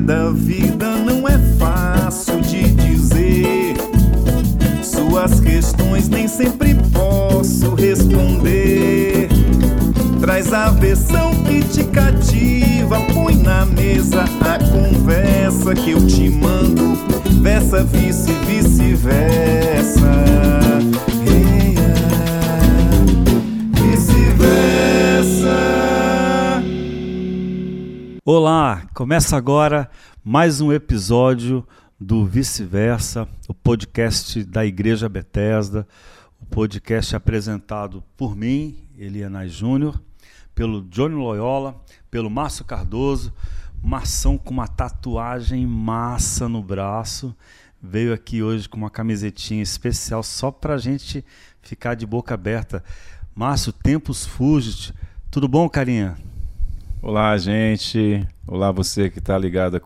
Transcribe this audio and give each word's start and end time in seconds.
da 0.00 0.30
vida 0.30 0.96
não 0.96 1.28
é 1.28 1.38
fácil 1.58 2.40
de 2.40 2.62
dizer. 2.72 3.74
Suas 4.82 5.40
questões 5.40 6.08
nem 6.08 6.26
sempre 6.26 6.74
posso 6.92 7.74
responder. 7.74 9.28
Traz 10.20 10.52
a 10.52 10.70
versão 10.70 11.30
que 11.44 11.62
te 11.62 11.84
cativa, 11.84 13.00
põe 13.12 13.36
na 13.36 13.66
mesa 13.66 14.24
a 14.40 14.58
conversa 14.70 15.74
que 15.74 15.90
eu 15.90 16.06
te 16.06 16.28
mando. 16.30 16.98
Versa, 17.40 17.84
vice, 17.84 18.32
vice-versa. 18.46 20.10
Olá, 28.22 28.86
começa 28.92 29.34
agora 29.34 29.90
mais 30.22 30.60
um 30.60 30.70
episódio 30.70 31.66
do 31.98 32.26
Vice-Versa, 32.26 33.26
o 33.48 33.54
podcast 33.54 34.44
da 34.44 34.64
Igreja 34.64 35.08
Bethesda, 35.08 35.88
o 36.38 36.44
podcast 36.44 37.16
apresentado 37.16 38.04
por 38.18 38.36
mim, 38.36 38.76
Elianais 38.98 39.52
Júnior, 39.52 39.98
pelo 40.54 40.82
Johnny 40.82 41.14
Loyola, 41.14 41.82
pelo 42.10 42.28
Márcio 42.28 42.62
Cardoso, 42.62 43.32
Marção 43.82 44.36
com 44.36 44.50
uma 44.50 44.68
tatuagem 44.68 45.66
massa 45.66 46.46
no 46.46 46.62
braço, 46.62 47.34
veio 47.82 48.12
aqui 48.12 48.42
hoje 48.42 48.68
com 48.68 48.76
uma 48.76 48.90
camisetinha 48.90 49.62
especial 49.62 50.22
só 50.22 50.50
pra 50.50 50.76
gente 50.76 51.24
ficar 51.62 51.94
de 51.94 52.04
boca 52.04 52.34
aberta. 52.34 52.84
Márcio, 53.34 53.72
tempos 53.72 54.26
fugit, 54.26 54.92
tudo 55.30 55.48
bom, 55.48 55.66
carinha? 55.70 56.18
Olá, 57.02 57.36
gente. 57.38 58.26
Olá, 58.46 58.70
você 58.70 59.08
que 59.10 59.18
está 59.18 59.36
ligado 59.38 59.80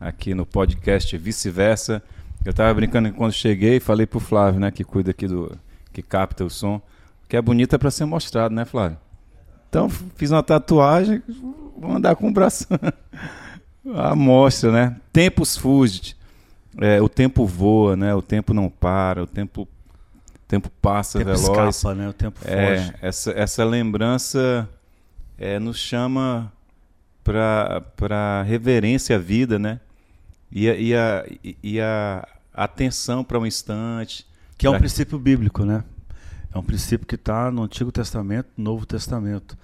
aqui 0.00 0.34
no 0.34 0.46
podcast 0.46 1.16
Vice-Versa. 1.16 2.02
Eu 2.44 2.50
estava 2.50 2.72
brincando 2.74 3.10
que 3.10 3.16
quando 3.16 3.32
cheguei, 3.32 3.80
falei 3.80 4.06
pro 4.06 4.20
Flávio, 4.20 4.60
né, 4.60 4.70
que 4.70 4.84
cuida 4.84 5.10
aqui 5.10 5.26
do. 5.26 5.56
que 5.92 6.02
capta 6.02 6.44
o 6.44 6.50
som, 6.50 6.80
que 7.28 7.36
é 7.36 7.42
bonita 7.42 7.78
para 7.78 7.90
ser 7.90 8.04
mostrado, 8.04 8.54
né, 8.54 8.64
Flávio? 8.64 8.98
Então, 9.68 9.88
fiz 9.88 10.30
uma 10.30 10.42
tatuagem, 10.42 11.22
vou 11.76 11.92
andar 11.92 12.14
com 12.16 12.28
o 12.28 12.32
braço. 12.32 12.66
A 13.96 14.14
mostra, 14.14 14.72
né? 14.72 14.96
Tempos 15.12 15.58
fugit. 15.58 16.16
É, 16.80 17.02
o 17.02 17.08
tempo 17.08 17.44
voa, 17.46 17.94
né? 17.94 18.14
O 18.14 18.22
tempo 18.22 18.54
não 18.54 18.70
para, 18.70 19.22
o 19.22 19.26
tempo, 19.26 19.62
o 19.62 19.68
tempo 20.48 20.70
passa 20.80 21.18
O 21.18 21.24
tempo 21.24 21.36
veloz. 21.38 21.76
escapa, 21.76 21.94
né? 21.94 22.08
O 22.08 22.12
tempo 22.14 22.40
É, 22.46 22.76
foge. 22.78 22.94
essa, 23.02 23.30
essa 23.32 23.64
lembrança 23.64 24.66
é, 25.38 25.58
nos 25.58 25.78
chama 25.78 26.52
para 27.22 28.42
reverência 28.46 29.16
à 29.16 29.18
vida, 29.18 29.58
né? 29.58 29.80
E 30.50 30.68
a, 30.68 30.74
e 30.76 30.94
a, 30.94 31.24
e- 31.62 31.80
a 31.80 32.28
atenção 32.52 33.24
para 33.24 33.38
um 33.38 33.46
instante. 33.46 34.26
Que 34.56 34.66
é 34.66 34.70
um 34.70 34.78
princípio 34.78 35.18
bíblico, 35.18 35.64
né? 35.64 35.82
É 36.54 36.58
um 36.58 36.62
princípio 36.62 37.06
que 37.06 37.16
está 37.16 37.50
no 37.50 37.64
Antigo 37.64 37.90
Testamento, 37.90 38.48
no 38.56 38.64
Novo 38.64 38.86
Testamento. 38.86 39.58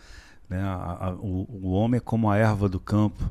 Né? 0.48 0.60
A- 0.60 0.98
a- 1.08 1.12
o, 1.14 1.46
o 1.62 1.70
homem 1.70 1.98
é 1.98 2.00
como 2.00 2.28
a 2.28 2.36
erva 2.36 2.68
do 2.68 2.80
campo, 2.80 3.30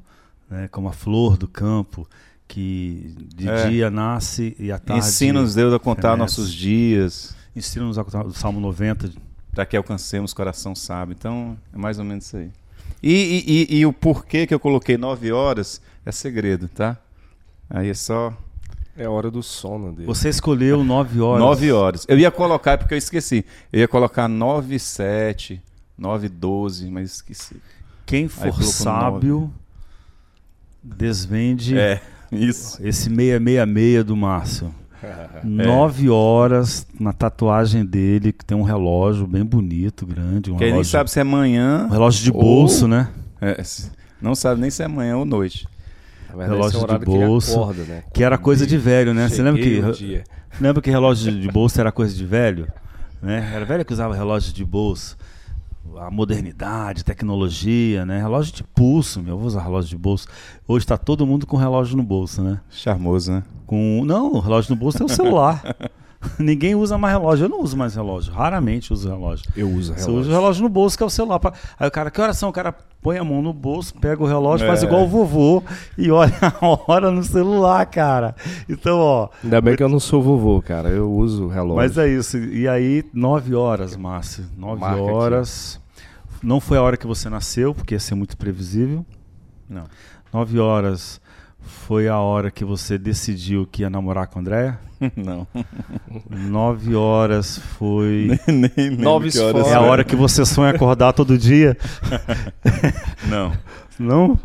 né? 0.49 0.69
como 0.69 0.87
a 0.87 0.93
flor 0.93 1.35
do 1.37 1.47
campo, 1.47 2.07
que 2.47 3.13
de 3.35 3.49
É. 3.49 3.69
dia 3.69 3.89
nasce 3.91 4.55
e 4.57 4.71
à 4.71 4.79
tarde... 4.79 5.05
Ensina-nos 5.05 5.53
Deus 5.53 5.73
a 5.73 5.79
contar 5.79 6.15
nossos 6.15 6.53
dias, 6.53 7.35
Ensina-nos 7.55 7.97
a 7.97 8.03
contar 8.05 8.25
o 8.25 8.31
Salmo 8.33 8.59
90. 8.61 9.11
Para 9.53 9.65
que 9.65 9.75
alcancemos 9.77 10.33
coração 10.33 10.75
sábio. 10.75 11.15
Então, 11.17 11.57
é 11.73 11.77
mais 11.77 11.99
ou 11.99 12.05
menos 12.05 12.25
isso 12.25 12.37
aí. 12.37 12.49
E, 13.01 13.13
e- 13.13 13.75
e- 13.75 13.79
e 13.79 13.85
o 13.85 13.93
porquê 13.93 14.45
que 14.45 14.53
eu 14.53 14.59
coloquei 14.59 14.97
nove 14.97 15.31
horas 15.31 15.81
é 16.05 16.11
segredo, 16.11 16.67
tá? 16.67 16.97
Aí 17.69 17.89
é 17.89 17.93
só 17.93 18.33
É 18.97 19.07
hora 19.07 19.31
do 19.31 19.41
sono 19.41 19.93
dele. 19.93 20.07
Você 20.07 20.27
escolheu 20.27 20.83
nove 20.83 21.21
horas. 21.21 21.39
Nove 21.41 21.71
horas. 21.71 22.05
Eu 22.09 22.19
ia 22.19 22.29
colocar, 22.29 22.71
é 22.73 22.77
porque 22.77 22.93
eu 22.93 22.97
esqueci. 22.97 23.45
Eu 23.71 23.79
ia 23.79 23.87
colocar 23.87 24.27
nove 24.27 24.75
e 24.75 24.79
sete, 24.79 25.61
nove 25.97 26.25
e 26.25 26.29
doze, 26.29 26.89
mas 26.91 27.13
esqueci. 27.15 27.55
Quem 28.05 28.27
for 28.27 28.61
sábio, 28.61 29.53
desvende 30.83 31.77
É, 31.77 32.01
isso. 32.31 32.77
esse 32.85 33.03
666 33.09 34.03
do 34.03 34.15
Márcio. 34.17 34.73
Nove 35.43 36.09
horas 36.09 36.85
na 36.99 37.13
tatuagem 37.13 37.85
dele, 37.85 38.31
que 38.33 38.43
tem 38.43 38.57
um 38.57 38.63
relógio 38.63 39.25
bem 39.25 39.43
bonito, 39.45 40.05
grande. 40.05 40.51
Um 40.51 40.55
Quem 40.57 40.67
nem 40.67 40.71
relógio, 40.71 40.91
sabe 40.91 41.09
se 41.11 41.19
é 41.19 41.23
manhã. 41.23 41.85
um 41.85 41.91
relógio 41.93 42.23
de 42.23 42.31
ou- 42.31 42.39
bolso, 42.41 42.87
né? 42.87 43.09
É, 43.41 43.61
não 44.21 44.35
sabe 44.35 44.59
nem 44.59 44.69
se 44.69 44.83
é 44.83 44.87
manhã 44.87 45.15
ou 45.17 45.25
noite. 45.25 45.67
Verdade, 46.29 46.51
relógio 46.51 46.75
é 46.75 46.77
o 46.77 46.79
de 46.79 46.83
horário 46.85 47.05
que 47.05 47.11
bolso, 47.25 47.53
acorda, 47.53 47.83
né? 47.83 48.03
Que 48.13 48.23
era 48.23 48.37
coisa 48.37 48.67
de 48.67 48.77
velho, 48.77 49.13
né? 49.13 49.27
Você 49.29 49.41
lembra 49.41 49.61
que, 49.61 49.81
dia. 49.93 50.23
lembra 50.59 50.81
que 50.81 50.89
relógio 50.91 51.31
de- 51.31 51.41
de 51.41 51.47
bolso 51.47 51.79
era 51.79 51.91
coisa 51.91 52.13
de 52.13 52.25
velho? 52.25 52.67
Né? 53.21 53.51
Era 53.53 53.65
velho 53.65 53.83
que 53.85 53.93
usava 53.93 54.13
relógio 54.15 54.53
de 54.53 54.63
bolso. 54.63 55.17
A 55.97 56.11
modernidade, 56.11 57.03
tecnologia, 57.03 58.05
né? 58.05 58.19
Relógio 58.19 58.53
de 58.53 58.63
pulso, 58.63 59.21
meu. 59.21 59.33
Eu 59.33 59.37
vou 59.37 59.47
usar 59.47 59.61
relógio 59.61 59.89
de 59.89 59.97
bolso. 59.97 60.27
Hoje 60.67 60.85
está 60.85 60.97
todo 60.97 61.25
mundo 61.25 61.45
com 61.45 61.57
relógio 61.57 61.97
no 61.97 62.03
bolso, 62.03 62.41
né? 62.41 62.61
Charmoso, 62.69 63.31
né? 63.31 63.43
Com 63.65 64.03
não, 64.05 64.33
o 64.33 64.39
relógio 64.39 64.73
no 64.73 64.79
bolso 64.79 65.01
é 65.01 65.05
o 65.05 65.09
celular. 65.09 65.61
Ninguém 66.37 66.75
usa 66.75 66.97
mais 66.97 67.13
relógio. 67.13 67.45
Eu 67.45 67.49
não 67.49 67.61
uso 67.61 67.77
mais 67.77 67.95
relógio. 67.95 68.33
Raramente 68.33 68.91
uso 68.91 69.07
relógio. 69.07 69.45
Eu 69.55 69.69
uso 69.69 69.93
Você 69.93 70.01
relógio. 70.01 70.19
usa 70.21 70.29
o 70.29 70.33
relógio 70.33 70.63
no 70.63 70.69
bolso, 70.69 70.97
que 70.97 71.03
é 71.03 71.05
o 71.05 71.09
celular. 71.09 71.39
Aí 71.79 71.87
o 71.87 71.91
cara, 71.91 72.11
que 72.11 72.19
horas 72.19 72.37
são? 72.37 72.49
O 72.49 72.53
cara 72.53 72.73
põe 73.01 73.17
a 73.17 73.23
mão 73.23 73.41
no 73.41 73.53
bolso, 73.53 73.93
pega 73.95 74.21
o 74.21 74.25
relógio, 74.27 74.67
faz 74.67 74.83
É. 74.83 74.85
igual 74.85 75.03
o 75.03 75.07
vovô 75.07 75.63
e 75.97 76.11
olha 76.11 76.33
a 76.61 76.91
hora 76.91 77.09
no 77.09 77.23
celular, 77.23 77.85
cara. 77.85 78.35
Então, 78.67 78.97
ó. 78.99 79.29
Ainda 79.43 79.61
bem 79.61 79.77
que 79.77 79.83
eu 79.83 79.87
não 79.87 79.99
sou 79.99 80.21
vovô, 80.21 80.61
cara. 80.61 80.89
Eu 80.89 81.09
uso 81.09 81.47
relógio. 81.47 81.75
Mas 81.77 81.97
é 81.97 82.07
isso. 82.09 82.37
E 82.37 82.67
aí, 82.67 83.05
nove 83.13 83.55
horas, 83.55 83.95
Márcio. 83.95 84.45
Nove 84.57 84.81
Marca 84.81 85.01
aqui. 85.01 85.11
horas. 85.11 85.79
Não 86.43 86.59
foi 86.59 86.77
a 86.77 86.81
hora 86.81 86.97
que 86.97 87.07
você 87.07 87.29
nasceu, 87.29 87.73
porque 87.73 87.93
ia 87.95 87.99
ser 87.99 88.15
muito 88.15 88.35
previsível. 88.35 89.05
Não. 89.69 89.85
Nove 90.33 90.59
horas 90.59 91.21
foi 91.69 92.07
a 92.07 92.17
hora 92.17 92.51
que 92.51 92.65
você 92.65 92.97
decidiu 92.97 93.65
que 93.65 93.83
ia 93.83 93.89
namorar 93.89 94.27
com 94.27 94.39
a 94.39 94.41
Andréia. 94.41 94.79
Não. 95.15 95.47
Nove 96.29 96.95
horas 96.95 97.57
foi. 97.77 98.37
nem 98.47 98.71
lembro 98.75 99.03
Nove 99.03 99.39
horas 99.39 99.67
É 99.67 99.75
a 99.75 99.81
hora 99.81 100.03
que 100.03 100.15
você 100.15 100.45
sonha 100.45 100.71
acordar 100.71 101.13
todo 101.13 101.37
dia. 101.37 101.77
Não. 103.29 103.53
Não? 103.97 104.39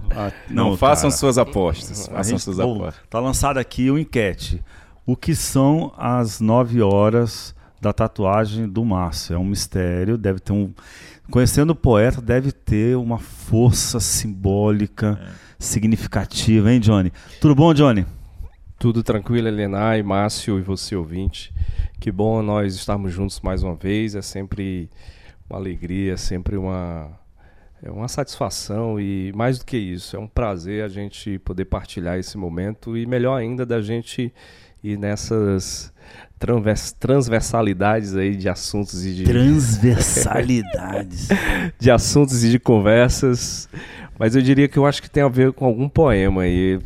Não, 0.51 0.77
façam 0.77 1.09
cara. 1.11 1.19
suas 1.19 1.39
apostas. 1.39 2.07
Façam 2.09 2.33
gente- 2.33 2.43
suas 2.43 2.57
bom, 2.57 2.77
apostas. 2.77 3.03
tá 3.09 3.21
lançada 3.21 3.61
aqui 3.61 3.91
o 3.91 3.99
enquete. 3.99 4.63
O 5.07 5.17
que 5.17 5.35
são 5.35 5.93
as 5.97 6.41
nove 6.41 6.81
horas 6.83 7.55
da 7.81 7.93
tatuagem 7.93 8.69
do 8.69 8.85
Márcio? 8.85 9.35
É 9.35 9.39
um 9.39 9.45
mistério, 9.45 10.19
deve 10.19 10.41
ter 10.41 10.53
um. 10.53 10.73
Conhecendo 11.31 11.71
o 11.71 11.75
poeta, 11.77 12.21
deve 12.21 12.53
ter 12.53 12.97
uma 12.97 13.19
força 13.19 13.99
simbólica 14.01 15.19
significativa, 15.59 16.73
hein, 16.73 16.81
Johnny? 16.81 17.13
Tudo 17.41 17.55
bom, 17.55 17.73
Johnny? 17.73 18.05
Tudo 18.79 19.03
tranquilo, 19.03 19.49
Elenai, 19.49 20.03
Márcio 20.03 20.59
e 20.59 20.63
você, 20.63 20.97
ouvinte. 20.97 21.53
Que 22.01 22.13
bom 22.13 22.43
nós 22.43 22.75
estarmos 22.75 23.13
juntos 23.13 23.41
mais 23.41 23.63
uma 23.63 23.75
vez. 23.75 24.15
É 24.15 24.23
sempre 24.23 24.91
uma 25.49 25.59
alegria, 25.59 26.13
é 26.15 26.17
sempre 26.17 26.57
uma, 26.57 27.11
é 27.83 27.91
uma 27.91 28.09
satisfação 28.09 28.99
e 28.99 29.31
mais 29.35 29.59
do 29.59 29.67
que 29.67 29.77
isso, 29.77 30.17
é 30.17 30.19
um 30.19 30.27
prazer 30.27 30.83
a 30.83 30.89
gente 30.89 31.39
poder 31.41 31.67
partilhar 31.67 32.19
esse 32.19 32.39
momento 32.39 32.97
e 32.97 33.05
melhor 33.07 33.37
ainda 33.37 33.67
da 33.67 33.83
gente 33.83 34.33
ir 34.83 34.99
nessas 34.99 35.93
transversalidades 36.99 38.15
aí 38.15 38.37
de 38.37 38.49
assuntos 38.49 39.05
e 39.07 39.15
de 39.15 39.25
Transversalidades. 39.25 41.29
de 41.79 41.91
assuntos 41.91 42.45
e 42.45 42.51
de 42.51 42.59
conversas. 42.59 43.69
Mas 44.19 44.37
eu 44.37 44.43
diria 44.43 44.69
que 44.69 44.79
eu 44.79 44.87
acho 44.87 45.03
que 45.03 45.11
tem 45.11 45.23
a 45.23 45.29
ver 45.29 45.53
com 45.53 45.65
algum 45.65 45.89
poema 45.89 46.43
aí? 46.43 46.79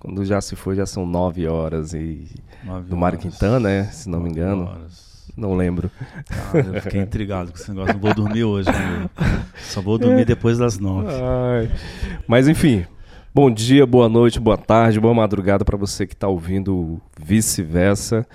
Quando 0.00 0.24
já 0.24 0.40
se 0.40 0.56
foi, 0.56 0.74
já 0.74 0.86
são 0.86 1.06
nove 1.06 1.46
horas 1.46 1.92
e 1.92 2.26
Nove 2.64 2.88
do 2.88 2.96
Mário. 2.96 3.18
Quintana, 3.18 3.60
né? 3.60 3.84
Se 3.84 4.08
não 4.08 4.18
me 4.18 4.28
Nove 4.28 4.40
engano. 4.40 4.64
horas. 4.64 5.12
Não 5.36 5.54
lembro. 5.54 5.90
Cara, 6.28 6.66
eu 6.76 6.82
fiquei 6.82 7.00
intrigado 7.00 7.52
com 7.52 7.58
esse 7.58 7.70
negócio. 7.70 7.94
Não 7.94 8.00
vou 8.00 8.14
dormir 8.14 8.44
hoje, 8.44 8.68
amigo. 8.68 9.10
Só 9.58 9.80
vou 9.80 9.96
dormir 9.98 10.24
depois 10.24 10.58
das 10.58 10.78
nove. 10.78 11.08
Ai. 11.10 11.70
Mas 12.26 12.48
enfim, 12.48 12.84
bom 13.34 13.50
dia, 13.50 13.86
boa 13.86 14.08
noite, 14.08 14.38
boa 14.40 14.58
tarde, 14.58 15.00
boa 15.00 15.14
madrugada 15.14 15.64
para 15.64 15.76
você 15.76 16.06
que 16.06 16.14
está 16.14 16.28
ouvindo 16.28 17.00
vice-versa. 17.18 18.26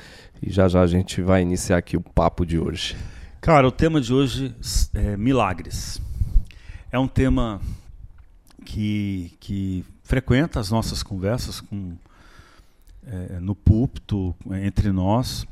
E 0.42 0.50
já 0.52 0.68
já 0.68 0.82
a 0.82 0.88
gente 0.88 1.22
vai 1.22 1.42
iniciar 1.42 1.78
aqui 1.78 1.98
o 1.98 2.02
papo 2.02 2.46
de 2.46 2.58
hoje. 2.58 2.96
Cara, 3.42 3.68
o 3.68 3.72
tema 3.72 4.00
de 4.02 4.14
hoje 4.14 4.56
é 4.94 5.16
milagres. 5.18 6.02
É 6.92 6.98
um 6.98 7.08
tema 7.08 7.60
que, 8.68 9.32
que 9.40 9.86
frequenta 10.04 10.60
as 10.60 10.70
nossas 10.70 11.02
conversas 11.02 11.62
com, 11.62 11.96
é, 13.06 13.40
no 13.40 13.56
púlpito, 13.56 14.36
entre 14.62 14.92
nós, 14.92 15.48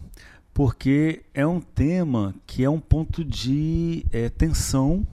porque 0.53 1.21
é 1.33 1.47
um 1.47 1.61
tema 1.61 2.35
que 2.45 2.61
é 2.61 2.69
um 2.69 2.79
ponto 2.79 3.23
de 3.23 4.05
é, 4.11 4.27
tensão 4.27 5.07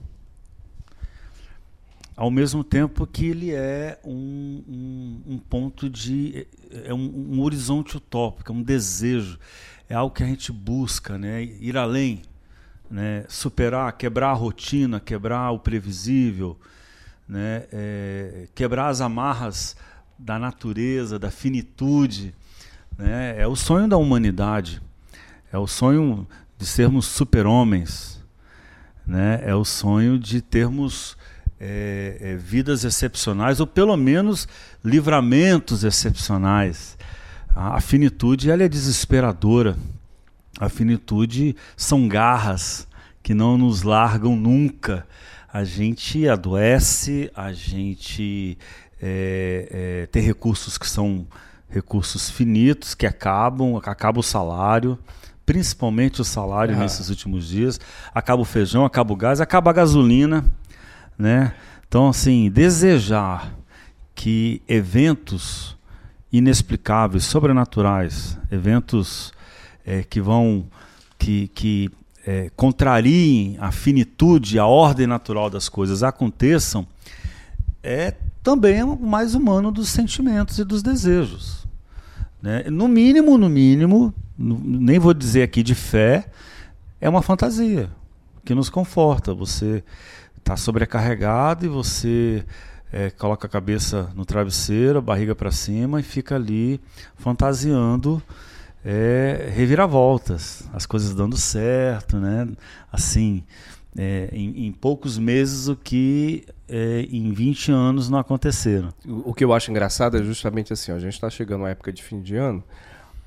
ao 2.15 2.29
mesmo 2.29 2.61
tempo 2.61 3.07
que 3.07 3.25
ele 3.25 3.51
é 3.51 3.97
um, 4.03 4.61
um, 4.67 5.21
um 5.33 5.37
ponto 5.37 5.89
de. 5.89 6.45
é 6.83 6.93
um, 6.93 7.31
um, 7.31 7.41
horizonte 7.41 7.95
utópico, 7.95 8.51
é 8.51 8.55
um 8.55 8.61
desejo, 8.61 9.39
é 9.87 9.95
algo 9.95 10.13
que 10.13 10.23
a 10.23 10.27
gente 10.27 10.51
busca, 10.51 11.17
né? 11.17 11.41
ir 11.41 11.77
além, 11.77 12.21
né? 12.91 13.23
superar, 13.29 13.93
quebrar 13.93 14.31
a 14.31 14.33
rotina, 14.33 14.99
quebrar 14.99 15.51
o 15.51 15.59
previsível, 15.59 16.59
né? 17.33 17.63
É, 17.73 18.47
quebrar 18.53 18.89
as 18.89 19.01
amarras 19.01 19.75
da 20.19 20.37
natureza, 20.37 21.17
da 21.17 21.31
finitude. 21.31 22.31
Né? 22.95 23.41
É 23.41 23.47
o 23.47 23.55
sonho 23.55 23.87
da 23.87 23.97
humanidade, 23.97 24.79
é 25.51 25.57
o 25.57 25.65
sonho 25.65 26.27
de 26.59 26.65
sermos 26.67 27.07
super-homens, 27.07 28.23
né? 29.03 29.41
é 29.43 29.55
o 29.55 29.65
sonho 29.65 30.19
de 30.19 30.41
termos 30.41 31.17
é, 31.59 32.17
é, 32.21 32.35
vidas 32.35 32.83
excepcionais, 32.83 33.59
ou 33.59 33.65
pelo 33.65 33.97
menos 33.97 34.47
livramentos 34.85 35.83
excepcionais. 35.83 36.95
A 37.55 37.81
finitude 37.81 38.51
ela 38.51 38.61
é 38.61 38.69
desesperadora. 38.69 39.75
A 40.59 40.69
finitude 40.69 41.55
são 41.75 42.07
garras 42.07 42.87
que 43.23 43.33
não 43.33 43.57
nos 43.57 43.81
largam 43.81 44.35
nunca. 44.35 45.03
A 45.53 45.63
gente 45.63 46.27
adoece, 46.27 47.31
a 47.35 47.53
gente 47.53 48.57
é, 48.99 49.67
é, 49.71 50.07
tem 50.07 50.23
recursos 50.23 50.77
que 50.77 50.89
são 50.89 51.27
recursos 51.69 52.29
finitos, 52.29 52.95
que 52.95 53.05
acabam, 53.05 53.79
acaba 53.85 54.19
o 54.19 54.23
salário, 54.23 54.97
principalmente 55.45 56.21
o 56.21 56.23
salário 56.25 56.75
ah. 56.75 56.79
nesses 56.79 57.09
últimos 57.09 57.47
dias, 57.47 57.79
acaba 58.13 58.41
o 58.41 58.45
feijão, 58.45 58.83
acaba 58.83 59.13
o 59.13 59.15
gás, 59.15 59.39
acaba 59.39 59.69
a 59.69 59.73
gasolina 59.73 60.43
né? 61.17 61.53
Então, 61.87 62.09
assim, 62.09 62.49
desejar 62.49 63.53
que 64.15 64.61
eventos 64.67 65.77
inexplicáveis, 66.31 67.23
sobrenaturais, 67.23 68.37
eventos 68.51 69.31
é, 69.85 70.03
que 70.03 70.19
vão, 70.19 70.65
que, 71.17 71.47
que 71.49 71.91
é, 72.25 72.49
contrariem 72.55 73.57
a 73.59 73.71
finitude, 73.71 74.57
a 74.57 74.65
ordem 74.65 75.07
natural 75.07 75.49
das 75.49 75.67
coisas 75.67 76.03
aconteçam, 76.03 76.87
é 77.81 78.13
também 78.41 78.83
o 78.83 78.95
mais 78.97 79.35
humano 79.35 79.71
dos 79.71 79.89
sentimentos 79.89 80.57
e 80.57 80.63
dos 80.63 80.81
desejos. 80.81 81.67
Né? 82.41 82.63
No 82.69 82.87
mínimo, 82.87 83.37
no 83.37 83.49
mínimo, 83.49 84.13
nem 84.37 84.99
vou 84.99 85.13
dizer 85.13 85.43
aqui 85.43 85.63
de 85.63 85.75
fé, 85.75 86.25
é 86.99 87.09
uma 87.09 87.21
fantasia 87.21 87.89
que 88.43 88.53
nos 88.53 88.69
conforta. 88.69 89.33
Você 89.33 89.83
está 90.37 90.57
sobrecarregado 90.57 91.65
e 91.65 91.69
você 91.69 92.45
é, 92.91 93.09
coloca 93.09 93.47
a 93.47 93.49
cabeça 93.49 94.09
no 94.15 94.25
travesseiro, 94.25 94.99
a 94.99 95.01
barriga 95.01 95.33
para 95.33 95.51
cima 95.51 95.99
e 95.99 96.03
fica 96.03 96.35
ali 96.35 96.79
fantasiando 97.15 98.21
é, 98.85 99.49
reviravoltas, 99.53 100.67
as 100.73 100.85
coisas 100.85 101.13
dando 101.13 101.37
certo, 101.37 102.17
né? 102.17 102.47
Assim, 102.91 103.43
é, 103.97 104.29
em, 104.31 104.67
em, 104.67 104.71
poucos 104.71 105.17
meses 105.17 105.67
o 105.67 105.75
que 105.75 106.45
é, 106.67 107.07
em 107.09 107.31
20 107.31 107.71
anos 107.71 108.09
não 108.09 108.19
aconteceram. 108.19 108.89
O, 109.05 109.31
o, 109.31 109.33
que 109.33 109.43
eu 109.43 109.53
acho 109.53 109.71
engraçado 109.71 110.17
é 110.17 110.23
justamente 110.23 110.73
assim, 110.73 110.91
ó, 110.91 110.95
a 110.95 110.99
gente 110.99 111.13
está 111.13 111.29
chegando 111.29 111.65
à 111.65 111.69
época 111.69 111.93
de 111.93 112.03
fim 112.03 112.21
de 112.21 112.35
ano, 112.35 112.63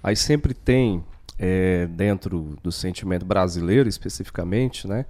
aí 0.02 0.16
sempre 0.16 0.52
tem 0.52 1.04
é, 1.38 1.86
dentro 1.86 2.56
do 2.62 2.70
sentimento 2.72 3.24
brasileiro 3.24 3.88
especificamente, 3.88 4.86
né? 4.86 5.06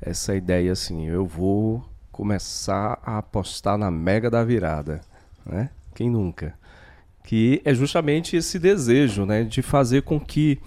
essa 0.00 0.34
ideia 0.34 0.72
assim, 0.72 1.06
eu 1.06 1.26
vou 1.26 1.84
começar 2.12 2.98
a 3.02 3.18
apostar 3.18 3.76
na 3.76 3.90
mega 3.90 4.30
da 4.30 4.44
virada, 4.44 5.00
né? 5.44 5.70
Quem 5.94 6.10
nunca? 6.10 6.54
Que 7.26 7.60
é 7.64 7.74
justamente 7.74 8.36
esse 8.36 8.58
desejo, 8.58 9.26
né, 9.26 9.44
de 9.44 9.60
fazer 9.60 10.02
com 10.02 10.18
que 10.18 10.58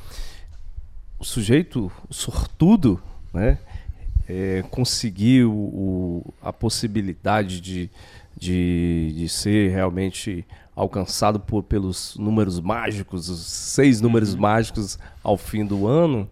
o 1.18 1.24
sujeito 1.24 1.92
o 2.08 2.14
sortudo, 2.14 3.02
né, 3.34 3.58
é, 4.28 4.64
conseguir 4.70 5.46
o, 5.46 5.52
o, 5.52 6.34
a 6.42 6.54
possibilidade 6.54 7.60
de, 7.60 7.90
de, 8.38 9.14
de 9.18 9.28
ser 9.28 9.72
realmente 9.72 10.46
alcançado 10.76 11.40
por, 11.40 11.64
pelos 11.64 12.16
números 12.16 12.60
mágicos, 12.60 13.28
os 13.28 13.40
seis 13.46 14.00
números 14.00 14.34
uhum. 14.34 14.42
mágicos 14.42 15.00
ao 15.24 15.36
fim 15.36 15.66
do 15.66 15.88
ano, 15.88 16.30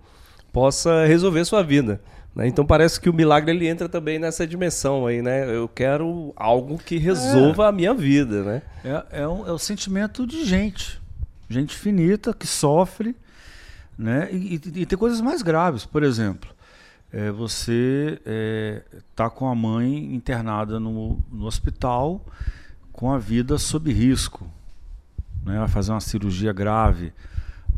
possa 0.54 1.06
resolver 1.06 1.44
sua 1.44 1.64
vida. 1.64 2.00
Né? 2.38 2.48
Então 2.48 2.64
parece 2.64 3.02
que 3.02 3.10
o 3.10 3.14
milagre 3.14 3.50
ele 3.50 3.68
entra 3.68 3.90
também 3.90 4.20
nessa 4.20 4.46
dimensão 4.46 5.08
aí, 5.08 5.24
né? 5.24 5.52
Eu 5.52 5.68
quero 5.68 6.32
algo 6.36 6.78
que 6.78 6.96
resolva 7.00 7.66
é. 7.66 7.70
a 7.70 7.72
minha 7.72 7.96
vida, 7.96 8.44
né? 8.44 8.62
É, 8.86 9.24
é, 9.24 9.28
um, 9.28 9.48
é 9.48 9.52
o 9.52 9.58
sentimento 9.58 10.28
de 10.28 10.46
gente, 10.46 11.02
gente 11.50 11.76
finita 11.76 12.36
que 12.36 12.46
sofre, 12.46 13.16
né? 13.98 14.30
E, 14.32 14.54
e, 14.54 14.82
e 14.82 14.86
tem 14.86 14.96
coisas 14.96 15.20
mais 15.20 15.42
graves, 15.42 15.84
por 15.84 16.04
exemplo, 16.04 16.48
é, 17.12 17.32
você 17.32 18.22
está 19.10 19.26
é, 19.26 19.30
com 19.30 19.48
a 19.48 19.56
mãe 19.56 20.14
internada 20.14 20.80
no, 20.80 21.20
no 21.32 21.46
hospital 21.46 22.24
com 22.92 23.12
a 23.12 23.18
vida 23.18 23.58
sob 23.58 23.92
risco, 23.92 24.46
né? 25.44 25.58
Vai 25.58 25.68
fazer 25.68 25.92
uma 25.92 26.00
cirurgia 26.00 26.54
grave, 26.54 27.12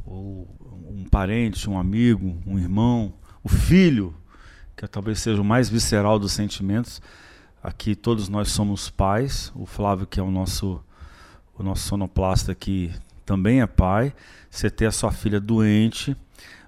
ou 0.05 0.45
um 0.91 1.05
parente, 1.09 1.69
um 1.69 1.79
amigo, 1.79 2.35
um 2.45 2.59
irmão, 2.59 3.13
o 3.41 3.47
filho 3.47 4.13
que 4.79 4.87
talvez 4.87 5.19
seja 5.19 5.41
o 5.41 5.45
mais 5.45 5.67
visceral 5.67 6.17
dos 6.17 6.31
sentimentos. 6.31 7.01
Aqui 7.61 7.95
todos 7.95 8.29
nós 8.29 8.49
somos 8.49 8.89
pais. 8.89 9.51
O 9.53 9.65
Flávio, 9.65 10.07
que 10.07 10.21
é 10.21 10.23
o 10.23 10.31
nosso, 10.31 10.81
o 11.57 11.61
nosso 11.61 11.83
sonoplasta 11.83 12.53
aqui, 12.53 12.93
também 13.25 13.59
é 13.61 13.67
pai. 13.67 14.13
Você 14.49 14.69
ter 14.69 14.85
a 14.85 14.91
sua 14.91 15.11
filha 15.11 15.37
doente, 15.37 16.15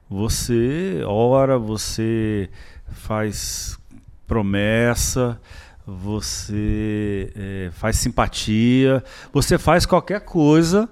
você 0.10 1.02
ora, 1.08 1.58
você 1.58 2.50
faz 2.90 3.80
promessa, 4.28 5.40
você 5.88 7.32
é, 7.34 7.70
faz 7.72 7.96
simpatia, 7.96 9.02
você 9.32 9.58
faz 9.58 9.86
qualquer 9.86 10.20
coisa 10.20 10.90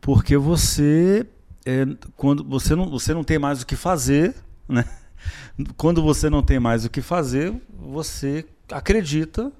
porque 0.00 0.36
você 0.36 1.26
é, 1.64 1.86
quando 2.16 2.42
você 2.42 2.74
não, 2.74 2.90
você 2.90 3.14
não 3.14 3.22
tem 3.22 3.38
mais 3.38 3.62
o 3.62 3.66
que 3.66 3.76
fazer, 3.76 4.34
né? 4.68 4.84
Quando 5.76 6.02
você 6.02 6.28
não 6.28 6.42
tem 6.42 6.58
mais 6.58 6.84
o 6.84 6.90
que 6.90 7.00
fazer, 7.00 7.54
você 7.78 8.44
acredita, 8.70 9.52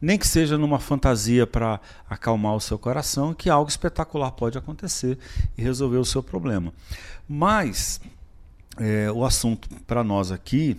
nem 0.00 0.18
que 0.18 0.26
seja 0.26 0.58
numa 0.58 0.80
fantasia 0.80 1.46
para 1.46 1.80
acalmar 2.08 2.54
o 2.54 2.60
seu 2.60 2.78
coração, 2.78 3.32
que 3.32 3.48
algo 3.48 3.70
espetacular 3.70 4.32
pode 4.32 4.58
acontecer 4.58 5.18
e 5.56 5.62
resolver 5.62 5.98
o 5.98 6.04
seu 6.04 6.22
problema. 6.22 6.72
Mas 7.28 8.00
é, 8.76 9.10
o 9.12 9.24
assunto 9.24 9.68
para 9.86 10.02
nós 10.02 10.32
aqui 10.32 10.76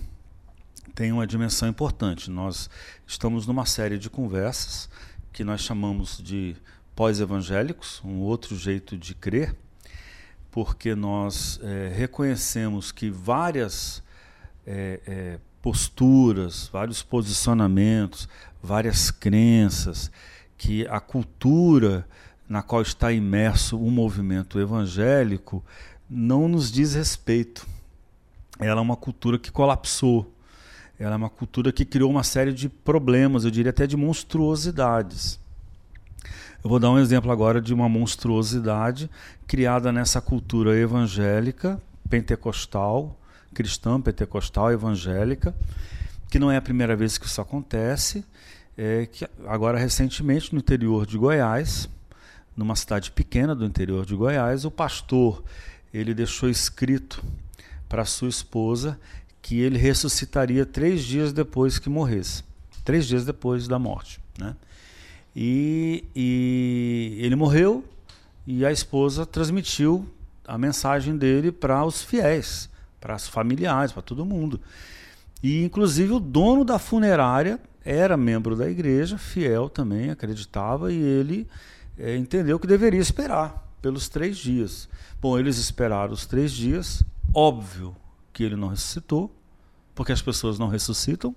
tem 0.94 1.12
uma 1.12 1.26
dimensão 1.26 1.68
importante. 1.68 2.30
Nós 2.30 2.70
estamos 3.08 3.48
numa 3.48 3.66
série 3.66 3.98
de 3.98 4.10
conversas 4.10 4.90
que 5.32 5.44
nós 5.44 5.62
chamamos 5.62 6.22
de 6.22 6.56
pós-evangélicos, 6.96 8.02
um 8.06 8.20
outro 8.20 8.56
jeito 8.56 8.98
de 8.98 9.16
crer, 9.16 9.56
porque 10.52 10.94
nós 10.94 11.60
é, 11.64 11.92
reconhecemos 11.96 12.92
que 12.92 13.10
várias 13.10 14.03
é, 14.66 15.00
é, 15.06 15.40
posturas, 15.62 16.70
vários 16.72 17.02
posicionamentos, 17.02 18.28
várias 18.62 19.12
crenças, 19.12 20.12
que 20.58 20.88
a 20.88 21.00
cultura 21.00 22.08
na 22.48 22.62
qual 22.62 22.82
está 22.82 23.12
imerso 23.12 23.80
o 23.80 23.90
movimento 23.90 24.60
evangélico 24.60 25.64
não 26.10 26.48
nos 26.48 26.72
diz 26.72 26.94
respeito. 26.94 27.66
Ela 28.60 28.80
é 28.80 28.84
uma 28.84 28.96
cultura 28.96 29.40
que 29.40 29.52
colapsou. 29.52 30.32
Ela 31.00 31.14
é 31.14 31.18
uma 31.18 31.30
cultura 31.30 31.72
que 31.72 31.86
criou 31.86 32.10
uma 32.10 32.24
série 32.24 32.54
de 32.54 32.70
problemas, 32.70 33.44
eu 33.44 33.52
diria 33.52 33.72
até 33.72 33.88
de 33.88 33.98
monstruosidades. 33.98 35.40
Eu 36.64 36.70
vou 36.70 36.80
dar 36.80 36.92
um 36.92 37.00
exemplo 37.00 37.32
agora 37.32 37.60
de 37.60 37.74
uma 37.74 37.90
monstruosidade 37.90 39.10
criada 39.46 39.92
nessa 39.92 40.22
cultura 40.22 40.78
evangélica, 40.78 41.82
pentecostal, 42.10 43.18
cristã, 43.54 44.02
pentecostal, 44.02 44.72
evangélica, 44.72 45.56
que 46.30 46.40
não 46.40 46.52
é 46.52 46.58
a 46.58 46.62
primeira 46.62 46.96
vez 46.96 47.18
que 47.18 47.28
isso 47.28 47.40
acontece, 47.40 48.26
é 48.78 49.06
que 49.06 49.28
agora 49.46 49.78
recentemente 49.78 50.52
no 50.52 50.60
interior 50.60 51.06
de 51.06 51.18
Goiás, 51.18 51.88
numa 52.58 52.76
cidade 52.76 53.12
pequena 53.12 53.56
do 53.56 53.66
interior 53.66 54.06
de 54.06 54.16
Goiás, 54.16 54.66
o 54.66 54.72
pastor 54.72 55.44
ele 55.94 56.14
deixou 56.14 56.50
escrito 56.50 57.24
para 57.88 58.04
sua 58.04 58.30
esposa 58.30 59.00
que 59.42 59.60
ele 59.60 59.78
ressuscitaria 59.78 60.66
três 60.66 61.04
dias 61.04 61.32
depois 61.32 61.78
que 61.78 61.90
morresse, 61.90 62.44
três 62.84 63.06
dias 63.06 63.26
depois 63.26 63.68
da 63.68 63.78
morte, 63.78 64.20
né? 64.38 64.56
E, 65.36 66.06
e 66.16 67.18
ele 67.20 67.36
morreu 67.36 67.84
e 68.46 68.66
a 68.66 68.72
esposa 68.72 69.26
transmitiu 69.26 70.08
a 70.48 70.58
mensagem 70.58 71.18
dele 71.18 71.52
para 71.52 71.84
os 71.86 72.02
fiéis 72.04 72.70
para 73.04 73.18
os 73.18 73.28
familiares, 73.28 73.92
para 73.92 74.02
todo 74.02 74.26
mundo. 74.26 74.62
E 75.44 75.62
inclusive 75.62 76.14
o 76.14 76.22
dono 76.22 76.64
da 76.64 76.80
funerária 76.80 77.60
era 77.84 78.16
membro 78.16 78.56
da 78.56 78.70
igreja, 78.70 79.18
fiel 79.18 79.68
também, 79.68 80.10
acreditava, 80.10 80.90
e 80.90 80.96
ele 80.96 81.46
é, 82.00 82.16
entendeu 82.16 82.58
que 82.58 82.66
deveria 82.66 83.02
esperar 83.02 83.70
pelos 83.82 84.08
três 84.08 84.38
dias. 84.38 84.88
Bom, 85.22 85.38
eles 85.38 85.58
esperaram 85.58 86.14
os 86.14 86.26
três 86.26 86.54
dias, 86.54 87.04
óbvio 87.34 87.94
que 88.32 88.42
ele 88.42 88.56
não 88.56 88.70
ressuscitou, 88.70 89.36
porque 89.94 90.14
as 90.14 90.22
pessoas 90.22 90.58
não 90.58 90.70
ressuscitam, 90.70 91.36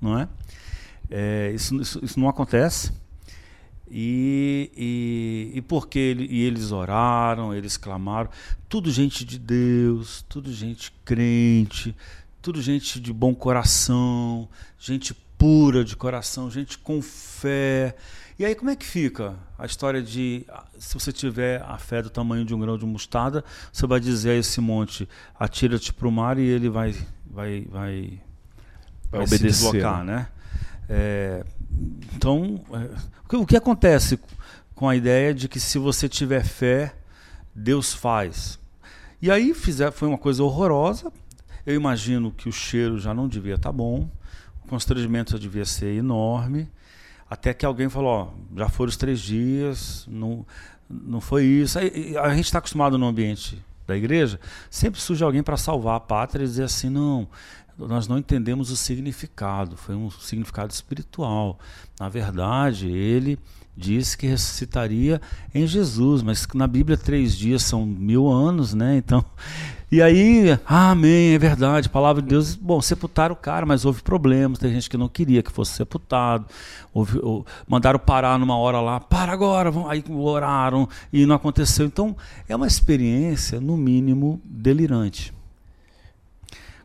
não 0.00 0.18
é? 0.18 0.26
é 1.10 1.52
isso, 1.54 1.78
isso, 1.82 2.02
isso, 2.02 2.18
não 2.18 2.30
acontece. 2.30 2.92
E, 3.90 4.70
e, 4.76 5.58
e 5.58 5.62
porque 5.62 5.98
ele, 5.98 6.26
e 6.30 6.42
eles 6.42 6.70
oraram, 6.70 7.52
eles 7.52 7.76
clamaram, 7.76 8.30
tudo 8.68 8.90
gente 8.90 9.24
de 9.24 9.38
Deus, 9.38 10.24
tudo 10.28 10.52
gente 10.52 10.92
crente, 11.04 11.96
tudo 12.40 12.62
gente 12.62 13.00
de 13.00 13.12
bom 13.12 13.34
coração, 13.34 14.48
gente 14.78 15.12
pura 15.36 15.84
de 15.84 15.96
coração, 15.96 16.50
gente 16.50 16.78
com 16.78 17.02
fé. 17.02 17.96
E 18.38 18.44
aí 18.44 18.54
como 18.54 18.70
é 18.70 18.76
que 18.76 18.86
fica 18.86 19.34
a 19.58 19.66
história 19.66 20.00
de 20.00 20.46
se 20.78 20.94
você 20.94 21.12
tiver 21.12 21.60
a 21.62 21.76
fé 21.76 22.00
do 22.00 22.10
tamanho 22.10 22.44
de 22.44 22.54
um 22.54 22.60
grão 22.60 22.78
de 22.78 22.86
mostarda, 22.86 23.44
você 23.72 23.86
vai 23.86 23.98
dizer 23.98 24.30
a 24.30 24.36
esse 24.36 24.60
monte, 24.60 25.08
atira-te 25.38 25.92
para 25.92 26.06
o 26.06 26.12
mar 26.12 26.38
e 26.38 26.42
ele 26.42 26.68
vai 26.68 26.94
vai 27.28 27.66
vai, 27.68 28.20
vai 29.10 29.20
obedecer, 29.20 29.52
se 29.52 29.62
deslocar, 29.62 30.04
né? 30.04 30.14
né? 30.14 30.28
É, 30.88 31.44
então, 32.20 32.60
é, 32.74 33.34
o 33.34 33.46
que 33.46 33.56
acontece 33.56 34.20
com 34.74 34.86
a 34.86 34.94
ideia 34.94 35.32
de 35.32 35.48
que 35.48 35.58
se 35.58 35.78
você 35.78 36.06
tiver 36.06 36.44
fé, 36.44 36.94
Deus 37.54 37.94
faz? 37.94 38.58
E 39.22 39.30
aí 39.30 39.54
fizer, 39.54 39.90
foi 39.90 40.06
uma 40.06 40.18
coisa 40.18 40.44
horrorosa, 40.44 41.10
eu 41.64 41.74
imagino 41.74 42.30
que 42.30 42.46
o 42.46 42.52
cheiro 42.52 42.98
já 42.98 43.14
não 43.14 43.26
devia 43.26 43.54
estar 43.54 43.70
tá 43.70 43.72
bom, 43.72 44.06
o 44.62 44.68
constrangimento 44.68 45.32
já 45.32 45.38
devia 45.38 45.64
ser 45.64 45.96
enorme, 45.96 46.70
até 47.28 47.54
que 47.54 47.64
alguém 47.64 47.88
falou: 47.88 48.10
ó, 48.10 48.58
já 48.58 48.68
foram 48.68 48.90
os 48.90 48.98
três 48.98 49.18
dias, 49.18 50.06
não, 50.06 50.44
não 50.90 51.22
foi 51.22 51.46
isso. 51.46 51.78
Aí, 51.78 52.18
a 52.18 52.34
gente 52.34 52.44
está 52.44 52.58
acostumado 52.58 52.98
no 52.98 53.06
ambiente 53.06 53.64
da 53.86 53.96
igreja, 53.96 54.38
sempre 54.68 55.00
surge 55.00 55.24
alguém 55.24 55.42
para 55.42 55.56
salvar 55.56 55.96
a 55.96 56.00
pátria 56.00 56.44
e 56.44 56.46
dizer 56.46 56.64
assim: 56.64 56.90
não, 56.90 57.26
nós 57.88 58.06
não 58.06 58.18
entendemos 58.18 58.70
o 58.70 58.76
significado, 58.76 59.76
foi 59.76 59.94
um 59.94 60.10
significado 60.10 60.72
espiritual. 60.72 61.58
Na 61.98 62.08
verdade, 62.08 62.88
ele 62.88 63.38
disse 63.76 64.16
que 64.16 64.26
ressuscitaria 64.26 65.20
em 65.54 65.66
Jesus, 65.66 66.22
mas 66.22 66.46
na 66.54 66.66
Bíblia 66.66 66.96
três 66.96 67.36
dias 67.36 67.62
são 67.62 67.86
mil 67.86 68.28
anos, 68.28 68.74
né? 68.74 68.96
Então 68.96 69.24
e 69.90 70.02
aí, 70.02 70.58
ah, 70.66 70.90
amém, 70.90 71.34
é 71.34 71.38
verdade, 71.38 71.88
palavra 71.88 72.20
de 72.20 72.28
Deus. 72.28 72.54
Bom, 72.54 72.80
sepultaram 72.82 73.32
o 73.32 73.36
cara, 73.36 73.64
mas 73.64 73.84
houve 73.84 74.02
problemas. 74.02 74.58
Tem 74.58 74.72
gente 74.72 74.90
que 74.90 74.96
não 74.96 75.08
queria 75.08 75.42
que 75.42 75.50
fosse 75.50 75.72
sepultado. 75.72 76.46
Houve, 76.92 77.18
ou, 77.20 77.46
mandaram 77.66 77.98
parar 77.98 78.38
numa 78.38 78.56
hora 78.56 78.80
lá, 78.80 79.00
para 79.00 79.32
agora, 79.32 79.70
vão, 79.70 79.88
aí 79.88 80.04
oraram 80.10 80.88
e 81.12 81.24
não 81.24 81.34
aconteceu. 81.34 81.86
Então, 81.86 82.16
é 82.48 82.54
uma 82.54 82.66
experiência, 82.66 83.60
no 83.60 83.76
mínimo, 83.76 84.40
delirante. 84.44 85.32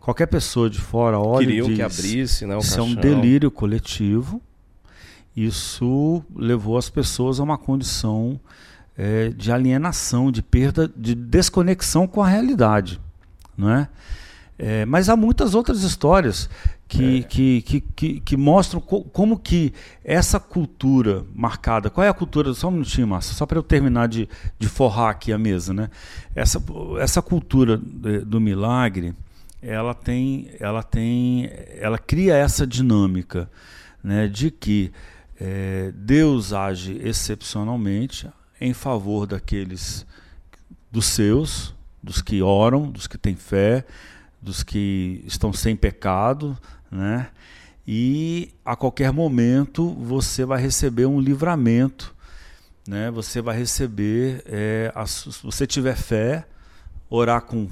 Qualquer 0.06 0.28
pessoa 0.28 0.70
de 0.70 0.80
fora 0.80 1.20
olha 1.20 1.48
Queriam 1.48 1.66
e 1.66 1.70
diz, 1.70 1.78
que 1.78 1.82
abrisse, 1.82 2.46
né, 2.46 2.56
o 2.56 2.60
isso 2.60 2.80
é 2.80 2.84
um 2.84 2.94
delírio 2.94 3.50
coletivo. 3.50 4.40
Isso 5.36 6.24
levou 6.36 6.78
as 6.78 6.92
pessoas 6.92 7.40
a 7.40 7.44
uma 7.44 7.58
condição 7.58 8.40
é, 8.96 9.30
de 9.30 9.52
alienação, 9.52 10.32
de 10.32 10.44
perda, 10.44 10.88
de 10.96 11.16
desconexão 11.16 12.06
com 12.06 12.22
a 12.22 12.28
realidade, 12.28 13.02
não 13.58 13.68
é? 13.68 13.90
é 14.60 14.86
mas 14.86 15.10
há 15.10 15.16
muitas 15.16 15.56
outras 15.56 15.82
histórias 15.82 16.48
que, 16.88 17.22
é. 17.22 17.24
que, 17.24 17.62
que, 17.64 17.82
que, 17.82 18.20
que, 18.20 18.38
mostram 18.38 18.80
co 18.80 19.04
como 19.06 19.40
que 19.40 19.74
essa 20.04 20.40
cultura 20.40 21.26
marcada. 21.34 21.90
Qual 21.90 22.06
é 22.06 22.10
a 22.10 22.14
cultura? 22.14 22.54
Só 22.54 22.68
um 22.68 22.72
minutinho, 22.74 23.08
Márcio, 23.08 23.34
só 23.34 23.48
para 23.48 23.58
eu 23.58 23.64
terminar 23.64 24.08
de, 24.08 24.30
de 24.60 24.70
forrar 24.70 25.10
aqui 25.10 25.34
a 25.34 25.38
mesa. 25.40 25.74
Né? 25.74 25.90
Essa, 26.36 26.64
essa 27.00 27.24
cultura 27.24 27.76
do 27.76 28.40
milagre, 28.40 29.16
ela 29.66 29.94
tem, 29.94 30.52
ela 30.60 30.84
tem, 30.84 31.50
ela 31.80 31.98
cria 31.98 32.36
essa 32.36 32.66
dinâmica 32.68 33.50
né, 34.04 34.28
de 34.28 34.52
que 34.52 34.92
é, 35.40 35.92
Deus 35.96 36.54
age 36.54 37.00
excepcionalmente, 37.04 38.30
em 38.62 38.74
favor 38.74 39.26
daqueles 39.26 40.06
dos 40.92 41.08
seus, 41.08 41.74
dos 42.02 42.22
que 42.22 42.42
oram, 42.42 42.90
dos 42.90 43.08
que 43.08 43.18
têm 43.18 43.36
fé, 43.36 43.84
dos 44.42 44.64
que 44.64 45.24
estão 45.26 45.52
sem 45.52 45.76
pecado, 45.76 46.58
né? 46.90 47.28
E 47.88 48.54
a 48.64 48.76
qualquer 48.76 49.12
momento 49.12 49.94
você 49.94 50.46
vai 50.46 50.62
receber 50.62 51.06
um 51.06 51.20
livramento, 51.20 52.16
né? 52.88 53.12
Você 53.12 53.42
vai 53.42 53.58
receber, 53.58 54.44
é, 54.46 54.92
a, 54.96 55.06
se 55.06 55.30
você 55.44 55.68
tiver 55.68 55.96
fé, 55.96 56.48
orar 57.10 57.42
com, 57.42 57.68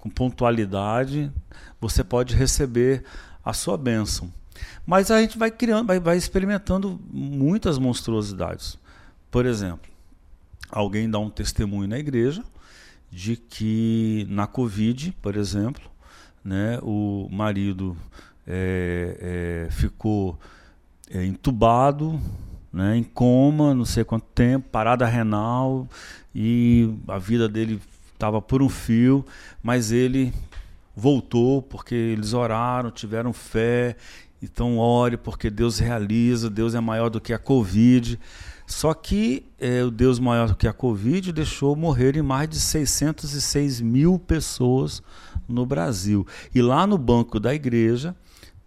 com 0.00 0.08
pontualidade, 0.08 1.30
você 1.80 2.02
pode 2.02 2.34
receber 2.34 3.04
a 3.44 3.52
sua 3.52 3.76
bênção. 3.76 4.32
Mas 4.86 5.10
a 5.10 5.20
gente 5.20 5.38
vai 5.38 5.50
criando, 5.50 5.86
vai, 5.86 6.00
vai 6.00 6.16
experimentando 6.16 7.00
muitas 7.10 7.78
monstruosidades. 7.78 8.78
Por 9.30 9.46
exemplo, 9.46 9.90
alguém 10.70 11.08
dá 11.08 11.18
um 11.18 11.30
testemunho 11.30 11.88
na 11.88 11.98
igreja 11.98 12.42
de 13.10 13.36
que 13.36 14.26
na 14.28 14.46
Covid, 14.46 15.14
por 15.20 15.36
exemplo, 15.36 15.82
né, 16.44 16.78
o 16.82 17.28
marido 17.30 17.96
é, 18.46 19.66
é, 19.68 19.70
ficou 19.70 20.38
é, 21.10 21.24
entubado, 21.24 22.20
né, 22.72 22.96
em 22.96 23.02
coma, 23.02 23.74
não 23.74 23.84
sei 23.84 24.04
quanto 24.04 24.26
tempo, 24.26 24.68
parada 24.70 25.06
renal, 25.06 25.88
e 26.34 26.94
a 27.08 27.18
vida 27.18 27.48
dele 27.48 27.80
estava 28.20 28.42
por 28.42 28.62
um 28.62 28.68
fio, 28.68 29.24
mas 29.62 29.90
ele 29.90 30.30
voltou 30.94 31.62
porque 31.62 31.94
eles 31.94 32.34
oraram, 32.34 32.90
tiveram 32.90 33.32
fé, 33.32 33.96
então 34.42 34.76
ore 34.76 35.16
porque 35.16 35.48
Deus 35.48 35.78
realiza, 35.78 36.50
Deus 36.50 36.74
é 36.74 36.80
maior 36.80 37.08
do 37.08 37.18
que 37.18 37.32
a 37.32 37.38
Covid. 37.38 38.20
Só 38.66 38.92
que 38.92 39.46
é, 39.58 39.82
o 39.82 39.90
Deus 39.90 40.20
maior 40.20 40.48
do 40.48 40.54
que 40.54 40.68
a 40.68 40.72
Covid 40.72 41.32
deixou 41.32 41.74
morrerem 41.74 42.22
mais 42.22 42.48
de 42.48 42.60
606 42.60 43.80
mil 43.80 44.18
pessoas 44.18 45.02
no 45.48 45.64
Brasil. 45.64 46.26
E 46.54 46.60
lá 46.60 46.86
no 46.86 46.98
banco 46.98 47.40
da 47.40 47.54
igreja 47.54 48.14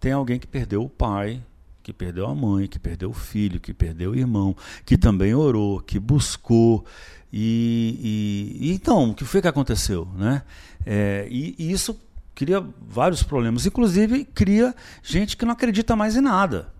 tem 0.00 0.10
alguém 0.10 0.38
que 0.38 0.48
perdeu 0.48 0.82
o 0.82 0.90
pai, 0.90 1.40
que 1.84 1.92
perdeu 1.92 2.26
a 2.26 2.34
mãe, 2.34 2.66
que 2.66 2.78
perdeu 2.78 3.10
o 3.10 3.12
filho, 3.12 3.60
que 3.60 3.74
perdeu 3.74 4.12
o 4.12 4.16
irmão, 4.16 4.56
que 4.86 4.96
também 4.96 5.34
orou, 5.34 5.78
que 5.80 6.00
buscou. 6.00 6.82
E, 7.30 8.56
e, 8.58 8.68
e 8.68 8.72
então, 8.72 9.10
o 9.10 9.14
que 9.14 9.22
foi 9.22 9.42
que 9.42 9.48
aconteceu? 9.48 10.08
Né? 10.16 10.42
É, 10.86 11.28
e, 11.30 11.54
e 11.58 11.70
isso 11.70 12.00
cria 12.34 12.66
vários 12.88 13.22
problemas. 13.22 13.66
Inclusive, 13.66 14.24
cria 14.24 14.74
gente 15.02 15.36
que 15.36 15.44
não 15.44 15.52
acredita 15.52 15.94
mais 15.94 16.16
em 16.16 16.22
nada. 16.22 16.72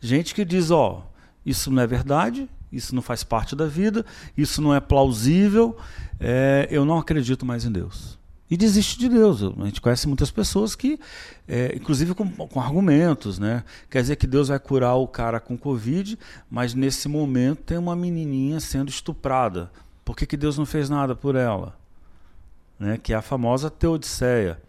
Gente 0.00 0.34
que 0.34 0.46
diz, 0.46 0.70
ó, 0.70 1.06
isso 1.44 1.70
não 1.70 1.82
é 1.82 1.86
verdade, 1.86 2.48
isso 2.72 2.94
não 2.94 3.02
faz 3.02 3.22
parte 3.22 3.54
da 3.54 3.66
vida, 3.66 4.04
isso 4.34 4.62
não 4.62 4.74
é 4.74 4.80
plausível, 4.80 5.76
é, 6.18 6.66
eu 6.70 6.86
não 6.86 6.96
acredito 6.96 7.44
mais 7.44 7.66
em 7.66 7.70
Deus. 7.70 8.18
E 8.50 8.56
desiste 8.56 8.98
de 8.98 9.08
Deus. 9.08 9.42
A 9.42 9.64
gente 9.64 9.80
conhece 9.80 10.06
muitas 10.06 10.30
pessoas 10.30 10.74
que, 10.74 11.00
é, 11.48 11.74
inclusive 11.74 12.14
com, 12.14 12.28
com, 12.30 12.60
argumentos, 12.60 13.38
né? 13.38 13.64
Quer 13.90 14.02
dizer 14.02 14.16
que 14.16 14.26
Deus 14.26 14.48
vai 14.48 14.58
curar 14.58 14.94
o 14.96 15.08
cara 15.08 15.40
com 15.40 15.56
Covid, 15.56 16.18
mas 16.50 16.74
nesse 16.74 17.08
momento 17.08 17.62
tem 17.62 17.78
uma 17.78 17.96
menininha 17.96 18.60
sendo 18.60 18.90
estuprada. 18.90 19.70
Por 20.04 20.14
que, 20.14 20.26
que 20.26 20.36
Deus 20.36 20.58
não 20.58 20.66
fez 20.66 20.90
nada 20.90 21.16
por 21.16 21.34
ela? 21.34 21.74
Né? 22.78 22.98
Que 23.02 23.14
é 23.14 23.16
a 23.16 23.22
famosa 23.22 23.70
teodiceia, 23.70 24.60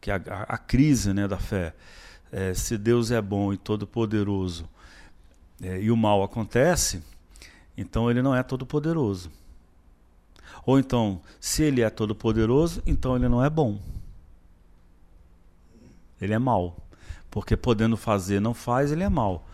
que 0.00 0.10
é 0.10 0.14
a, 0.14 0.22
a, 0.28 0.42
a 0.54 0.58
crise 0.58 1.12
né, 1.12 1.26
da 1.26 1.38
fé. 1.38 1.74
É, 2.30 2.54
se 2.54 2.78
Deus 2.78 3.10
é 3.10 3.20
bom 3.20 3.52
e 3.52 3.56
todo-poderoso, 3.56 4.68
é, 5.60 5.80
e 5.80 5.90
o 5.90 5.96
mal 5.96 6.22
acontece, 6.22 7.02
então 7.76 8.10
ele 8.10 8.22
não 8.22 8.34
é 8.34 8.42
todo-poderoso. 8.42 9.30
Ou 10.66 10.78
então, 10.78 11.20
se 11.40 11.62
ele 11.62 11.82
é 11.82 11.90
todo-poderoso, 11.90 12.82
então 12.86 13.16
ele 13.16 13.28
não 13.28 13.44
é 13.44 13.50
bom. 13.50 13.78
Ele 16.20 16.32
é 16.32 16.38
mal. 16.38 16.76
Porque 17.30 17.56
podendo 17.56 17.96
fazer 17.96 18.40
não 18.40 18.54
faz, 18.54 18.90
ele 18.92 19.02
é 19.02 19.08
mal. 19.08 19.46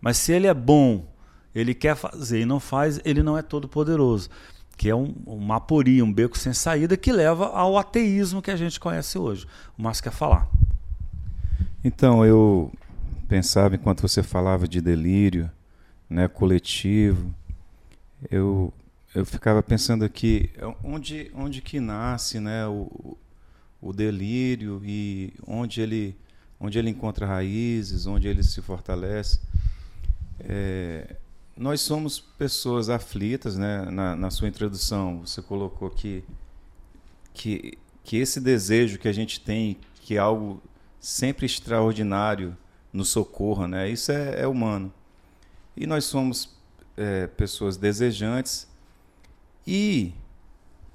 Mas 0.00 0.16
se 0.16 0.32
ele 0.32 0.46
é 0.46 0.54
bom, 0.54 1.04
ele 1.54 1.74
quer 1.74 1.94
fazer 1.94 2.40
e 2.40 2.46
não 2.46 2.58
faz, 2.58 3.00
ele 3.04 3.22
não 3.22 3.36
é 3.36 3.42
todo-poderoso. 3.42 4.30
Que 4.76 4.88
é 4.88 4.94
um, 4.94 5.14
uma 5.26 5.56
aporia, 5.56 6.04
um 6.04 6.12
beco 6.12 6.38
sem 6.38 6.54
saída 6.54 6.96
que 6.96 7.12
leva 7.12 7.48
ao 7.48 7.76
ateísmo 7.76 8.40
que 8.40 8.50
a 8.50 8.56
gente 8.56 8.80
conhece 8.80 9.18
hoje. 9.18 9.46
O 9.76 9.82
Márcio 9.82 10.04
quer 10.04 10.12
falar. 10.12 10.48
Então, 11.84 12.24
eu 12.24 12.72
pensava 13.28 13.74
enquanto 13.74 14.00
você 14.00 14.22
falava 14.22 14.66
de 14.66 14.80
delírio, 14.80 15.50
né, 16.08 16.26
coletivo, 16.28 17.32
eu 18.30 18.72
eu 19.14 19.24
ficava 19.26 19.62
pensando 19.62 20.04
aqui 20.04 20.50
onde 20.84 21.30
onde 21.34 21.60
que 21.60 21.80
nasce, 21.80 22.38
né, 22.40 22.66
o, 22.66 23.16
o 23.80 23.92
delírio 23.92 24.80
e 24.84 25.32
onde 25.46 25.80
ele 25.80 26.16
onde 26.60 26.78
ele 26.78 26.90
encontra 26.90 27.26
raízes, 27.26 28.06
onde 28.06 28.28
ele 28.28 28.42
se 28.42 28.60
fortalece. 28.60 29.40
É, 30.40 31.16
nós 31.56 31.80
somos 31.80 32.18
pessoas 32.20 32.88
aflitas, 32.88 33.56
né? 33.56 33.84
Na, 33.90 34.16
na, 34.16 34.30
sua 34.30 34.48
introdução, 34.48 35.20
você 35.26 35.42
colocou 35.42 35.90
que, 35.90 36.24
que, 37.34 37.78
que 38.04 38.16
esse 38.16 38.40
desejo 38.40 38.98
que 38.98 39.08
a 39.08 39.12
gente 39.12 39.40
tem, 39.40 39.76
que 40.02 40.16
é 40.16 40.18
algo 40.18 40.62
sempre 40.98 41.46
extraordinário 41.46 42.56
nos 42.92 43.08
socorra, 43.08 43.66
né? 43.66 43.88
Isso 43.88 44.12
é, 44.12 44.42
é 44.42 44.46
humano. 44.46 44.92
E 45.76 45.86
nós 45.86 46.04
somos 46.04 46.56
é, 46.96 47.26
pessoas 47.26 47.76
desejantes. 47.76 48.66
E 49.66 50.12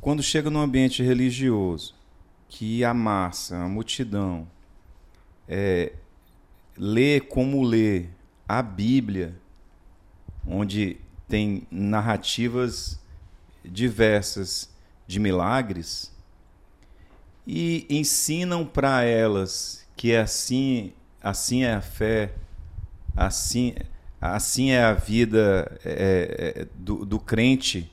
quando 0.02 0.22
chega 0.22 0.50
num 0.50 0.62
ambiente 0.62 1.02
religioso, 1.04 1.96
que 2.48 2.84
a 2.84 2.94
massa, 2.94 3.58
a 3.58 3.68
multidão, 3.68 4.48
é, 5.48 5.94
lê 6.78 7.20
como 7.20 7.64
lê 7.64 8.06
a 8.48 8.62
Bíblia, 8.62 9.36
onde 10.46 10.98
tem 11.28 11.68
narrativas 11.72 13.00
diversas 13.64 14.70
de 15.08 15.20
milagres, 15.20 16.14
e 17.48 17.86
ensinam 17.90 18.66
para 18.66 19.04
elas 19.04 19.86
que 19.96 20.16
assim, 20.16 20.94
assim 21.22 21.64
é 21.64 21.74
a 21.74 21.82
fé, 21.82 22.34
assim, 23.16 23.76
assim 24.20 24.72
é 24.72 24.84
a 24.84 24.94
vida 24.94 25.80
é, 25.86 26.54
é, 26.58 26.68
do, 26.76 27.06
do 27.06 27.20
crente. 27.20 27.92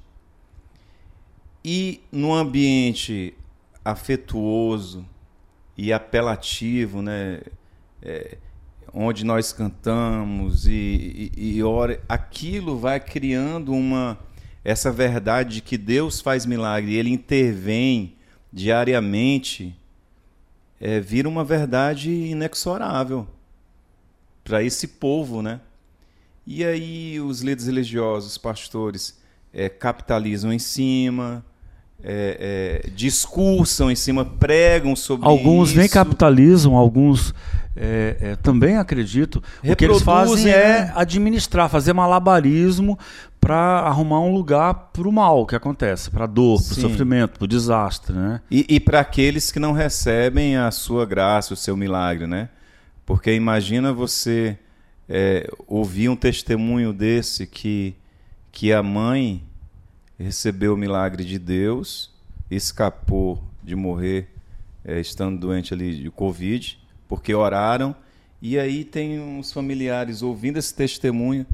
E 1.65 2.01
no 2.11 2.35
ambiente 2.35 3.35
afetuoso 3.85 5.07
e 5.77 5.93
apelativo, 5.93 7.03
né? 7.03 7.41
É, 8.03 8.37
onde 8.93 9.25
nós 9.25 9.53
cantamos 9.53 10.67
e, 10.67 11.31
e, 11.37 11.57
e 11.57 11.63
ora, 11.63 12.03
aquilo 12.09 12.79
vai 12.79 13.01
criando 13.01 13.73
uma 13.73 14.19
essa 14.65 14.93
verdade 14.93 15.57
de 15.57 15.61
que 15.61 15.77
Deus 15.77 16.21
faz 16.21 16.47
milagre, 16.47 16.95
Ele 16.95 17.11
intervém 17.11 18.15
diariamente, 18.53 19.77
é, 20.81 21.01
vira 21.01 21.29
uma 21.29 21.45
verdade 21.45 22.11
inexorável 22.11 23.27
para 24.45 24.63
esse 24.63 24.87
povo, 24.87 25.43
né? 25.43 25.61
E 26.47 26.65
aí 26.65 27.21
os 27.21 27.41
líderes 27.41 27.67
religiosos, 27.67 28.33
os 28.33 28.39
pastores, 28.39 29.21
é, 29.53 29.69
capitalizam 29.69 30.53
em 30.53 30.59
cima, 30.59 31.45
é, 32.05 32.83
é, 32.85 32.91
discursam 32.91 33.91
em 33.91 33.95
cima, 33.95 34.25
pregam 34.25 34.97
sobre 34.97 35.27
alguns 35.27 35.71
isso. 35.71 35.79
nem 35.79 35.89
capitalizam, 35.89 36.77
alguns 36.77 37.35
é, 37.77 38.17
é, 38.21 38.37
também 38.37 38.77
acredito. 38.77 39.43
O 39.65 39.75
que 39.75 39.85
eles 39.85 40.03
fazem 40.03 40.51
é 40.51 40.83
né? 40.83 40.93
administrar, 40.95 41.69
fazer 41.69 41.93
malabarismo 41.93 42.99
para 43.41 43.81
arrumar 43.81 44.21
um 44.21 44.33
lugar 44.33 44.91
para 44.93 45.09
o 45.09 45.13
mal 45.13 45.47
que 45.47 45.57
acontece, 45.57 46.11
para 46.11 46.25
a 46.25 46.27
dor, 46.27 46.63
para 46.63 46.73
o 46.73 46.81
sofrimento, 46.81 47.39
para 47.39 47.45
o 47.45 47.49
desastre, 47.49 48.15
né? 48.15 48.41
E, 48.51 48.67
e 48.69 48.81
para 48.81 49.01
aqueles 49.01 49.51
que 49.51 49.59
não 49.59 49.73
recebem 49.73 50.57
a 50.57 50.71
sua 50.71 51.05
graça, 51.07 51.55
o 51.55 51.57
seu 51.57 51.77
milagre, 51.77 52.27
né? 52.27 52.49
Porque 53.05 53.33
imagina 53.33 53.93
você 53.93 54.57
é, 55.09 55.51
ouvir 55.67 56.09
um 56.09 56.17
testemunho 56.17 56.93
desse 56.93 57.47
que 57.47 57.97
que 58.53 58.71
a 58.71 58.83
mãe 58.83 59.43
recebeu 60.23 60.75
o 60.75 60.77
milagre 60.77 61.25
de 61.25 61.39
Deus, 61.39 62.11
escapou 62.51 63.43
de 63.63 63.77
morrer 63.77 64.29
é, 64.85 65.01
estando 65.01 65.39
doente 65.39 65.73
ali 65.73 65.95
de 65.97 66.11
Covid, 66.11 66.79
porque 67.09 67.35
oraram. 67.35 67.95
E 68.41 68.59
aí 68.59 68.85
tem 68.85 69.21
uns 69.21 69.53
familiares 69.53 70.23
ouvindo 70.23 70.59
esse 70.59 70.75
testemunho. 70.75 71.47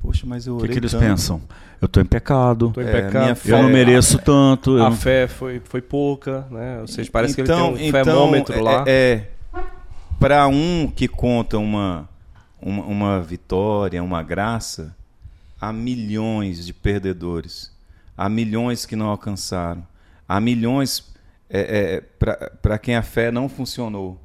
Poxa, 0.00 0.24
mas 0.26 0.46
eu 0.46 0.54
orei. 0.54 0.64
O 0.64 0.68
que, 0.68 0.72
que 0.74 0.78
eles 0.78 0.92
tanto. 0.92 1.02
pensam? 1.02 1.42
Eu 1.80 1.86
estou 1.86 2.02
em 2.02 2.06
pecado. 2.06 2.70
Tô 2.74 2.80
em 2.80 2.86
é, 2.86 3.02
pecado. 3.02 3.38
eu 3.44 3.62
não 3.62 3.68
mereço 3.68 4.16
a, 4.16 4.20
tanto. 4.20 4.76
A 4.76 4.90
não... 4.90 4.96
fé 4.96 5.28
foi, 5.28 5.60
foi 5.64 5.82
pouca, 5.82 6.46
né? 6.50 6.80
Ou 6.80 6.86
seja, 6.86 7.10
parece 7.10 7.40
então, 7.40 7.74
que 7.74 7.82
ele 7.82 7.92
tem 7.92 8.12
um 8.12 8.36
então, 8.36 8.62
lá. 8.62 8.84
É, 8.86 8.92
é 8.92 9.30
para 10.18 10.46
um 10.46 10.90
que 10.94 11.08
conta 11.08 11.58
uma, 11.58 12.08
uma, 12.60 12.84
uma 12.84 13.20
vitória, 13.22 14.02
uma 14.02 14.22
graça, 14.22 14.94
há 15.60 15.72
milhões 15.72 16.64
de 16.64 16.72
perdedores 16.72 17.70
há 18.20 18.28
milhões 18.28 18.84
que 18.84 18.94
não 18.94 19.06
alcançaram, 19.06 19.82
há 20.28 20.38
milhões 20.38 21.10
é, 21.48 22.02
é, 22.20 22.26
para 22.60 22.78
quem 22.78 22.94
a 22.94 23.02
fé 23.02 23.30
não 23.30 23.48
funcionou. 23.48 24.20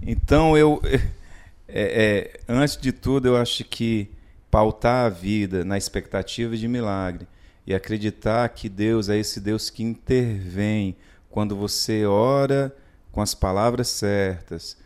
Então, 0.00 0.56
eu, 0.56 0.80
é, 1.68 2.38
é, 2.38 2.40
antes 2.48 2.78
de 2.78 2.92
tudo, 2.92 3.28
eu 3.28 3.36
acho 3.36 3.62
que 3.62 4.10
pautar 4.50 5.04
a 5.04 5.10
vida 5.10 5.66
na 5.66 5.76
expectativa 5.76 6.56
de 6.56 6.66
milagre 6.66 7.28
e 7.66 7.74
acreditar 7.74 8.48
que 8.48 8.70
Deus 8.70 9.10
é 9.10 9.18
esse 9.18 9.38
Deus 9.38 9.68
que 9.68 9.82
intervém 9.82 10.96
quando 11.28 11.54
você 11.54 12.06
ora 12.06 12.74
com 13.12 13.20
as 13.20 13.34
palavras 13.34 13.88
certas, 13.88 14.78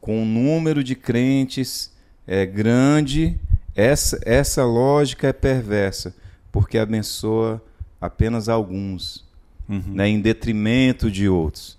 com 0.00 0.22
um 0.22 0.24
número 0.24 0.84
de 0.84 0.94
crentes 0.94 1.92
é 2.24 2.46
grande, 2.46 3.36
essa, 3.74 4.20
essa 4.24 4.64
lógica 4.64 5.26
é 5.26 5.32
perversa 5.32 6.14
porque 6.54 6.78
abençoa 6.78 7.60
apenas 8.00 8.48
alguns, 8.48 9.24
uhum. 9.68 9.82
né, 9.88 10.08
em 10.08 10.20
detrimento 10.20 11.10
de 11.10 11.28
outros. 11.28 11.76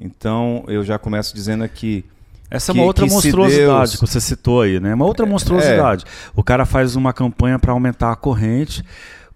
Então, 0.00 0.64
eu 0.66 0.82
já 0.82 0.98
começo 0.98 1.34
dizendo 1.34 1.62
aqui. 1.62 2.06
Essa 2.48 2.72
é 2.72 2.74
uma 2.74 2.84
outra 2.84 3.04
monstruosidade 3.04 3.90
Deus... 3.90 4.00
que 4.00 4.00
você 4.00 4.22
citou 4.22 4.62
aí, 4.62 4.80
né? 4.80 4.94
Uma 4.94 5.04
outra 5.04 5.26
monstruosidade. 5.26 6.06
É. 6.06 6.30
O 6.34 6.42
cara 6.42 6.64
faz 6.64 6.96
uma 6.96 7.12
campanha 7.12 7.58
para 7.58 7.72
aumentar 7.72 8.12
a 8.12 8.16
corrente 8.16 8.82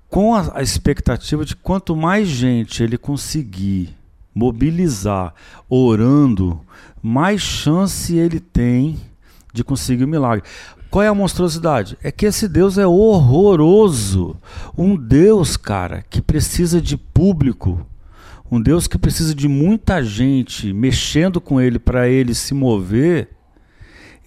com 0.09 0.35
a, 0.35 0.53
a 0.55 0.63
expectativa 0.63 1.45
de 1.45 1.55
quanto 1.55 1.95
mais 1.95 2.27
gente 2.27 2.83
ele 2.83 2.97
conseguir 2.97 3.95
mobilizar 4.35 5.35
orando, 5.69 6.63
mais 7.03 7.43
chance 7.43 8.17
ele 8.17 8.41
tem 8.41 8.99
de 9.53 9.63
conseguir 9.63 10.05
o 10.05 10.09
milagre. 10.09 10.49
Qual 10.91 11.03
é 11.03 11.09
a 11.09 11.15
monstruosidade? 11.15 11.99
É 12.03 12.11
que 12.11 12.27
esse 12.27 12.49
Deus 12.49 12.79
é 12.79 12.87
horroroso. 12.87 14.37
Um 14.77 14.97
Deus, 14.97 15.57
cara, 15.57 16.05
que 16.09 16.23
precisa 16.23 16.81
de 16.81 16.97
público. 16.97 17.87
Um 18.51 18.61
Deus 18.61 18.87
que 18.87 18.97
precisa 18.97 19.35
de 19.35 19.47
muita 19.47 20.03
gente 20.03 20.73
mexendo 20.73 21.41
com 21.41 21.61
ele 21.61 21.79
para 21.79 22.09
ele 22.09 22.35
se 22.35 22.55
mover. 22.55 23.29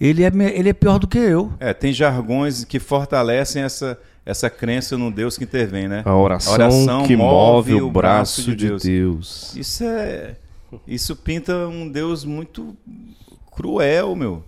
Ele 0.00 0.22
é, 0.22 0.32
ele 0.54 0.68
é 0.68 0.72
pior 0.72 0.98
do 0.98 1.08
que 1.08 1.18
eu. 1.18 1.52
É, 1.58 1.72
tem 1.72 1.92
jargões 1.92 2.64
que 2.64 2.78
fortalecem 2.78 3.62
essa, 3.62 3.98
essa 4.24 4.48
crença 4.48 4.96
no 4.96 5.10
Deus 5.10 5.36
que 5.36 5.44
intervém, 5.44 5.88
né? 5.88 6.02
A 6.04 6.14
oração, 6.14 6.52
a 6.52 6.54
oração 6.54 7.06
que 7.06 7.16
move, 7.16 7.80
o 7.80 7.90
braço, 7.90 8.42
de, 8.42 8.68
Deus. 8.68 8.82
de 8.82 8.88
Deus. 8.88 9.56
Isso 9.56 9.84
é. 9.84 10.36
Isso 10.86 11.14
pinta 11.16 11.68
um 11.68 11.88
Deus 11.88 12.24
muito 12.24 12.76
cruel, 13.50 14.14
meu. 14.16 14.44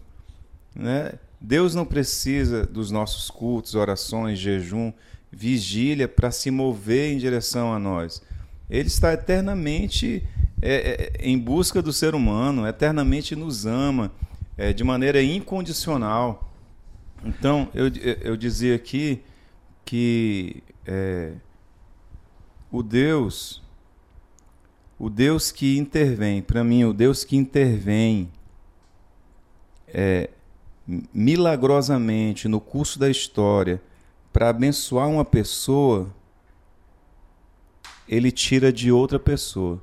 Né? 0.74 1.12
Deus 1.44 1.74
não 1.74 1.84
precisa 1.84 2.64
dos 2.64 2.90
nossos 2.90 3.30
cultos, 3.30 3.74
orações, 3.74 4.38
jejum, 4.38 4.90
vigília 5.30 6.08
para 6.08 6.30
se 6.30 6.50
mover 6.50 7.12
em 7.12 7.18
direção 7.18 7.70
a 7.70 7.78
nós. 7.78 8.22
Ele 8.70 8.88
está 8.88 9.12
eternamente 9.12 10.26
é, 10.62 11.12
é, 11.12 11.12
em 11.20 11.38
busca 11.38 11.82
do 11.82 11.92
ser 11.92 12.14
humano, 12.14 12.66
eternamente 12.66 13.36
nos 13.36 13.66
ama 13.66 14.10
é, 14.56 14.72
de 14.72 14.82
maneira 14.82 15.22
incondicional. 15.22 16.50
Então, 17.22 17.68
eu, 17.74 17.88
eu 18.22 18.38
dizia 18.38 18.74
aqui 18.74 19.20
que 19.84 20.62
é, 20.86 21.32
o 22.72 22.82
Deus, 22.82 23.62
o 24.98 25.10
Deus 25.10 25.52
que 25.52 25.76
intervém, 25.76 26.40
para 26.40 26.64
mim, 26.64 26.84
o 26.84 26.94
Deus 26.94 27.22
que 27.22 27.36
intervém 27.36 28.30
é, 29.88 30.30
milagrosamente 30.86 32.46
no 32.46 32.60
curso 32.60 32.98
da 32.98 33.10
história 33.10 33.80
para 34.32 34.48
abençoar 34.48 35.08
uma 35.08 35.24
pessoa, 35.24 36.12
ele 38.08 38.30
tira 38.30 38.72
de 38.72 38.90
outra 38.90 39.18
pessoa. 39.18 39.80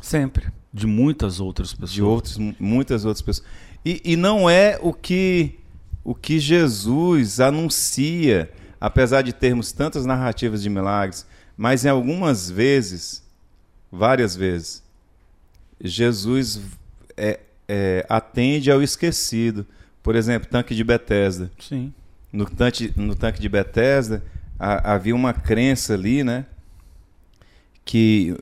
Sempre. 0.00 0.52
De 0.72 0.86
muitas 0.86 1.40
outras 1.40 1.72
pessoas. 1.72 1.92
De 1.92 2.02
outros, 2.02 2.38
muitas 2.58 3.04
outras 3.04 3.22
pessoas. 3.22 3.46
E, 3.84 4.00
e 4.04 4.16
não 4.16 4.48
é 4.48 4.78
o 4.80 4.92
que, 4.92 5.58
o 6.02 6.14
que 6.14 6.38
Jesus 6.38 7.40
anuncia, 7.40 8.52
apesar 8.80 9.22
de 9.22 9.32
termos 9.32 9.72
tantas 9.72 10.04
narrativas 10.04 10.62
de 10.62 10.70
milagres, 10.70 11.26
mas 11.56 11.84
em 11.84 11.88
algumas 11.88 12.50
vezes, 12.50 13.22
várias 13.90 14.34
vezes, 14.34 14.82
Jesus 15.80 16.60
é, 17.16 17.40
é, 17.68 18.04
atende 18.08 18.70
ao 18.70 18.82
esquecido. 18.82 19.66
Por 20.02 20.16
exemplo, 20.16 20.48
tanque 20.48 20.74
de 20.74 20.84
Bethesda. 20.84 21.50
Sim. 21.58 21.92
No 22.32 22.44
tanque, 22.46 22.92
no 22.96 23.14
tanque 23.14 23.40
de 23.40 23.48
Bethesda 23.48 24.22
a, 24.58 24.94
havia 24.94 25.14
uma 25.14 25.32
crença 25.32 25.94
ali, 25.94 26.22
né? 26.22 26.44
Que 27.84 28.34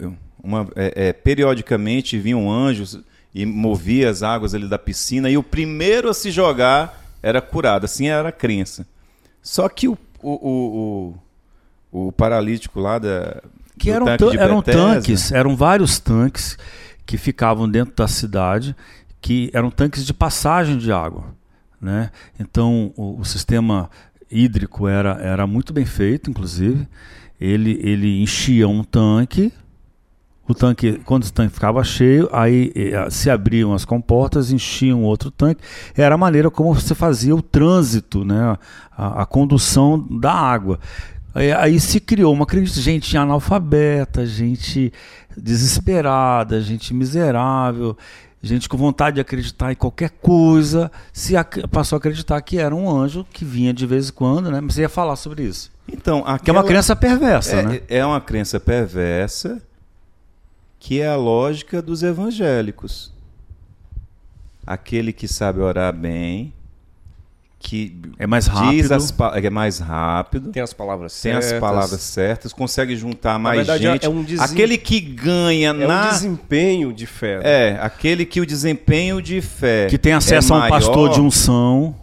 uma, 0.43 0.69
é, 0.77 1.09
é, 1.09 1.13
periodicamente 1.13 2.19
vinham 2.19 2.51
anjos 2.51 2.99
e 3.35 3.47
movia 3.47 4.11
as 4.11 4.23
águas 4.23 4.55
ali 4.55 4.69
da 4.69 4.79
piscina, 4.79 5.31
e 5.31 5.39
o 5.39 5.43
primeiro 5.43 6.09
a 6.11 6.15
se 6.15 6.31
jogar 6.31 7.01
era 7.23 7.41
curado. 7.41 7.85
Assim 7.85 8.09
era 8.09 8.29
a 8.29 8.33
crença. 8.33 8.87
Só 9.43 9.69
que 9.69 9.89
o, 9.89 9.97
o, 10.23 11.15
o, 11.91 12.07
o, 12.07 12.13
paralítico 12.13 12.79
lá 12.79 12.99
da. 12.99 13.43
Que 13.79 13.91
eram, 13.91 14.07
tanque 14.17 14.39
eram 14.39 14.63
tanques, 14.63 15.33
eram 15.33 15.57
vários 15.57 15.99
tanques 15.99 16.59
que 17.05 17.17
ficavam 17.17 17.69
dentro 17.69 17.95
da 17.97 18.07
cidade, 18.07 18.77
que 19.23 19.49
eram 19.55 19.71
tanques 19.71 20.05
de 20.05 20.13
passagem 20.13 20.77
de 20.77 20.93
água. 20.93 21.25
Né? 21.81 22.11
Então 22.39 22.93
o, 22.97 23.21
o 23.21 23.25
sistema 23.25 23.89
hídrico 24.31 24.89
era, 24.89 25.19
era 25.23 25.47
muito 25.47 25.73
bem 25.73 25.87
feito, 25.87 26.29
inclusive. 26.29 26.87
Ele, 27.41 27.79
ele 27.83 28.21
enchia 28.21 28.69
um 28.69 28.85
tanque, 28.85 29.53
o 30.47 30.55
tanque, 30.55 31.01
quando 31.05 31.25
o 31.25 31.33
tanque 31.33 31.55
ficava 31.55 31.83
cheio, 31.85 32.29
aí 32.33 32.73
se 33.11 33.31
abriam 33.31 33.73
as 33.73 33.85
comportas, 33.85 34.51
enchiam 34.51 35.03
outro 35.03 35.31
tanque. 35.31 35.63
Era 35.97 36.17
a 36.17 36.19
maneira 36.19 36.51
como 36.51 36.75
você 36.75 36.95
fazia 36.95 37.35
o 37.35 37.41
trânsito, 37.41 38.25
né? 38.25 38.59
a, 38.97 39.23
a 39.23 39.27
condução 39.27 39.99
da 40.21 40.33
água. 40.33 40.79
Aí, 41.35 41.51
aí 41.53 41.81
se 41.81 41.99
criou 42.01 42.33
uma 42.33 42.45
crise, 42.45 42.81
gente 42.81 43.17
analfabeta, 43.17 44.27
gente 44.27 44.93
desesperada, 45.37 46.61
gente 46.61 46.93
miserável, 46.93 47.97
gente 48.43 48.69
com 48.69 48.77
vontade 48.77 49.17
de 49.17 49.21
acreditar 49.21 49.73
em 49.73 49.77
qualquer 49.77 50.11
coisa, 50.11 50.91
se 51.13 51.35
passou 51.71 51.97
a 51.97 51.99
acreditar 51.99 52.41
que 52.43 52.59
era 52.59 52.75
um 52.75 52.91
anjo 52.91 53.25
que 53.33 53.45
vinha 53.45 53.73
de 53.73 53.87
vez 53.87 54.09
em 54.09 54.13
quando, 54.13 54.51
né? 54.51 54.61
Mas 54.61 54.75
você 54.75 54.81
ia 54.83 54.89
falar 54.89 55.17
sobre 55.17 55.45
isso. 55.45 55.71
Então, 55.89 56.23
Que 56.23 56.31
é 56.31 56.35
aquela, 56.35 56.59
uma 56.59 56.67
crença 56.67 56.97
perversa, 56.97 57.57
é, 57.57 57.63
né? 57.63 57.81
é 57.89 58.05
uma 58.05 58.21
crença 58.21 58.59
perversa 58.59 59.63
que 60.79 61.01
é 61.01 61.07
a 61.07 61.17
lógica 61.17 61.81
dos 61.81 62.03
evangélicos. 62.03 63.13
Aquele 64.67 65.13
que 65.13 65.29
sabe 65.29 65.61
orar 65.61 65.93
bem, 65.93 66.53
que 67.63 67.97
É 68.19 68.27
mais 68.27 68.47
diz 68.47 68.53
rápido. 68.89 68.93
as 68.93 69.15
é 69.45 69.51
mais 69.51 69.79
rápido, 69.79 70.51
Tem 70.51 70.63
as 70.63 70.73
palavras 70.73 71.13
tem 71.23 71.33
certas. 71.33 71.53
as 71.53 71.61
palavras 71.61 72.01
certas, 72.01 72.53
consegue 72.53 72.97
juntar 72.97 73.39
mais 73.39 73.59
verdade, 73.59 73.85
gente. 73.85 74.05
é 74.05 74.09
um 74.09 74.23
desem- 74.23 74.45
Aquele 74.45 74.77
que 74.77 75.01
ganha 75.01 75.71
É 75.71 75.73
na 75.73 76.07
um 76.07 76.11
desempenho 76.11 76.93
de 76.93 77.07
fé. 77.07 77.39
né? 77.39 77.43
é 77.45 77.79
aquele 77.81 78.27
que 78.27 78.41
o 78.41 78.47
desempenho 78.47 79.23
de 79.23 79.41
fé 79.41 79.87
Que 79.89 79.97
tem 79.97 80.13
acesso 80.13 80.53
é 80.53 80.57
a 80.57 80.67
um 80.67 80.69
pastor 80.69 80.97
maior, 80.97 81.15
de 81.15 81.21
unção, 81.21 81.95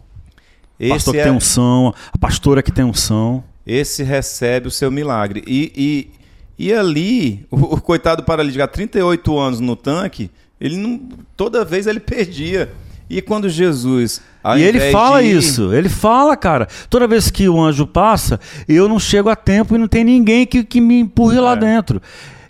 esse 0.79 0.89
pastor 0.93 1.13
que 1.13 1.19
é- 1.19 1.23
tem 1.23 1.31
unção, 1.31 1.93
a 2.13 2.17
pastora 2.17 2.63
que 2.63 2.71
tem 2.71 2.85
unção. 2.85 3.43
esse 3.67 4.01
recebe 4.01 4.67
o 4.67 4.71
seu 4.71 4.89
milagre. 4.89 5.43
E, 5.45 6.09
e, 6.57 6.67
e 6.67 6.73
ali, 6.73 7.45
o, 7.51 7.75
o 7.75 7.81
coitado 7.81 8.23
paralítico, 8.23 8.63
há 8.63 8.67
38 8.67 9.37
anos 9.37 9.59
no 9.59 9.75
tanque, 9.75 10.31
ele 10.59 10.77
não, 10.77 10.97
toda 11.37 11.63
vez 11.65 11.85
ele 11.85 11.99
perdia. 11.99 12.71
E 13.09 13.21
quando 13.21 13.49
Jesus. 13.49 14.21
e 14.57 14.61
ele 14.61 14.91
fala 14.91 15.21
de 15.21 15.29
isso, 15.31 15.73
ele 15.73 15.89
fala, 15.89 16.37
cara. 16.37 16.67
Toda 16.89 17.07
vez 17.07 17.31
que 17.31 17.49
o 17.49 17.59
anjo 17.59 17.87
passa, 17.87 18.39
eu 18.67 18.87
não 18.87 18.99
chego 18.99 19.29
a 19.29 19.35
tempo 19.35 19.73
e 19.75 19.77
não 19.79 19.87
tem 19.87 20.03
ninguém 20.03 20.45
que, 20.45 20.63
que 20.63 20.79
me 20.79 20.99
empurre 20.99 21.39
lá 21.39 21.53
É. 21.53 21.55
dentro. 21.57 22.01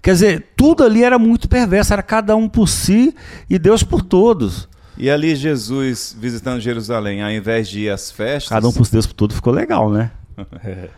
Quer 0.02 0.14
dizer, 0.14 0.48
tudo 0.56 0.84
ali 0.84 1.04
era 1.04 1.18
muito 1.20 1.48
perverso, 1.50 1.94
era 1.94 2.04
cada 2.04 2.36
um 2.36 2.48
por 2.50 2.68
si 2.68 3.14
e 3.50 3.58
Deus 3.60 3.84
por 3.84 4.02
todos. 4.02 4.68
E 4.98 5.10
ali 5.10 5.34
Jesus 5.36 6.16
visitando 6.20 6.60
Jerusalém, 6.60 7.22
ao 7.24 7.32
invés 7.32 7.70
de 7.70 7.82
ir 7.82 7.90
às 7.90 8.12
festas, 8.12 8.50
Cada 8.50 8.68
um 8.68 8.72
por 8.74 8.86
Deus 8.88 9.06
por 9.06 9.14
tudo 9.14 9.34
ficou 9.34 9.54
legal, 9.54 9.90
né? 9.90 10.12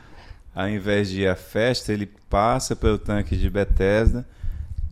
ao 0.56 0.67
invés 0.69 1.10
de 1.10 1.21
ir 1.21 1.28
à 1.28 1.36
festa, 1.36 1.93
ele 1.93 2.10
passa 2.30 2.76
pelo 2.76 2.97
tanque 2.97 3.36
de 3.38 3.50
Betesda 3.50 4.26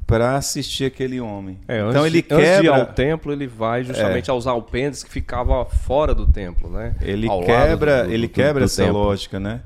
para 0.09 0.35
assistir 0.35 0.85
aquele 0.85 1.21
homem. 1.21 1.59
É, 1.67 1.79
antes, 1.79 1.91
então 1.91 2.05
ele 2.07 2.21
de- 2.21 2.27
antes 2.33 2.59
de 2.59 2.65
ir 2.65 2.67
ao 2.69 2.75
quebra, 2.79 2.93
templo, 2.93 3.31
ele 3.31 3.45
vai 3.47 3.83
justamente 3.83 4.29
aos 4.31 4.47
alpendes 4.47 5.03
que 5.03 5.09
ficava 5.11 5.63
fora 5.65 6.15
do 6.15 6.25
templo, 6.25 6.69
né? 6.69 6.95
ele 6.99 7.27
Ao 7.29 7.41
quebra, 7.43 8.01
do- 8.03 8.07
do- 8.09 8.13
ele 8.13 8.27
do- 8.27 8.33
quebra 8.33 8.65
essa 8.65 8.83
templo. 8.83 8.99
lógica, 8.99 9.39
né? 9.39 9.61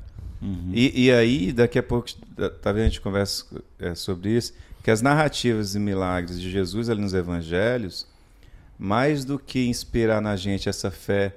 E, 0.70 1.06
e 1.06 1.10
aí, 1.10 1.50
daqui 1.52 1.78
a 1.78 1.82
pouco, 1.82 2.08
talvez 2.60 2.84
a 2.84 2.88
gente 2.90 3.00
converse 3.00 3.44
é, 3.80 3.94
sobre 3.94 4.28
isso, 4.36 4.52
que 4.82 4.90
as 4.90 5.00
narrativas 5.00 5.74
e 5.74 5.78
milagres 5.78 6.38
de 6.38 6.50
Jesus 6.50 6.90
ali 6.90 7.00
nos 7.00 7.14
evangelhos, 7.14 8.06
mais 8.78 9.24
do 9.24 9.38
que 9.38 9.66
inspirar 9.66 10.20
na 10.20 10.36
gente 10.36 10.68
essa 10.68 10.90
fé 10.90 11.32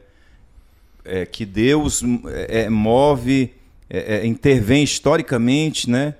é, 1.05 1.25
que 1.25 1.45
Deus 1.45 2.03
é, 2.49 2.63
é, 2.63 2.69
move, 2.69 3.53
é, 3.89 4.17
é, 4.17 4.25
intervém 4.25 4.83
historicamente, 4.83 5.89
né? 5.89 6.15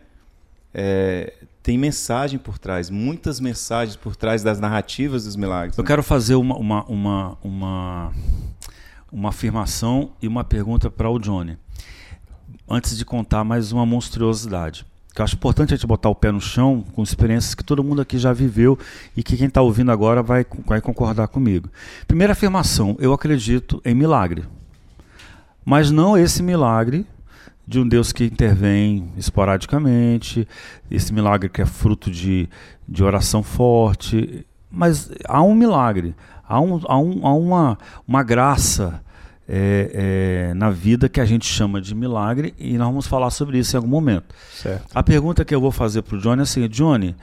É, 0.73 1.34
tem 1.67 1.77
mensagem 1.77 2.39
por 2.39 2.58
trás, 2.58 2.89
muitas 2.89 3.41
mensagens 3.41 3.97
por 3.97 4.15
trás 4.15 4.41
das 4.41 4.58
narrativas 4.58 5.25
dos 5.25 5.36
milagres. 5.36 5.77
Eu 5.77 5.84
né? 5.84 5.88
quero 5.89 6.01
fazer 6.01 6.36
uma, 6.36 6.56
uma, 6.56 6.86
uma, 6.86 7.38
uma, 7.43 8.12
uma 9.12 9.30
afirmação 9.30 10.12
e 10.21 10.30
uma 10.30 10.45
pergunta 10.45 10.89
para 10.89 11.10
o 11.10 11.19
Johnny. 11.19 11.58
Antes 12.69 12.97
de 12.97 13.03
contar 13.03 13.43
mais 13.43 13.73
uma 13.73 13.86
monstruosidade. 13.86 14.86
Que 15.13 15.19
eu 15.19 15.25
acho 15.25 15.36
importante 15.36 15.73
a 15.73 15.75
gente 15.75 15.86
botar 15.86 16.08
o 16.08 16.15
pé 16.15 16.32
no 16.32 16.39
chão 16.39 16.86
com 16.93 17.03
experiências 17.03 17.53
que 17.53 17.65
todo 17.65 17.84
mundo 17.84 18.01
aqui 18.01 18.17
já 18.17 18.32
viveu 18.32 18.80
e 19.13 19.21
que 19.21 19.36
quem 19.36 19.47
está 19.47 19.62
ouvindo 19.62 19.91
agora 19.91 20.23
vai, 20.23 20.45
vai 20.65 20.80
concordar 20.80 21.27
comigo. 21.27 21.69
Primeira 22.08 22.32
afirmação: 22.32 22.95
eu 22.97 23.12
acredito 23.12 23.82
em 23.84 23.93
milagre. 23.93 24.45
Mas 25.65 25.91
não 25.91 26.17
esse 26.17 26.41
milagre 26.41 27.06
de 27.67 27.80
um 27.80 27.88
Deus 27.88 28.13
que 28.13 28.23
intervém 28.23 29.12
esporadicamente, 29.17 30.47
esse 30.89 31.13
milagre 31.13 31.49
que 31.49 31.62
é 31.62 31.65
fruto 31.65 32.10
de, 32.10 32.47
de 32.88 33.03
oração 33.03 33.43
forte. 33.43 34.45
Mas 34.71 35.12
há 35.25 35.43
um 35.43 35.53
milagre, 35.53 36.15
há, 36.47 36.62
um, 36.62 36.80
há, 36.88 36.97
um, 36.97 37.27
há 37.27 37.34
uma, 37.34 37.77
uma 38.08 38.23
graça 38.23 39.03
é, 39.47 40.49
é, 40.49 40.53
na 40.53 40.69
vida 40.69 41.10
que 41.10 41.19
a 41.19 41.25
gente 41.25 41.45
chama 41.45 41.82
de 41.82 41.93
milagre 41.93 42.53
e 42.58 42.77
nós 42.77 42.88
vamos 42.88 43.08
falar 43.08 43.32
sobre 43.32 43.60
isso 43.60 43.75
em 43.75 43.77
algum 43.77 43.89
momento. 43.89 44.34
Certo. 44.53 44.86
A 44.95 45.03
pergunta 45.03 45.43
que 45.43 45.53
eu 45.53 45.60
vou 45.60 45.71
fazer 45.71 46.03
para 46.03 46.15
o 46.15 46.21
Johnny 46.21 46.39
é 46.39 46.43
a 46.43 46.45
seguinte: 46.45 46.75
Johnny, 46.75 47.15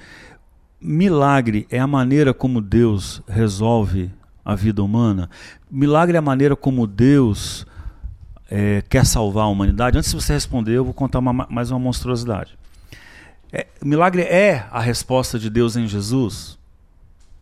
milagre 0.78 1.66
é 1.70 1.78
a 1.78 1.86
maneira 1.86 2.34
como 2.34 2.60
Deus 2.60 3.22
resolve 3.26 4.10
a 4.44 4.54
vida 4.54 4.82
humana? 4.82 5.30
Milagre 5.70 6.16
é 6.16 6.18
a 6.18 6.22
maneira 6.22 6.54
como 6.54 6.86
Deus 6.86 7.66
é, 8.50 8.82
quer 8.88 9.04
salvar 9.06 9.44
a 9.44 9.48
humanidade? 9.48 9.96
Antes 9.98 10.10
de 10.10 10.16
você 10.20 10.32
responder, 10.32 10.72
eu 10.72 10.84
vou 10.84 10.94
contar 10.94 11.18
uma- 11.18 11.46
mais 11.50 11.70
uma 11.70 11.78
monstruosidade. 11.78 12.56
É, 13.52 13.66
milagre 13.84 14.22
é 14.22 14.66
a 14.70 14.80
resposta 14.80 15.38
de 15.38 15.48
Deus 15.48 15.76
em 15.76 15.86
Jesus? 15.86 16.58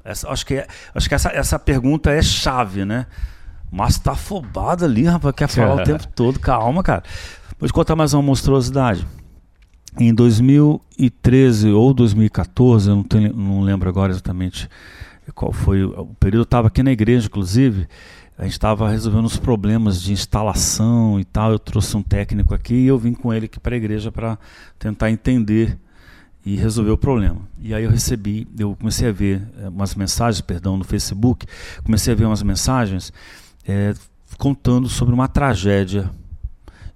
Essa- 0.04 0.28
acho 0.30 0.44
que, 0.44 0.54
é- 0.54 0.66
acho 0.94 1.08
que 1.08 1.14
essa, 1.14 1.30
essa 1.30 1.58
pergunta 1.58 2.10
é 2.10 2.20
chave, 2.22 2.84
né? 2.84 3.06
Mas 3.70 3.98
tá 3.98 4.12
afobado 4.12 4.84
ali, 4.84 5.04
rapaz, 5.04 5.34
quer 5.34 5.48
falar 5.48 5.76
o 5.76 5.84
tempo 5.84 6.06
todo. 6.08 6.38
Calma, 6.38 6.82
cara. 6.82 7.02
Vou 7.58 7.66
te 7.66 7.72
contar 7.72 7.96
mais 7.96 8.12
uma 8.12 8.22
monstruosidade. 8.22 9.06
Em 9.98 10.12
2013 10.14 11.70
ou 11.70 11.92
2014, 11.94 12.88
eu 12.90 12.96
não, 12.96 13.02
tenho, 13.02 13.32
não 13.34 13.60
lembro 13.62 13.88
agora 13.88 14.12
exatamente 14.12 14.68
qual 15.34 15.52
foi 15.52 15.84
o 15.84 16.06
período, 16.18 16.40
eu 16.40 16.44
estava 16.44 16.68
aqui 16.68 16.82
na 16.82 16.90
igreja, 16.92 17.26
inclusive, 17.26 17.86
a 18.38 18.44
gente 18.44 18.52
estava 18.52 18.88
resolvendo 18.88 19.26
os 19.26 19.36
problemas 19.36 20.00
de 20.02 20.12
instalação 20.12 21.20
e 21.20 21.24
tal. 21.24 21.52
Eu 21.52 21.58
trouxe 21.58 21.96
um 21.96 22.02
técnico 22.02 22.54
aqui 22.54 22.74
e 22.74 22.86
eu 22.86 22.98
vim 22.98 23.12
com 23.12 23.32
ele 23.32 23.46
aqui 23.46 23.60
para 23.60 23.74
a 23.74 23.78
igreja 23.78 24.10
para 24.10 24.38
tentar 24.78 25.10
entender 25.10 25.78
e 26.44 26.56
resolver 26.56 26.90
o 26.90 26.98
problema. 26.98 27.40
E 27.60 27.72
aí 27.72 27.84
eu 27.84 27.90
recebi, 27.90 28.48
eu 28.58 28.74
comecei 28.74 29.08
a 29.08 29.12
ver 29.12 29.42
eh, 29.58 29.68
umas 29.68 29.94
mensagens, 29.94 30.40
perdão, 30.40 30.76
no 30.76 30.82
Facebook, 30.84 31.46
comecei 31.84 32.12
a 32.12 32.16
ver 32.16 32.24
umas 32.24 32.42
mensagens 32.42 33.12
eh, 33.68 33.94
contando 34.38 34.88
sobre 34.88 35.14
uma 35.14 35.28
tragédia 35.28 36.10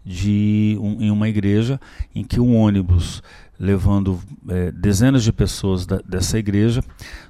de 0.05 0.77
um- 0.81 1.01
em 1.01 1.11
uma 1.11 1.29
igreja 1.29 1.81
em 2.15 2.25
que 2.25 2.41
um 2.41 2.57
ônibus 2.57 3.23
levando 3.59 4.21
eh, 4.49 4.71
dezenas 4.73 5.23
de 5.23 5.33
pessoas 5.33 5.87
da- 5.87 6.01
dessa 6.07 6.39
igreja 6.39 6.83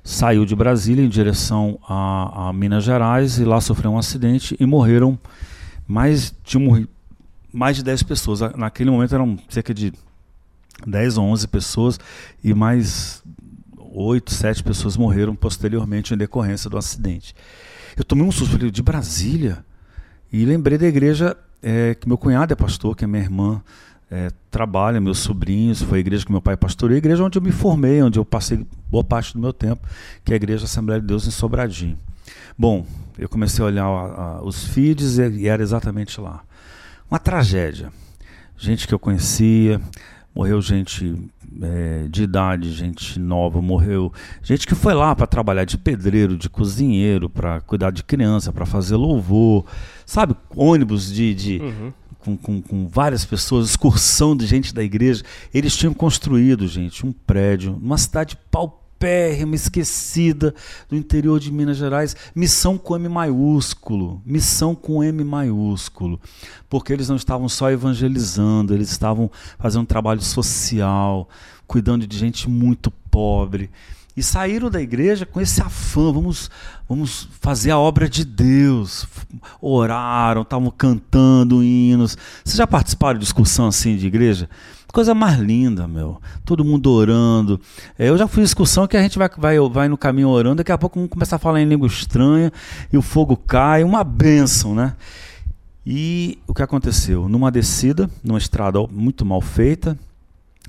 saiu 0.03 0.45
de 0.45 0.55
Brasília 0.57 1.05
em 1.05 1.09
direção 1.09 1.79
a, 1.89 2.49
a 2.49 2.53
Minas 2.53 2.85
Gerais 2.85 3.39
e 3.39 3.45
lá 3.45 3.61
sofreu 3.61 3.93
um 3.93 3.99
acidente 3.99 4.57
e 4.59 4.67
morreram 4.67 5.19
mais 5.87 6.35
morrido 6.55 6.89
mais 7.53 7.77
de 7.77 7.83
10 7.85 8.03
pessoas. 8.03 8.41
Naquele 8.55 8.91
momento 8.91 9.15
eram 9.15 9.39
cerca 9.49 9.73
de 9.73 9.93
10 10.87 11.17
ou 11.17 11.25
11 11.27 11.49
pessoas 11.49 11.99
e 12.45 12.53
mais 12.53 13.23
8, 13.79 14.31
7 14.35 14.63
pessoas 14.63 14.95
morreram 14.97 15.35
posteriormente 15.35 16.13
em 16.13 16.19
decorrência 16.19 16.69
do 16.69 16.77
acidente. 16.77 17.35
Eu 17.97 18.05
tomei 18.05 18.27
um 18.27 18.31
susto 18.33 18.71
de 18.71 18.83
Brasília 18.83 19.65
e 20.31 20.45
lembrei 20.45 20.77
da 20.77 20.87
igreja 20.87 21.35
é, 21.63 21.95
que 21.95 22.07
meu 22.07 22.19
cunhado 22.19 22.53
é 22.53 22.57
pastor, 22.57 22.95
que 22.95 23.07
a 23.07 23.09
minha 23.09 23.23
irmã 23.23 23.63
é, 24.11 24.31
trabalha, 24.51 25.01
meus 25.01 25.19
sobrinhos, 25.19 25.83
foi 25.83 25.99
a 25.99 26.01
igreja 26.01 26.25
que 26.25 26.31
meu 26.33 26.41
pai 26.41 26.57
pastoreou, 26.57 26.95
a 26.95 26.99
igreja 26.99 27.25
onde 27.25 27.39
eu 27.39 27.43
me 27.43 27.51
formei, 27.53 28.03
onde 28.03 28.19
eu 28.19 28.25
passei 28.25 28.65
boa 28.91 29.03
parte 29.05 29.33
do 29.35 29.41
meu 29.41 29.53
tempo, 29.53 29.87
que 30.25 30.33
é 30.33 30.35
a 30.35 30.37
Igreja 30.37 30.65
Assembleia 30.65 31.01
de 31.01 31.07
Deus 31.07 31.27
em 31.27 31.31
Sobradinho. 31.31 31.99
Bom, 32.57 32.87
eu 33.19 33.29
comecei 33.29 33.63
a 33.65 33.67
olhar 33.67 33.85
a- 33.85 34.37
a- 34.39 34.43
os 34.43 34.65
feeds 34.69 35.19
e, 35.19 35.29
e 35.41 35.49
era 35.49 35.63
exatamente 35.63 36.21
lá. 36.21 36.43
Uma 37.11 37.19
tragédia. 37.19 37.93
Gente 38.57 38.87
que 38.89 38.95
eu 38.95 38.99
conhecia, 38.99 39.81
morreu 40.35 40.61
gente 40.63 41.15
é, 41.63 42.07
de 42.09 42.23
idade, 42.25 42.71
gente 42.73 43.19
nova, 43.19 43.61
morreu 43.63 44.13
gente 44.43 44.67
que 44.67 44.75
foi 44.75 44.93
lá 44.95 45.15
para 45.15 45.27
trabalhar 45.27 45.65
de 45.65 45.77
pedreiro, 45.79 46.37
de 46.37 46.49
cozinheiro, 46.51 47.29
para 47.31 47.61
cuidar 47.63 47.91
de 47.91 48.03
criança, 48.05 48.53
para 48.53 48.67
fazer 48.67 48.97
louvor, 48.97 49.65
sabe? 50.05 50.35
Ônibus 50.55 51.13
de, 51.13 51.35
de 51.35 51.59
uhum. 51.63 51.93
Com, 52.27 52.37
com, 52.37 52.61
com, 52.61 52.89
várias 52.89 53.25
pessoas, 53.25 53.71
excursão 53.71 54.37
de 54.37 54.47
gente 54.47 54.75
da 54.75 54.83
igreja. 54.83 55.23
Eles 55.55 55.77
tinham 55.77 55.95
construído, 55.95 56.67
gente, 56.67 57.07
um 57.07 57.13
prédio, 57.13 57.79
numa 57.81 57.97
cidade 57.97 58.37
paupérrima 58.51 59.55
esquecida 59.55 60.53
do 60.89 60.97
interior 60.97 61.39
de 61.39 61.53
Minas 61.53 61.77
Gerais. 61.77 62.17
Missão 62.35 62.77
com 62.77 62.97
M 62.97 63.09
maiúsculo. 63.09 64.21
Missão 64.27 64.75
com 64.75 65.05
M 65.05 65.23
maiúsculo. 65.23 66.21
Porque 66.69 66.93
eles 66.93 67.09
não 67.09 67.17
estavam 67.17 67.49
só 67.49 67.71
evangelizando, 67.71 68.75
eles 68.75 68.91
estavam 68.91 69.31
fazendo 69.57 69.83
um 69.83 69.87
trabalho 69.87 70.21
social, 70.21 71.29
cuidando 71.65 72.07
de 72.07 72.19
gente 72.19 72.51
muito 72.51 72.91
pobre. 72.91 73.71
E 74.17 74.23
saíram 74.23 74.71
da 74.71 74.81
igreja 74.81 75.27
com 75.27 75.39
esse 75.41 75.61
afã, 75.61 76.11
vamos, 76.11 76.51
vamos 76.89 77.29
fazer 77.39 77.71
a 77.71 77.79
obra 77.79 78.09
de 78.09 78.25
Deus. 78.25 79.07
Oraram, 79.61 80.41
estavam 80.41 80.71
cantando 80.71 81.63
hinos. 81.63 82.17
Vocês 82.43 82.57
já 82.57 82.67
participaram 82.67 83.19
de 83.19 83.25
discussão 83.25 83.67
assim 83.67 83.95
de 83.97 84.07
igreja? 84.07 84.49
Coisa 84.91 85.15
mais 85.15 85.39
linda, 85.39 85.87
meu. 85.87 86.19
Todo 86.47 86.65
mundo 86.65 86.91
orando. 86.91 87.61
É, 87.99 88.09
eu 88.09 88.17
já 88.17 88.27
fui 88.27 88.43
excursão 88.43 88.87
que 88.87 88.97
a 88.97 89.03
gente 89.03 89.19
vai, 89.19 89.29
vai, 89.37 89.59
vai 89.69 89.89
no 89.89 89.99
caminho 89.99 90.29
orando, 90.29 90.57
daqui 90.57 90.73
a 90.73 90.79
pouco 90.79 90.99
vamos 90.99 91.11
começar 91.11 91.37
a 91.37 91.39
falar 91.39 91.61
em 91.61 91.69
língua 91.69 91.87
estranha 91.87 92.51
e 92.91 92.97
o 92.97 93.03
fogo 93.03 93.37
cai, 93.37 93.85
uma 93.85 94.03
bênção, 94.03 94.75
né? 94.75 94.95
E 95.85 96.39
o 96.47 96.55
que 96.55 96.63
aconteceu? 96.63 97.29
Numa 97.29 97.51
descida, 97.51 98.09
numa 98.25 98.39
estrada 98.39 98.81
muito 98.91 99.27
mal 99.27 99.43
feita, 99.43 99.99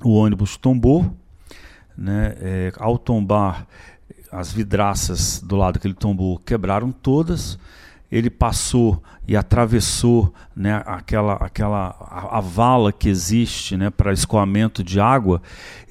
o 0.04 0.12
ônibus 0.12 0.58
tombou, 0.58 1.16
né? 1.98 2.36
É, 2.40 2.74
ao 2.78 2.98
tombar, 2.98 3.66
as 4.32 4.52
vidraças 4.52 5.42
do 5.42 5.56
lado 5.56 5.80
que 5.80 5.88
ele 5.88 5.94
tombou 5.94 6.38
quebraram 6.40 6.92
todas 6.92 7.58
ele 8.12 8.30
passou 8.30 9.04
e 9.28 9.36
atravessou 9.36 10.34
né, 10.56 10.82
aquela, 10.86 11.34
aquela 11.34 11.96
a, 12.00 12.38
a 12.38 12.42
vala 12.42 12.92
que 12.94 13.10
existe 13.10 13.76
né, 13.76 13.90
para 13.90 14.14
escoamento 14.14 14.84
de 14.84 15.00
água, 15.00 15.42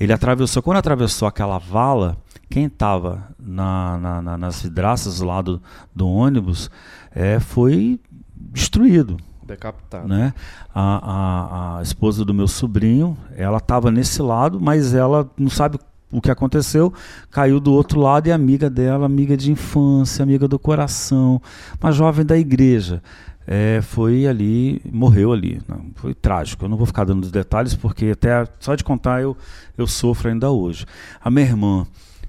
ele 0.01 0.12
atravessou. 0.12 0.62
Quando 0.62 0.79
atravessou 0.79 1.29
aquela 1.29 1.59
vala, 1.59 2.16
quem 2.49 2.66
estava 2.66 3.29
na, 3.38 3.99
na, 3.99 4.23
na, 4.23 4.38
nas 4.38 4.62
vidraças 4.62 5.19
do 5.19 5.27
lado 5.27 5.62
do 5.95 6.09
ônibus 6.09 6.71
é, 7.14 7.38
foi 7.38 8.01
destruído. 8.35 9.19
Decapitado. 9.42 10.09
Né? 10.09 10.33
A, 10.75 10.81
a, 10.81 11.79
a 11.79 11.83
esposa 11.83 12.25
do 12.25 12.33
meu 12.33 12.49
sobrinho, 12.49 13.16
ela 13.37 13.59
estava 13.59 13.90
nesse 13.90 14.23
lado, 14.23 14.59
mas 14.59 14.95
ela 14.95 15.31
não 15.37 15.51
sabe 15.51 15.79
o 16.11 16.21
que 16.21 16.31
aconteceu, 16.31 16.92
caiu 17.31 17.59
do 17.59 17.73
outro 17.73 18.01
lado 18.01 18.29
e 18.29 18.33
amiga 18.33 18.71
dela, 18.71 19.07
amiga 19.07 19.37
de 19.37 19.51
infância, 19.51 20.23
amiga 20.23 20.47
do 20.47 20.59
coração, 20.59 21.40
uma 21.81 21.90
jovem 21.90 22.25
da 22.25 22.38
igreja, 22.38 23.03
é, 23.47 23.81
foi 23.81 24.27
ali, 24.27 24.83
morreu 24.92 25.33
ali. 25.33 25.61
Não, 25.69 25.87
foi 25.95 26.12
trágico. 26.14 26.64
Eu 26.64 26.69
não 26.69 26.77
vou 26.77 26.87
ficar 26.87 27.05
dando 27.05 27.23
os 27.23 27.31
detalhes 27.31 27.75
porque 27.75 28.07
até 28.07 28.45
só 28.59 28.75
de 28.75 28.83
contar 28.83 29.23
eu, 29.23 29.37
eu 29.79 29.87
sofro 29.87 30.29
ainda 30.29 30.51
hoje. 30.51 30.85
A 31.23 31.31
minha 31.31 31.47
irmã, 31.47 31.87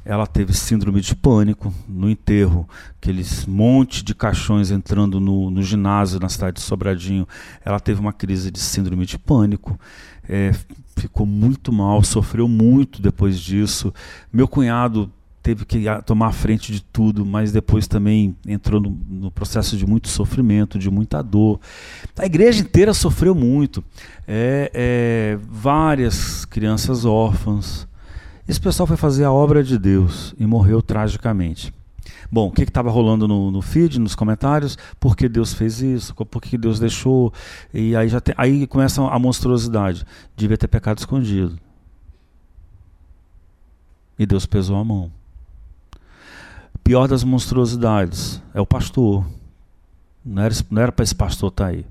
ela 0.08 0.26
teve 0.26 0.54
síndrome 0.54 1.02
de 1.02 1.14
pânico 1.14 1.74
no 1.86 2.10
enterro, 2.10 2.66
aqueles 2.98 3.46
monte 3.46 4.06
de 4.06 4.16
caixões 4.16 4.72
entrando 4.72 5.20
no, 5.20 5.52
no 5.52 5.62
ginásio 5.62 6.18
na 6.18 6.30
cidade 6.30 6.56
de 6.56 6.62
Sobradinho. 6.62 7.28
Ela 7.64 7.78
teve 7.78 8.00
uma 8.00 8.14
crise 8.14 8.50
de 8.50 8.58
síndrome 8.58 9.06
de 9.06 9.20
pânico. 9.20 9.78
É, 10.28 10.56
ficou 10.96 11.26
muito 11.26 11.74
mal, 11.74 12.02
sofreu 12.04 12.48
muito 12.48 13.02
depois 13.02 13.38
disso. 13.38 13.94
Meu 14.32 14.48
cunhado 14.48 15.12
teve 15.44 15.66
que 15.66 15.84
tomar 16.06 16.28
a 16.28 16.32
frente 16.32 16.72
de 16.72 16.82
tudo, 16.82 17.26
mas 17.26 17.52
depois 17.52 17.86
também 17.86 18.34
entrou 18.48 18.80
no, 18.80 18.98
no, 19.10 19.30
processo 19.30 19.76
de 19.76 19.86
muito 19.86 20.08
sofrimento, 20.08 20.80
de 20.80 20.90
muita 20.90 21.22
dor. 21.22 21.60
A 22.18 22.26
igreja 22.26 22.62
inteira 22.62 22.94
sofreu 22.94 23.36
muito. 23.36 23.84
É, 24.26 24.72
é, 24.74 25.40
várias 25.50 26.46
crianças 26.46 27.04
órfãs. 27.04 27.87
Esse 28.48 28.62
pessoal 28.62 28.88
foi 28.88 28.96
fazer 28.96 29.26
a 29.26 29.32
obra 29.32 29.62
de 29.62 29.78
Deus 29.78 30.34
e 30.40 30.46
morreu 30.46 30.82
tragicamente. 30.82 31.74
Bom, 32.32 32.48
o 32.48 32.52
que 32.52 32.64
estava 32.64 32.90
rolando 32.90 33.28
no, 33.28 33.52
no, 33.52 33.62
feed, 33.62 34.00
nos 34.00 34.16
comentários? 34.16 34.78
Por 35.00 35.18
que 35.18 35.28
Deus 35.28 35.54
fez 35.54 35.82
isso? 35.82 36.16
Por 36.16 36.42
que 36.42 36.58
Deus 36.58 36.80
deixou? 36.80 37.34
E 37.74 37.96
aí 37.96 38.08
já 38.08 38.22
tem, 38.22 38.34
aí 38.38 38.66
começa 38.66 39.02
a 39.02 39.20
monstruosidade. 39.20 40.06
Devia 40.36 40.58
ter 40.58 40.68
pecado 40.68 41.00
escondido. 41.00 41.60
E 44.18 44.26
Deus 44.26 44.46
pesou 44.46 44.78
a 44.78 44.84
mão. 44.84 45.12
Pior 46.84 47.08
das 47.08 47.24
monstruosidades 47.24 48.42
é 48.54 48.62
o 48.62 48.66
pastor. 48.66 49.26
Não 50.24 50.42
era, 50.42 50.56
não 50.70 50.82
era 50.82 50.92
para 50.92 51.04
esse 51.04 51.16
pastor 51.16 51.50
estar 51.50 51.66
tá 51.66 51.70
aí. 51.70 51.86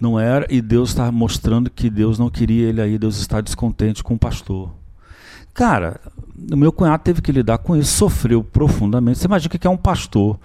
Não 0.00 0.18
era, 0.18 0.46
e 0.48 0.62
Deus 0.62 0.90
está 0.90 1.10
mostrando 1.12 1.68
que 1.68 1.90
Deus 1.90 2.18
não 2.18 2.30
queria 2.30 2.68
ele 2.68 2.80
aí, 2.80 2.96
Deus 2.96 3.18
está 3.18 3.40
descontente 3.40 4.02
com 4.02 4.14
o 4.14 4.18
pastor. 4.18 4.79
Cara, 5.52 6.00
o 6.52 6.56
meu 6.56 6.72
cunhado 6.72 7.02
teve 7.02 7.20
que 7.20 7.32
lidar 7.32 7.58
com 7.58 7.76
isso, 7.76 7.96
sofreu 7.96 8.42
profundamente. 8.42 9.18
Você 9.18 9.26
imagina 9.26 9.54
o 9.54 9.58
que 9.58 9.66
é 9.66 9.70
um 9.70 9.76
pastor. 9.76 10.38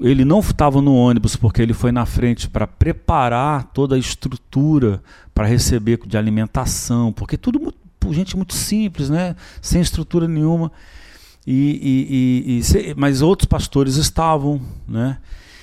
Ele 0.00 0.24
não 0.24 0.40
estava 0.40 0.80
no 0.80 0.94
ônibus 0.94 1.36
porque 1.36 1.62
ele 1.62 1.72
foi 1.72 1.92
na 1.92 2.04
frente 2.04 2.48
para 2.48 2.66
preparar 2.66 3.64
toda 3.72 3.94
a 3.94 3.98
estrutura 3.98 5.02
para 5.34 5.46
receber 5.46 6.00
de 6.06 6.16
alimentação, 6.16 7.12
porque 7.12 7.36
tudo 7.36 7.72
gente 8.12 8.36
muito 8.36 8.54
simples, 8.54 9.08
né? 9.08 9.36
sem 9.62 9.80
estrutura 9.80 10.28
nenhuma. 10.28 10.70
E, 11.46 12.60
e, 12.60 12.60
e, 12.60 12.90
e, 12.90 12.94
mas 12.94 13.20
outros 13.22 13.46
pastores 13.46 13.96
estavam, 13.96 14.60
né? 14.88 15.18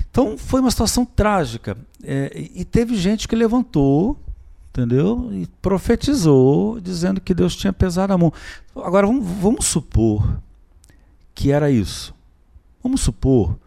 Então 0.10 0.38
foi 0.38 0.60
uma 0.60 0.70
situação 0.70 1.06
trágica. 1.06 1.76
É, 2.04 2.50
e 2.54 2.64
teve 2.64 2.96
gente 2.96 3.28
que 3.28 3.36
levantou 3.36 4.20
entendeu? 4.72 5.30
E 5.34 5.48
profetizou, 5.62 6.80
dizendo 6.80 7.22
que 7.22 7.34
Deus 7.34 7.56
tinha 7.56 7.74
pesado 7.74 8.14
a 8.14 8.18
mão. 8.18 8.34
Agora 8.76 9.06
vamos, 9.06 9.28
vamos 9.40 9.66
supor 9.66 10.40
que 11.36 11.52
era 11.52 11.70
isso. 11.70 12.14
Vamos 12.82 13.02
supor 13.02 13.58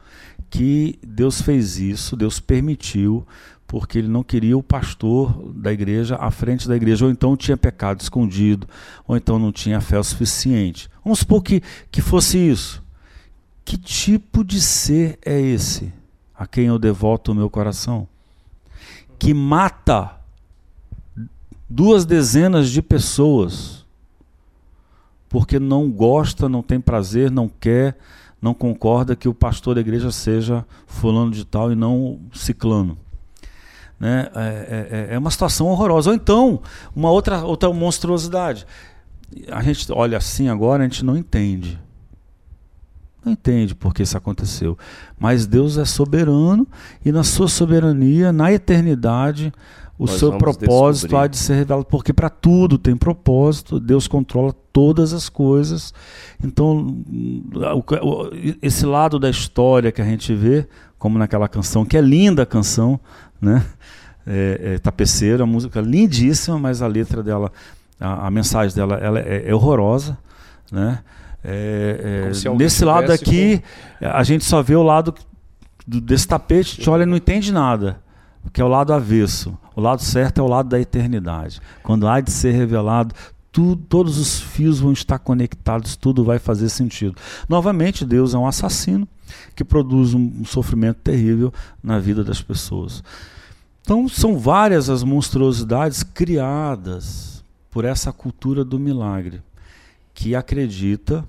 que 0.50 0.98
Deus 1.06 1.40
fez 1.40 1.78
isso, 1.78 2.16
Deus 2.16 2.40
permitiu, 2.40 3.26
porque 3.66 3.98
ele 3.98 4.08
não 4.08 4.22
queria 4.22 4.56
o 4.56 4.62
pastor 4.62 5.52
da 5.52 5.72
igreja 5.72 6.16
à 6.16 6.30
frente 6.30 6.66
da 6.66 6.76
igreja, 6.76 7.04
ou 7.04 7.10
então 7.10 7.36
tinha 7.36 7.56
pecado 7.56 8.00
escondido, 8.00 8.66
ou 9.06 9.16
então 9.16 9.38
não 9.38 9.52
tinha 9.52 9.80
fé 9.80 9.98
o 9.98 10.04
suficiente. 10.04 10.88
Vamos 11.02 11.20
supor 11.20 11.42
que, 11.42 11.62
que 11.90 12.00
fosse 12.00 12.38
isso. 12.38 12.82
Que 13.64 13.76
tipo 13.76 14.44
de 14.44 14.60
ser 14.60 15.18
é 15.24 15.40
esse 15.40 15.92
a 16.36 16.46
quem 16.46 16.66
eu 16.66 16.78
devoto 16.78 17.32
o 17.32 17.34
meu 17.34 17.48
coração? 17.48 18.06
Que 19.18 19.32
mata 19.32 20.23
duas 21.68 22.04
dezenas 22.04 22.70
de 22.70 22.82
pessoas, 22.82 23.84
porque 25.28 25.58
não 25.58 25.90
gosta, 25.90 26.48
não 26.48 26.62
tem 26.62 26.80
prazer, 26.80 27.30
não 27.30 27.48
quer, 27.48 27.98
não 28.40 28.54
concorda 28.54 29.16
que 29.16 29.28
o 29.28 29.34
pastor 29.34 29.74
da 29.74 29.80
igreja 29.80 30.10
seja 30.10 30.64
fulano 30.86 31.30
de 31.30 31.44
tal 31.44 31.72
e 31.72 31.74
não 31.74 32.20
ciclano. 32.32 32.96
Né? 33.98 34.28
É, 34.34 35.08
é, 35.10 35.14
é 35.14 35.18
uma 35.18 35.30
situação 35.30 35.66
horrorosa. 35.66 36.10
Ou 36.10 36.16
então, 36.16 36.60
uma 36.94 37.10
outra, 37.10 37.42
outra 37.44 37.72
monstruosidade. 37.72 38.66
A 39.50 39.62
gente 39.62 39.90
olha 39.90 40.18
assim 40.18 40.48
agora, 40.48 40.82
a 40.82 40.86
gente 40.86 41.04
não 41.04 41.16
entende. 41.16 41.80
Não 43.24 43.32
entende 43.32 43.74
por 43.74 43.94
que 43.94 44.02
isso 44.02 44.16
aconteceu. 44.16 44.76
Mas 45.18 45.46
Deus 45.46 45.78
é 45.78 45.84
soberano 45.86 46.66
e 47.02 47.10
na 47.10 47.24
sua 47.24 47.48
soberania, 47.48 48.30
na 48.30 48.52
eternidade, 48.52 49.52
o 49.98 50.06
Nós 50.06 50.18
seu 50.18 50.36
propósito 50.36 51.02
descobrir. 51.02 51.24
há 51.24 51.26
de 51.28 51.36
ser 51.36 51.54
revelado, 51.54 51.84
porque 51.86 52.12
para 52.12 52.28
tudo 52.28 52.76
tem 52.76 52.96
propósito, 52.96 53.78
Deus 53.78 54.08
controla 54.08 54.52
todas 54.72 55.12
as 55.12 55.28
coisas. 55.28 55.94
Então, 56.42 57.04
esse 58.60 58.84
lado 58.84 59.18
da 59.18 59.30
história 59.30 59.92
que 59.92 60.02
a 60.02 60.04
gente 60.04 60.34
vê, 60.34 60.66
como 60.98 61.16
naquela 61.18 61.48
canção, 61.48 61.84
que 61.84 61.96
é 61.96 62.00
linda 62.00 62.42
a 62.42 62.46
canção, 62.46 62.98
né? 63.40 63.64
É, 64.26 64.74
é, 64.74 64.78
tapeceira, 64.78 65.44
música 65.44 65.78
lindíssima, 65.80 66.58
mas 66.58 66.80
a 66.80 66.86
letra 66.86 67.22
dela, 67.22 67.52
a, 68.00 68.26
a 68.26 68.30
mensagem 68.30 68.74
dela 68.74 68.94
ela 68.94 69.20
é, 69.20 69.50
é 69.50 69.54
horrorosa, 69.54 70.16
né? 70.72 71.00
É, 71.44 72.30
é 72.46 72.54
nesse 72.54 72.86
lado 72.86 73.12
aqui, 73.12 73.62
com... 74.00 74.06
a 74.06 74.22
gente 74.22 74.46
só 74.46 74.62
vê 74.62 74.74
o 74.74 74.82
lado 74.82 75.14
do, 75.86 76.00
desse 76.00 76.26
tapete, 76.26 76.80
te 76.80 76.88
olha 76.88 77.02
e 77.02 77.06
não 77.06 77.18
entende 77.18 77.52
nada 77.52 78.02
que 78.52 78.60
é 78.60 78.64
o 78.64 78.68
lado 78.68 78.92
avesso. 78.92 79.56
O 79.76 79.80
lado 79.80 80.02
certo 80.02 80.40
é 80.40 80.42
o 80.42 80.46
lado 80.46 80.68
da 80.68 80.80
eternidade. 80.80 81.60
Quando 81.82 82.06
há 82.06 82.20
de 82.20 82.30
ser 82.30 82.52
revelado, 82.52 83.14
tudo, 83.50 83.82
todos 83.88 84.18
os 84.18 84.40
fios 84.40 84.80
vão 84.80 84.92
estar 84.92 85.18
conectados, 85.18 85.96
tudo 85.96 86.24
vai 86.24 86.38
fazer 86.38 86.68
sentido. 86.68 87.16
Novamente, 87.48 88.04
Deus 88.04 88.34
é 88.34 88.38
um 88.38 88.46
assassino 88.46 89.06
que 89.54 89.64
produz 89.64 90.12
um, 90.12 90.44
sofrimento 90.44 90.98
terrível 90.98 91.52
na 91.82 91.98
vida 91.98 92.24
das 92.24 92.42
pessoas. 92.42 93.02
Então, 93.80 94.08
são 94.08 94.38
várias 94.38 94.90
as 94.90 95.02
monstruosidades 95.02 96.02
criadas 96.02 97.44
por 97.70 97.84
essa 97.84 98.12
cultura 98.12 98.64
do 98.64 98.78
milagre, 98.78 99.42
que 100.12 100.34
acredita 100.34 101.24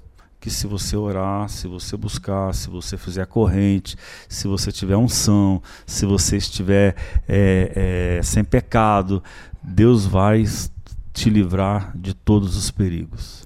que 0.45 0.51
se 0.51 0.67
você 0.67 0.95
orar, 0.95 1.49
se 1.49 1.67
você 1.67 1.97
buscar, 1.97 2.53
se 2.53 2.69
você 2.69 2.99
fizer 2.99 3.23
a 3.23 3.25
corrente, 3.25 3.97
se 4.29 4.47
você 4.47 4.71
tiver 4.71 4.95
unção, 4.95 5.59
se 5.87 6.05
você 6.05 6.37
estiver 6.37 6.95
é, 7.27 8.17
é, 8.19 8.21
sem 8.21 8.43
pecado, 8.43 9.23
Deus 9.63 10.05
vai 10.05 10.43
te 11.11 11.31
livrar 11.31 11.97
de 11.97 12.13
todos 12.13 12.55
os 12.55 12.69
perigos. 12.69 13.43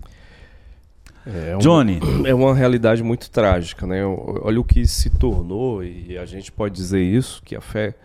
É 1.26 1.56
um, 1.56 1.60
Johnny. 1.60 2.02
É 2.28 2.34
uma 2.34 2.54
realidade 2.54 3.02
muito 3.02 3.32
trágica, 3.32 3.88
né? 3.88 4.06
Olha 4.06 4.60
o 4.60 4.64
que 4.66 4.86
se 4.86 5.10
tornou, 5.10 5.82
e 5.82 6.18
a 6.18 6.26
gente 6.26 6.52
pode 6.52 6.76
dizer 6.76 7.02
isso, 7.02 7.42
que 7.46 7.56
a 7.56 7.62
fé, 7.62 7.96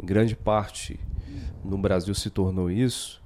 em 0.00 0.06
grande 0.06 0.36
parte, 0.36 1.00
no 1.64 1.76
Brasil 1.76 2.14
se 2.14 2.30
tornou 2.30 2.70
isso, 2.70 3.20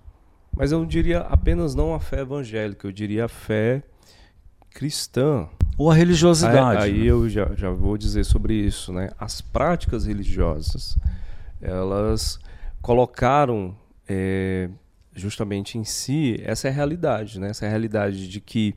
mas 0.56 0.72
eu 0.72 0.78
não 0.78 0.86
diria 0.86 1.18
apenas 1.18 1.74
não 1.74 1.92
a 1.92 2.00
fé 2.00 2.20
evangélica, 2.20 2.88
eu 2.88 2.92
diria 2.92 3.26
a 3.26 3.28
fé 3.28 3.82
cristã. 4.70 5.48
Ou 5.76 5.90
a 5.90 5.94
religiosidade. 5.94 6.84
Aí, 6.84 6.92
aí 6.92 6.98
né? 7.00 7.06
eu 7.06 7.28
já, 7.28 7.54
já 7.54 7.70
vou 7.70 7.96
dizer 7.96 8.24
sobre 8.24 8.54
isso, 8.54 8.92
né? 8.92 9.10
As 9.18 9.40
práticas 9.40 10.06
religiosas, 10.06 10.96
elas 11.60 12.38
colocaram 12.82 13.74
é, 14.08 14.68
justamente 15.14 15.78
em 15.78 15.84
si 15.84 16.40
essa 16.44 16.68
é 16.68 16.70
realidade, 16.70 17.38
né? 17.38 17.50
Essa 17.50 17.66
é 17.66 17.68
realidade 17.68 18.28
de 18.28 18.40
que 18.40 18.74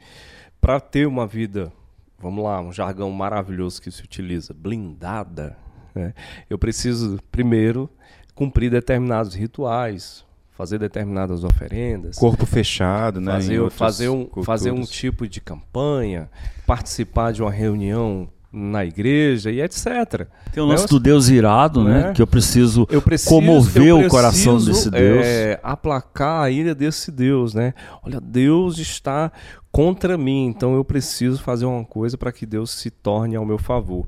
para 0.60 0.80
ter 0.80 1.06
uma 1.06 1.28
vida, 1.28 1.72
vamos 2.18 2.44
lá, 2.44 2.62
um 2.62 2.72
jargão 2.72 3.12
maravilhoso 3.12 3.82
que 3.82 3.92
se 3.92 4.02
utiliza, 4.02 4.54
blindada, 4.54 5.58
né? 5.94 6.14
eu 6.50 6.58
preciso 6.58 7.20
primeiro 7.32 7.90
cumprir 8.34 8.72
determinados 8.72 9.34
rituais, 9.36 10.26
fazer 10.58 10.78
determinadas 10.78 11.44
oferendas, 11.44 12.18
corpo 12.18 12.46
fechado, 12.46 13.20
né? 13.20 13.34
Fazer, 13.34 13.70
fazer 13.72 14.10
um 14.10 14.30
fazer 14.44 14.72
um 14.72 14.84
tipo 14.84 15.28
de 15.28 15.42
campanha, 15.42 16.30
participar 16.66 17.34
de 17.34 17.42
uma 17.42 17.52
reunião 17.52 18.30
na 18.54 18.86
igreja 18.86 19.50
e 19.52 19.60
etc. 19.60 20.28
Tem 20.52 20.62
o 20.62 20.68
nosso 20.68 20.88
do 20.88 21.00
Deus 21.00 21.28
irado, 21.28 21.84
né? 21.84 22.04
né? 22.04 22.14
Que 22.14 22.22
eu 22.22 22.28
preciso, 22.28 22.88
eu 22.92 23.02
preciso 23.02 23.32
comover 23.32 23.84
eu 23.84 23.96
preciso, 23.96 24.08
o 24.08 24.10
coração 24.10 24.64
desse 24.64 24.92
Deus. 24.92 25.26
É, 25.26 25.60
aplacar 25.64 26.44
a 26.44 26.52
ira 26.52 26.76
desse 26.76 27.12
Deus, 27.12 27.56
né? 27.56 27.74
Olha, 28.04 28.22
Deus 28.22 28.78
está 28.78 29.32
contra 29.72 30.16
mim, 30.20 30.46
então 30.46 30.76
eu 30.76 30.86
preciso 30.86 31.42
fazer 31.42 31.66
uma 31.66 31.84
coisa 31.84 32.16
para 32.16 32.32
que 32.32 32.46
Deus 32.46 32.70
se 32.70 32.92
torne 32.92 33.36
ao 33.36 33.44
meu 33.44 33.58
favor. 33.58 34.08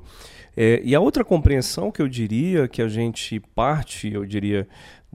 É, 0.56 0.80
e 0.84 0.94
a 0.94 1.00
outra 1.00 1.24
compreensão 1.24 1.90
que 1.90 2.00
eu 2.00 2.08
diria 2.08 2.68
que 2.68 2.80
a 2.80 2.88
gente 2.88 3.40
parte, 3.54 4.10
eu 4.10 4.24
diria, 4.24 4.66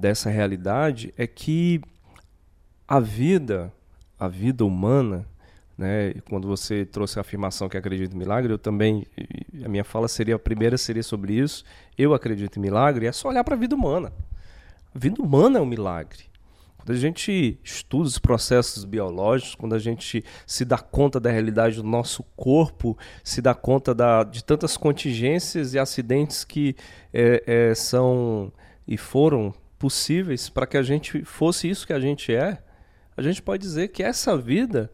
dessa 0.01 0.29
realidade 0.29 1.13
é 1.15 1.27
que 1.27 1.79
a 2.87 2.99
vida, 2.99 3.71
a 4.19 4.27
vida 4.27 4.65
humana, 4.65 5.25
né, 5.77 6.15
quando 6.27 6.47
você 6.47 6.83
trouxe 6.83 7.19
a 7.19 7.21
afirmação 7.21 7.69
que 7.69 7.77
acredita 7.77 8.13
em 8.13 8.17
milagre, 8.17 8.51
eu 8.51 8.57
também, 8.57 9.05
a 9.63 9.69
minha 9.69 9.83
fala 9.83 10.07
seria, 10.07 10.35
a 10.35 10.39
primeira 10.39 10.77
seria 10.77 11.03
sobre 11.03 11.33
isso, 11.33 11.63
eu 11.97 12.13
acredito 12.13 12.57
em 12.57 12.61
milagre, 12.61 13.05
é 13.05 13.11
só 13.11 13.29
olhar 13.29 13.43
para 13.43 13.55
a 13.55 13.57
vida 13.57 13.75
humana. 13.75 14.11
A 14.93 14.99
vida 14.99 15.21
humana 15.21 15.59
é 15.59 15.61
um 15.61 15.65
milagre. 15.65 16.31
Quando 16.75 16.91
a 16.91 16.99
gente 16.99 17.59
estuda 17.63 18.07
os 18.07 18.17
processos 18.17 18.83
biológicos, 18.83 19.53
quando 19.53 19.75
a 19.75 19.79
gente 19.79 20.23
se 20.47 20.65
dá 20.65 20.79
conta 20.79 21.19
da 21.19 21.29
realidade 21.29 21.75
do 21.75 21.83
nosso 21.83 22.23
corpo, 22.35 22.97
se 23.23 23.39
dá 23.39 23.53
conta 23.53 23.93
da, 23.93 24.23
de 24.23 24.43
tantas 24.43 24.75
contingências 24.75 25.75
e 25.75 25.79
acidentes 25.79 26.43
que 26.43 26.75
é, 27.13 27.43
é, 27.45 27.75
são 27.75 28.51
e 28.87 28.97
foram 28.97 29.53
possíveis 29.81 30.47
para 30.47 30.67
que 30.67 30.77
a 30.77 30.83
gente 30.83 31.25
fosse 31.25 31.67
isso 31.67 31.87
que 31.87 31.93
a 31.93 31.99
gente 31.99 32.31
é, 32.31 32.59
a 33.17 33.21
gente 33.23 33.41
pode 33.41 33.63
dizer 33.63 33.87
que 33.87 34.03
essa 34.03 34.37
vida 34.37 34.91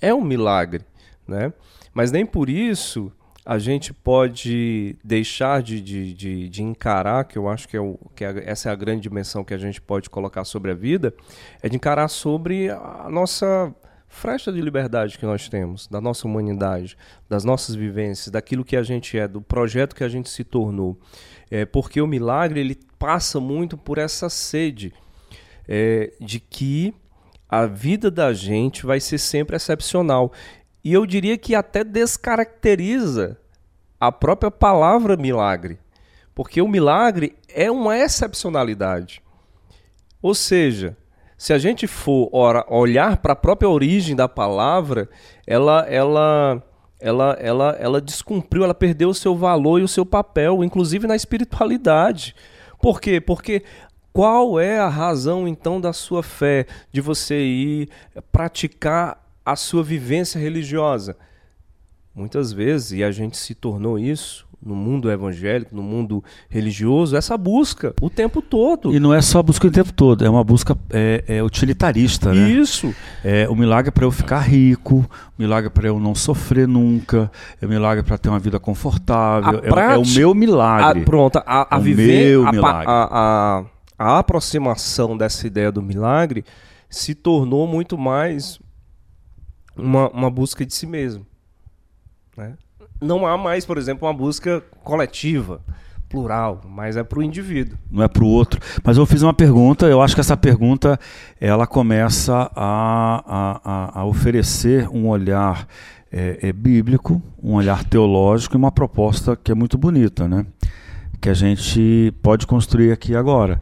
é 0.00 0.14
um 0.14 0.22
milagre, 0.22 0.82
né? 1.28 1.52
Mas 1.92 2.10
nem 2.10 2.24
por 2.24 2.48
isso 2.48 3.12
a 3.44 3.58
gente 3.58 3.92
pode 3.92 4.96
deixar 5.04 5.62
de, 5.62 5.78
de, 5.80 6.14
de, 6.14 6.48
de, 6.48 6.62
encarar, 6.62 7.24
que 7.24 7.36
eu 7.36 7.48
acho 7.50 7.68
que, 7.68 7.76
é 7.76 7.80
o, 7.80 7.98
que 8.14 8.24
é, 8.24 8.48
essa 8.48 8.70
é 8.70 8.72
a 8.72 8.76
grande 8.76 9.02
dimensão 9.02 9.44
que 9.44 9.52
a 9.52 9.58
gente 9.58 9.80
pode 9.80 10.08
colocar 10.08 10.44
sobre 10.44 10.70
a 10.70 10.74
vida, 10.74 11.12
é 11.62 11.68
de 11.68 11.76
encarar 11.76 12.08
sobre 12.08 12.70
a 12.70 13.08
nossa 13.10 13.74
frecha 14.08 14.52
de 14.52 14.60
liberdade 14.60 15.18
que 15.18 15.24
nós 15.26 15.48
temos, 15.48 15.86
da 15.86 16.00
nossa 16.00 16.26
humanidade, 16.26 16.96
das 17.28 17.44
nossas 17.44 17.74
vivências, 17.74 18.28
daquilo 18.28 18.64
que 18.64 18.76
a 18.76 18.82
gente 18.82 19.18
é, 19.18 19.28
do 19.28 19.40
projeto 19.40 19.94
que 19.94 20.04
a 20.04 20.08
gente 20.08 20.28
se 20.28 20.44
tornou. 20.44 20.98
É, 21.50 21.64
porque 21.64 22.00
o 22.00 22.06
milagre 22.06 22.60
ele 22.60 22.78
passa 22.98 23.40
muito 23.40 23.76
por 23.76 23.98
essa 23.98 24.28
sede 24.28 24.92
é, 25.68 26.12
de 26.20 26.38
que 26.38 26.94
a 27.48 27.66
vida 27.66 28.10
da 28.10 28.32
gente 28.32 28.86
vai 28.86 29.00
ser 29.00 29.18
sempre 29.18 29.56
excepcional. 29.56 30.32
E 30.84 30.92
eu 30.92 31.04
diria 31.04 31.36
que 31.36 31.54
até 31.54 31.82
descaracteriza 31.82 33.36
a 33.98 34.12
própria 34.12 34.50
palavra 34.50 35.16
milagre. 35.16 35.78
Porque 36.34 36.62
o 36.62 36.68
milagre 36.68 37.36
é 37.48 37.70
uma 37.70 37.98
excepcionalidade. 37.98 39.20
Ou 40.22 40.34
seja, 40.34 40.96
se 41.36 41.52
a 41.52 41.58
gente 41.58 41.86
for 41.86 42.30
olhar 42.68 43.16
para 43.16 43.32
a 43.32 43.36
própria 43.36 43.68
origem 43.68 44.14
da 44.14 44.28
palavra, 44.28 45.08
ela, 45.46 45.86
ela, 45.88 46.62
ela, 47.00 47.36
ela, 47.40 47.76
ela 47.80 48.00
descumpriu, 48.00 48.64
ela 48.64 48.74
perdeu 48.74 49.08
o 49.08 49.14
seu 49.14 49.34
valor 49.34 49.80
e 49.80 49.84
o 49.84 49.88
seu 49.88 50.04
papel, 50.04 50.62
inclusive 50.62 51.06
na 51.06 51.16
espiritualidade. 51.16 52.34
Por 52.80 53.00
quê? 53.00 53.20
Porque 53.20 53.62
qual 54.12 54.58
é 54.60 54.78
a 54.78 54.88
razão 54.88 55.46
então 55.46 55.80
da 55.80 55.92
sua 55.92 56.22
fé, 56.22 56.66
de 56.92 57.00
você 57.00 57.40
ir 57.40 57.88
praticar 58.32 59.24
a 59.44 59.56
sua 59.56 59.82
vivência 59.82 60.38
religiosa. 60.38 61.16
Muitas 62.14 62.52
vezes, 62.52 62.92
e 62.92 63.04
a 63.04 63.10
gente 63.10 63.36
se 63.36 63.54
tornou 63.54 63.98
isso 63.98 64.46
no 64.62 64.74
mundo 64.74 65.10
evangélico, 65.10 65.74
no 65.74 65.82
mundo 65.82 66.22
religioso, 66.48 67.16
essa 67.16 67.36
busca 67.36 67.94
o 68.00 68.10
tempo 68.10 68.42
todo. 68.42 68.94
E 68.94 69.00
não 69.00 69.14
é 69.14 69.22
só 69.22 69.42
busca 69.42 69.66
o 69.66 69.70
tempo 69.70 69.92
todo, 69.92 70.24
é 70.24 70.28
uma 70.28 70.44
busca 70.44 70.76
é, 70.90 71.24
é 71.26 71.42
utilitarista, 71.42 72.34
né? 72.34 72.50
Isso. 72.50 72.94
É 73.24 73.48
o 73.48 73.56
milagre 73.56 73.88
é 73.88 73.90
para 73.90 74.04
eu 74.04 74.10
ficar 74.10 74.40
rico, 74.40 74.98
o 75.38 75.42
milagre 75.42 75.68
é 75.68 75.70
para 75.70 75.88
eu 75.88 75.98
não 75.98 76.14
sofrer 76.14 76.68
nunca, 76.68 77.30
é 77.60 77.64
o 77.64 77.68
milagre 77.68 78.04
para 78.04 78.18
ter 78.18 78.28
uma 78.28 78.38
vida 78.38 78.60
confortável, 78.60 79.62
é, 79.64 79.94
é, 79.94 79.96
o 79.96 80.06
meu 80.06 80.34
milagre. 80.34 81.02
A, 81.02 81.04
pronto, 81.04 81.36
a, 81.38 81.74
a 81.74 81.78
é 81.78 81.82
viver 81.82 82.30
meu 82.30 82.46
a, 82.46 82.52
milagre. 82.52 82.86
A, 82.86 83.08
a, 83.10 83.64
a 83.98 84.18
aproximação 84.18 85.16
dessa 85.16 85.46
ideia 85.46 85.72
do 85.72 85.80
milagre 85.80 86.44
se 86.88 87.14
tornou 87.14 87.66
muito 87.66 87.96
mais 87.96 88.60
uma, 89.76 90.10
uma 90.10 90.30
busca 90.30 90.66
de 90.66 90.74
si 90.74 90.86
mesmo. 90.86 91.26
Né? 92.36 92.54
Não 93.00 93.26
há 93.26 93.36
mais, 93.36 93.64
por 93.64 93.78
exemplo, 93.78 94.06
uma 94.06 94.14
busca 94.14 94.62
coletiva, 94.84 95.60
plural, 96.08 96.60
mas 96.68 96.96
é 96.96 97.02
para 97.02 97.18
o 97.18 97.22
indivíduo. 97.22 97.78
Não 97.90 98.02
é 98.04 98.08
para 98.08 98.24
o 98.24 98.26
outro. 98.26 98.60
Mas 98.84 98.96
eu 98.96 99.06
fiz 99.06 99.22
uma 99.22 99.32
pergunta, 99.32 99.86
eu 99.86 100.02
acho 100.02 100.14
que 100.14 100.20
essa 100.20 100.36
pergunta 100.36 100.98
ela 101.40 101.66
começa 101.66 102.50
a, 102.54 103.60
a, 103.64 104.00
a 104.00 104.04
oferecer 104.04 104.88
um 104.88 105.08
olhar 105.08 105.66
é, 106.12 106.38
é, 106.42 106.52
bíblico, 106.52 107.22
um 107.42 107.54
olhar 107.54 107.84
teológico 107.84 108.56
e 108.56 108.58
uma 108.58 108.72
proposta 108.72 109.36
que 109.36 109.52
é 109.52 109.54
muito 109.54 109.78
bonita, 109.78 110.28
né? 110.28 110.44
que 111.20 111.28
a 111.28 111.34
gente 111.34 112.12
pode 112.22 112.46
construir 112.46 112.92
aqui 112.92 113.14
agora. 113.14 113.60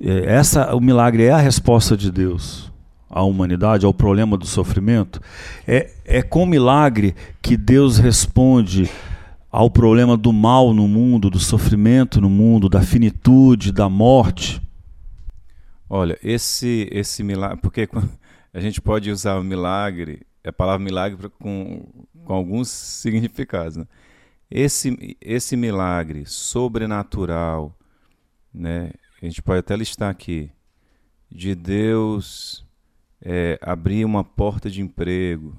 É, 0.00 0.34
essa, 0.34 0.74
o 0.74 0.80
milagre 0.80 1.24
é 1.24 1.30
a 1.30 1.38
resposta 1.38 1.96
de 1.96 2.10
Deus 2.10 2.73
à 3.14 3.22
humanidade, 3.22 3.86
ao 3.86 3.94
problema 3.94 4.36
do 4.36 4.44
sofrimento, 4.44 5.20
é, 5.68 5.92
é 6.04 6.20
com 6.20 6.44
milagre 6.44 7.14
que 7.40 7.56
Deus 7.56 7.96
responde 7.96 8.90
ao 9.52 9.70
problema 9.70 10.16
do 10.16 10.32
mal 10.32 10.74
no 10.74 10.88
mundo, 10.88 11.30
do 11.30 11.38
sofrimento 11.38 12.20
no 12.20 12.28
mundo, 12.28 12.68
da 12.68 12.82
finitude, 12.82 13.70
da 13.70 13.88
morte. 13.88 14.60
Olha, 15.88 16.18
esse 16.24 16.88
esse 16.90 17.22
milagre, 17.22 17.58
porque 17.62 17.88
a 18.52 18.58
gente 18.58 18.80
pode 18.80 19.08
usar 19.12 19.40
milagre, 19.44 20.26
a 20.44 20.52
palavra 20.52 20.84
milagre 20.84 21.28
com, 21.38 21.86
com 22.24 22.34
alguns 22.34 22.68
significados. 22.68 23.76
Né? 23.76 23.86
Esse, 24.50 25.16
esse 25.20 25.56
milagre 25.56 26.24
sobrenatural, 26.26 27.78
né? 28.52 28.90
a 29.22 29.24
gente 29.24 29.40
pode 29.40 29.60
até 29.60 29.76
listar 29.76 30.10
aqui, 30.10 30.50
de 31.30 31.54
Deus 31.54 32.63
é, 33.20 33.58
abrir 33.62 34.04
uma 34.04 34.24
porta 34.24 34.70
de 34.70 34.80
emprego, 34.80 35.56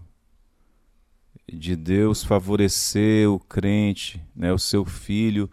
de 1.51 1.75
Deus 1.75 2.23
favorecer 2.23 3.29
o 3.29 3.39
crente, 3.39 4.21
né, 4.35 4.51
o 4.51 4.59
seu 4.59 4.83
filho, 4.85 5.49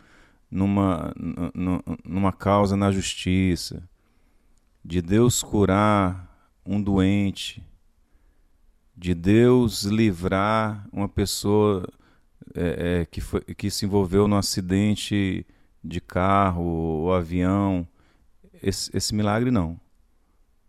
numa, 0.50 1.14
numa 2.04 2.32
causa 2.32 2.76
na 2.76 2.90
justiça, 2.90 3.88
de 4.84 5.00
Deus 5.00 5.42
curar 5.42 6.50
um 6.64 6.82
doente, 6.82 7.62
de 8.96 9.14
Deus 9.14 9.84
livrar 9.84 10.86
uma 10.92 11.08
pessoa 11.08 11.88
é, 12.54 13.00
é, 13.00 13.06
que, 13.06 13.20
foi, 13.20 13.40
que 13.40 13.70
se 13.70 13.86
envolveu 13.86 14.28
num 14.28 14.36
acidente 14.36 15.46
de 15.82 16.00
carro 16.00 16.62
ou 16.62 17.14
avião. 17.14 17.86
Esse, 18.62 18.94
esse 18.96 19.14
milagre 19.14 19.50
não. 19.50 19.80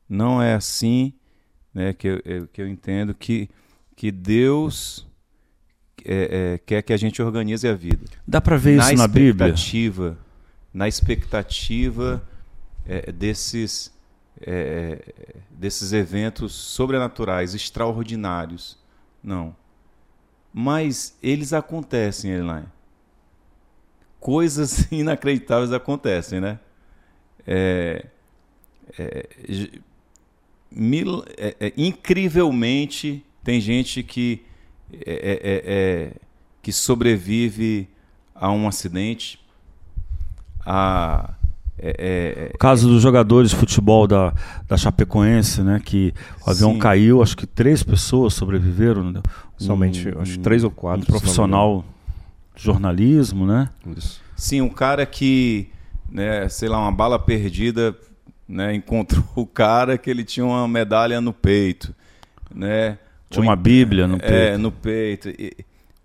Não 0.07 0.41
é 0.41 0.53
assim 0.53 1.13
né, 1.73 1.93
que, 1.93 2.07
eu, 2.07 2.47
que 2.47 2.61
eu 2.61 2.67
entendo 2.67 3.13
que, 3.13 3.49
que 3.95 4.11
Deus 4.11 5.07
é, 6.05 6.53
é, 6.53 6.57
quer 6.57 6.81
que 6.81 6.93
a 6.93 6.97
gente 6.97 7.21
organize 7.21 7.67
a 7.67 7.73
vida. 7.73 8.05
Dá 8.27 8.39
para 8.39 8.57
ver 8.57 8.77
isso 8.77 8.95
na 8.95 9.07
Bíblia? 9.07 9.49
Expectativa, 9.49 10.17
na 10.73 10.87
expectativa 10.87 12.23
é, 12.85 13.11
desses, 13.11 13.91
é, 14.41 15.13
desses 15.49 15.93
eventos 15.93 16.53
sobrenaturais, 16.53 17.55
extraordinários. 17.55 18.77
Não. 19.23 19.55
Mas 20.53 21.17
eles 21.23 21.53
acontecem, 21.53 22.31
Elaine. 22.31 22.67
Coisas 24.19 24.87
inacreditáveis 24.91 25.71
acontecem, 25.71 26.39
né? 26.39 26.59
É, 27.47 28.05
é, 28.97 29.27
mil, 30.73 31.23
é, 31.37 31.55
é, 31.59 31.73
incrivelmente 31.77 33.23
tem 33.43 33.59
gente 33.61 34.03
que 34.03 34.41
é, 35.05 36.11
que 36.61 36.71
sobrevive 36.71 37.87
a 38.33 38.51
um 38.51 38.67
acidente, 38.67 39.39
a 40.65 41.33
é, 41.85 42.49
é, 42.49 42.51
o 42.53 42.57
caso 42.57 42.87
dos 42.87 43.01
jogadores 43.01 43.49
de 43.49 43.57
futebol 43.57 44.07
da, 44.07 44.33
da 44.67 44.77
Chapecoense, 44.77 45.61
né? 45.61 45.81
Que 45.83 46.13
o 46.45 46.49
avião 46.49 46.73
sim. 46.73 46.79
caiu, 46.79 47.21
acho 47.21 47.35
que 47.35 47.47
três 47.47 47.81
pessoas 47.83 48.33
sobreviveram. 48.33 49.11
Né? 49.11 49.21
Somente, 49.57 50.07
um, 50.15 50.21
acho 50.21 50.39
três 50.39 50.63
ou 50.63 50.71
quatro. 50.71 51.01
Um 51.01 51.05
profissional 51.05 51.83
de 52.55 52.63
jornalismo, 52.63 53.45
né? 53.45 53.69
Isso. 53.97 54.21
Sim, 54.35 54.61
um 54.61 54.69
cara 54.69 55.05
que, 55.05 55.69
né, 56.09 56.47
sei 56.47 56.69
lá, 56.69 56.79
uma 56.79 56.91
bala 56.91 57.19
perdida, 57.19 57.95
né? 58.53 58.75
Encontrou 58.75 59.25
o 59.35 59.45
cara 59.45 59.97
que 59.97 60.09
ele 60.09 60.23
tinha 60.23 60.45
uma 60.45 60.67
medalha 60.67 61.19
no 61.19 61.33
peito, 61.33 61.93
né? 62.53 62.97
Tinha 63.29 63.43
uma 63.43 63.55
bíblia 63.55 64.07
no 64.07 64.17
é, 64.17 64.19
peito. 64.19 64.33
É, 64.33 64.57
no 64.57 64.71
peito. 64.71 65.29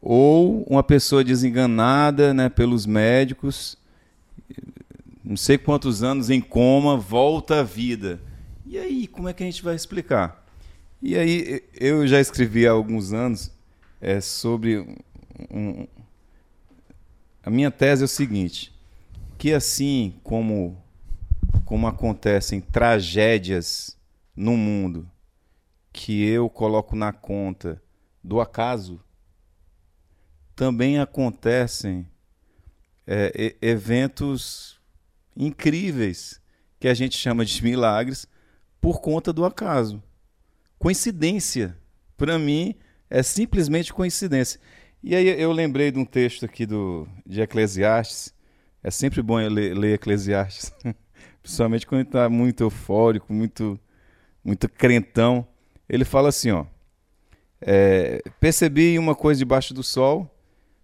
Ou 0.01 0.63
uma 0.63 0.83
pessoa 0.83 1.23
desenganada, 1.23 2.33
né, 2.33 2.49
pelos 2.49 2.87
médicos 2.87 3.77
não 5.29 5.37
sei 5.37 5.59
quantos 5.59 6.03
anos 6.03 6.31
em 6.31 6.41
coma, 6.41 6.97
volta 6.97 7.61
à 7.61 7.63
vida. 7.63 8.19
E 8.65 8.79
aí, 8.79 9.07
como 9.07 9.29
é 9.29 9.35
que 9.35 9.43
a 9.43 9.47
gente 9.47 9.63
vai 9.63 9.75
explicar? 9.75 10.43
E 11.03 11.19
aí, 11.19 11.63
eu 11.79 12.07
já 12.07 12.19
escrevi 12.19 12.67
há 12.67 12.71
alguns 12.71 13.13
anos 13.13 13.53
é, 14.01 14.23
sobre. 14.23 14.79
Um, 15.51 15.87
a 17.43 17.51
minha 17.51 17.71
tese 17.71 18.03
é 18.03 18.07
o 18.07 18.09
seguinte: 18.09 18.73
que 19.37 19.53
assim 19.53 20.15
como, 20.25 20.83
como 21.69 21.87
acontecem 21.87 22.63
tragédias 22.63 23.95
no 24.35 24.57
mundo 24.57 25.07
que 25.93 26.27
eu 26.27 26.49
coloco 26.49 26.97
na 26.97 27.13
conta 27.13 27.83
do 28.25 28.41
acaso, 28.41 28.99
também 30.57 30.99
acontecem 30.99 32.09
é, 33.07 33.55
eventos 33.61 34.81
incríveis 35.37 36.41
que 36.81 36.89
a 36.89 36.95
gente 36.95 37.19
chama 37.19 37.45
de 37.45 37.63
milagres 37.63 38.27
por 38.81 39.03
conta 39.03 39.31
do 39.31 39.45
acaso. 39.45 40.03
Coincidência, 40.79 41.77
para 42.17 42.39
mim, 42.39 42.77
é 43.11 43.23
simplesmente 43.23 43.93
coincidência. 43.93 44.59
E 45.03 45.15
aí 45.15 45.39
eu 45.39 45.53
lembrei 45.53 45.93
de 45.93 45.99
um 45.99 46.07
texto 46.07 46.47
aqui 46.47 46.65
do, 46.65 47.07
de 47.27 47.43
Eclesiastes. 47.43 48.33
É 48.83 48.91
sempre 48.91 49.21
bom 49.21 49.37
ler, 49.37 49.77
ler 49.77 49.97
Eclesiastes, 49.97 50.73
principalmente 51.49 51.87
quando 51.87 52.03
está 52.03 52.29
muito 52.29 52.63
eufórico, 52.63 53.33
muito, 53.33 53.81
muito 54.45 54.69
crentão. 54.69 55.47
Ele 55.89 56.05
fala 56.05 56.29
assim, 56.29 56.51
ó. 56.51 56.67
É, 57.61 58.23
percebi 58.39 58.99
uma 58.99 59.15
coisa 59.15 59.39
debaixo 59.39 59.73
do 59.73 59.83
sol: 59.83 60.31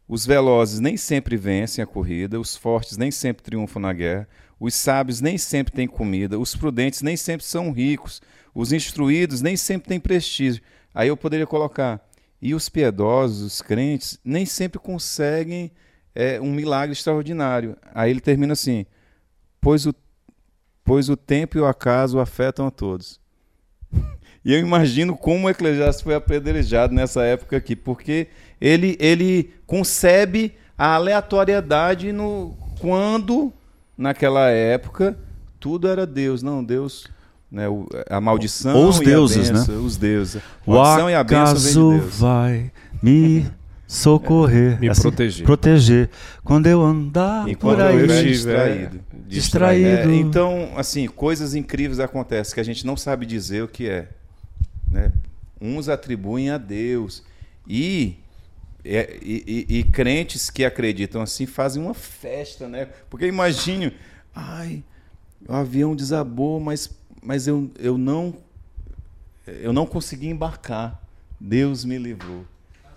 os 0.09 0.25
velozes 0.25 0.81
nem 0.81 0.97
sempre 0.97 1.37
vencem 1.37 1.85
a 1.85 1.87
corrida, 1.87 2.41
os 2.41 2.57
fortes 2.57 2.97
nem 2.97 3.11
sempre 3.11 3.43
triunfam 3.43 3.81
na 3.81 3.93
guerra, 3.93 4.27
os 4.59 4.75
sábios 4.75 5.21
nem 5.21 5.37
sempre 5.37 5.73
têm 5.73 5.87
comida, 5.87 6.39
os 6.39 6.57
prudentes 6.57 7.03
nem 7.03 7.17
sempre 7.17 7.47
são 7.47 7.71
ricos, 7.71 8.23
os 8.55 8.73
instruídos 8.73 9.43
nem 9.43 9.57
sempre 9.57 9.89
têm 9.89 10.01
prestígio. 10.01 10.63
Aí 10.95 11.09
eu 11.09 11.17
poderia 11.17 11.47
colocar, 11.47 12.05
e 12.41 12.55
os 12.55 12.71
piedosos, 12.71 13.43
os 13.43 13.63
crentes, 13.63 14.19
nem 14.25 14.47
sempre 14.47 14.79
conseguem 14.81 15.71
é, 16.15 16.41
um 16.41 16.53
milagre 16.53 16.93
extraordinário. 16.93 17.77
Aí 17.95 18.11
ele 18.11 18.21
termina 18.21 18.55
assim: 18.55 18.87
pois 19.61 19.87
o, 19.87 19.95
pois 20.85 21.09
o 21.09 21.17
tempo 21.17 21.57
e 21.57 21.61
o 21.61 21.67
acaso 21.67 22.21
afetam 22.21 22.67
a 22.67 22.71
todos. 22.71 23.19
e 24.45 24.53
eu 24.53 24.61
imagino 24.61 25.17
como 25.17 25.47
o 25.47 25.51
Eclesiastes 25.51 26.03
foi 26.03 26.15
apedrejado 26.15 26.95
nessa 26.95 27.25
época 27.25 27.57
aqui, 27.57 27.75
porque 27.75 28.29
ele, 28.61 28.97
ele 29.01 29.53
concebe 29.67 30.55
a 30.77 30.95
aleatoriedade 30.95 32.13
no, 32.13 32.57
quando 32.79 33.53
naquela 33.97 34.51
época, 34.51 35.17
tudo 35.59 35.89
era 35.89 36.07
Deus. 36.07 36.43
Não, 36.43 36.63
Deus. 36.63 37.07
Né, 37.51 37.67
a 38.11 38.21
maldição 38.21 38.77
Ou 38.77 38.89
os 38.89 38.99
deuses, 38.99 39.49
benção, 39.49 39.77
né? 39.77 39.81
Os 39.81 39.97
deuses. 39.97 40.43
A 40.67 40.71
maldição 40.71 41.07
o 41.07 41.11
e 41.11 41.15
a 41.15 41.23
bênção 41.23 41.91
vem 41.91 41.99
de 41.99 42.01
Deus. 42.01 42.19
vai 42.19 42.73
me 43.01 43.47
socorrer, 43.87 44.75
é, 44.75 44.81
me 44.81 44.89
assim, 44.89 45.03
proteger. 45.03 45.45
proteger 45.45 46.11
quando 46.43 46.67
eu 46.67 46.83
andar 46.83 47.49
Enquanto 47.49 47.77
por 47.77 47.83
aí 47.83 48.01
eu 48.01 48.07
distraído. 48.07 49.01
Distraído. 49.27 50.11
É, 50.11 50.15
então, 50.17 50.73
assim, 50.77 51.07
coisas 51.07 51.55
incríveis 51.55 52.01
acontecem 52.01 52.55
que 52.55 52.61
a 52.61 52.65
gente 52.65 52.87
não 52.87 52.97
sabe 52.97 53.27
dizer 53.27 53.63
o 53.63 53.69
que 53.69 53.89
é. 53.89 54.09
Né? 54.91 55.13
Uns 55.61 55.89
atribuem 55.89 56.51
a 56.51 56.59
Deus 56.59 57.23
e 57.67 58.17
é, 58.85 59.19
e, 59.23 59.67
e, 59.69 59.79
e, 59.79 59.85
crentes 59.85 60.51
que 60.51 60.63
acreditam 60.63 61.23
assim 61.23 61.47
fazem 61.47 61.83
uma 61.83 61.95
festa, 61.95 62.69
né? 62.69 62.89
Porque 63.09 63.27
imagine, 63.27 63.95
ai, 64.35 64.85
o 65.49 65.55
avião 65.55 65.97
desabou, 65.97 66.61
mas, 66.61 66.91
mas 67.23 67.47
eu, 67.47 67.71
eu 67.79 67.97
não 67.97 68.35
eu 69.47 69.73
não 69.73 69.87
consegui 69.87 70.29
embarcar. 70.29 71.01
Deus 71.41 71.85
me 71.85 71.99
livrou. 71.99 72.45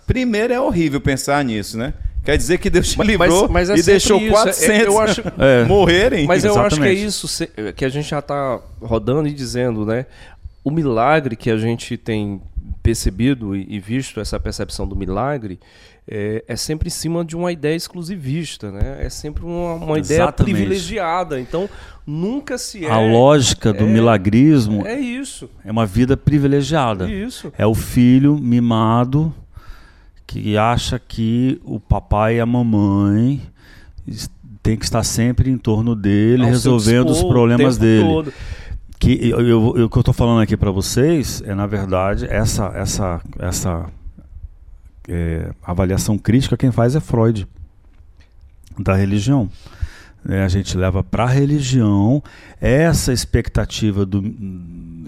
Primeiro 0.08 0.54
é 0.54 0.58
horrível 0.58 1.02
pensar 1.02 1.44
nisso, 1.44 1.76
né? 1.76 1.92
Quer 2.24 2.36
dizer 2.36 2.58
que 2.58 2.70
Deus 2.70 2.88
te 2.88 3.02
livrou 3.02 3.48
mas, 3.48 3.68
mas 3.68 3.70
é 3.70 3.76
e 3.76 3.82
deixou 3.82 4.18
isso. 4.18 4.30
400 4.30 4.68
é, 4.68 4.86
eu 4.86 4.98
acho, 4.98 5.22
é. 5.38 5.64
morrerem. 5.64 6.26
Mas 6.26 6.44
eu 6.44 6.52
Exatamente. 6.52 6.72
acho 6.72 6.82
que 6.82 6.88
é 6.88 6.92
isso 6.92 7.46
que 7.76 7.84
a 7.84 7.88
gente 7.90 8.08
já 8.08 8.18
está 8.18 8.58
rodando 8.80 9.28
e 9.28 9.32
dizendo, 9.32 9.84
né? 9.84 10.06
O 10.64 10.70
milagre 10.70 11.36
que 11.36 11.50
a 11.50 11.58
gente 11.58 11.98
tem 11.98 12.40
percebido 12.82 13.54
e 13.54 13.78
visto 13.78 14.18
essa 14.18 14.40
percepção 14.40 14.88
do 14.88 14.96
milagre 14.96 15.60
é, 16.10 16.42
é, 16.48 16.56
sempre 16.56 16.88
em 16.88 16.90
cima 16.90 17.22
de 17.22 17.36
uma 17.36 17.52
ideia 17.52 17.76
exclusivista, 17.76 18.70
né? 18.72 19.04
É 19.04 19.10
sempre 19.10 19.44
uma, 19.44 19.74
uma 19.74 19.98
ideia 19.98 20.32
privilegiada. 20.32 21.38
Então, 21.38 21.68
nunca 22.06 22.56
se 22.56 22.86
é. 22.86 22.90
A 22.90 22.98
lógica 22.98 23.74
do 23.74 23.84
é, 23.84 23.86
milagrismo 23.86 24.86
é 24.86 24.98
isso. 24.98 25.50
É 25.62 25.70
uma 25.70 25.84
vida 25.84 26.16
privilegiada. 26.16 27.10
Isso. 27.10 27.52
É 27.58 27.66
o 27.66 27.74
filho 27.74 28.38
mimado 28.38 29.34
que 30.28 30.56
acha 30.56 30.98
que 30.98 31.60
o 31.64 31.80
papai 31.80 32.36
e 32.36 32.40
a 32.40 32.46
mamãe 32.46 33.42
tem 34.62 34.76
que 34.76 34.84
estar 34.84 35.02
sempre 35.02 35.50
em 35.50 35.56
torno 35.56 35.96
dele, 35.96 36.44
Ao 36.44 36.50
resolvendo 36.50 37.06
dispor, 37.08 37.24
os 37.24 37.32
problemas 37.32 37.78
dele. 37.78 38.06
Todo 38.06 38.32
que 38.98 39.30
eu, 39.30 39.40
eu, 39.40 39.76
eu, 39.76 39.84
o 39.86 39.90
que 39.90 39.96
eu 39.96 40.00
estou 40.00 40.12
falando 40.12 40.40
aqui 40.40 40.56
para 40.56 40.70
vocês 40.70 41.42
é 41.46 41.54
na 41.54 41.66
verdade 41.66 42.26
essa 42.28 42.66
essa 42.74 43.20
essa 43.38 43.86
é, 45.08 45.52
avaliação 45.62 46.18
crítica 46.18 46.56
quem 46.56 46.72
faz 46.72 46.96
é 46.96 47.00
Freud 47.00 47.46
da 48.78 48.94
religião 48.94 49.48
é, 50.28 50.42
a 50.42 50.48
gente 50.48 50.76
leva 50.76 51.04
para 51.04 51.24
a 51.24 51.28
religião 51.28 52.22
essa 52.60 53.12
expectativa 53.12 54.04
do 54.04 54.18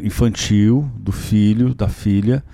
infantil 0.01 0.89
do 0.95 1.11
filho 1.11 1.75
da 1.75 1.89
filha 1.89 2.45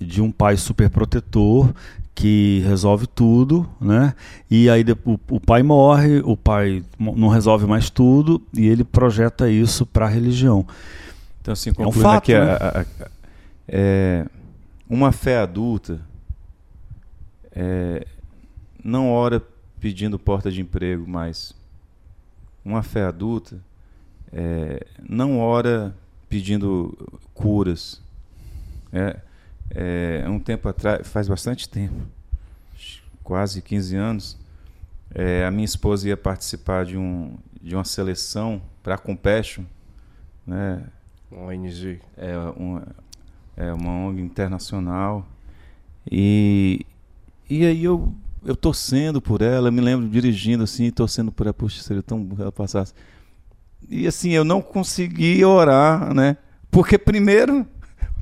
de 0.00 0.20
um 0.20 0.32
pai 0.32 0.56
superprotetor 0.56 1.72
que 2.14 2.62
resolve 2.66 3.06
tudo, 3.06 3.68
né? 3.80 4.14
E 4.50 4.68
aí 4.68 4.84
o, 5.04 5.18
o, 5.30 5.40
pai 5.40 5.62
morre, 5.62 6.20
o 6.20 6.36
pai 6.36 6.84
não 6.98 7.28
resolve 7.28 7.66
mais 7.66 7.88
tudo 7.88 8.42
e 8.54 8.66
ele 8.68 8.84
projeta 8.84 9.48
isso 9.48 9.86
para 9.86 10.06
a 10.06 10.08
religião. 10.08 10.66
Então 11.40 11.52
assim, 11.52 11.72
concluindo 11.72 11.98
é 11.98 12.00
um 12.00 12.12
fato, 12.12 12.22
aqui, 12.22 12.34
né? 12.34 12.40
a, 12.40 12.54
a, 12.54 12.80
a, 12.80 13.10
é, 13.66 14.26
uma 14.88 15.10
fé 15.10 15.38
adulta 15.38 16.00
é, 17.50 18.06
não 18.84 19.10
ora 19.10 19.42
pedindo 19.80 20.18
porta 20.18 20.50
de 20.50 20.60
emprego 20.60 21.08
mais. 21.08 21.54
Uma 22.64 22.82
fé 22.82 23.04
adulta 23.04 23.58
é, 24.32 24.86
não 25.08 25.38
ora 25.38 25.94
pedindo 26.28 26.96
curas. 27.34 28.00
É, 28.92 29.16
é, 29.74 30.24
um 30.28 30.38
tempo 30.38 30.68
atrás, 30.68 31.06
faz 31.08 31.28
bastante 31.28 31.68
tempo, 31.68 31.94
quase 33.22 33.62
15 33.62 33.96
anos, 33.96 34.38
é, 35.14 35.44
a 35.44 35.50
minha 35.50 35.64
esposa 35.64 36.08
ia 36.08 36.16
participar 36.16 36.84
de, 36.84 36.96
um, 36.96 37.36
de 37.60 37.74
uma 37.74 37.84
seleção 37.84 38.62
para 38.82 38.94
a 38.94 38.98
Compassion, 38.98 39.64
né? 40.46 40.82
ONG. 41.30 42.00
É, 42.16 42.36
uma, 42.56 42.86
é 43.56 43.72
uma 43.72 43.90
ONG 43.90 44.22
internacional. 44.22 45.26
E, 46.10 46.84
e 47.48 47.64
aí 47.64 47.84
eu, 47.84 48.12
eu 48.44 48.56
torcendo 48.56 49.20
por 49.20 49.42
ela, 49.42 49.68
eu 49.68 49.72
me 49.72 49.80
lembro 49.80 50.08
dirigindo 50.08 50.64
assim, 50.64 50.90
torcendo 50.90 51.30
por 51.30 51.46
ela, 51.46 51.54
puxa, 51.54 51.82
seria 51.82 52.02
tão 52.02 52.22
bom 52.22 52.34
que 52.34 52.42
ela 52.42 52.52
passasse. 52.52 52.92
E 53.88 54.06
assim, 54.06 54.30
eu 54.30 54.44
não 54.44 54.62
consegui 54.62 55.44
orar, 55.44 56.14
né? 56.14 56.36
Porque 56.70 56.96
primeiro, 56.96 57.66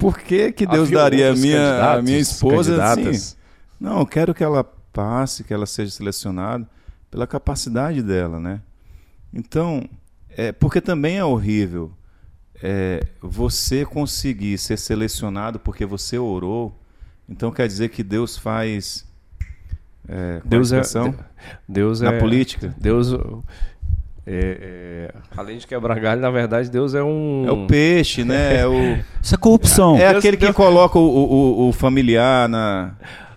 por 0.01 0.19
que, 0.19 0.51
que 0.51 0.67
Deus 0.67 0.89
Havia 0.89 0.99
daria 0.99 1.31
a 1.31 1.35
minha, 1.37 1.93
a 1.93 2.03
minha 2.03 2.19
esposa 2.19 2.83
assim? 2.83 3.37
Não, 3.79 4.01
eu 4.01 4.07
quero 4.07 4.35
que 4.35 4.43
ela 4.43 4.65
passe, 4.65 5.45
que 5.45 5.53
ela 5.53 5.67
seja 5.67 5.93
selecionada 5.93 6.67
pela 7.11 7.27
capacidade 7.27 8.03
dela, 8.03 8.41
né? 8.41 8.61
Então, 9.33 9.87
é, 10.31 10.53
porque 10.53 10.81
também 10.81 11.19
é 11.19 11.25
horrível 11.25 11.93
é, 12.63 13.07
você 13.21 13.85
conseguir 13.85 14.57
ser 14.59 14.79
selecionado 14.79 15.59
porque 15.61 15.85
você 15.85 16.19
orou. 16.19 16.75
Então 17.29 17.53
quer 17.53 17.67
dizer 17.67 17.91
que 17.91 18.03
Deus 18.03 18.37
faz. 18.37 19.07
É, 20.09 20.41
Deus 20.45 20.73
é? 20.73 20.83
Deus 21.69 22.01
na 22.01 22.15
é 22.15 22.19
política. 22.19 22.75
Deus 22.79 23.13
é, 24.33 24.59
é, 24.63 25.11
além 25.37 25.59
de 25.59 25.67
quebrar 25.67 25.99
galho, 25.99 26.21
na 26.21 26.31
verdade, 26.31 26.71
Deus 26.71 26.95
é 26.95 27.03
um 27.03 27.45
É 27.47 27.53
o 27.53 27.67
peixe, 27.67 28.23
né? 28.25 28.59
É, 28.61 28.67
o, 28.67 28.99
Isso 29.23 29.35
é 29.35 29.39
corrupção. 29.39 29.97
é 29.97 30.11
Deus- 30.13 30.19
aquele 30.19 30.37
que 30.37 30.45
Deus- 30.45 30.57
coloca 30.57 30.99
o, 30.99 31.03
o- 31.03 31.69
o 31.69 31.73
familiar 31.73 32.49
na. 32.49 32.93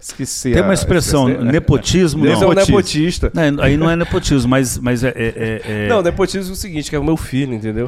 Esqueci. 0.05 0.51
Tem 0.51 0.61
uma 0.61 0.73
expressão, 0.73 1.29
esqueci- 1.29 1.45
nepotismo 1.49 2.23
Deus 2.23 2.41
não. 2.41 2.49
é 2.49 2.51
um 2.51 2.53
nepotista. 2.55 3.31
Não, 3.33 3.63
aí 3.63 3.77
não 3.77 3.89
é 3.89 3.95
nepotismo, 3.95 4.49
mas, 4.49 4.77
mas 4.77 5.01
é, 5.01 5.07
é- 5.07 5.13
é- 5.15 5.61
é- 5.85 5.87
Não, 5.87 6.01
nepotismo 6.01 6.51
é 6.51 6.51
o 6.51 6.57
seguinte, 6.57 6.89
que 6.89 6.95
é 6.97 6.99
o 6.99 7.03
meu 7.05 7.15
filho, 7.15 7.53
entendeu? 7.53 7.87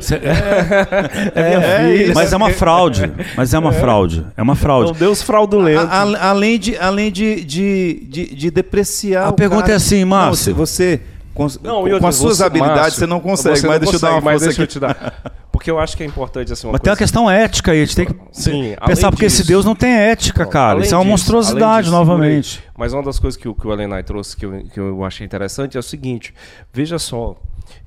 é- 1.35 1.93
isso. 2.05 2.13
mas 2.13 2.31
é 2.31 2.37
uma 2.37 2.49
fraude. 2.51 3.11
Mas 3.35 3.53
é 3.53 3.59
uma 3.59 3.73
fraude. 3.73 4.25
É 4.37 4.41
uma 4.41 4.55
fraude. 4.55 4.91
Então, 4.91 4.99
Deus 5.07 5.21
fraudulento. 5.21 5.81
A- 5.91 6.03
a- 6.03 6.29
além 6.29 6.57
de, 6.57 6.77
além 6.77 7.11
de, 7.11 7.43
de, 7.43 8.07
de, 8.09 8.33
de 8.35 8.49
depreciar. 8.51 9.25
A 9.25 9.29
o 9.29 9.33
pergunta 9.33 9.63
cara. 9.63 9.73
é 9.73 9.75
assim, 9.75 10.01
Não, 10.01 10.07
Márcio. 10.11 10.43
se 10.45 10.51
você. 10.53 11.01
Com, 11.35 11.47
Não, 11.61 11.83
com 11.83 11.89
outra, 11.91 12.07
as 12.07 12.15
suas 12.15 12.37
você- 12.37 12.43
habilidades 12.45 12.79
Márcio, 12.81 12.99
você 12.99 13.05
não 13.05 13.19
consegue, 13.19 13.57
você 13.59 13.67
mas 13.67 13.73
não 13.75 13.79
deixa 13.81 13.95
eu 13.95 13.99
dar 13.99 14.07
consegue, 14.07 14.25
uma 14.25 14.31
mas 14.31 14.41
deixa 14.41 14.61
eu 14.63 14.67
te 14.67 14.79
dar. 14.79 15.31
Porque 15.51 15.69
eu 15.69 15.77
acho 15.79 15.95
que 15.95 16.01
é 16.03 16.05
importante 16.05 16.51
assim, 16.51 16.65
uma 16.65 16.71
Mas 16.73 16.81
tem 16.81 16.89
uma 16.91 16.95
coisa. 16.97 17.05
questão 17.11 17.29
ética 17.29 17.71
aí. 17.71 17.81
A 17.81 17.85
gente 17.85 17.95
tem 17.95 18.05
que 18.07 18.15
Sim, 18.31 18.75
pensar, 18.85 19.11
porque 19.11 19.25
esse 19.25 19.37
disso- 19.37 19.47
Deus 19.47 19.65
não 19.65 19.75
tem 19.75 19.91
ética, 19.91 20.45
cara. 20.45 20.79
Isso 20.79 20.93
é 20.93 20.97
uma 20.97 21.03
disso, 21.03 21.11
monstruosidade, 21.11 21.87
disso, 21.87 21.95
novamente. 21.95 22.63
Mas 22.77 22.93
uma 22.93 23.03
das 23.03 23.19
coisas 23.19 23.39
que, 23.39 23.47
o- 23.47 23.53
que 23.53 23.67
o 23.67 23.71
Elenai 23.71 24.01
trouxe 24.03 24.35
que 24.35 24.45
eu, 24.45 24.63
que 24.73 24.79
eu 24.79 25.03
achei 25.05 25.25
interessante 25.25 25.77
é 25.77 25.79
o 25.79 25.83
seguinte: 25.83 26.33
veja 26.73 26.97
só. 26.97 27.35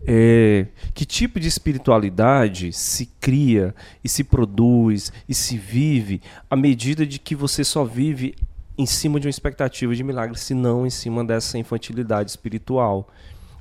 é, 0.06 0.66
que 0.92 1.04
tipo 1.04 1.38
de 1.38 1.46
espiritualidade 1.46 2.72
se 2.72 3.06
cria 3.20 3.74
e 4.02 4.08
se 4.08 4.24
produz 4.24 5.12
e 5.28 5.34
se 5.34 5.56
vive 5.56 6.20
à 6.50 6.56
medida 6.56 7.06
de 7.06 7.18
que 7.18 7.34
você 7.36 7.62
só 7.62 7.84
vive 7.84 8.34
em 8.76 8.86
cima 8.86 9.18
de 9.20 9.26
uma 9.26 9.30
expectativa 9.30 9.94
de 9.94 10.02
milagre, 10.02 10.36
se 10.38 10.52
não 10.54 10.86
em 10.86 10.90
cima 10.90 11.24
dessa 11.24 11.58
infantilidade 11.58 12.30
espiritual? 12.30 13.08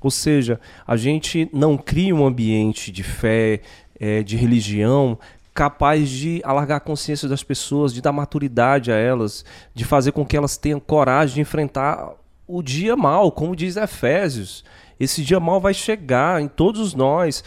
Ou 0.01 0.11
seja, 0.11 0.59
a 0.85 0.95
gente 0.95 1.49
não 1.53 1.77
cria 1.77 2.15
um 2.15 2.25
ambiente 2.25 2.91
de 2.91 3.03
fé, 3.03 3.61
eh, 3.99 4.23
de 4.23 4.35
religião 4.35 5.17
capaz 5.57 6.07
de 6.07 6.39
alargar 6.43 6.77
a 6.77 6.79
consciência 6.79 7.27
das 7.27 7.41
pessoas, 7.41 7.91
de 7.91 7.99
dar 7.99 8.11
maturidade 8.11 8.91
a 8.91 8.95
elas, 8.95 9.43
de 9.73 9.83
fazer 9.83 10.11
com 10.11 10.23
que 10.23 10.37
elas 10.37 10.55
tenham 10.55 10.79
coragem 10.79 11.33
de 11.33 11.41
enfrentar 11.41 12.11
o 12.47 12.61
dia 12.61 12.95
mal, 12.95 13.31
como 13.31 13.55
diz 13.55 13.75
Efésios. 13.75 14.63
Esse 14.99 15.23
dia 15.23 15.39
mal 15.39 15.59
vai 15.59 15.73
chegar 15.73 16.39
em 16.41 16.47
todos 16.47 16.93
nós. 16.93 17.43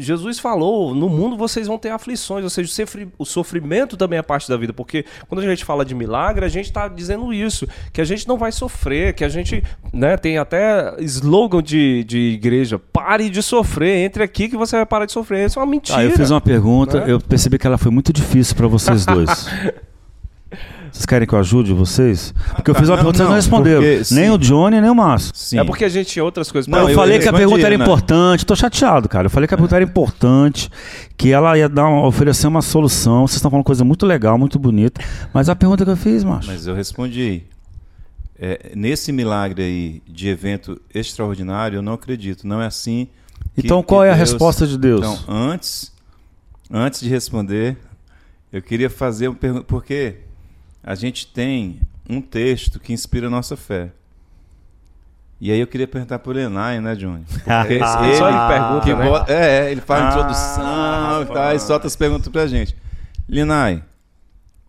Jesus 0.00 0.38
falou: 0.38 0.94
no 0.94 1.08
mundo 1.08 1.36
vocês 1.36 1.66
vão 1.66 1.78
ter 1.78 1.90
aflições, 1.90 2.44
ou 2.44 2.50
seja, 2.50 2.68
o 2.68 2.72
sofri- 2.72 3.08
o 3.18 3.24
sofrimento 3.24 3.96
também 3.96 4.18
é 4.18 4.22
parte 4.22 4.48
da 4.48 4.56
vida, 4.56 4.72
porque 4.72 5.04
quando 5.28 5.40
a 5.40 5.46
gente 5.48 5.64
fala 5.64 5.84
de 5.84 5.94
milagre, 5.94 6.44
a 6.44 6.48
gente 6.48 6.66
está 6.66 6.88
dizendo 6.88 7.32
isso, 7.32 7.66
que 7.92 8.00
a 8.00 8.04
gente 8.04 8.26
não 8.28 8.36
vai 8.38 8.52
sofrer, 8.52 9.14
que 9.14 9.24
a 9.24 9.28
gente 9.28 9.62
né, 9.92 10.16
tem 10.16 10.38
até 10.38 10.94
slogan 11.00 11.62
de, 11.62 12.04
de 12.04 12.18
igreja: 12.34 12.78
pare 12.78 13.28
de 13.30 13.42
sofrer, 13.42 14.04
entre 14.04 14.22
aqui 14.22 14.48
que 14.48 14.56
você 14.56 14.76
vai 14.76 14.86
parar 14.86 15.06
de 15.06 15.12
sofrer. 15.12 15.46
Isso 15.46 15.58
é 15.58 15.62
uma 15.62 15.70
mentira. 15.70 15.98
Ah, 15.98 16.04
eu 16.04 16.10
fiz 16.12 16.30
uma 16.30 16.40
pergunta, 16.40 17.00
Né? 17.00 17.12
eu 17.12 17.20
percebi 17.20 17.58
que 17.58 17.66
ela 17.66 17.78
foi 17.78 17.90
muito 17.90 18.12
difícil 18.12 18.54
para 18.56 18.66
vocês 18.66 19.04
dois. 19.06 19.48
Vocês 20.92 21.06
querem 21.06 21.26
que 21.26 21.34
eu 21.34 21.38
ajude 21.38 21.72
vocês? 21.72 22.32
Porque 22.54 22.70
eu 22.70 22.74
fiz 22.74 22.88
uma 22.88 22.96
Não, 22.96 23.04
pergunta 23.04 23.16
e 23.16 23.18
vocês 23.18 23.28
não 23.28 23.36
responderam. 23.36 23.82
porque, 23.82 24.14
Nem 24.14 24.30
o 24.30 24.38
Johnny, 24.38 24.80
nem 24.80 24.90
o 24.90 24.94
Márcio. 24.94 25.32
Sim. 25.34 25.58
É 25.58 25.64
porque 25.64 25.84
a 25.84 25.88
gente 25.88 26.08
tinha 26.08 26.24
outras 26.24 26.50
coisas 26.50 26.66
Não, 26.68 26.80
eu, 26.80 26.88
eu 26.90 26.94
falei 26.94 27.18
que 27.18 27.28
a 27.28 27.32
pergunta 27.32 27.66
era 27.66 27.76
né? 27.76 27.82
importante. 27.84 28.44
Tô 28.46 28.54
chateado, 28.56 29.08
cara. 29.08 29.26
Eu 29.26 29.30
falei 29.30 29.46
que 29.46 29.54
a 29.54 29.56
pergunta 29.56 29.76
era 29.76 29.84
importante, 29.84 30.70
que 31.16 31.30
ela 31.32 31.56
ia 31.58 31.68
dar 31.68 31.86
uma- 31.88 32.06
oferecer 32.06 32.46
uma 32.46 32.62
solução. 32.62 33.26
Vocês 33.26 33.36
estão 33.36 33.50
falando 33.50 33.64
coisa 33.64 33.84
muito 33.84 34.04
legal, 34.06 34.38
muito 34.38 34.58
bonita. 34.58 35.00
Mas 35.32 35.48
a 35.48 35.56
pergunta 35.56 35.84
que 35.84 35.90
eu 35.90 35.96
fiz, 35.96 36.24
macho. 36.24 36.48
Mas 36.50 36.66
eu 36.66 36.74
respondi. 36.74 37.42
É, 38.40 38.70
nesse 38.76 39.10
milagre 39.10 39.62
aí 39.62 40.02
de 40.08 40.28
evento 40.28 40.80
extraordinário, 40.94 41.78
eu 41.78 41.82
não 41.82 41.94
acredito. 41.94 42.46
Não 42.46 42.62
é 42.62 42.66
assim. 42.66 43.08
que- 43.54 43.66
então, 43.66 43.82
que 43.82 43.88
qual 43.88 44.04
é 44.04 44.10
a 44.10 44.14
Deus- 44.14 44.30
resposta 44.30 44.66
de 44.66 44.78
Deus? 44.78 45.00
Então, 45.00 45.18
antes, 45.28 45.92
antes 46.70 47.00
de 47.00 47.08
responder, 47.08 47.76
eu 48.52 48.62
queria 48.62 48.88
fazer 48.88 49.26
uma 49.28 49.34
pergunta. 49.36 49.64
Porque 49.64 50.16
a 50.90 50.94
gente 50.94 51.26
tem 51.26 51.80
um 52.08 52.18
texto 52.18 52.80
que 52.80 52.94
inspira 52.94 53.26
a 53.26 53.30
nossa 53.30 53.58
fé. 53.58 53.90
E 55.38 55.52
aí 55.52 55.60
eu 55.60 55.66
queria 55.66 55.86
perguntar 55.86 56.18
por 56.18 56.34
Enai, 56.34 56.80
né, 56.80 56.94
Johnny? 56.96 57.24
Porque 57.44 57.78
Ah, 57.82 57.86
só 58.16 58.28
ele 58.30 58.38
pergunta, 58.48 58.80
que 58.86 58.94
né? 58.94 59.04
bota- 59.06 59.30
é, 59.30 59.66
é, 59.66 59.70
ele 59.70 59.82
faz 59.82 60.02
Ah, 60.02 60.08
introdução 60.08 61.22
e 61.22 61.26
tal, 61.26 61.54
e 61.54 61.60
solta 61.60 61.86
as 61.86 61.94
perguntas 61.94 62.28
pra 62.32 62.46
gente. 62.46 62.74
Linai, 63.28 63.84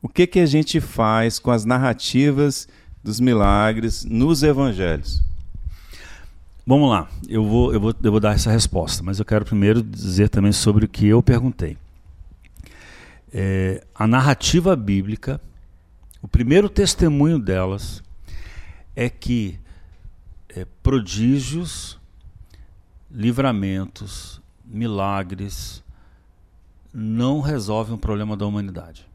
o 0.01 0.09
que 0.09 0.27
que 0.27 0.39
a 0.41 0.45
gente 0.45 0.81
faz 0.81 1.39
com 1.39 1.51
as 1.51 1.63
narrativas 1.63 2.67
dos 3.01 3.21
milagres 3.21 4.03
nos 4.03 4.43
evangelhos? 4.43 5.23
Vamos 6.67 6.89
lá, 6.89 7.07
eu 7.29 7.45
vou, 7.45 7.73
eu, 7.73 7.79
vou, 7.79 7.95
eu 8.03 8.11
vou 8.11 8.19
dar 8.19 8.35
essa 8.35 8.51
resposta, 8.51 9.01
mas 9.01 9.19
eu 9.19 9.25
quero 9.25 9.45
primeiro 9.45 9.81
dizer 9.81 10.27
também 10.27 10.51
sobre 10.51 10.83
o 10.83 10.87
que 10.89 11.07
eu 11.07 11.23
perguntei. 11.23 11.77
É, 13.33 13.83
a 13.95 14.05
narrativa 14.05 14.75
bíblica, 14.75 15.39
o 16.21 16.27
primeiro 16.27 16.69
testemunho 16.69 17.39
delas 17.39 18.03
é 18.95 19.09
que 19.09 19.59
é, 20.55 20.65
prodígios, 20.83 21.97
livramentos, 23.09 24.41
milagres 24.65 25.83
não 26.93 27.39
resolvem 27.41 27.95
o 27.95 27.97
problema 27.97 28.35
da 28.35 28.45
humanidade. 28.45 29.07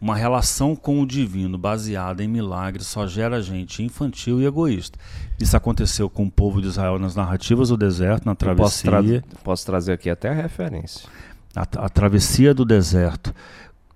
Uma 0.00 0.16
relação 0.16 0.74
com 0.74 1.00
o 1.00 1.06
divino 1.06 1.56
baseada 1.56 2.24
em 2.24 2.28
milagres 2.28 2.88
só 2.88 3.06
gera 3.06 3.40
gente 3.40 3.84
infantil 3.84 4.40
e 4.42 4.46
egoísta. 4.46 4.98
Isso 5.38 5.56
aconteceu 5.56 6.10
com 6.10 6.24
o 6.24 6.30
povo 6.30 6.60
de 6.60 6.66
Israel 6.66 6.98
nas 6.98 7.14
narrativas 7.14 7.68
do 7.68 7.76
deserto, 7.76 8.26
na 8.26 8.32
Eu 8.32 8.56
posso, 8.56 8.82
travessia, 8.82 9.22
tra- 9.22 9.38
posso 9.44 9.64
trazer 9.64 9.92
aqui 9.92 10.10
até 10.10 10.28
a 10.30 10.34
referência. 10.34 11.08
a, 11.54 11.62
a 11.62 11.88
travessia 11.88 12.52
do 12.52 12.64
deserto. 12.64 13.32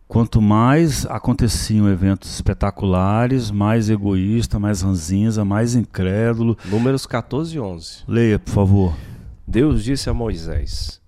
Quanto 0.09 0.41
mais 0.41 1.05
aconteciam 1.07 1.89
eventos 1.89 2.33
espetaculares, 2.33 3.51
mais 3.51 3.91
egoísta, 3.91 4.59
mais 4.59 4.83
ranzinza, 4.83 5.45
mais 5.45 5.75
incrédulo. 5.75 6.57
Números 6.65 7.07
14 7.07 7.57
e 7.57 7.61
11. 7.61 8.05
Leia, 8.07 8.39
por 8.39 8.53
favor. 8.53 8.97
Deus 9.45 9.83
disse 9.83 10.09
a 10.09 10.15
Moisés: 10.15 11.01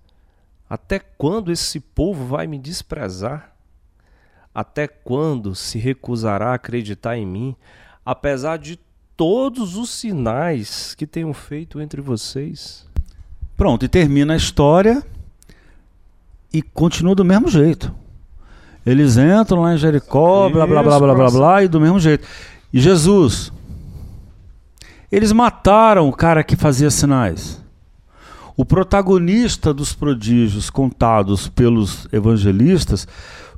Até 0.69 0.99
quando 0.99 1.49
esse 1.49 1.79
povo 1.79 2.25
vai 2.25 2.45
me 2.45 2.59
desprezar? 2.59 3.55
Até 4.53 4.85
quando 4.85 5.55
se 5.55 5.79
recusará 5.79 6.49
a 6.51 6.55
acreditar 6.55 7.17
em 7.17 7.25
mim, 7.25 7.55
apesar 8.05 8.57
de 8.57 8.77
todos 9.15 9.77
os 9.77 9.89
sinais 9.91 10.93
que 10.93 11.07
tenho 11.07 11.31
feito 11.33 11.79
entre 11.79 12.01
vocês? 12.01 12.85
Pronto, 13.55 13.85
e 13.85 13.87
termina 13.87 14.33
a 14.33 14.37
história 14.37 15.01
e 16.51 16.61
continua 16.61 17.15
do 17.15 17.23
mesmo 17.23 17.47
jeito. 17.47 17.93
Eles 18.85 19.17
entram 19.17 19.61
lá 19.61 19.73
em 19.73 19.77
Jericó, 19.77 20.49
blá 20.49 20.65
blá 20.65 20.81
blá 20.81 20.99
blá 20.99 21.13
blá 21.15 21.29
blá, 21.39 21.63
e 21.63 21.67
do 21.67 21.79
mesmo 21.81 21.99
jeito. 21.99 22.25
E 22.73 22.79
Jesus, 22.79 23.51
eles 25.11 25.31
mataram 25.31 26.07
o 26.07 26.13
cara 26.13 26.43
que 26.43 26.55
fazia 26.55 26.89
sinais. 26.89 27.61
O 28.55 28.65
protagonista 28.65 29.73
dos 29.73 29.93
prodígios 29.93 30.69
contados 30.69 31.47
pelos 31.47 32.07
evangelistas 32.11 33.07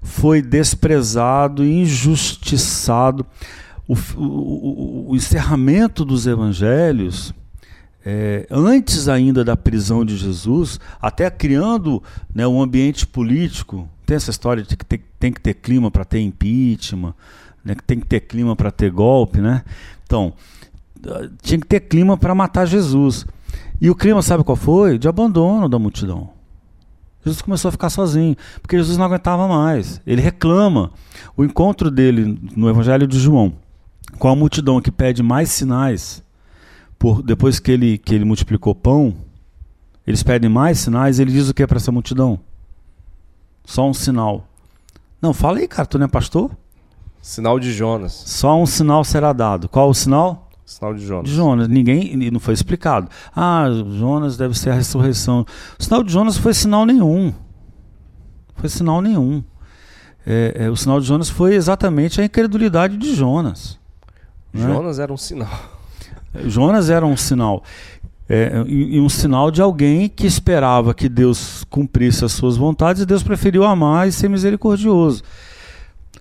foi 0.01 0.41
desprezado, 0.41 1.63
injustiçado. 1.65 3.25
O- 3.87 3.95
o- 4.15 5.11
o 5.11 5.15
encerramento 5.15 6.05
dos 6.05 6.25
evangelhos 6.27 7.33
é, 8.05 8.47
antes 8.49 9.07
ainda 9.07 9.43
da 9.43 9.55
prisão 9.57 10.03
de 10.05 10.17
Jesus, 10.17 10.79
até 11.01 11.29
criando 11.29 12.01
né, 12.33 12.47
um 12.47 12.61
ambiente 12.61 13.05
político. 13.05 13.87
Tem 14.11 14.17
essa 14.17 14.29
história 14.29 14.61
de 14.61 14.75
que 14.75 14.85
tem, 14.85 14.99
tem 15.17 15.31
que 15.31 15.39
ter 15.39 15.53
clima 15.53 15.89
para 15.89 16.03
ter 16.03 16.19
impeachment, 16.19 17.13
né, 17.63 17.73
que 17.73 17.81
tem 17.81 17.97
que 17.97 18.05
ter 18.05 18.19
clima 18.19 18.57
para 18.57 18.69
ter 18.69 18.91
golpe, 18.91 19.39
né? 19.39 19.63
Então, 20.03 20.33
ah, 21.07 21.29
tinha 21.41 21.57
que 21.57 21.65
ter 21.65 21.79
clima 21.79 22.17
para 22.17 22.35
matar 22.35 22.65
Jesus. 22.65 23.25
E 23.79 23.89
o 23.89 23.95
clima, 23.95 24.21
sabe 24.21 24.43
qual 24.43 24.57
foi? 24.57 24.97
De 24.97 25.07
abandono 25.07 25.69
da 25.69 25.79
multidão. 25.79 26.29
Jesus 27.23 27.41
começou 27.41 27.69
a 27.69 27.71
ficar 27.71 27.89
sozinho, 27.89 28.35
porque 28.61 28.75
Jesus 28.75 28.97
não 28.97 29.05
aguentava 29.05 29.47
mais. 29.47 30.01
Ele 30.05 30.21
reclama. 30.21 30.91
O 31.37 31.45
encontro 31.45 31.89
dele 31.89 32.37
no 32.53 32.69
Evangelho 32.69 33.07
de 33.07 33.17
João 33.17 33.53
com 34.19 34.27
a 34.27 34.35
multidão 34.35 34.81
que 34.81 34.91
pede 34.91 35.23
mais 35.23 35.51
sinais, 35.51 36.21
por, 36.99 37.23
depois 37.23 37.59
que 37.61 37.71
ele, 37.71 37.97
que 37.97 38.13
ele 38.13 38.25
multiplicou 38.25 38.75
pão, 38.75 39.15
eles 40.05 40.21
pedem 40.21 40.49
mais 40.49 40.79
sinais, 40.79 41.17
ele 41.17 41.31
diz 41.31 41.47
o 41.47 41.53
que 41.53 41.65
para 41.65 41.77
essa 41.77 41.93
multidão? 41.93 42.41
Só 43.65 43.87
um 43.87 43.93
sinal. 43.93 44.47
Não, 45.21 45.33
fala 45.33 45.59
aí, 45.59 45.67
cara, 45.67 45.85
tu 45.85 45.99
não 45.99 46.05
é 46.05 46.09
pastor? 46.09 46.51
Sinal 47.21 47.59
de 47.59 47.71
Jonas. 47.71 48.23
Só 48.25 48.59
um 48.59 48.65
sinal 48.65 49.03
será 49.03 49.31
dado. 49.31 49.69
Qual 49.69 49.89
o 49.89 49.93
sinal? 49.93 50.49
Sinal 50.65 50.93
de 50.93 51.05
Jonas. 51.05 51.29
De 51.29 51.35
Jonas. 51.35 51.67
Ninguém, 51.67 52.15
não 52.31 52.39
foi 52.39 52.53
explicado. 52.53 53.09
Ah, 53.35 53.65
Jonas 53.97 54.37
deve 54.37 54.57
ser 54.57 54.71
a 54.71 54.73
ressurreição. 54.73 55.45
O 55.77 55.83
sinal 55.83 56.03
de 56.03 56.11
Jonas 56.11 56.37
foi 56.37 56.53
sinal 56.53 56.85
nenhum. 56.85 57.33
Foi 58.55 58.69
sinal 58.69 59.01
nenhum. 59.01 59.43
É, 60.25 60.53
é, 60.65 60.69
o 60.69 60.75
sinal 60.75 60.99
de 60.99 61.07
Jonas 61.07 61.29
foi 61.29 61.55
exatamente 61.55 62.21
a 62.21 62.25
incredulidade 62.25 62.97
de 62.97 63.13
Jonas. 63.13 63.77
Né? 64.53 64.65
Jonas 64.65 64.97
era 64.97 65.11
um 65.11 65.17
sinal. 65.17 65.49
Jonas 66.45 66.89
era 66.89 67.05
um 67.05 67.17
sinal. 67.17 67.63
É, 68.33 68.63
e, 68.65 68.95
e, 68.95 69.01
um 69.01 69.09
sinal 69.09 69.51
de 69.51 69.61
alguém 69.61 70.07
que 70.07 70.25
esperava 70.25 70.93
que 70.93 71.09
Deus 71.09 71.65
cumprisse 71.69 72.23
as 72.23 72.31
suas 72.31 72.55
vontades 72.55 73.01
e 73.01 73.05
Deus 73.05 73.21
preferiu 73.21 73.65
amar 73.65 74.07
e 74.07 74.11
ser 74.13 74.29
misericordioso. 74.29 75.21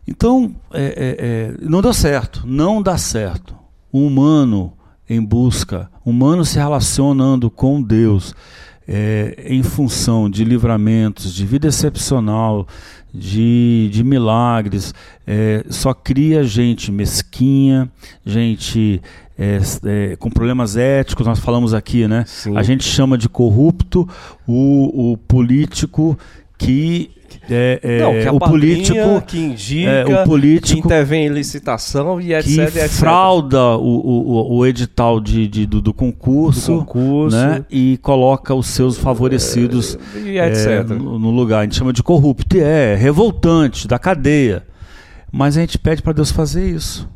Então, 0.09 0.53
é, 0.73 0.83
é, 0.83 1.17
é, 1.21 1.55
não 1.63 1.81
deu 1.81 1.93
certo, 1.93 2.43
não 2.45 2.83
dá 2.83 2.99
certo. 2.99 3.55
O 3.93 4.05
humano 4.05 4.73
em 5.09 5.25
busca, 5.25 5.89
humano 6.05 6.45
se 6.45 6.59
relacionando 6.59 7.49
com 7.49 7.81
Deus, 7.81 8.35
é, 8.89 9.45
em 9.47 9.63
função 9.63 10.29
de 10.29 10.43
livramentos, 10.43 11.33
de 11.33 11.47
vida 11.47 11.69
excepcional, 11.69 12.67
de, 13.15 13.89
de 13.93 14.03
milagres, 14.03 14.93
é, 15.25 15.65
só 15.71 15.95
cria 15.95 16.43
gente 16.43 16.91
mesquinha, 16.91 17.89
gente 18.27 19.01
é, 19.41 19.59
é, 19.87 20.17
com 20.17 20.29
problemas 20.29 20.77
éticos, 20.77 21.27
nós 21.27 21.39
falamos 21.39 21.73
aqui, 21.73 22.07
né? 22.07 22.25
Sim. 22.27 22.55
A 22.59 22.63
gente 22.63 22.85
chama 22.85 23.17
de 23.17 23.27
corrupto 23.27 24.07
o, 24.47 25.13
o 25.13 25.17
político 25.17 26.19
que 26.59 27.11
é, 27.49 27.81
é, 27.83 28.01
não, 28.01 28.13
que 28.13 28.29
o 28.29 28.39
político 28.39 29.23
que 29.27 29.39
indica, 29.39 29.91
é, 29.91 30.05
o 30.05 30.25
político 30.25 30.83
que 30.83 30.87
intervém 30.87 31.27
em 31.27 31.31
licitação 31.31 32.21
e 32.21 32.35
etc. 32.35 32.71
Que 32.71 32.89
frauda 32.89 33.79
o, 33.79 33.83
o, 33.83 34.59
o 34.59 34.67
edital 34.67 35.19
de, 35.19 35.49
de 35.49 35.65
do, 35.65 35.81
do, 35.81 35.95
concurso, 35.95 36.73
do 36.73 36.79
concurso. 36.85 37.37
Né, 37.39 37.65
e 37.71 37.99
coloca 38.03 38.55
os 38.55 38.67
seus 38.67 38.99
favorecidos 38.99 39.99
e 40.15 40.39
etc. 40.39 40.87
No, 40.87 41.19
no, 41.19 41.31
lugar. 41.31 41.61
A 41.61 41.63
gente 41.63 41.77
chama 41.77 41.95
de 41.95 42.03
corrupto. 42.03 42.57
E 42.59 42.61
é 42.61 42.95
revoltante, 42.95 43.89
da 43.89 43.99
cadeia. 43.99 44.65
Mas 45.33 45.57
a 45.57 45.61
gente 45.61 45.79
pede 45.79 46.03
para 46.03 46.13
Deus 46.13 46.31
fazer 46.31 46.69
isso. 46.69 47.09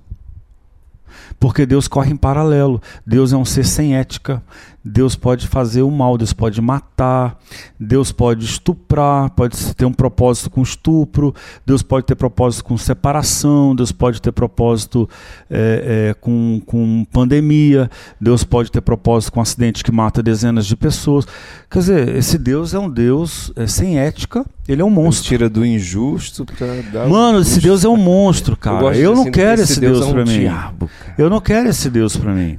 Porque 1.44 1.66
Deus 1.66 1.86
corre 1.86 2.10
em 2.10 2.16
paralelo. 2.16 2.80
Deus 3.06 3.30
é 3.30 3.36
um 3.36 3.44
ser 3.44 3.66
sem 3.66 3.94
ética. 3.94 4.42
Deus 4.84 5.16
pode 5.16 5.48
fazer 5.48 5.80
o 5.80 5.90
mal, 5.90 6.18
Deus 6.18 6.34
pode 6.34 6.60
matar, 6.60 7.38
Deus 7.80 8.12
pode 8.12 8.44
estuprar, 8.44 9.30
pode 9.30 9.74
ter 9.74 9.86
um 9.86 9.92
propósito 9.92 10.50
com 10.50 10.60
estupro, 10.60 11.34
Deus 11.64 11.82
pode 11.82 12.04
ter 12.04 12.14
propósito 12.14 12.64
com 12.64 12.76
separação, 12.76 13.74
Deus 13.74 13.90
pode 13.90 14.20
ter 14.20 14.30
propósito 14.30 15.08
é, 15.48 16.10
é, 16.10 16.14
com, 16.14 16.60
com 16.66 17.06
pandemia, 17.10 17.90
Deus 18.20 18.44
pode 18.44 18.70
ter 18.70 18.82
propósito 18.82 19.32
com 19.32 19.40
acidente 19.40 19.82
que 19.82 19.90
mata 19.90 20.22
dezenas 20.22 20.66
de 20.66 20.76
pessoas. 20.76 21.26
Quer 21.70 21.78
dizer, 21.78 22.08
esse 22.16 22.36
Deus 22.36 22.74
é 22.74 22.78
um 22.78 22.90
Deus 22.90 23.50
é, 23.56 23.66
sem 23.66 23.98
ética, 23.98 24.44
ele 24.68 24.82
é 24.82 24.84
um 24.84 24.90
monstro. 24.90 25.32
Ele 25.32 25.38
tira 25.38 25.48
do 25.48 25.64
injusto 25.64 26.44
para 26.44 26.82
dar. 26.92 27.08
Mano, 27.08 27.40
esse 27.40 27.58
Deus 27.58 27.84
é 27.84 27.88
um 27.88 27.96
monstro, 27.96 28.54
cara. 28.54 28.96
Eu, 28.96 29.12
eu 29.12 29.14
não 29.14 29.30
quero 29.30 29.62
esse, 29.62 29.80
Deus, 29.80 29.98
Deus 29.98 30.06
é 30.06 30.10
um 30.10 30.12
para 30.12 30.24
mim. 30.24 30.40
Diabo, 30.40 30.90
eu 31.16 31.30
não 31.30 31.40
quero 31.40 31.68
esse 31.68 31.88
Deus 31.88 32.16
para 32.16 32.32
mim. 32.32 32.58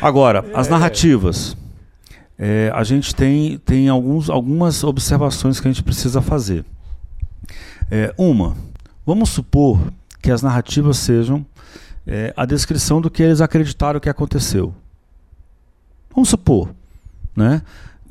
Agora, 0.00 0.44
as 0.54 0.68
narrativas. 0.68 1.11
É, 2.38 2.72
a 2.74 2.82
gente 2.82 3.14
tem, 3.14 3.58
tem 3.58 3.88
alguns, 3.88 4.28
algumas 4.28 4.82
observações 4.82 5.60
que 5.60 5.68
a 5.68 5.70
gente 5.72 5.82
precisa 5.82 6.20
fazer. 6.20 6.64
É, 7.90 8.14
uma, 8.16 8.56
vamos 9.04 9.30
supor 9.30 9.80
que 10.20 10.30
as 10.30 10.42
narrativas 10.42 10.96
sejam 10.96 11.44
é, 12.06 12.32
a 12.36 12.44
descrição 12.44 13.00
do 13.00 13.10
que 13.10 13.22
eles 13.22 13.40
acreditaram 13.40 14.00
que 14.00 14.08
aconteceu. 14.08 14.74
Vamos 16.14 16.28
supor, 16.28 16.70
né? 17.34 17.62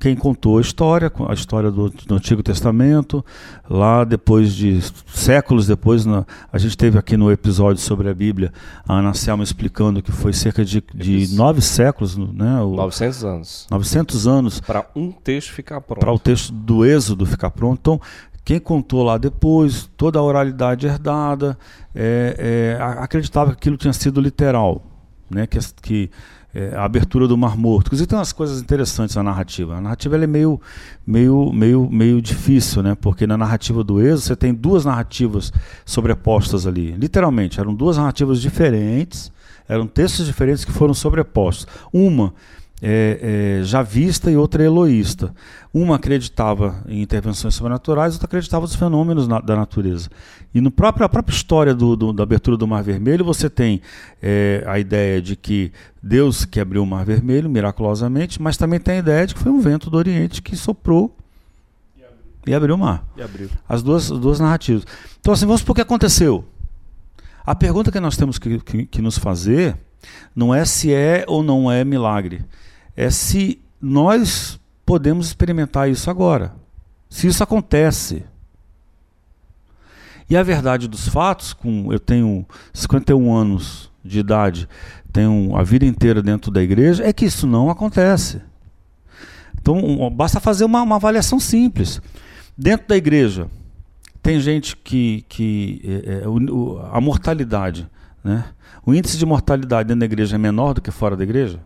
Quem 0.02 0.16
contou 0.16 0.58
a 0.58 0.62
história, 0.62 1.12
a 1.30 1.34
história 1.34 1.70
do, 1.70 1.92
do, 1.92 2.16
Antigo 2.16 2.42
Testamento, 2.42 3.24
lá 3.70 4.04
depois 4.04 4.52
de 4.56 4.82
séculos 5.06 5.68
depois, 5.68 6.08
na, 6.08 6.26
a 6.52 6.58
gente 6.58 6.76
teve 6.76 6.98
aqui 6.98 7.16
no 7.16 7.32
episódio 7.32 7.80
sobre 7.80 8.10
a 8.10 8.14
Bíblia 8.14 8.52
a 8.88 8.96
Ana 8.96 9.14
Selma 9.14 9.44
explicando 9.44 10.02
que 10.02 10.12
foi 10.12 10.34
cerca 10.34 10.66
de, 10.66 10.84
de 10.92 11.36
nove 11.36 11.62
séculos, 11.62 12.18
né? 12.18 12.60
O, 12.62 12.78
900 12.78 13.24
anos. 13.24 13.68
900 13.70 14.28
anos. 14.28 14.60
Para 14.60 14.90
um 14.96 15.12
texto 15.12 15.52
ficar 15.54 15.80
pronto. 15.80 16.00
Para 16.00 16.12
o 16.12 16.18
texto 16.18 16.52
do 16.52 16.84
Êxodo 16.84 17.24
ficar 17.24 17.52
pronto. 17.52 17.80
Então, 17.80 18.02
quem 18.44 18.60
contou 18.60 19.04
lá 19.04 19.20
depois, 19.20 19.88
toda 19.96 20.18
a 20.18 20.24
oralidade 20.24 20.88
herdada, 20.88 21.56
é, 21.94 22.78
é, 22.80 22.84
acreditava 22.98 23.52
que 23.52 23.58
aquilo 23.58 23.78
tinha 23.78 23.94
sido 23.94 24.20
literal, 24.20 24.84
né? 25.30 25.46
que, 25.46 25.60
que 25.80 26.10
é, 26.54 26.76
a 26.76 26.84
abertura 26.84 27.28
do 27.28 27.38
Mar 27.38 27.58
Morto. 27.58 27.88
Inclusive 27.88 28.08
tem 28.08 28.18
umas 28.18 28.34
coisas 28.34 28.62
interessantes 28.62 29.16
na 29.16 29.24
narrativa. 29.24 29.76
A 29.76 29.82
narrativa 29.82 30.16
é 30.16 30.28
meio, 30.28 30.60
meio, 31.06 31.52
meio, 31.54 31.90
meio 31.90 32.22
difícil, 32.22 32.84
né? 32.84 32.96
Porque 33.00 33.26
na 33.26 33.38
narrativa 33.38 33.84
do 33.84 34.02
Êxodo 34.02 34.22
você 34.22 34.36
tem 34.36 34.54
duas 34.54 34.86
narrativas 34.86 35.52
sobrepostas 35.86 36.68
ali. 36.68 36.92
Literalmente, 36.92 37.60
eram 37.60 37.74
duas 37.74 37.98
narrativas 37.98 38.42
diferentes, 38.42 39.32
eram 39.68 39.88
textos 39.88 40.26
diferentes 40.26 40.66
que 40.66 40.72
foram 40.72 40.94
sobrepostos. 40.94 41.68
Uma 41.94 42.34
é, 42.82 43.60
é, 43.60 43.64
já 43.64 43.84
vista 43.84 44.32
e 44.32 44.36
outra 44.36 44.64
eloísta. 44.64 45.34
Uma 45.74 45.98
acreditava 45.98 46.84
em 46.88 47.02
intervenções 47.02 47.54
sobrenaturais, 47.54 48.14
outra 48.14 48.26
acreditava 48.26 48.66
nos 48.66 48.76
fenômenos 48.76 49.28
na, 49.28 49.40
da 49.40 49.56
natureza. 49.56 50.10
E 50.54 50.60
no 50.60 50.72
próprio, 50.72 51.06
a 51.06 51.10
própria 51.10 51.34
história 51.34 51.76
do, 51.76 51.96
do, 51.96 52.12
da 52.12 52.24
abertura 52.24 52.58
do 52.58 52.68
Mar 52.68 52.84
Vermelho, 52.84 53.24
você 53.24 53.50
tem 53.50 53.82
é, 54.22 54.64
a 54.68 54.80
ideia 54.80 55.22
de 55.22 55.36
que 55.36 55.72
Deus 56.02 56.44
que 56.44 56.60
abriu 56.60 56.82
o 56.82 56.86
Mar 56.86 57.06
Vermelho 57.06 57.50
miraculosamente, 57.50 58.42
mas 58.42 58.58
também 58.58 58.80
tem 58.80 58.96
a 58.96 59.00
ideia 59.00 59.28
de 59.28 59.36
que 59.36 59.40
foi 59.40 59.52
um 59.52 59.62
vento 59.62 59.90
do 59.90 59.98
Oriente 59.98 60.42
que 60.42 60.56
soprou 60.56 61.16
e 61.96 62.04
abriu, 62.04 62.24
e 62.48 62.54
abriu 62.54 62.76
o 62.76 62.78
mar. 62.78 63.06
Abriu. 63.24 63.50
As 63.70 63.84
duas, 63.84 64.12
as 64.12 64.20
duas 64.20 64.40
narrativas. 64.40 64.86
Então, 65.20 65.34
assim, 65.34 65.46
vamos 65.46 65.62
supor 65.62 65.76
que 65.76 65.82
aconteceu. 65.82 66.44
A 67.46 67.56
pergunta 67.56 67.92
que 67.92 68.00
nós 68.00 68.18
temos 68.18 68.38
que, 68.38 68.60
que, 68.60 68.86
que 68.86 69.02
nos 69.02 69.18
fazer 69.18 69.78
não 70.36 70.54
é 70.54 70.66
se 70.66 70.92
é 70.92 71.24
ou 71.28 71.44
não 71.44 71.72
é 71.72 71.86
milagre 71.86 72.44
é 73.02 73.10
se 73.10 73.60
nós 73.82 74.60
podemos 74.86 75.28
experimentar 75.28 75.90
isso 75.90 76.10
agora. 76.10 76.54
Se 77.10 77.26
isso 77.26 77.44
acontece. 77.44 78.24
E 80.30 80.38
a 80.38 80.44
verdade 80.44 80.88
dos 80.88 81.08
fatos, 81.08 81.52
com 81.52 81.92
eu 81.92 82.00
tenho 82.00 82.46
51 82.72 83.34
anos 83.34 83.92
de 84.06 84.20
idade, 84.20 84.70
tenho 85.12 85.56
a 85.56 85.64
vida 85.64 85.84
inteira 85.84 86.22
dentro 86.22 86.52
da 86.52 86.62
igreja, 86.62 87.04
é 87.04 87.12
que 87.12 87.26
isso 87.26 87.48
não 87.48 87.72
acontece. 87.72 88.40
Então, 89.60 90.10
basta 90.12 90.40
fazer 90.40 90.66
uma, 90.66 90.82
uma 90.84 90.98
avaliação 90.98 91.40
simples. 91.40 92.00
Dentro 92.56 92.88
da 92.88 92.96
igreja, 92.96 93.48
tem 94.22 94.40
gente 94.40 94.78
que. 94.78 95.26
que 95.28 95.82
é, 95.84 96.14
é, 96.14 96.24
a 96.92 97.02
mortalidade, 97.02 97.90
né? 98.24 98.46
o 98.86 98.94
índice 98.94 99.18
de 99.18 99.26
mortalidade 99.26 99.88
dentro 99.88 100.02
da 100.02 100.06
igreja 100.06 100.36
é 100.36 100.40
menor 100.40 100.76
do 100.76 100.82
que 100.82 100.92
fora 100.92 101.18
da 101.18 101.24
igreja? 101.24 101.60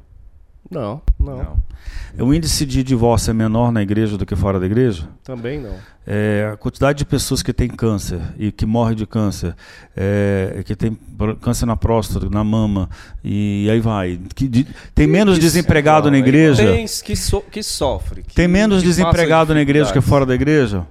Não, 0.70 1.02
não, 1.20 1.38
não. 1.38 2.28
O 2.28 2.34
índice 2.34 2.66
de 2.66 2.82
divórcio 2.82 3.32
é 3.32 3.34
menor 3.34 3.72
na 3.72 3.82
igreja 3.82 4.18
do 4.18 4.26
que 4.26 4.36
fora 4.36 4.60
da 4.60 4.66
igreja? 4.66 5.08
Também 5.24 5.60
não. 5.60 5.76
É, 6.08 6.52
a 6.54 6.58
quantidade 6.58 7.00
de 7.00 7.06
pessoas 7.06 7.44
que 7.44 7.52
tem 7.52 7.68
câncer 7.68 8.22
e 8.38 8.52
que 8.52 8.66
morre 8.66 8.96
de 8.96 9.06
câncer, 9.06 9.56
é, 9.96 10.64
que 10.66 10.76
tem 10.76 10.98
câncer 11.42 11.66
na 11.66 11.76
próstata, 11.76 12.30
na 12.30 12.44
mama, 12.44 12.90
e 13.24 13.68
aí 13.70 13.80
vai. 13.80 14.20
Que, 14.34 14.48
de, 14.48 14.68
tem 14.94 15.08
menos 15.08 15.38
desempregado 15.38 16.10
na 16.10 16.18
igreja? 16.18 16.64
Tem 16.64 16.86
que, 16.86 17.16
so, 17.16 17.42
que 17.42 17.62
sofre. 17.62 18.24
Que, 18.24 18.36
tem 18.36 18.48
menos 18.48 18.82
desempregado 18.82 19.54
na 19.54 19.62
igreja 19.62 19.92
que 19.92 20.02
fora 20.02 20.26
da 20.26 20.34
igreja? 20.34 20.86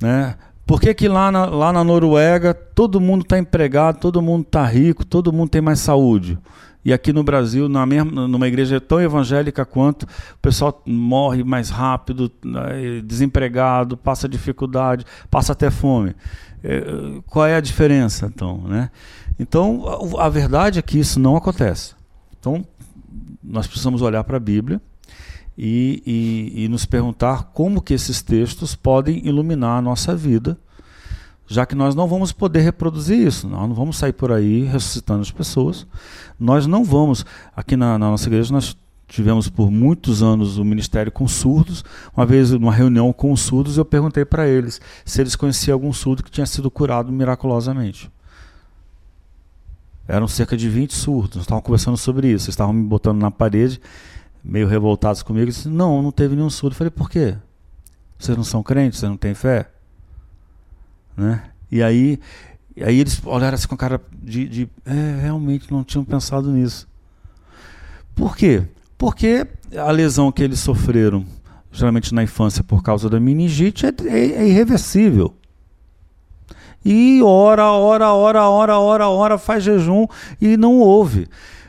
Né? 0.00 0.34
Por 0.66 0.80
que, 0.80 0.92
que 0.92 1.08
lá, 1.08 1.32
na, 1.32 1.46
lá 1.46 1.72
na 1.72 1.82
Noruega 1.82 2.52
todo 2.52 3.00
mundo 3.00 3.22
está 3.22 3.38
empregado, 3.38 4.00
todo 4.00 4.20
mundo 4.20 4.42
está 4.42 4.66
rico, 4.66 5.04
todo 5.04 5.32
mundo 5.32 5.48
tem 5.48 5.62
mais 5.62 5.80
saúde? 5.80 6.38
E 6.84 6.92
aqui 6.92 7.12
no 7.12 7.22
Brasil, 7.22 7.68
na 7.68 7.84
mesma, 7.84 8.26
numa 8.28 8.46
igreja 8.46 8.80
tão 8.80 9.00
evangélica 9.00 9.64
quanto, 9.64 10.04
o 10.04 10.38
pessoal 10.40 10.82
morre 10.86 11.42
mais 11.44 11.70
rápido, 11.70 12.30
né, 12.44 13.02
desempregado, 13.04 13.96
passa 13.96 14.28
dificuldade, 14.28 15.04
passa 15.30 15.52
até 15.52 15.70
fome. 15.70 16.14
É, 16.62 16.82
qual 17.26 17.46
é 17.46 17.56
a 17.56 17.60
diferença, 17.60 18.26
então? 18.26 18.62
Né? 18.62 18.90
Então, 19.38 19.84
a, 20.18 20.28
verdade 20.28 20.78
é 20.78 20.82
que 20.82 20.98
isso 20.98 21.20
não 21.20 21.36
acontece. 21.36 21.94
Então, 22.38 22.64
nós 23.42 23.66
precisamos 23.66 24.02
olhar 24.02 24.24
para 24.24 24.36
a 24.36 24.40
Bíblia 24.40 24.80
e, 25.56 26.02
e, 26.06 26.64
e 26.64 26.68
nos 26.68 26.84
perguntar 26.84 27.50
como 27.52 27.80
que 27.80 27.94
esses 27.94 28.22
textos 28.22 28.74
podem 28.74 29.26
iluminar 29.26 29.78
a 29.78 29.82
nossa 29.82 30.14
vida, 30.14 30.58
já 31.48 31.64
que 31.64 31.74
nós 31.74 31.94
não 31.94 32.06
vamos 32.06 32.30
poder 32.30 32.60
reproduzir 32.60 33.26
isso, 33.26 33.48
nós 33.48 33.66
não 33.66 33.74
vamos 33.74 33.96
sair 33.96 34.12
por 34.12 34.30
aí 34.30 34.64
ressuscitando 34.64 35.22
as 35.22 35.30
pessoas, 35.30 35.86
nós 36.38 36.66
não 36.66 36.84
vamos, 36.84 37.24
aqui 37.56 37.74
na, 37.74 37.98
na 37.98 38.10
nossa 38.10 38.28
igreja 38.28 38.52
nós 38.52 38.76
tivemos 39.08 39.48
por 39.48 39.70
muitos 39.70 40.22
anos 40.22 40.58
o 40.58 40.64
ministério 40.64 41.10
com 41.10 41.26
surdos. 41.26 41.82
Uma 42.14 42.26
vez, 42.26 42.50
numa 42.50 42.72
reunião 42.72 43.10
com 43.12 43.32
os 43.32 43.40
surdos, 43.40 43.78
eu 43.78 43.84
perguntei 43.84 44.24
para 44.26 44.46
eles 44.46 44.78
se 45.06 45.20
eles 45.22 45.34
conheciam 45.34 45.74
algum 45.74 45.92
surdo 45.92 46.22
que 46.22 46.30
tinha 46.30 46.46
sido 46.46 46.70
curado 46.70 47.10
miraculosamente. 47.10 48.10
Eram 50.06 50.28
cerca 50.28 50.56
de 50.56 50.68
20 50.68 50.94
surdos, 50.94 51.42
estavam 51.42 51.62
conversando 51.62 51.96
sobre 51.96 52.28
isso, 52.28 52.50
estavam 52.50 52.74
me 52.74 52.84
botando 52.84 53.20
na 53.20 53.30
parede, 53.30 53.80
meio 54.44 54.66
revoltados 54.66 55.22
comigo. 55.22 55.44
Eu 55.44 55.48
disse: 55.48 55.68
Não, 55.68 56.02
não 56.02 56.12
teve 56.12 56.36
nenhum 56.36 56.50
surdo. 56.50 56.74
Eu 56.74 56.78
falei: 56.78 56.90
Por 56.90 57.10
quê? 57.10 57.36
Vocês 58.18 58.36
não 58.36 58.44
são 58.44 58.62
crentes? 58.62 59.00
Vocês 59.00 59.10
não 59.10 59.16
têm 59.16 59.34
fé? 59.34 59.70
Né? 61.18 61.42
E 61.70 61.82
aí, 61.82 62.20
e 62.76 62.84
aí 62.84 63.00
eles 63.00 63.20
olharam 63.24 63.56
assim 63.56 63.66
com 63.66 63.74
a 63.74 63.78
cara 63.78 64.00
de, 64.22 64.48
de 64.48 64.68
é, 64.86 65.20
realmente 65.20 65.72
não 65.72 65.82
tinham 65.82 66.04
pensado 66.04 66.52
nisso. 66.52 66.86
Por 68.14 68.36
quê? 68.36 68.62
Porque 68.96 69.46
a 69.76 69.90
lesão 69.90 70.30
que 70.30 70.42
eles 70.42 70.60
sofreram, 70.60 71.26
geralmente 71.72 72.14
na 72.14 72.22
infância 72.22 72.62
por 72.62 72.82
causa 72.82 73.10
da 73.10 73.18
meningite, 73.18 73.84
é, 73.84 73.92
é, 74.06 74.32
é 74.32 74.48
irreversível. 74.48 75.34
E 76.84 77.20
ora, 77.22 77.72
ora, 77.72 78.12
ora, 78.12 78.48
ora, 78.48 78.78
ora, 78.78 79.08
ora, 79.08 79.38
faz 79.38 79.64
jejum 79.64 80.06
e 80.40 80.56
não 80.56 80.78
ouve. 80.78 81.26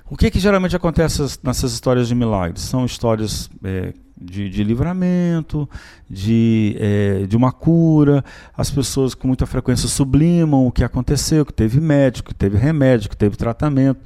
O 0.09 0.15
que, 0.15 0.29
que 0.29 0.39
geralmente 0.39 0.75
acontece 0.75 1.39
nessas 1.43 1.73
histórias 1.73 2.07
de 2.07 2.15
milagres? 2.15 2.61
São 2.61 2.85
histórias 2.85 3.49
é, 3.63 3.93
de, 4.19 4.49
de, 4.49 4.63
livramento, 4.63 5.69
de, 6.09 6.75
é, 6.79 7.25
de 7.25 7.37
uma 7.37 7.51
cura. 7.51 8.23
As 8.55 8.69
pessoas 8.69 9.13
com 9.13 9.27
muita 9.27 9.45
frequência 9.45 9.87
sublimam 9.87 10.67
o 10.67 10.71
que 10.71 10.83
aconteceu, 10.83 11.45
que 11.45 11.53
teve 11.53 11.79
médico, 11.79 12.29
que 12.29 12.35
teve 12.35 12.57
remédio, 12.57 13.09
que 13.09 13.17
teve 13.17 13.37
tratamento. 13.37 14.01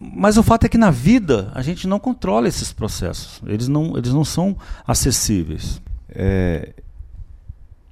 Mas 0.00 0.36
o 0.38 0.42
fato 0.42 0.64
é 0.64 0.68
que 0.68 0.78
na 0.78 0.90
vida 0.90 1.52
a 1.54 1.62
gente 1.62 1.86
não 1.86 1.98
controla 1.98 2.48
esses 2.48 2.72
processos. 2.72 3.40
Eles 3.46 3.68
não, 3.68 3.96
eles 3.96 4.12
não 4.12 4.24
são 4.24 4.56
acessíveis. 4.86 5.80
É, 6.08 6.72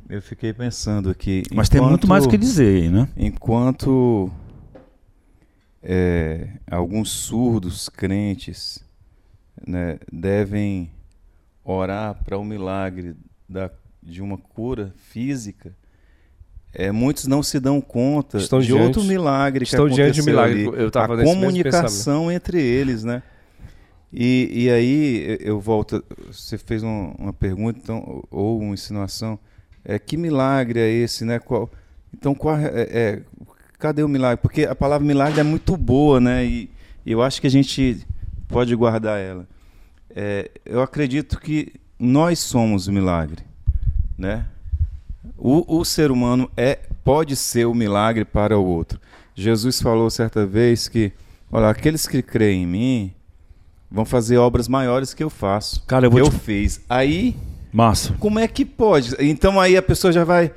eu 0.09 0.23
fiquei 0.23 0.53
pensando 0.53 1.11
aqui. 1.11 1.43
Mas 1.53 1.69
enquanto, 1.69 1.71
tem 1.71 1.81
muito 1.81 2.09
mais 2.09 2.25
o 2.25 2.29
que 2.29 2.39
dizer, 2.39 2.91
né? 2.91 3.09
Enquanto 3.17 4.31
é, 5.83 6.49
alguns 6.71 7.11
surdos 7.11 7.89
crentes 7.89 8.83
né, 9.67 9.99
devem 10.11 10.91
orar 11.65 12.23
para 12.25 12.39
o 12.39 12.45
milagre 12.45 13.15
da, 13.49 13.71
de 14.03 14.21
uma 14.21 14.39
cura 14.39 14.93
física, 14.97 15.75
é, 16.75 16.91
muitos 16.91 17.27
não 17.27 17.43
se 17.43 17.61
dão 17.61 17.81
conta 17.81 18.39
estão 18.39 18.61
de 18.61 18.69
diante, 18.69 18.83
outro 18.83 19.05
milagre 19.05 19.67
que 19.67 19.71
diante 19.71 19.93
aconteceu 19.93 20.13
de 20.13 20.23
milagre. 20.23 20.69
ali. 20.69 20.83
Eu 20.83 20.91
tava 20.91 21.21
a 21.21 21.25
comunicação 21.25 22.33
entre 22.33 22.61
eles, 22.61 23.05
né? 23.05 23.23
E, 24.13 24.65
e 24.65 24.71
aí 24.71 25.39
eu 25.41 25.61
volto. 25.61 26.03
Você 26.31 26.57
fez 26.59 26.83
um, 26.83 27.15
uma 27.19 27.33
pergunta 27.33 27.79
então, 27.83 28.23
ou 28.31 28.61
uma 28.61 28.75
insinuação. 28.75 29.39
É, 29.85 29.99
que 29.99 30.17
milagre 30.17 30.81
é 30.81 30.89
esse, 30.89 31.25
né? 31.25 31.39
Qual, 31.39 31.71
então, 32.13 32.35
qual 32.35 32.57
é, 32.57 32.71
é, 32.75 33.23
cadê 33.79 34.03
o 34.03 34.09
milagre? 34.09 34.41
Porque 34.41 34.65
a 34.65 34.75
palavra 34.75 35.07
milagre 35.07 35.41
é 35.41 35.43
muito 35.43 35.77
boa, 35.77 36.21
né? 36.21 36.45
E 36.45 36.71
eu 37.05 37.23
acho 37.23 37.41
que 37.41 37.47
a 37.47 37.51
gente 37.51 38.07
pode 38.49 38.75
guardar 38.77 39.19
ela. 39.19 39.47
É, 40.15 40.51
eu 40.65 40.83
acredito 40.83 41.39
que 41.41 41.73
nós 41.99 42.39
somos 42.39 42.87
o 42.89 42.93
milagre, 42.93 43.43
né? 44.19 44.47
O, 45.39 45.79
o 45.81 45.85
ser 45.85 46.11
humano 46.11 46.51
é 46.57 46.79
pode 47.05 47.35
ser 47.37 47.67
o 47.67 47.75
milagre 47.75 48.25
para 48.25 48.59
o 48.59 48.65
outro. 48.65 49.01
Jesus 49.35 49.81
falou 49.81 50.11
certa 50.11 50.45
vez 50.47 50.89
que, 50.89 51.13
olha, 51.51 51.69
aqueles 51.69 52.07
que 52.07 52.23
creem 52.23 52.63
em 52.65 52.67
mim 52.67 53.13
vão 53.91 54.05
fazer 54.05 54.37
obras 54.37 54.69
maiores 54.69 55.15
que 55.15 55.23
eu 55.23 55.31
faço. 55.31 55.83
Cara, 55.87 56.07
eu 56.07 56.11
vou 56.11 56.21
eu 56.21 56.31
te... 56.31 56.39
fiz. 56.39 56.81
Aí, 56.89 57.37
massa. 57.73 58.15
Como 58.19 58.39
é 58.39 58.47
que 58.47 58.65
pode? 58.65 59.15
Então 59.19 59.61
aí 59.61 59.77
a 59.77 59.83
pessoa 59.83 60.13
já 60.13 60.25
vai, 60.25 60.53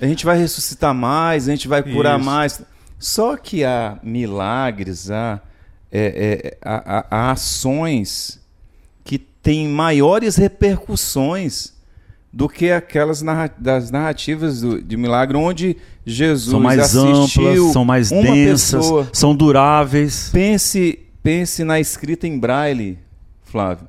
a 0.00 0.06
gente 0.06 0.24
vai 0.24 0.38
ressuscitar 0.38 0.94
mais, 0.94 1.48
a 1.48 1.52
gente 1.52 1.68
vai 1.68 1.82
curar 1.82 2.18
Isso. 2.18 2.26
mais. 2.26 2.62
Só 2.98 3.36
que 3.36 3.64
há 3.64 3.98
milagres, 4.02 5.10
há, 5.10 5.40
é, 5.90 6.52
é, 6.52 6.58
há, 6.62 6.98
há- 6.98 7.06
há 7.10 7.30
ações 7.32 8.40
têm 9.44 9.68
maiores 9.68 10.34
repercussões 10.36 11.72
do 12.32 12.48
que 12.48 12.72
aquelas 12.72 13.22
narra- 13.22 13.50
das 13.56 13.90
narrativas 13.92 14.60
do- 14.62 14.82
de 14.82 14.96
milagre 14.96 15.36
onde 15.36 15.76
Jesus 16.04 16.50
São 16.50 16.58
mais 16.60 16.80
assistiu 16.80 17.52
amplas, 17.58 17.72
são 17.72 17.84
mais 17.84 18.10
densas, 18.10 18.80
pessoa. 18.80 19.08
são 19.12 19.36
duráveis. 19.36 20.30
Pense, 20.32 20.98
pense 21.22 21.62
na 21.62 21.78
escrita 21.78 22.26
em 22.26 22.36
braille, 22.36 22.98
Flávio. 23.44 23.86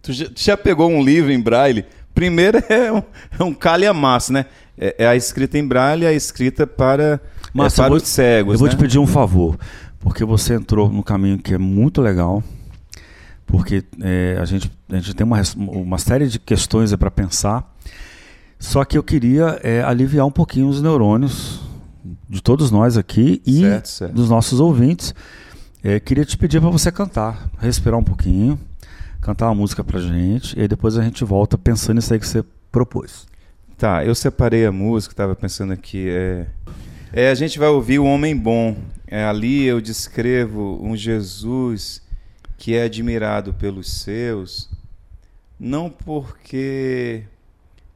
Tu 0.00 0.12
já, 0.12 0.26
tu 0.26 0.40
já 0.40 0.56
pegou 0.56 0.88
um 0.88 1.02
livro 1.02 1.32
em 1.32 1.40
braille? 1.40 1.84
Primeiro 2.14 2.62
é 2.68 2.92
um, 2.92 3.02
é 3.38 3.42
um 3.42 3.52
calhamaço, 3.52 4.32
né? 4.32 4.46
É, 4.78 4.94
é 5.00 5.06
a 5.08 5.16
escrita 5.16 5.58
em 5.58 5.66
braille, 5.66 6.06
a 6.06 6.12
escrita 6.12 6.66
para, 6.66 7.20
Mas 7.52 7.72
é 7.72 7.76
para 7.76 7.88
vou- 7.88 7.96
os 7.96 8.06
cegos. 8.06 8.52
Eu 8.54 8.58
vou 8.60 8.68
né? 8.68 8.74
te 8.74 8.78
pedir 8.78 8.98
um 8.98 9.06
favor, 9.06 9.58
porque 9.98 10.24
você 10.24 10.54
entrou 10.54 10.88
num 10.88 11.02
caminho 11.02 11.36
que 11.38 11.52
é 11.52 11.58
muito 11.58 12.00
legal, 12.00 12.42
porque 13.50 13.84
é, 14.00 14.38
a, 14.40 14.44
gente, 14.44 14.70
a 14.88 14.96
gente 14.96 15.14
tem 15.14 15.26
uma, 15.26 15.40
uma 15.56 15.98
série 15.98 16.28
de 16.28 16.38
questões 16.38 16.94
para 16.94 17.10
pensar, 17.10 17.74
só 18.58 18.84
que 18.84 18.96
eu 18.96 19.02
queria 19.02 19.58
é, 19.62 19.82
aliviar 19.82 20.26
um 20.26 20.30
pouquinho 20.30 20.68
os 20.68 20.80
neurônios 20.80 21.60
de 22.28 22.42
todos 22.42 22.70
nós 22.70 22.96
aqui 22.96 23.42
e 23.46 23.60
Certo, 23.60 23.88
certo. 23.88 24.14
dos 24.14 24.30
nossos 24.30 24.60
ouvintes. 24.60 25.14
É, 25.82 25.98
queria 25.98 26.24
te 26.24 26.36
pedir 26.36 26.60
para 26.60 26.70
você 26.70 26.92
cantar, 26.92 27.50
respirar 27.58 27.98
um 27.98 28.04
pouquinho, 28.04 28.58
cantar 29.20 29.46
uma 29.46 29.54
música 29.54 29.82
pra 29.82 29.98
gente, 29.98 30.56
e 30.56 30.62
aí 30.62 30.68
depois 30.68 30.96
a 30.96 31.02
gente 31.02 31.24
volta 31.24 31.58
pensando 31.58 31.96
nisso 31.96 32.12
aí 32.12 32.20
que 32.20 32.26
você 32.26 32.44
propôs. 32.70 33.26
Tá, 33.76 34.04
eu 34.04 34.14
separei 34.14 34.66
a 34.66 34.70
música, 34.70 35.12
estava 35.12 35.34
pensando 35.34 35.72
aqui. 35.72 36.06
É, 36.08 36.46
é, 37.12 37.30
a 37.30 37.34
gente 37.34 37.58
vai 37.58 37.68
ouvir 37.68 37.98
o 37.98 38.04
Homem 38.04 38.36
Bom. 38.36 38.76
É, 39.06 39.24
ali 39.24 39.64
eu 39.64 39.80
descrevo 39.80 40.78
um 40.82 40.94
Jesus 40.94 42.02
que 42.60 42.76
é 42.76 42.82
admirado 42.82 43.54
pelos 43.54 43.90
seus, 43.90 44.68
não 45.58 45.88
porque 45.88 47.24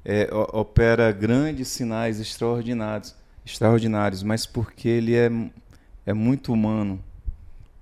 é, 0.02 0.26
opera 0.32 1.12
grandes 1.12 1.68
sinais 1.68 2.18
extraordinários, 2.18 3.14
extraordinários, 3.44 4.22
mas 4.22 4.46
porque 4.46 4.88
ele 4.88 5.14
é, 5.14 5.30
é 6.06 6.14
muito 6.14 6.50
humano. 6.50 6.98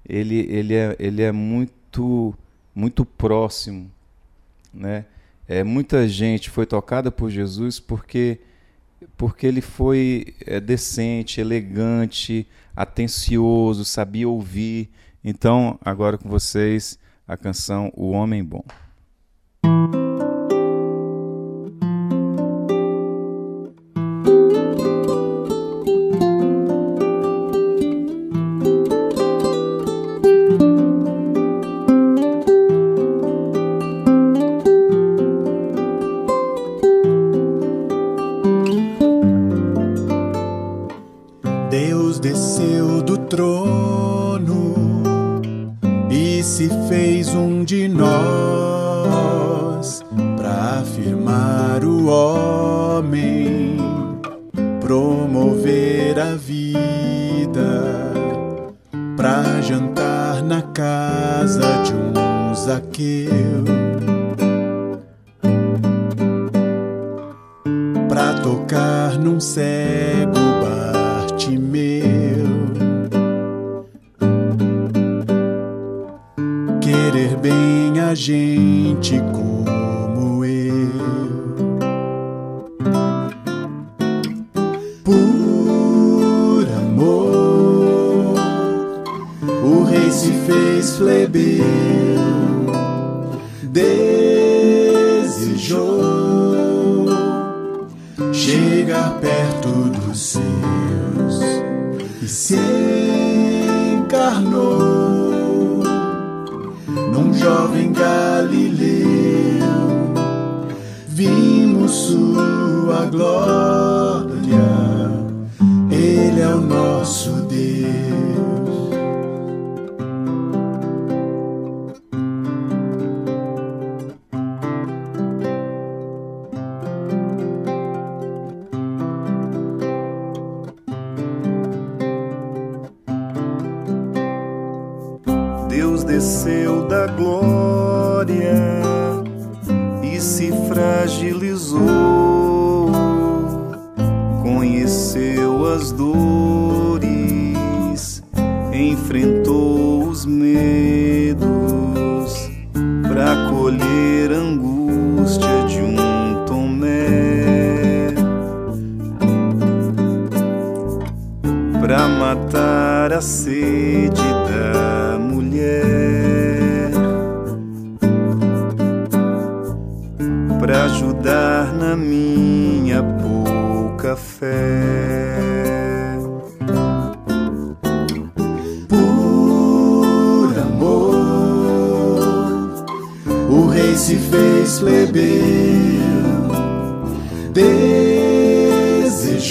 Ele, 0.04 0.40
ele, 0.50 0.74
é, 0.74 0.96
ele 0.98 1.22
é 1.22 1.30
muito, 1.30 2.34
muito 2.74 3.04
próximo, 3.04 3.88
né? 4.74 5.04
É, 5.46 5.62
muita 5.62 6.08
gente 6.08 6.50
foi 6.50 6.66
tocada 6.66 7.12
por 7.12 7.30
Jesus 7.30 7.78
porque 7.78 8.40
porque 9.16 9.46
ele 9.46 9.60
foi 9.60 10.34
é, 10.46 10.58
decente, 10.60 11.40
elegante, 11.40 12.46
atencioso, 12.74 13.84
sabia 13.84 14.28
ouvir. 14.28 14.90
Então, 15.24 15.78
agora 15.84 16.18
com 16.18 16.28
vocês, 16.28 16.98
a 17.26 17.36
canção 17.36 17.92
O 17.94 18.10
Homem 18.10 18.44
Bom. 18.44 18.64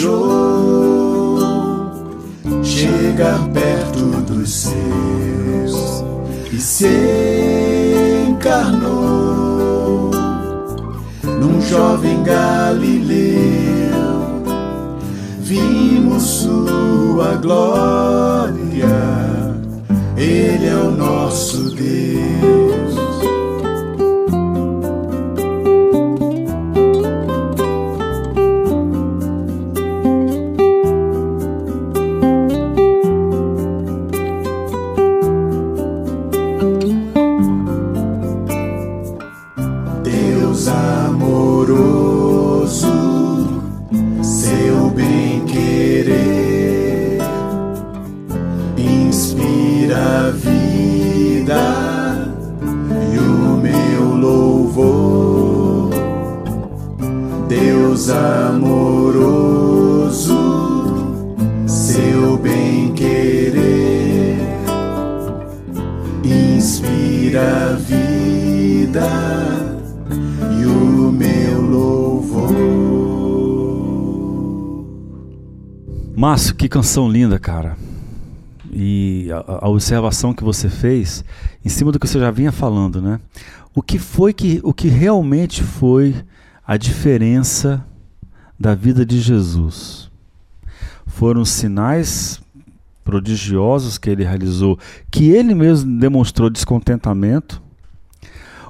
Desejou 0.02 1.38
chegar 2.64 3.48
perto 3.50 4.00
dos 4.22 4.50
seus 4.50 6.04
e 6.52 6.58
se 6.60 6.88
encarnou 8.30 10.12
num 11.24 11.62
jovem 11.62 12.24
galileu. 12.24 13.92
Vimos 15.42 16.24
sua 16.24 17.36
glória, 17.36 18.88
Ele 20.18 20.68
é 20.68 20.76
o 20.76 20.92
nosso 20.92 21.76
Deus. 21.76 22.81
Márcio, 76.22 76.54
que 76.54 76.70
canção 76.70 77.10
linda, 77.10 77.40
cara. 77.40 77.76
E 78.72 79.28
a, 79.32 79.66
a 79.66 79.68
observação 79.68 80.36
que 80.36 80.44
você 80.44 80.70
fez, 80.70 81.26
em 81.66 81.68
cima 81.68 81.92
do 81.92 82.00
que 82.00 82.08
você 82.08 82.20
já 82.20 82.30
vinha 82.30 82.52
falando, 82.52 83.02
né? 83.02 83.20
O 83.74 83.82
que 83.82 83.98
foi 83.98 84.32
que, 84.32 84.62
o 84.64 84.72
que 84.72 84.88
realmente 84.88 85.64
foi 85.64 86.14
a 86.64 86.78
diferença 86.78 87.84
da 88.60 88.76
vida 88.76 89.04
de 89.04 89.20
Jesus? 89.20 90.12
Foram 91.08 91.44
sinais 91.44 92.40
prodigiosos 93.04 93.98
que 93.98 94.12
ele 94.12 94.24
realizou, 94.24 94.78
que 95.10 95.32
ele 95.32 95.56
mesmo 95.56 96.00
demonstrou 96.00 96.52
descontentamento? 96.52 97.61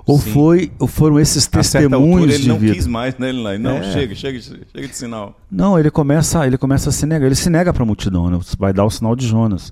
Ou, 0.05 0.19
Sim. 0.19 0.31
foi, 0.31 0.71
ou 0.79 0.87
foram 0.87 1.19
esses 1.19 1.43
certa 1.43 1.57
altura 1.59 1.89
testemunhos 1.89 2.33
ele 2.33 2.43
de 2.43 2.49
não 2.49 2.57
vida? 2.57 2.73
quis 2.73 2.87
mais, 2.87 3.17
né? 3.17 3.29
Ele 3.29 3.57
não, 3.59 3.77
É. 3.77 3.91
chega, 3.93 4.15
chega, 4.15 4.39
de- 4.39 4.45
chega 4.73 4.87
de 4.87 4.95
sinal. 4.95 5.37
Não, 5.49 5.77
ele 5.77 5.91
começa, 5.91 6.45
ele 6.47 6.57
começa 6.57 6.89
a 6.89 6.91
se 6.91 7.05
negar. 7.05 7.25
Ele 7.27 7.35
se 7.35 7.49
nega 7.49 7.71
para 7.71 7.83
a 7.83 7.85
multidão, 7.85 8.29
né? 8.29 8.39
vai 8.57 8.73
dar 8.73 8.83
o 8.85 8.89
sinal 8.89 9.15
de 9.15 9.27
Jonas. 9.27 9.71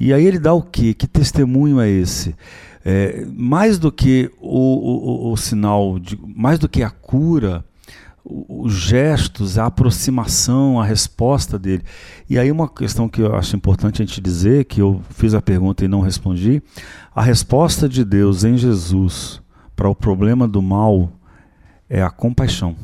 E 0.00 0.12
aí 0.12 0.26
ele 0.26 0.38
dá 0.38 0.52
o 0.52 0.62
quê? 0.62 0.92
Que 0.94 1.06
testemunho 1.06 1.80
é 1.80 1.88
esse? 1.88 2.34
É, 2.84 3.24
mais 3.36 3.78
do 3.78 3.92
que 3.92 4.30
o, 4.40 5.28
o- 5.28 5.32
o- 5.32 5.36
sinal, 5.36 5.98
de, 6.00 6.18
mais 6.34 6.58
do 6.58 6.68
que 6.68 6.82
a 6.82 6.90
cura, 6.90 7.64
os 8.24 8.72
gestos, 8.72 9.58
a 9.58 9.66
aproximação, 9.66 10.80
a 10.80 10.84
resposta 10.84 11.58
dele. 11.58 11.82
E 12.30 12.38
aí 12.38 12.50
uma 12.50 12.68
questão 12.68 13.08
que 13.08 13.20
eu 13.22 13.34
acho 13.36 13.54
importante 13.56 14.02
a 14.02 14.04
gente 14.04 14.20
dizer, 14.20 14.64
que 14.64 14.80
eu 14.80 15.00
fiz 15.10 15.34
a 15.34 15.42
pergunta 15.42 15.84
e 15.84 15.88
não 15.88 16.00
respondi, 16.00 16.62
a 17.14 17.22
resposta 17.22 17.88
de 17.88 18.04
Deus 18.04 18.42
em 18.44 18.56
Jesus 18.56 19.41
para 19.82 19.90
o 19.90 19.96
problema 19.96 20.46
do 20.46 20.62
mal 20.62 21.10
é 21.90 22.00
a 22.00 22.08
compaixão. 22.08 22.76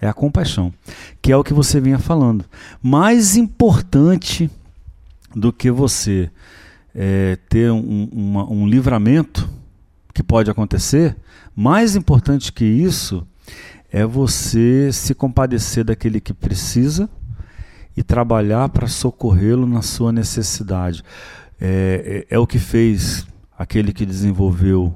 É 0.00 0.08
a 0.08 0.14
compaixão, 0.14 0.72
que 1.20 1.30
é 1.30 1.36
o 1.36 1.44
que 1.44 1.52
você 1.52 1.78
vinha 1.78 1.98
falando. 1.98 2.42
Mais 2.82 3.36
importante 3.36 4.50
do 5.34 5.52
que 5.52 5.70
você 5.70 6.30
é, 6.94 7.36
ter 7.50 7.70
um, 7.70 8.08
uma- 8.10 8.50
um 8.50 8.66
livramento 8.66 9.46
que 10.14 10.22
pode 10.22 10.50
acontecer, 10.50 11.14
mais 11.54 11.94
importante 11.94 12.50
que 12.50 12.64
isso 12.64 13.26
é 13.92 14.06
você 14.06 14.90
se 14.90 15.14
compadecer 15.14 15.84
daquele 15.84 16.18
que 16.18 16.32
precisa 16.32 17.10
e 17.94 18.02
trabalhar 18.02 18.70
para 18.70 18.88
socorrê-lo 18.88 19.66
na 19.66 19.82
sua 19.82 20.12
necessidade. 20.12 21.02
É, 21.60 22.24
é, 22.30 22.36
é 22.36 22.38
o 22.38 22.46
que 22.46 22.58
fez 22.58 23.26
aquele 23.58 23.92
que 23.92 24.04
desenvolveu 24.04 24.94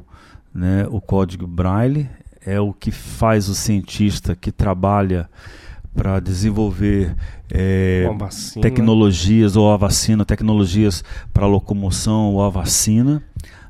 né, 0.54 0.86
o 0.90 1.00
código 1.00 1.46
Braille, 1.46 2.08
é 2.44 2.60
o 2.60 2.72
que 2.72 2.90
faz 2.90 3.48
o 3.48 3.54
cientista 3.54 4.34
que 4.34 4.50
trabalha 4.50 5.28
para 5.94 6.20
desenvolver 6.20 7.14
é, 7.50 8.08
tecnologias 8.62 9.56
ou 9.56 9.72
a 9.72 9.76
vacina, 9.76 10.24
tecnologias 10.24 11.02
para 11.32 11.46
locomoção 11.46 12.34
ou 12.34 12.42
a 12.42 12.48
vacina, 12.48 13.22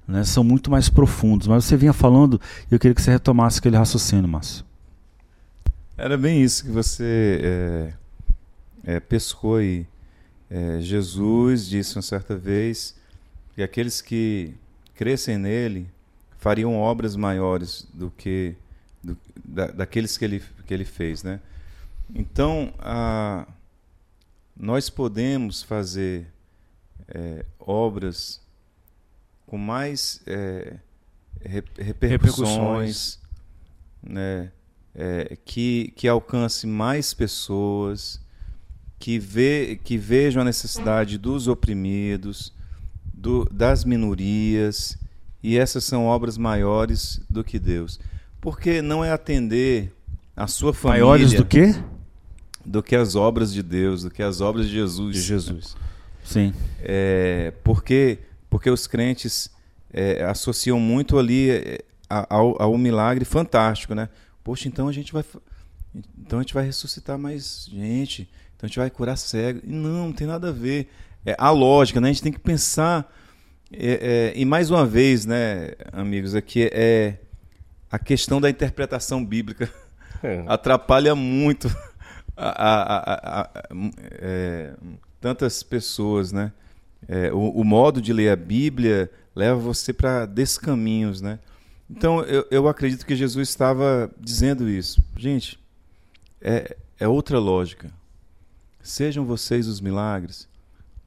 né, 0.06 0.24
são 0.24 0.44
muito 0.44 0.70
mais 0.70 0.88
profundos. 0.88 1.46
Mas 1.46 1.64
você 1.64 1.76
vinha 1.76 1.92
falando 1.92 2.40
e 2.70 2.74
eu 2.74 2.78
queria 2.78 2.94
que 2.94 3.02
você 3.02 3.10
retomasse 3.10 3.58
aquele 3.58 3.76
raciocínio, 3.76 4.28
Márcio. 4.28 4.64
Era 5.96 6.16
bem 6.16 6.42
isso 6.42 6.64
que 6.64 6.70
você 6.70 7.40
é, 7.42 7.92
é, 8.84 9.00
pescou 9.00 9.56
aí. 9.56 9.86
É, 10.50 10.78
Jesus 10.80 11.66
disse 11.66 11.96
uma 11.96 12.02
certa 12.02 12.36
vez 12.36 12.96
que 13.54 13.62
aqueles 13.62 14.00
que 14.00 14.54
crescem 15.00 15.38
nele 15.38 15.88
fariam 16.36 16.76
obras 16.76 17.16
maiores 17.16 17.88
do 17.94 18.10
que 18.10 18.54
do, 19.02 19.16
da, 19.42 19.68
daqueles 19.68 20.18
que 20.18 20.26
ele, 20.26 20.42
que 20.66 20.74
ele 20.74 20.84
fez, 20.84 21.22
né? 21.22 21.40
Então, 22.14 22.74
a, 22.78 23.48
nós 24.54 24.90
podemos 24.90 25.62
fazer 25.62 26.26
é, 27.08 27.46
obras 27.58 28.42
com 29.46 29.56
mais 29.56 30.20
é, 30.26 30.76
repercussões, 31.40 32.10
repercussões. 32.10 33.18
Né? 34.02 34.52
É, 34.94 35.38
que, 35.46 35.94
que 35.96 36.06
alcance 36.08 36.66
mais 36.66 37.14
pessoas, 37.14 38.20
que, 38.98 39.18
vê, 39.18 39.80
que 39.82 39.96
vejam 39.96 40.42
a 40.42 40.44
necessidade 40.44 41.16
dos 41.16 41.48
oprimidos, 41.48 42.52
do, 43.20 43.44
das 43.52 43.84
minorias, 43.84 44.96
e 45.42 45.58
essas 45.58 45.84
são 45.84 46.06
obras 46.06 46.38
maiores 46.38 47.20
do 47.28 47.44
que 47.44 47.58
Deus. 47.58 48.00
Porque 48.40 48.80
não 48.80 49.04
é 49.04 49.12
atender 49.12 49.92
a 50.34 50.46
sua 50.46 50.72
família. 50.72 51.04
Maiores 51.04 51.32
do 51.34 51.44
que? 51.44 51.74
Do 52.64 52.82
que 52.82 52.96
as 52.96 53.14
obras 53.14 53.52
de 53.52 53.62
Deus, 53.62 54.02
do 54.02 54.10
que 54.10 54.22
as 54.22 54.40
obras 54.40 54.66
de 54.66 54.72
Jesus. 54.72 55.16
De 55.16 55.22
Jesus. 55.22 55.76
Sim. 56.24 56.54
É, 56.80 57.52
porque, 57.62 58.18
porque 58.48 58.70
os 58.70 58.86
crentes 58.86 59.50
é, 59.92 60.24
associam 60.24 60.80
muito 60.80 61.18
ali 61.18 61.50
é, 61.50 61.84
ao, 62.08 62.60
ao 62.60 62.78
milagre 62.78 63.24
fantástico, 63.24 63.94
né? 63.94 64.08
Poxa, 64.42 64.66
então 64.66 64.88
a 64.88 64.92
gente 64.92 65.12
vai 65.12 65.24
então 66.16 66.38
a 66.38 66.42
gente 66.42 66.54
vai 66.54 66.64
ressuscitar 66.64 67.18
mais 67.18 67.68
gente, 67.68 68.28
então 68.56 68.66
a 68.66 68.68
gente 68.68 68.78
vai 68.78 68.88
curar 68.88 69.16
cego. 69.16 69.60
E 69.64 69.70
não, 69.70 70.06
não 70.06 70.12
tem 70.12 70.26
nada 70.26 70.48
a 70.48 70.52
ver. 70.52 70.88
É 71.24 71.34
a 71.38 71.50
lógica, 71.50 72.00
né? 72.00 72.08
A 72.08 72.12
gente 72.12 72.22
tem 72.22 72.32
que 72.32 72.38
pensar 72.38 73.10
é, 73.72 74.32
é, 74.34 74.38
e 74.38 74.44
mais 74.44 74.68
uma 74.68 74.84
vez, 74.84 75.24
né, 75.24 75.72
amigos, 75.92 76.34
aqui 76.34 76.68
é 76.72 77.18
a 77.88 78.00
questão 78.00 78.40
da 78.40 78.50
interpretação 78.50 79.24
bíblica 79.24 79.72
é. 80.22 80.42
atrapalha 80.48 81.14
muito 81.14 81.68
a, 82.36 82.48
a, 82.48 83.42
a, 83.42 83.50
é, 84.12 84.74
tantas 85.20 85.62
pessoas, 85.62 86.32
né? 86.32 86.52
O, 87.32 87.60
o, 87.60 87.64
modo 87.64 88.00
de 88.00 88.12
ler 88.12 88.30
a 88.30 88.36
Bíblia 88.36 89.10
leva 89.34 89.58
você 89.58 89.92
para 89.92 90.26
descaminhos, 90.26 91.20
né? 91.20 91.40
Então 91.88 92.22
eu, 92.22 92.46
eu 92.50 92.68
acredito 92.68 93.04
que 93.04 93.16
Jesus 93.16 93.48
estava 93.48 94.10
dizendo 94.18 94.68
isso, 94.68 95.02
gente. 95.16 95.58
É, 96.40 96.76
é 97.00 97.08
outra 97.08 97.38
lógica. 97.38 97.90
Sejam 98.80 99.24
vocês 99.24 99.66
os 99.66 99.80
milagres, 99.80 100.48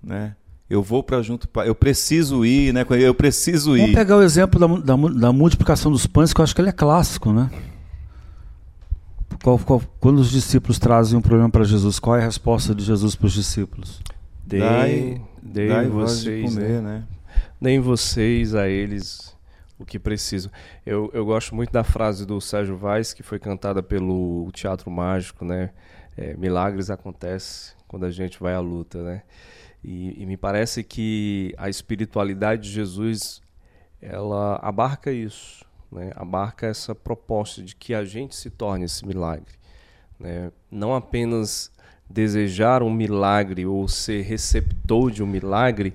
né? 0.03 0.35
eu 0.69 0.81
vou 0.81 1.03
para 1.03 1.21
junto, 1.21 1.47
eu 1.65 1.75
preciso 1.75 2.43
ir, 2.43 2.73
né? 2.73 2.85
Eu 2.99 3.13
preciso 3.13 3.77
ir. 3.77 3.81
Vamos 3.81 3.95
pegar 3.95 4.17
o 4.17 4.23
exemplo 4.23 4.59
da, 4.59 4.95
da, 4.95 5.09
da, 5.09 5.31
multiplicação 5.31 5.91
dos 5.91 6.07
pães, 6.07 6.33
que 6.33 6.41
eu 6.41 6.43
acho 6.43 6.55
que 6.55 6.61
ele 6.61 6.69
é 6.69 6.73
clássico, 6.73 7.31
né? 7.31 7.49
Qual, 9.43 9.59
qual, 9.59 9.81
quando 9.99 10.19
os 10.19 10.31
discípulos 10.31 10.79
trazem 10.79 11.17
um 11.17 11.21
problema 11.21 11.49
para 11.49 11.63
Jesus, 11.63 11.99
qual 11.99 12.15
é 12.15 12.21
a 12.21 12.25
resposta 12.25 12.73
de 12.73 12.83
Jesus 12.83 13.15
para 13.15 13.27
os 13.27 13.33
discípulos? 13.33 14.01
Dei, 14.45 15.21
dei, 15.41 15.67
dei 15.67 15.87
vocês, 15.89 16.53
comer, 16.53 16.81
né? 16.81 16.81
né? 16.81 17.03
Deem 17.61 17.79
vocês 17.79 18.55
a 18.55 18.67
eles 18.67 19.35
o 19.77 19.85
que 19.85 19.99
precisam. 19.99 20.51
Eu, 20.85 21.11
eu 21.13 21.25
gosto 21.25 21.53
muito 21.53 21.71
da 21.71 21.83
frase 21.83 22.25
do 22.25 22.39
Sérgio 22.39 22.77
Vaz, 22.77 23.13
que 23.13 23.21
foi 23.21 23.37
cantada 23.37 23.83
pelo 23.83 24.49
Teatro 24.53 24.89
Mágico, 24.89 25.45
né? 25.45 25.69
É, 26.17 26.35
milagres 26.35 26.89
acontecem 26.89 27.73
quando 27.87 28.05
a 28.05 28.11
gente 28.11 28.39
vai 28.39 28.53
à 28.53 28.59
luta, 28.59 29.03
né? 29.03 29.23
E, 29.83 30.21
e, 30.21 30.25
me 30.25 30.37
parece 30.37 30.83
que 30.83 31.53
a 31.57 31.69
espiritualidade 31.69 32.63
de 32.63 32.69
Jesus 32.69 33.41
ela 34.01 34.59
abarca 34.61 35.11
isso, 35.11 35.65
né? 35.91 36.11
abarca 36.15 36.67
essa 36.67 36.95
proposta 36.95 37.61
de 37.61 37.75
que 37.75 37.93
a 37.93 38.05
gente 38.05 38.35
se 38.35 38.49
torne 38.49 38.85
esse 38.85 39.05
milagre. 39.05 39.53
Né? 40.19 40.51
Não 40.71 40.95
apenas 40.95 41.71
desejar 42.09 42.83
um 42.83 42.91
milagre 42.91 43.65
ou 43.65 43.87
ser 43.87 44.21
receptor 44.21 45.11
de 45.11 45.23
um 45.23 45.27
milagre, 45.27 45.93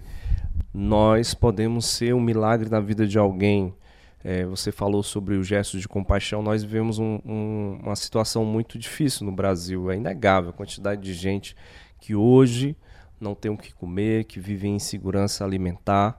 nós 0.73 1.35
podemos 1.35 1.87
ser 1.87 2.15
um 2.15 2.21
milagre 2.21 2.69
na 2.69 2.81
vida 2.81 3.07
de 3.07 3.19
alguém. 3.19 3.75
É, 4.23 4.45
você 4.45 4.73
falou 4.73 5.03
sobre 5.03 5.37
o 5.37 5.45
gesto 5.45 5.79
de 5.79 5.89
compaixão. 5.89 6.43
Nós 6.43 6.63
vivemos 6.63 6.99
um, 6.99 7.21
um, 7.25 7.81
uma 7.83 7.97
situação 7.97 8.45
muito 8.45 8.79
difícil 8.79 9.25
no 9.25 9.33
Brasil. 9.33 9.91
É 9.91 9.97
inegável 9.97 10.51
a 10.51 10.53
quantidade 10.53 11.01
de 11.01 11.15
gente 11.15 11.57
que 12.01 12.15
hoje 12.15 12.77
não 13.21 13.35
tem 13.35 13.51
o 13.51 13.57
que 13.57 13.73
comer, 13.73 14.25
que 14.25 14.41
vivem 14.41 14.73
em 14.73 14.77
insegurança 14.77 15.45
alimentar. 15.45 16.19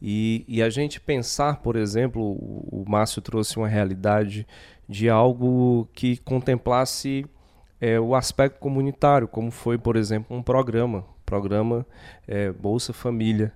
E, 0.00 0.44
e 0.48 0.62
a 0.62 0.70
gente 0.70 1.00
pensar, 1.00 1.60
por 1.60 1.76
exemplo, 1.76 2.22
o, 2.22 2.82
o 2.82 2.84
Márcio 2.88 3.20
trouxe 3.20 3.56
uma 3.56 3.68
realidade 3.68 4.46
de 4.88 5.08
algo 5.08 5.88
que 5.92 6.16
contemplasse 6.18 7.26
é, 7.80 7.98
o 7.98 8.14
aspecto 8.14 8.58
comunitário, 8.58 9.28
como 9.28 9.50
foi, 9.50 9.78
por 9.78 9.96
exemplo, 9.96 10.36
um 10.36 10.42
programa, 10.42 11.04
programa 11.24 11.86
é, 12.26 12.50
Bolsa 12.52 12.92
Família, 12.92 13.52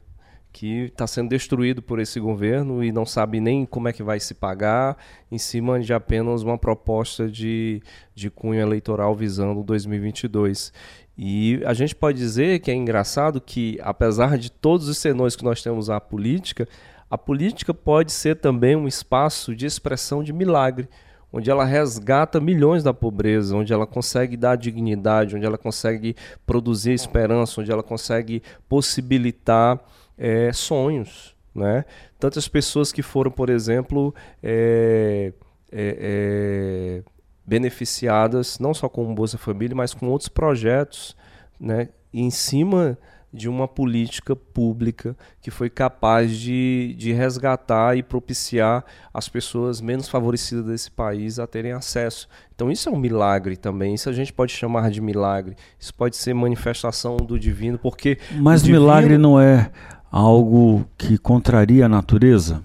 que 0.52 0.84
está 0.84 1.04
sendo 1.04 1.30
destruído 1.30 1.82
por 1.82 1.98
esse 1.98 2.20
governo 2.20 2.82
e 2.84 2.92
não 2.92 3.04
sabe 3.04 3.40
nem 3.40 3.66
como 3.66 3.88
é 3.88 3.92
que 3.92 4.04
vai 4.04 4.20
se 4.20 4.34
pagar, 4.34 4.96
em 5.28 5.36
cima 5.36 5.80
de 5.80 5.92
apenas 5.92 6.42
uma 6.42 6.56
proposta 6.56 7.28
de, 7.28 7.82
de 8.14 8.30
cunho 8.30 8.60
eleitoral 8.60 9.16
visando 9.16 9.64
2022. 9.64 10.72
E 11.16 11.62
a 11.64 11.72
gente 11.72 11.94
pode 11.94 12.18
dizer 12.18 12.58
que 12.58 12.70
é 12.70 12.74
engraçado 12.74 13.40
que, 13.40 13.78
apesar 13.82 14.36
de 14.36 14.50
todos 14.50 14.88
os 14.88 14.98
senões 14.98 15.36
que 15.36 15.44
nós 15.44 15.62
temos 15.62 15.88
à 15.88 16.00
política, 16.00 16.68
a 17.08 17.16
política 17.16 17.72
pode 17.72 18.10
ser 18.10 18.36
também 18.36 18.74
um 18.74 18.88
espaço 18.88 19.54
de 19.54 19.66
expressão 19.66 20.24
de 20.24 20.32
milagre, 20.32 20.88
onde 21.32 21.50
ela 21.50 21.64
resgata 21.64 22.40
milhões 22.40 22.82
da 22.82 22.92
pobreza, 22.92 23.56
onde 23.56 23.72
ela 23.72 23.86
consegue 23.86 24.36
dar 24.36 24.56
dignidade, 24.56 25.36
onde 25.36 25.46
ela 25.46 25.58
consegue 25.58 26.16
produzir 26.44 26.92
esperança, 26.92 27.60
onde 27.60 27.70
ela 27.70 27.82
consegue 27.82 28.42
possibilitar 28.68 29.80
é, 30.18 30.52
sonhos. 30.52 31.34
Né? 31.54 31.84
Tantas 32.18 32.48
pessoas 32.48 32.90
que 32.90 33.02
foram, 33.02 33.30
por 33.30 33.48
exemplo, 33.48 34.12
é, 34.42 35.32
é, 35.70 37.02
beneficiadas 37.46 38.58
não 38.58 38.72
só 38.72 38.88
com 38.88 39.10
o 39.10 39.14
Bolsa 39.14 39.38
Família, 39.38 39.76
mas 39.76 39.92
com 39.94 40.08
outros 40.08 40.28
projetos, 40.28 41.16
né, 41.60 41.88
em 42.12 42.30
cima 42.30 42.98
de 43.34 43.48
uma 43.48 43.66
política 43.66 44.36
pública 44.36 45.16
que 45.42 45.50
foi 45.50 45.68
capaz 45.68 46.38
de, 46.38 46.94
de 46.96 47.12
resgatar 47.12 47.96
e 47.96 48.02
propiciar 48.02 48.84
as 49.12 49.28
pessoas 49.28 49.80
menos 49.80 50.08
favorecidas 50.08 50.64
desse 50.64 50.88
país 50.88 51.40
a 51.40 51.46
terem 51.46 51.72
acesso. 51.72 52.28
Então 52.54 52.70
isso 52.70 52.88
é 52.88 52.92
um 52.92 52.96
milagre 52.96 53.56
também, 53.56 53.94
isso 53.94 54.08
a 54.08 54.12
gente 54.12 54.32
pode 54.32 54.52
chamar 54.52 54.88
de 54.88 55.00
milagre, 55.00 55.56
isso 55.76 55.92
pode 55.92 56.16
ser 56.16 56.32
manifestação 56.32 57.16
do 57.16 57.36
divino, 57.36 57.76
porque... 57.76 58.18
Mas 58.36 58.62
divino... 58.62 58.82
milagre 58.82 59.18
não 59.18 59.40
é 59.40 59.72
algo 60.12 60.88
que 60.96 61.18
contraria 61.18 61.86
a 61.86 61.88
natureza? 61.88 62.62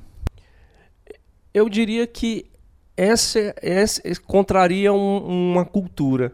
Eu 1.51 1.67
diria 1.67 2.05
que 2.05 2.45
essa, 2.99 3.55
essa 3.61 4.01
contraria 4.27 4.91
um, 4.91 5.51
uma 5.53 5.63
cultura. 5.63 6.33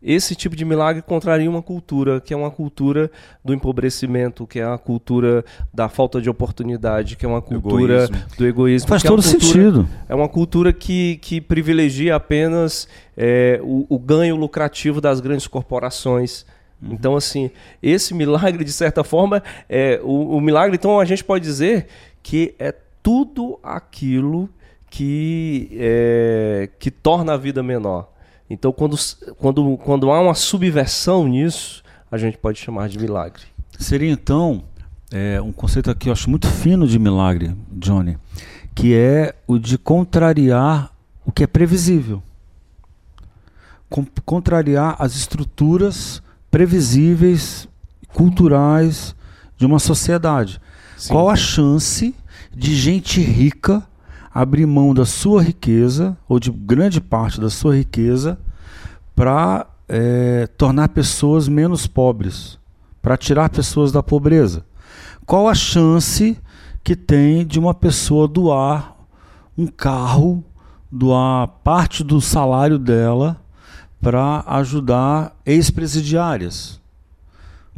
Esse 0.00 0.36
tipo 0.36 0.54
de 0.54 0.64
milagre 0.64 1.02
contraria 1.02 1.50
uma 1.50 1.62
cultura, 1.62 2.20
que 2.20 2.32
é 2.32 2.36
uma 2.36 2.50
cultura 2.50 3.10
do 3.42 3.54
empobrecimento, 3.54 4.46
que 4.46 4.60
é 4.60 4.66
uma 4.68 4.78
cultura 4.78 5.42
da 5.72 5.88
falta 5.88 6.20
de 6.20 6.28
oportunidade, 6.28 7.16
que 7.16 7.24
é 7.24 7.28
uma 7.28 7.40
cultura 7.40 8.04
egoísmo. 8.04 8.26
do 8.36 8.46
egoísmo. 8.46 8.88
Faz 8.88 9.04
é 9.04 9.08
todo 9.08 9.22
cultura, 9.22 9.42
sentido. 9.42 9.88
É 10.06 10.14
uma 10.14 10.28
cultura 10.28 10.72
que, 10.74 11.16
que 11.16 11.40
privilegia 11.40 12.14
apenas 12.14 12.86
é, 13.16 13.58
o, 13.62 13.86
o 13.88 13.98
ganho 13.98 14.36
lucrativo 14.36 15.00
das 15.00 15.20
grandes 15.20 15.46
corporações. 15.46 16.44
Uhum. 16.82 16.92
Então, 16.92 17.16
assim, 17.16 17.50
esse 17.82 18.12
milagre, 18.12 18.62
de 18.62 18.72
certa 18.72 19.02
forma, 19.02 19.42
é 19.68 19.98
o, 20.04 20.36
o 20.36 20.40
milagre, 20.40 20.76
então 20.76 21.00
a 21.00 21.04
gente 21.06 21.24
pode 21.24 21.42
dizer 21.42 21.86
que 22.22 22.54
é 22.58 22.74
tudo 23.02 23.58
aquilo 23.62 24.50
que, 24.94 25.70
é, 25.72 26.70
que 26.78 26.88
torna 26.88 27.34
a 27.34 27.36
vida 27.36 27.64
menor. 27.64 28.12
Então, 28.48 28.72
quando, 28.72 28.96
quando, 29.36 29.76
quando 29.78 30.12
há 30.12 30.20
uma 30.20 30.34
subversão 30.34 31.26
nisso, 31.26 31.82
a 32.12 32.16
gente 32.16 32.38
pode 32.38 32.60
chamar 32.60 32.88
de 32.88 32.96
milagre. 32.96 33.42
Seria 33.76 34.08
então 34.08 34.62
é, 35.10 35.40
um 35.42 35.50
conceito 35.50 35.90
aqui 35.90 36.08
eu 36.08 36.12
acho 36.12 36.30
muito 36.30 36.46
fino 36.46 36.86
de 36.86 36.96
milagre, 36.96 37.56
Johnny, 37.72 38.16
que 38.72 38.94
é 38.94 39.34
o 39.48 39.58
de 39.58 39.76
contrariar 39.76 40.92
o 41.26 41.32
que 41.32 41.42
é 41.42 41.46
previsível. 41.48 42.22
Com, 43.90 44.06
contrariar 44.24 44.94
as 45.00 45.16
estruturas 45.16 46.22
previsíveis, 46.52 47.68
culturais 48.12 49.12
de 49.56 49.66
uma 49.66 49.80
sociedade. 49.80 50.60
Sim. 50.96 51.14
Qual 51.14 51.28
a 51.28 51.34
chance 51.34 52.14
de 52.54 52.76
gente 52.76 53.20
rica 53.20 53.84
abrir 54.34 54.66
mão 54.66 54.92
da 54.92 55.06
sua 55.06 55.42
riqueza, 55.42 56.16
ou 56.28 56.40
de 56.40 56.50
grande 56.50 57.00
parte 57.00 57.40
da 57.40 57.48
sua 57.48 57.76
riqueza, 57.76 58.38
para 59.14 59.66
é, 59.88 60.48
tornar 60.58 60.88
pessoas 60.88 61.48
menos 61.48 61.86
pobres, 61.86 62.58
para 63.00 63.16
tirar 63.16 63.48
pessoas 63.48 63.92
da 63.92 64.02
pobreza. 64.02 64.64
Qual 65.24 65.48
a 65.48 65.54
chance 65.54 66.36
que 66.82 66.94
tem 66.94 67.46
de 67.46 67.58
uma 67.58 67.72
pessoa 67.72 68.28
doar 68.28 68.94
um 69.56 69.66
carro, 69.66 70.44
doar 70.90 71.48
parte 71.62 72.04
do 72.04 72.20
salário 72.20 72.78
dela 72.78 73.40
para 74.00 74.44
ajudar 74.46 75.34
ex-presidiárias. 75.46 76.78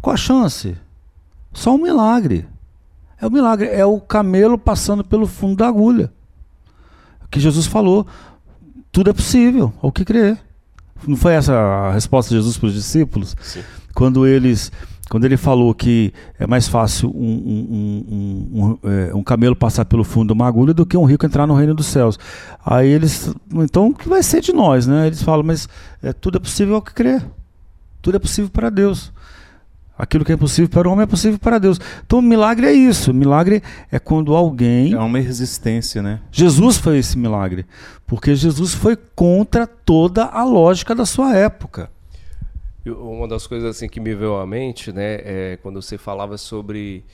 Qual 0.03 0.15
a 0.15 0.17
chance? 0.17 0.77
Só 1.53 1.75
um 1.75 1.79
milagre. 1.79 2.49
É 3.21 3.27
um 3.27 3.31
milagre, 3.31 3.69
é 3.69 3.87
o 3.87 4.01
camelo 4.01 4.59
passando 4.59 5.05
pelo 5.05 5.27
fundo 5.27 5.57
da 5.57 5.69
agulha. 5.69 6.13
Que 7.31 7.41
Jesus 7.41 7.67
falou, 7.67 8.07
tudo 8.93 9.11
é 9.11 9.13
possível, 9.13 9.73
ao 9.83 9.93
que 9.93 10.05
crer. 10.05 10.39
Não 11.07 11.17
foi 11.17 11.35
essa 11.35 11.55
a 11.55 11.93
resposta 11.93 12.31
de 12.31 12.37
Jesus 12.37 12.57
para 12.57 12.69
os 12.69 12.75
discípulos? 12.75 13.37
Sim. 13.41 13.63
Quando 13.95 14.27
eles 14.27 14.73
quando 15.09 15.25
ele 15.25 15.37
falou 15.37 15.73
que 15.73 16.13
é 16.39 16.47
mais 16.47 16.67
fácil 16.67 17.11
um, 17.15 17.23
um, 17.23 18.79
um, 18.83 19.19
um, 19.19 19.23
camelo 19.23 19.55
passar 19.55 19.85
pelo 19.85 20.03
fundo 20.03 20.29
de 20.29 20.33
uma 20.33 20.49
agulha 20.49 20.75
do 20.75 20.85
que 20.85 20.97
um 20.97 21.05
rico 21.05 21.25
entrar 21.25 21.47
no 21.47 21.55
reino 21.55 21.75
dos 21.75 21.87
céus. 21.87 22.19
Aí 22.65 22.89
eles, 22.89 23.33
então 23.55 23.89
o 23.89 23.95
que 23.95 24.09
vai 24.09 24.23
ser 24.23 24.41
de 24.41 24.53
nós, 24.53 24.87
né? 24.87 25.07
Eles 25.07 25.23
falam, 25.23 25.45
mas 25.45 25.69
é, 26.03 26.13
tudo 26.13 26.39
é 26.39 26.41
possível 26.41 26.75
ao 26.75 26.83
que 26.83 26.93
crer. 26.93 27.25
Tudo 28.03 28.17
é 28.17 28.19
possível 28.19 28.51
para 28.51 28.69
Deus. 28.69 29.13
Aquilo 29.99 30.25
que 30.25 30.33
é 30.33 30.35
impossível 30.35 30.69
para 30.69 30.89
o 30.89 30.93
homem 30.93 31.05
é 31.05 31.07
possível 31.07 31.39
para 31.39 31.59
Deus. 31.59 31.81
Então, 32.05 32.21
milagre 32.21 32.67
é 32.67 32.73
isso. 32.73 33.15
Milagre 33.15 33.63
é 33.91 33.99
quando 33.99 34.35
alguém. 34.35 34.93
É 34.93 34.99
uma 34.99 35.19
resistência, 35.19 36.03
né? 36.03 36.21
Jesus 36.31 36.77
foi 36.77 36.99
esse 36.99 37.17
milagre. 37.17 37.65
Porque 38.07 38.35
Jesus 38.35 38.75
foi 38.75 38.97
contra 38.97 39.67
toda 39.67 40.25
a 40.25 40.45
lógica 40.45 40.95
da 40.95 41.07
sua 41.07 41.35
época. 41.35 41.91
Uma 42.85 43.27
das 43.27 43.47
coisas 43.47 43.69
assim 43.69 43.89
que 43.89 43.99
me 43.99 44.15
veio 44.15 44.37
à 44.37 44.47
mente, 44.47 44.93
né, 44.93 45.19
é 45.25 45.59
quando 45.61 45.83
você 45.83 45.99
falava 45.99 46.39
sobre 46.39 47.05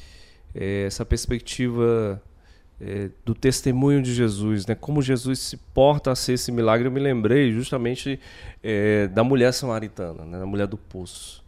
é, 0.55 0.85
essa 0.87 1.03
perspectiva 1.03 2.21
é, 2.79 3.09
do 3.25 3.35
testemunho 3.35 4.03
de 4.03 4.13
Jesus, 4.13 4.67
né, 4.67 4.75
como 4.75 5.01
Jesus 5.01 5.39
se 5.39 5.57
porta 5.57 6.11
a 6.11 6.15
ser 6.15 6.35
esse 6.35 6.53
milagre, 6.53 6.89
eu 6.89 6.93
me 6.93 7.01
lembrei 7.01 7.53
justamente 7.53 8.21
é, 8.63 9.07
da 9.09 9.25
mulher 9.25 9.53
samaritana, 9.53 10.25
né, 10.25 10.39
da 10.39 10.47
mulher 10.47 10.67
do 10.67 10.77
poço, 10.77 11.42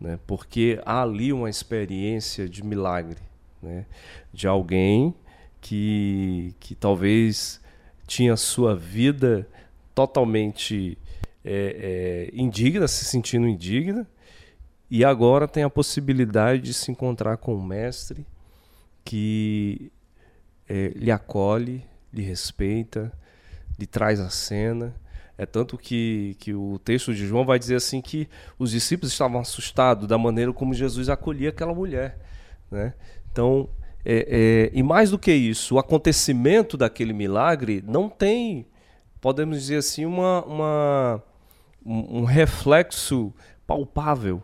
né, 0.00 0.18
porque 0.26 0.80
há 0.84 1.02
ali 1.02 1.32
uma 1.32 1.48
experiência 1.48 2.48
de 2.48 2.64
milagre, 2.64 3.20
né, 3.62 3.86
de 4.32 4.46
alguém 4.46 5.14
que, 5.60 6.54
que 6.60 6.74
talvez 6.74 7.60
tinha 8.06 8.36
sua 8.36 8.76
vida 8.76 9.48
totalmente 9.94 10.98
é, 11.44 12.28
é, 12.32 12.40
indigna, 12.40 12.86
se 12.86 13.04
sentindo 13.04 13.48
indigna, 13.48 14.06
e 14.90 15.04
agora 15.04 15.48
tem 15.48 15.64
a 15.64 15.70
possibilidade 15.70 16.62
de 16.62 16.74
se 16.74 16.90
encontrar 16.90 17.36
com 17.38 17.54
um 17.54 17.62
mestre 17.64 18.24
que 19.04 19.90
é, 20.68 20.88
lhe 20.94 21.10
acolhe, 21.10 21.84
lhe 22.12 22.22
respeita, 22.22 23.12
lhe 23.78 23.86
traz 23.86 24.20
a 24.20 24.30
cena. 24.30 24.94
É 25.38 25.44
tanto 25.44 25.76
que, 25.76 26.34
que 26.38 26.54
o 26.54 26.78
texto 26.78 27.14
de 27.14 27.26
João 27.26 27.44
vai 27.44 27.58
dizer 27.58 27.76
assim 27.76 28.00
que 28.00 28.28
os 28.58 28.70
discípulos 28.70 29.12
estavam 29.12 29.40
assustados 29.40 30.08
da 30.08 30.16
maneira 30.16 30.52
como 30.52 30.72
Jesus 30.72 31.10
acolhia 31.10 31.50
aquela 31.50 31.74
mulher. 31.74 32.18
Né? 32.70 32.94
Então, 33.30 33.68
é, 34.02 34.26
é, 34.28 34.70
e 34.72 34.82
mais 34.82 35.10
do 35.10 35.18
que 35.18 35.32
isso, 35.32 35.74
o 35.74 35.78
acontecimento 35.78 36.76
daquele 36.76 37.12
milagre 37.12 37.84
não 37.86 38.08
tem, 38.08 38.66
podemos 39.20 39.58
dizer 39.58 39.76
assim, 39.76 40.06
uma, 40.06 40.42
uma 40.44 41.22
um, 41.84 42.24
reflexo 42.24 43.34
palpável. 43.66 44.42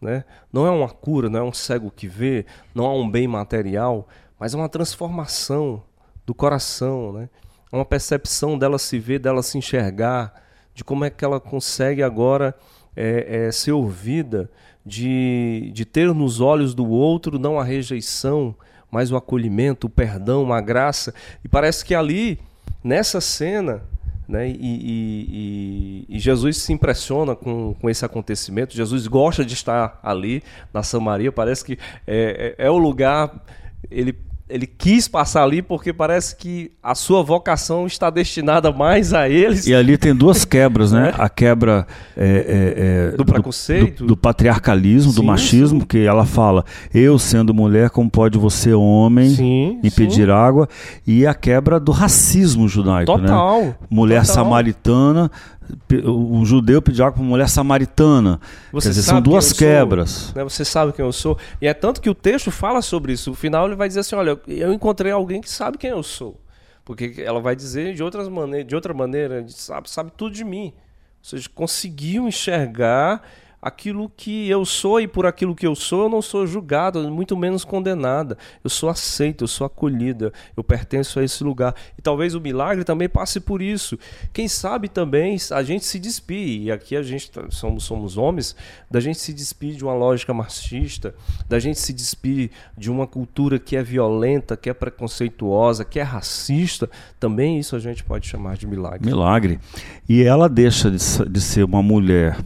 Né? 0.00 0.24
Não 0.52 0.66
é 0.66 0.70
uma 0.70 0.88
cura, 0.88 1.28
não 1.28 1.40
é 1.40 1.42
um 1.42 1.52
cego 1.52 1.90
que 1.90 2.08
vê, 2.08 2.46
não 2.74 2.86
é 2.86 2.88
um 2.90 3.10
bem 3.10 3.28
material, 3.28 4.08
mas 4.38 4.54
é 4.54 4.56
uma 4.56 4.68
transformação 4.68 5.82
do 6.24 6.34
coração, 6.34 7.12
né? 7.12 7.28
Uma 7.74 7.84
percepção 7.84 8.56
dela 8.56 8.78
se 8.78 9.00
ver, 9.00 9.18
dela 9.18 9.42
se 9.42 9.58
enxergar, 9.58 10.32
de 10.74 10.84
como 10.84 11.04
é 11.04 11.10
que 11.10 11.24
ela 11.24 11.40
consegue 11.40 12.04
agora 12.04 12.54
é, 12.94 13.46
é, 13.46 13.52
ser 13.52 13.72
ouvida, 13.72 14.48
de, 14.86 15.72
de 15.74 15.84
ter 15.84 16.14
nos 16.14 16.40
olhos 16.40 16.72
do 16.72 16.88
outro 16.88 17.38
não 17.38 17.58
a 17.58 17.64
rejeição, 17.64 18.54
mas 18.90 19.10
o 19.10 19.16
acolhimento, 19.16 19.88
o 19.88 19.90
perdão, 19.90 20.52
a 20.52 20.60
graça. 20.60 21.12
E 21.42 21.48
parece 21.48 21.84
que 21.84 21.96
ali, 21.96 22.38
nessa 22.82 23.20
cena, 23.20 23.82
né? 24.28 24.48
E, 24.48 24.54
e, 24.60 26.06
e, 26.08 26.18
Jesus 26.18 26.58
se 26.58 26.72
impressiona 26.72 27.34
com, 27.34 27.74
com 27.74 27.90
esse 27.90 28.04
acontecimento. 28.04 28.74
Jesus 28.74 29.06
gosta 29.06 29.44
de 29.44 29.52
estar 29.52 29.98
ali 30.02 30.42
na 30.72 30.82
Samaria. 30.82 31.32
Parece 31.32 31.64
que 31.64 31.78
é, 32.06 32.54
é, 32.58 32.66
é 32.66 32.70
o 32.70 32.78
lugar. 32.78 33.44
Ele 33.90 34.16
ele 34.46 34.66
quis 34.66 35.08
passar 35.08 35.42
ali 35.42 35.62
porque 35.62 35.90
parece 35.90 36.36
que 36.36 36.70
a 36.82 36.94
sua 36.94 37.22
vocação 37.22 37.86
está 37.86 38.10
destinada 38.10 38.70
mais 38.70 39.14
a 39.14 39.26
eles. 39.26 39.66
E 39.66 39.74
ali 39.74 39.96
tem 39.96 40.14
duas 40.14 40.44
quebras, 40.44 40.92
né? 40.92 41.14
É. 41.18 41.22
A 41.22 41.30
quebra 41.30 41.86
é, 42.14 43.10
é, 43.12 43.16
do 43.16 43.24
preconceito, 43.24 43.98
do, 43.98 44.04
do, 44.04 44.06
do 44.08 44.16
patriarcalismo, 44.16 45.12
sim, 45.12 45.16
do 45.16 45.22
machismo, 45.24 45.80
sim. 45.80 45.86
que 45.86 45.98
ela 46.04 46.26
fala: 46.26 46.62
eu 46.92 47.18
sendo 47.18 47.54
mulher, 47.54 47.88
como 47.88 48.10
pode 48.10 48.36
você, 48.36 48.74
homem, 48.74 49.30
sim, 49.30 49.80
impedir 49.82 50.30
água? 50.30 50.68
E 51.06 51.26
a 51.26 51.32
quebra 51.32 51.80
do 51.80 51.90
racismo 51.90 52.68
judaico, 52.68 53.16
né? 53.16 53.26
Total. 53.26 53.62
né? 53.62 53.74
Mulher 53.88 54.26
total. 54.26 54.44
samaritana 54.44 55.30
um 56.04 56.44
judeu 56.44 56.82
pedir 56.82 57.02
água 57.02 57.12
para 57.12 57.22
uma 57.22 57.30
mulher 57.30 57.48
samaritana. 57.48 58.40
Você 58.72 58.88
Quer 58.88 58.94
dizer, 58.94 59.02
são 59.02 59.20
duas 59.20 59.52
quebras. 59.52 60.10
Sou, 60.10 60.34
né? 60.36 60.44
Você 60.44 60.64
sabe 60.64 60.92
quem 60.92 61.04
eu 61.04 61.12
sou. 61.12 61.38
E 61.60 61.66
é 61.66 61.74
tanto 61.74 62.00
que 62.00 62.10
o 62.10 62.14
texto 62.14 62.50
fala 62.50 62.82
sobre 62.82 63.12
isso. 63.12 63.30
No 63.30 63.36
final 63.36 63.66
ele 63.66 63.76
vai 63.76 63.88
dizer 63.88 64.00
assim: 64.00 64.16
olha, 64.16 64.38
eu 64.46 64.72
encontrei 64.72 65.12
alguém 65.12 65.40
que 65.40 65.50
sabe 65.50 65.78
quem 65.78 65.90
eu 65.90 66.02
sou. 66.02 66.40
Porque 66.84 67.14
ela 67.18 67.40
vai 67.40 67.56
dizer 67.56 67.94
de, 67.94 68.02
outras 68.02 68.28
maneira, 68.28 68.64
de 68.64 68.74
outra 68.74 68.92
maneira, 68.92 69.44
sabe, 69.48 69.88
sabe 69.88 70.12
tudo 70.16 70.34
de 70.34 70.44
mim. 70.44 70.72
Ou 71.22 71.28
seja, 71.30 71.48
conseguiu 71.54 72.28
enxergar 72.28 73.22
aquilo 73.64 74.12
que 74.14 74.46
eu 74.50 74.62
sou 74.66 75.00
e 75.00 75.08
por 75.08 75.24
aquilo 75.24 75.54
que 75.54 75.66
eu 75.66 75.74
sou 75.74 76.02
eu 76.02 76.08
não 76.10 76.20
sou 76.20 76.46
julgado, 76.46 77.10
muito 77.10 77.34
menos 77.34 77.64
condenada. 77.64 78.36
Eu 78.62 78.68
sou 78.68 78.90
aceita, 78.90 79.42
eu 79.42 79.48
sou 79.48 79.66
acolhida, 79.66 80.30
eu 80.54 80.62
pertenço 80.62 81.18
a 81.18 81.24
esse 81.24 81.42
lugar. 81.42 81.74
E 81.98 82.02
talvez 82.02 82.34
o 82.34 82.40
milagre 82.42 82.84
também 82.84 83.08
passe 83.08 83.40
por 83.40 83.62
isso. 83.62 83.98
Quem 84.34 84.48
sabe 84.48 84.86
também 84.86 85.38
a 85.50 85.62
gente 85.62 85.86
se 85.86 85.98
despir, 85.98 86.64
e 86.64 86.70
aqui 86.70 86.94
a 86.94 87.02
gente 87.02 87.30
tá, 87.30 87.46
somos, 87.48 87.84
somos 87.84 88.18
homens, 88.18 88.54
da 88.90 89.00
gente 89.00 89.18
se 89.18 89.32
despir 89.32 89.74
de 89.76 89.82
uma 89.82 89.94
lógica 89.94 90.34
marxista, 90.34 91.14
da 91.48 91.58
gente 91.58 91.80
se 91.80 91.94
despir 91.94 92.50
de 92.76 92.90
uma 92.90 93.06
cultura 93.06 93.58
que 93.58 93.76
é 93.76 93.82
violenta, 93.82 94.58
que 94.58 94.68
é 94.68 94.74
preconceituosa, 94.74 95.86
que 95.86 95.98
é 95.98 96.02
racista. 96.02 96.90
Também 97.18 97.58
isso 97.58 97.74
a 97.74 97.78
gente 97.78 98.04
pode 98.04 98.28
chamar 98.28 98.58
de 98.58 98.66
milagre. 98.66 99.06
Milagre. 99.06 99.58
E 100.06 100.22
ela 100.22 100.50
deixa 100.50 100.90
de, 100.90 100.98
de 101.30 101.40
ser 101.40 101.64
uma 101.64 101.82
mulher 101.82 102.36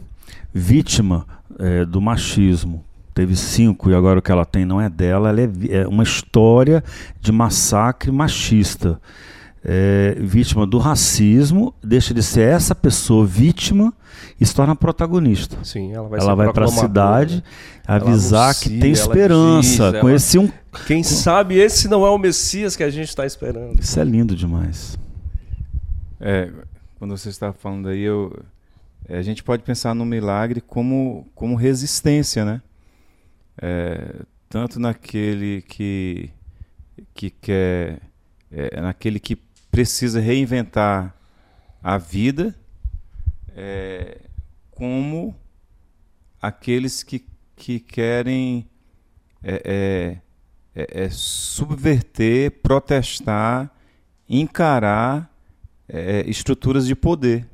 vítima 0.53 1.25
é, 1.57 1.85
do 1.85 2.01
machismo. 2.01 2.83
Teve 3.13 3.35
cinco 3.35 3.89
e 3.89 3.95
agora 3.95 4.19
o 4.19 4.21
que 4.21 4.31
ela 4.31 4.45
tem 4.45 4.65
não 4.65 4.79
é 4.79 4.89
dela, 4.89 5.29
ela 5.29 5.41
é, 5.41 5.49
é 5.69 5.87
uma 5.87 6.03
história 6.03 6.83
de 7.19 7.31
massacre 7.31 8.11
machista. 8.11 8.99
É, 9.61 10.15
vítima 10.21 10.65
do 10.65 10.77
racismo, 10.77 11.73
deixa 11.83 12.13
de 12.13 12.23
ser 12.23 12.47
essa 12.47 12.73
pessoa 12.73 13.25
vítima 13.25 13.93
e 14.39 14.45
se 14.45 14.55
torna 14.55 14.73
protagonista. 14.73 15.57
Sim, 15.63 15.91
ela 15.91 16.07
vai, 16.07 16.19
ela 16.19 16.35
vai 16.35 16.53
para 16.53 16.63
a 16.63 16.69
cidade 16.69 17.35
né? 17.35 17.43
avisar 17.85 18.45
anuncia, 18.45 18.71
que 18.71 18.79
tem 18.79 18.91
esperança. 18.91 19.91
Diz, 19.91 20.01
Conheci 20.01 20.39
um. 20.39 20.49
Quem 20.87 21.03
sabe 21.03 21.57
esse 21.57 21.89
não 21.89 22.05
é 22.05 22.09
o 22.09 22.17
Messias 22.17 22.77
que 22.77 22.83
a 22.83 22.89
gente 22.89 23.09
está 23.09 23.25
esperando. 23.25 23.81
Isso 23.81 23.99
é 23.99 24.03
lindo 24.05 24.33
demais. 24.33 24.97
É, 26.21 26.49
quando 26.97 27.17
você 27.17 27.27
está 27.27 27.51
falando 27.51 27.89
aí, 27.89 28.01
eu, 28.01 28.33
a 29.17 29.21
gente 29.23 29.43
pode 29.43 29.63
pensar 29.63 29.95
no 29.95 30.05
milagre 30.05 30.61
como, 30.61 31.27
como 31.33 31.55
resistência, 31.55 32.45
né? 32.45 32.61
É, 33.59 34.21
tanto 34.47 34.79
naquele 34.79 35.63
que, 35.63 36.29
que 37.13 37.29
quer, 37.29 38.01
é, 38.51 38.79
naquele 38.79 39.19
que 39.19 39.35
precisa 39.71 40.19
reinventar 40.19 41.15
a 41.81 41.97
vida, 41.97 42.55
é, 43.55 44.21
como 44.71 45.35
aqueles 46.41 47.01
que, 47.03 47.25
que 47.55 47.79
querem 47.79 48.69
é, 49.43 50.21
é, 50.75 51.03
é 51.05 51.09
subverter, 51.09 52.51
protestar, 52.61 53.75
encarar 54.27 55.27
estruturas 56.27 56.85
de 56.85 56.95
poder, 56.95 57.47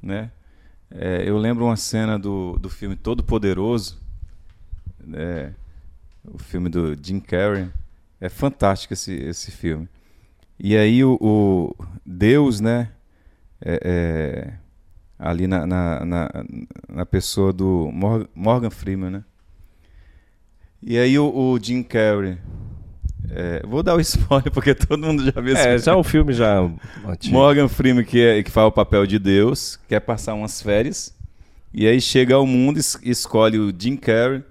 né? 0.00 0.30
É, 0.90 1.22
eu 1.24 1.38
lembro 1.38 1.64
uma 1.64 1.76
cena 1.76 2.18
do, 2.18 2.58
do 2.58 2.68
filme 2.68 2.96
Todo 2.96 3.22
Poderoso, 3.22 3.98
é, 5.14 5.52
o 6.24 6.38
filme 6.38 6.68
do 6.68 6.96
Jim 7.00 7.20
Carrey. 7.20 7.68
É 8.20 8.28
fantástico 8.28 8.92
esse, 8.92 9.14
esse 9.14 9.50
filme. 9.50 9.88
E 10.58 10.76
aí 10.76 11.02
o, 11.02 11.16
o 11.20 11.74
Deus, 12.04 12.60
né, 12.60 12.90
é, 13.62 13.80
é, 13.82 14.52
ali 15.18 15.46
na, 15.46 15.66
na, 15.66 16.04
na, 16.04 16.30
na, 16.88 17.06
pessoa 17.06 17.52
do 17.52 17.90
Morgan 18.34 18.68
Freeman, 18.68 19.10
né? 19.10 19.24
E 20.82 20.98
aí 20.98 21.18
o, 21.18 21.34
o 21.34 21.58
Jim 21.58 21.82
Carrey 21.82 22.38
é, 23.30 23.62
vou 23.66 23.82
dar 23.82 23.94
o 23.96 24.00
spoiler 24.02 24.50
porque 24.52 24.74
todo 24.74 24.98
mundo 25.06 25.24
já 25.24 25.40
viu 25.40 25.52
esse 25.54 25.60
É, 25.62 25.64
filme. 25.64 25.78
já 25.78 25.96
o 25.96 26.02
filme 26.02 26.32
já. 26.32 26.70
Morgan 27.28 27.68
Freeman, 27.68 28.04
que, 28.04 28.20
é, 28.20 28.42
que 28.42 28.50
faz 28.50 28.66
o 28.66 28.72
papel 28.72 29.06
de 29.06 29.18
Deus, 29.18 29.78
quer 29.88 30.00
passar 30.00 30.34
umas 30.34 30.60
férias. 30.62 31.14
E 31.72 31.86
aí 31.86 32.00
chega 32.00 32.34
ao 32.34 32.46
mundo 32.46 32.78
e 32.78 32.80
es- 32.80 32.98
escolhe 33.02 33.58
o 33.58 33.72
Jim 33.76 33.96
Carrey 33.96 34.42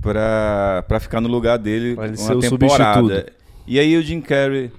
pra, 0.00 0.84
pra 0.88 0.98
ficar 1.00 1.20
no 1.20 1.28
lugar 1.28 1.58
dele 1.58 1.94
Pra 1.94 2.06
uma 2.06 2.40
temporada. 2.40 3.00
substituto. 3.00 3.32
E 3.66 3.78
aí 3.78 3.96
o 3.96 4.02
Jim 4.02 4.20
Carrey 4.20 4.72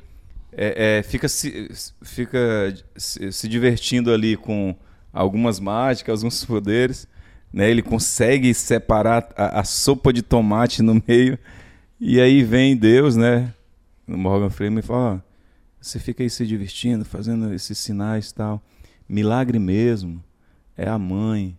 é, 0.52 0.98
é, 0.99 1.03
fica, 1.03 1.30
se, 1.30 1.69
fica 2.03 2.73
se, 2.98 3.31
se 3.31 3.48
divertindo 3.48 4.11
ali 4.11 4.35
com 4.35 4.76
algumas 5.14 5.60
mágicas, 5.60 6.19
alguns 6.23 6.43
poderes. 6.43 7.07
Né? 7.53 7.69
Ele 7.69 7.81
consegue 7.81 8.53
separar 8.53 9.30
a, 9.38 9.60
a 9.60 9.64
sopa 9.64 10.11
de 10.11 10.22
tomate 10.22 10.81
no 10.81 11.02
meio. 11.07 11.38
E 12.03 12.19
aí 12.19 12.44
vem 12.44 12.76
Deus, 12.76 13.15
né? 13.15 13.53
O 14.07 14.18
Morgan 14.18 14.49
Freeman 14.49 14.80
e 14.80 14.82
fala: 14.82 15.18
"Ó, 15.18 15.19
você 15.80 15.99
fica 15.99 16.23
aí 16.23 16.30
se 16.32 16.48
divertindo, 16.48 17.06
fazendo 17.06 17.53
esses 17.53 17.78
sinais 17.78 18.32
e 18.32 18.34
tal. 18.34 18.60
Milagre 19.07 19.60
mesmo 19.60 20.23
é 20.76 20.90
a 20.90 20.98
mãe 20.98 21.56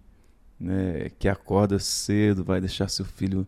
né, 0.58 1.10
que 1.16 1.28
acorda 1.28 1.78
cedo, 1.78 2.42
vai 2.42 2.60
deixar 2.60 2.88
seu 2.88 3.04
filho 3.04 3.46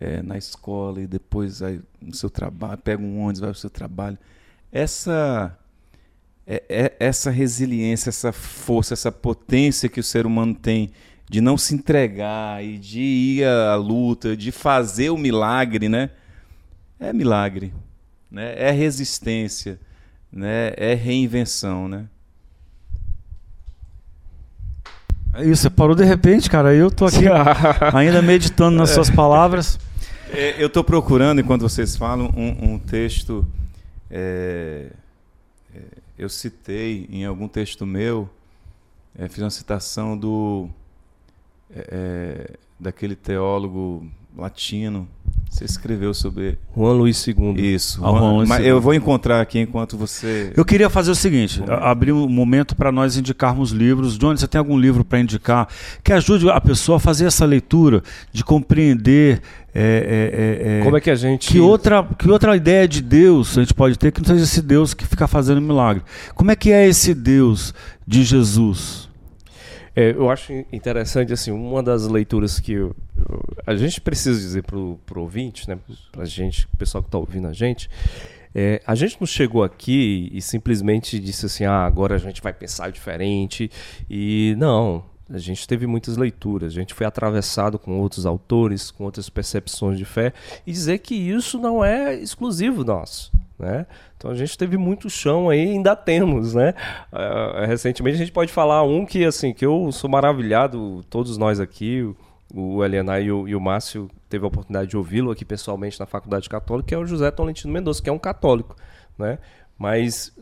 eh, 0.00 0.20
na 0.20 0.36
escola 0.36 1.00
e 1.00 1.06
depois 1.06 1.60
vai 1.60 1.80
no 2.00 2.12
seu 2.12 2.28
trabalho, 2.28 2.78
pega 2.78 3.00
um 3.00 3.20
ônibus, 3.20 3.38
vai 3.38 3.50
para 3.50 3.56
o 3.56 3.60
seu 3.60 3.70
trabalho. 3.70 4.18
Essa, 4.72 5.56
é- 6.44 6.64
é- 6.68 6.96
essa 6.98 7.30
resiliência, 7.30 8.08
essa 8.08 8.32
força, 8.32 8.94
essa 8.94 9.12
potência 9.12 9.88
que 9.88 10.00
o 10.00 10.04
ser 10.04 10.26
humano 10.26 10.56
tem 10.56 10.90
de 11.30 11.40
não 11.40 11.56
se 11.56 11.72
entregar 11.72 12.64
e 12.64 12.78
de 12.78 13.00
ir 13.00 13.44
à 13.44 13.76
luta, 13.76 14.36
de 14.36 14.50
fazer 14.50 15.10
o 15.10 15.16
milagre, 15.16 15.88
né? 15.88 16.10
É 17.08 17.12
milagre, 17.12 17.74
né? 18.30 18.54
É 18.56 18.70
resistência, 18.70 19.78
né? 20.30 20.72
É 20.76 20.94
reinvenção, 20.94 21.88
né? 21.88 22.06
É 25.34 25.44
isso, 25.44 25.62
você 25.62 25.70
parou 25.70 25.94
de 25.96 26.04
repente, 26.04 26.48
cara. 26.48 26.74
Eu 26.74 26.90
tô 26.90 27.06
aqui 27.06 27.24
ainda 27.94 28.20
meditando 28.22 28.76
nas 28.76 28.90
suas 28.90 29.10
palavras. 29.10 29.78
É, 30.30 30.62
Eu 30.62 30.66
estou 30.66 30.84
procurando, 30.84 31.40
enquanto 31.40 31.62
vocês 31.62 31.96
falam, 31.96 32.30
um, 32.36 32.74
um 32.74 32.78
texto. 32.78 33.46
é, 34.10 34.88
é, 35.74 35.80
eu 36.18 36.28
citei 36.28 37.08
em 37.10 37.24
algum 37.24 37.48
texto 37.48 37.84
meu, 37.84 38.28
é, 39.18 39.28
fiz 39.28 39.42
uma 39.42 39.50
citação 39.50 40.16
do 40.16 40.68
é, 41.74 41.88
é, 41.90 42.56
daquele 42.78 43.16
teólogo 43.16 44.06
latino. 44.36 45.08
Você 45.52 45.66
escreveu 45.66 46.14
sobre 46.14 46.56
Juan 46.74 46.94
Luiz 46.94 47.26
II. 47.26 47.54
isso. 47.58 48.00
Ah, 48.02 48.08
Juan 48.10 48.32
Luiz 48.36 48.48
mas 48.48 48.60
II. 48.62 48.68
eu 48.68 48.80
vou 48.80 48.94
encontrar 48.94 49.38
aqui 49.42 49.58
enquanto 49.58 49.98
você. 49.98 50.50
Eu 50.56 50.64
queria 50.64 50.88
fazer 50.88 51.10
o 51.10 51.14
seguinte: 51.14 51.62
abrir 51.68 52.10
um 52.10 52.26
momento 52.26 52.74
para 52.74 52.90
nós 52.90 53.18
indicarmos 53.18 53.70
livros. 53.70 54.16
Johnny, 54.16 54.38
você 54.38 54.48
tem 54.48 54.58
algum 54.58 54.78
livro 54.78 55.04
para 55.04 55.20
indicar 55.20 55.68
que 56.02 56.10
ajude 56.10 56.48
a 56.48 56.58
pessoa 56.58 56.96
a 56.96 56.98
fazer 56.98 57.26
essa 57.26 57.44
leitura, 57.44 58.02
de 58.32 58.42
compreender 58.42 59.42
é, 59.74 60.62
é, 60.64 60.68
é, 60.70 60.78
é, 60.80 60.84
Como 60.84 60.96
é 60.96 61.00
que 61.02 61.10
a 61.10 61.14
gente. 61.14 61.48
que 61.52 61.60
outra, 61.60 62.02
que 62.18 62.30
outra 62.30 62.56
ideia 62.56 62.88
de 62.88 63.02
Deus 63.02 63.58
a 63.58 63.60
gente 63.60 63.74
pode 63.74 63.98
ter 63.98 64.10
que 64.10 64.20
não 64.22 64.26
seja 64.28 64.44
esse 64.44 64.62
Deus 64.62 64.94
que 64.94 65.04
fica 65.06 65.26
fazendo 65.26 65.60
milagre? 65.60 66.02
Como 66.34 66.50
é 66.50 66.56
que 66.56 66.72
é 66.72 66.88
esse 66.88 67.12
Deus 67.12 67.74
de 68.06 68.24
Jesus? 68.24 69.06
É, 69.94 70.12
eu 70.12 70.30
acho 70.30 70.50
interessante, 70.72 71.30
assim, 71.34 71.50
uma 71.50 71.82
das 71.82 72.08
leituras 72.08 72.58
que 72.58 72.72
eu- 72.72 72.96
eu- 73.28 73.41
a 73.66 73.74
gente 73.76 74.00
precisa 74.00 74.38
dizer 74.38 74.62
pro, 74.62 74.98
pro 75.06 75.20
ouvinte, 75.22 75.68
né, 75.68 75.78
pra 76.10 76.24
gente, 76.24 76.66
o 76.72 76.76
pessoal 76.76 77.02
que 77.02 77.08
está 77.08 77.18
ouvindo 77.18 77.46
a 77.48 77.52
gente, 77.52 77.88
é, 78.54 78.82
a 78.86 78.94
gente 78.94 79.16
não 79.20 79.26
chegou 79.26 79.62
aqui 79.64 80.28
e 80.32 80.42
simplesmente 80.42 81.18
disse 81.18 81.46
assim, 81.46 81.64
ah, 81.64 81.84
agora 81.86 82.14
a 82.16 82.18
gente 82.18 82.42
vai 82.42 82.52
pensar 82.52 82.90
diferente, 82.90 83.70
e 84.10 84.54
não, 84.58 85.04
a 85.30 85.38
gente 85.38 85.66
teve 85.66 85.86
muitas 85.86 86.16
leituras, 86.16 86.72
a 86.72 86.74
gente 86.74 86.92
foi 86.92 87.06
atravessado 87.06 87.78
com 87.78 87.98
outros 87.98 88.26
autores, 88.26 88.90
com 88.90 89.04
outras 89.04 89.30
percepções 89.30 89.96
de 89.96 90.04
fé, 90.04 90.32
e 90.66 90.72
dizer 90.72 90.98
que 90.98 91.14
isso 91.14 91.58
não 91.58 91.82
é 91.82 92.14
exclusivo 92.14 92.84
nosso, 92.84 93.32
né? 93.58 93.86
Então 94.18 94.30
a 94.30 94.34
gente 94.34 94.58
teve 94.58 94.76
muito 94.76 95.08
chão 95.08 95.48
aí, 95.48 95.70
ainda 95.70 95.96
temos, 95.96 96.52
né? 96.52 96.74
Ah, 97.10 97.64
recentemente 97.66 98.16
a 98.16 98.18
gente 98.18 98.32
pode 98.32 98.52
falar 98.52 98.82
um 98.82 99.06
que 99.06 99.24
assim 99.24 99.54
que 99.54 99.64
eu 99.64 99.90
sou 99.92 100.10
maravilhado, 100.10 101.02
todos 101.08 101.38
nós 101.38 101.58
aqui, 101.58 102.02
o- 102.02 102.14
o 102.54 102.84
Helena 102.84 103.18
e 103.18 103.32
o, 103.32 103.48
e 103.48 103.54
o 103.54 103.60
Márcio 103.60 104.10
teve 104.28 104.44
a 104.44 104.48
oportunidade 104.48 104.90
de 104.90 104.96
ouvi-lo 104.96 105.30
aqui 105.30 105.44
pessoalmente 105.44 105.98
na 105.98 106.06
Faculdade 106.06 106.48
Católica, 106.48 106.88
que 106.88 106.94
é 106.94 106.98
o 106.98 107.06
José 107.06 107.30
Tolentino 107.30 107.72
Mendonça, 107.72 108.02
que 108.02 108.10
é 108.10 108.12
um 108.12 108.18
católico, 108.18 108.76
né? 109.18 109.38
Mas 109.78 110.36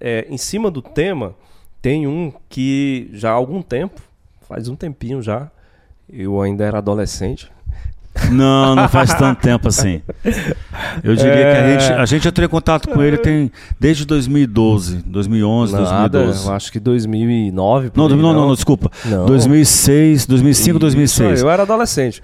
é, 0.00 0.26
em 0.28 0.36
cima 0.36 0.70
do 0.70 0.82
tema 0.82 1.34
tem 1.80 2.06
um 2.06 2.32
que 2.48 3.08
já 3.12 3.30
há 3.30 3.34
algum 3.34 3.62
tempo, 3.62 4.00
faz 4.42 4.68
um 4.68 4.76
tempinho 4.76 5.22
já, 5.22 5.50
eu 6.08 6.40
ainda 6.40 6.64
era 6.64 6.78
adolescente, 6.78 7.50
Não, 8.30 8.74
não 8.76 8.88
faz 8.88 9.12
tanto 9.12 9.40
tempo 9.40 9.68
assim. 9.68 10.00
Eu 11.02 11.16
diria 11.16 11.32
É. 11.32 11.52
que 11.52 11.58
a 11.58 11.78
gente, 11.80 11.92
a 12.00 12.06
gente 12.06 12.28
entrou 12.28 12.44
em 12.46 12.48
contato 12.48 12.88
com 12.88 13.02
ele 13.02 13.18
tem 13.18 13.50
desde 13.78 14.04
2012, 14.06 14.98
2011, 15.04 15.72
Nada, 15.72 16.08
2012. 16.20 16.46
eu 16.46 16.52
acho 16.54 16.72
que 16.72 16.78
2009. 16.80 17.90
por 17.90 17.98
Não, 17.98 18.08
não, 18.08 18.16
não, 18.32 18.46
não, 18.48 18.54
desculpa. 18.54 18.90
Não. 19.04 19.26
2006, 19.26 20.26
2005, 20.26 20.70
Isso, 20.76 20.78
2006. 20.80 21.42
Eu 21.42 21.50
era 21.50 21.62
adolescente. 21.64 22.22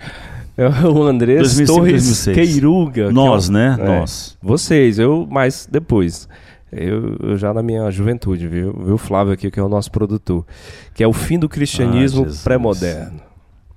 Eu- 0.57 0.71
O 0.95 1.03
Andrés 1.05 1.39
2005, 1.41 1.79
Torres 1.79 1.93
2006. 2.05 2.35
Queiruga. 2.37 3.07
que 3.09 3.13
Nós, 3.15 3.49
é 3.49 3.51
um- 3.51 3.55
né? 3.55 3.77
é, 3.81 3.85
Nós. 4.01 4.37
Vocês, 4.43 4.99
eu 4.99 5.27
mais 5.31 5.67
depois. 5.71 6.29
Eu, 6.73 7.17
eu 7.21 7.37
já 7.37 7.53
na 7.53 7.63
minha 7.65 7.91
juventude, 7.91 8.47
viu? 8.47 8.73
Viu 8.85 8.95
o 8.95 8.99
Flávio 8.99 9.33
aqui, 9.33 9.51
que 9.51 9.59
é 9.59 9.63
o 9.63 9.69
nosso 9.69 9.91
produtor. 9.91 10.47
Que 10.95 11.03
é 11.03 11.09
o 11.09 11.13
fim 11.13 11.37
do 11.39 11.49
cristianismo 11.49 12.27
Ah, 12.29 12.35
pré-moderno. 12.45 13.21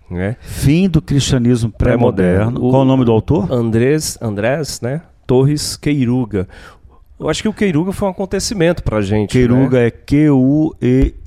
Né? 0.09 0.35
Fim 0.41 0.88
do 0.89 1.01
cristianismo 1.01 1.71
pré-moderno. 1.71 2.51
Pré-moderno. 2.51 2.69
Qual 2.69 2.81
o 2.81 2.85
nome 2.85 3.05
do 3.05 3.11
autor? 3.11 3.51
Andrés, 3.51 4.17
Andrés, 4.21 4.80
né? 4.81 5.01
Torres 5.25 5.75
Queiruga. 5.75 6.47
Eu 7.19 7.30
acho 7.30 7.41
que 7.41 7.47
o 7.47 7.53
Queiruga 7.53 7.91
foi 7.91 8.07
um 8.07 8.11
acontecimento 8.11 8.84
pra 8.84 9.01
gente. 9.01 9.31
Queiruga 9.31 9.80
é 9.80 9.89
Q-U-E-I-R-U-G-A. 9.89 11.21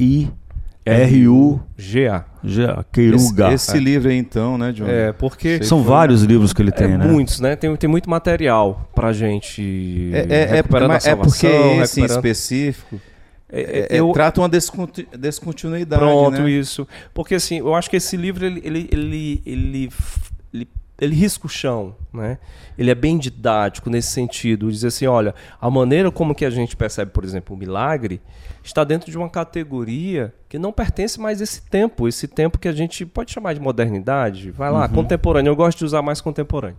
G-A. 2.44 2.85
Queiruga. 2.93 3.53
Esse, 3.53 3.70
esse 3.70 3.78
livro 3.78 4.09
aí, 4.09 4.16
então, 4.16 4.59
né, 4.59 4.73
John? 4.73 4.86
É, 4.86 5.12
porque. 5.12 5.62
São 5.65 5.78
foi, 5.78 5.89
vários 5.89 6.23
livros 6.23 6.53
que 6.53 6.62
ele 6.62 6.70
tem, 6.70 6.93
é, 6.93 6.98
né? 6.98 7.07
Muitos, 7.07 7.40
né? 7.40 7.57
Tem, 7.57 7.74
tem 7.77 7.90
muito 7.90 8.09
material 8.11 8.89
pra 8.94 9.12
gente. 9.12 10.11
É, 10.12 10.19
é, 10.19 10.57
é, 10.57 10.59
é 10.59 10.62
porque 10.62 11.01
salvação, 11.01 11.82
esse 11.82 12.01
em 12.01 12.05
específico 12.05 13.01
É, 13.48 13.60
é, 13.60 13.97
é, 13.97 14.01
eu- 14.01 14.10
trata 14.12 14.40
uma 14.40 14.48
desconti- 14.48 15.09
descontinuidade, 15.16 16.01
Pronto, 16.02 16.43
né? 16.43 16.51
isso. 16.51 16.86
Porque 17.14 17.36
assim, 17.36 17.59
eu 17.59 17.74
acho 17.74 17.89
que 17.89 17.97
esse 17.97 18.16
livro 18.16 18.44
ele, 18.44 18.60
ele, 18.64 18.89
ele, 18.90 19.43
ele, 19.47 19.90
ele, 20.98 21.14
risca 21.14 21.47
o 21.47 21.48
chão, 21.48 21.94
né? 22.12 22.39
Ele 22.78 22.90
é 22.90 22.94
bem 22.94 23.18
didático 23.18 23.90
nesse 23.90 24.09
sentido, 24.09 24.70
dizer 24.70 24.89
assim, 24.89 25.06
olha, 25.06 25.35
a 25.60 25.70
maneira 25.70 26.10
como 26.10 26.35
que 26.35 26.44
a 26.44 26.51
gente 26.51 26.77
percebe, 26.77 27.10
por 27.10 27.24
exemplo, 27.24 27.55
o 27.55 27.59
milagre 27.59 28.20
está 28.62 28.82
dentro 28.82 29.10
de 29.10 29.16
uma 29.16 29.28
categoria 29.28 30.35
que 30.48 30.59
não 30.59 30.73
pertence 30.73 31.20
mais 31.20 31.40
a 31.40 31.44
esse 31.44 31.62
tempo, 31.62 32.09
esse 32.09 32.27
tempo 32.27 32.59
que 32.59 32.66
a 32.66 32.73
gente 32.73 33.06
pode 33.06 33.31
chamar 33.31 33.52
de 33.55 33.60
modernidade, 33.60 34.51
vai 34.51 34.70
lá, 34.70 34.89
contemporâneo, 34.89 35.51
eu 35.51 35.56
gosto 35.56 35.78
de 35.78 35.85
usar 35.85 36.02
mais 36.02 36.20
contemporâneo. 36.20 36.77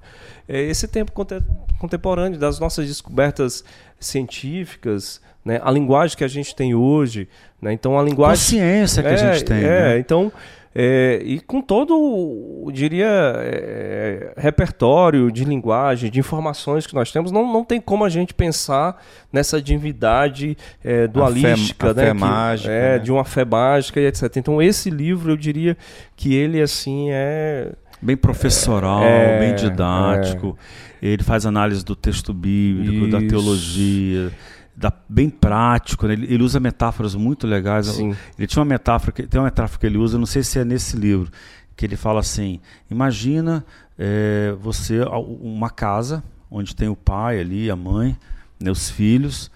É 0.48 0.62
esse 0.62 0.88
tempo 0.88 1.12
conte- 1.12 1.42
contemporâneo 1.80 2.38
das 2.40 2.60
nossas 2.60 2.88
descobertas 2.88 3.64
científicas, 4.00 5.22
né? 5.46 5.62
A 5.64 5.72
linguagem 5.72 6.18
que 6.18 6.24
a 6.24 6.28
gente 6.28 6.56
tem 6.56 6.76
hoje, 6.76 7.28
né? 7.62 7.72
Então 7.72 7.98
a 7.98 8.04
linguagem 8.04 8.44
Consciência 8.44 9.02
que 9.02 9.10
a 9.10 9.16
gente 9.16 9.46
tem. 9.46 9.58
é, 9.58 9.62
né? 9.94 10.00
então, 10.00 10.32
é, 10.80 11.20
e 11.26 11.40
com 11.40 11.60
todo, 11.60 12.64
eu 12.68 12.72
diria, 12.72 13.08
é, 13.08 14.34
repertório 14.38 15.32
de 15.32 15.44
linguagem, 15.44 16.12
de 16.12 16.20
informações 16.20 16.86
que 16.86 16.94
nós 16.94 17.12
temos, 17.12 17.32
não, 17.32 17.52
não 17.52 17.64
tem 17.66 17.82
como 17.82 18.06
a 18.06 18.10
gente 18.10 18.32
pensar 18.32 19.04
nessa 19.34 19.60
divindade 19.60 20.56
é, 20.84 21.08
dualística, 21.08 21.90
a 21.90 21.96
fé 21.96 22.02
né? 22.02 22.12
que- 22.12 22.14
mágica, 22.20 22.72
é, 22.72 22.92
né? 22.92 23.00
de 23.00 23.12
uma 23.12 23.26
fé 23.26 23.44
mágica 23.44 24.00
e 24.00 24.06
etc. 24.06 24.38
Então, 24.38 24.62
esse 24.62 24.92
livro, 24.92 25.32
eu 25.32 25.36
diria 25.38 25.76
que 26.16 26.36
ele, 26.36 26.62
assim, 26.62 27.08
é... 27.10 27.72
Bem 28.00 28.16
professoral, 28.16 29.02
É, 29.02 29.40
bem 29.40 29.56
didático. 29.56 30.56
Ele 31.02 31.24
faz 31.24 31.48
análise 31.48 31.84
do 31.84 31.96
texto 31.96 32.32
bíblico, 32.32 33.08
da 33.10 33.18
Isso. 33.18 33.28
teologia, 33.28 34.32
da- 34.78 34.94
bem 35.10 35.28
prático. 35.30 36.06
né? 36.08 36.14
Ele, 36.14 36.32
ele 36.36 36.44
usa 36.44 36.60
metáforas 36.60 37.16
muito 37.16 37.48
legais. 37.48 37.88
Sim. 37.88 38.16
Ele 38.38 38.48
tinha 38.48 38.62
uma 38.62 38.70
metáfora, 38.70 39.12
que, 39.12 39.24
tem 39.26 39.40
uma 39.42 39.46
metáfora 39.46 39.80
que 39.80 39.86
ele 39.88 39.98
usa, 39.98 40.18
não 40.20 40.28
sei 40.28 40.44
se 40.44 40.60
é 40.60 40.64
nesse 40.64 40.96
livro, 40.96 41.32
que 41.76 41.84
ele 41.86 41.96
fala 41.98 42.20
assim: 42.20 42.60
imagina 42.90 43.66
eh, 43.98 44.56
você 44.62 45.02
uma 45.02 45.70
casa 45.72 46.24
onde 46.50 46.76
tem 46.76 46.88
o 46.88 46.96
pai 46.96 47.40
ali, 47.40 47.70
a 47.70 47.76
mãe, 47.76 48.16
né, 48.60 48.72
os 48.72 48.90
filhos, 48.90 49.52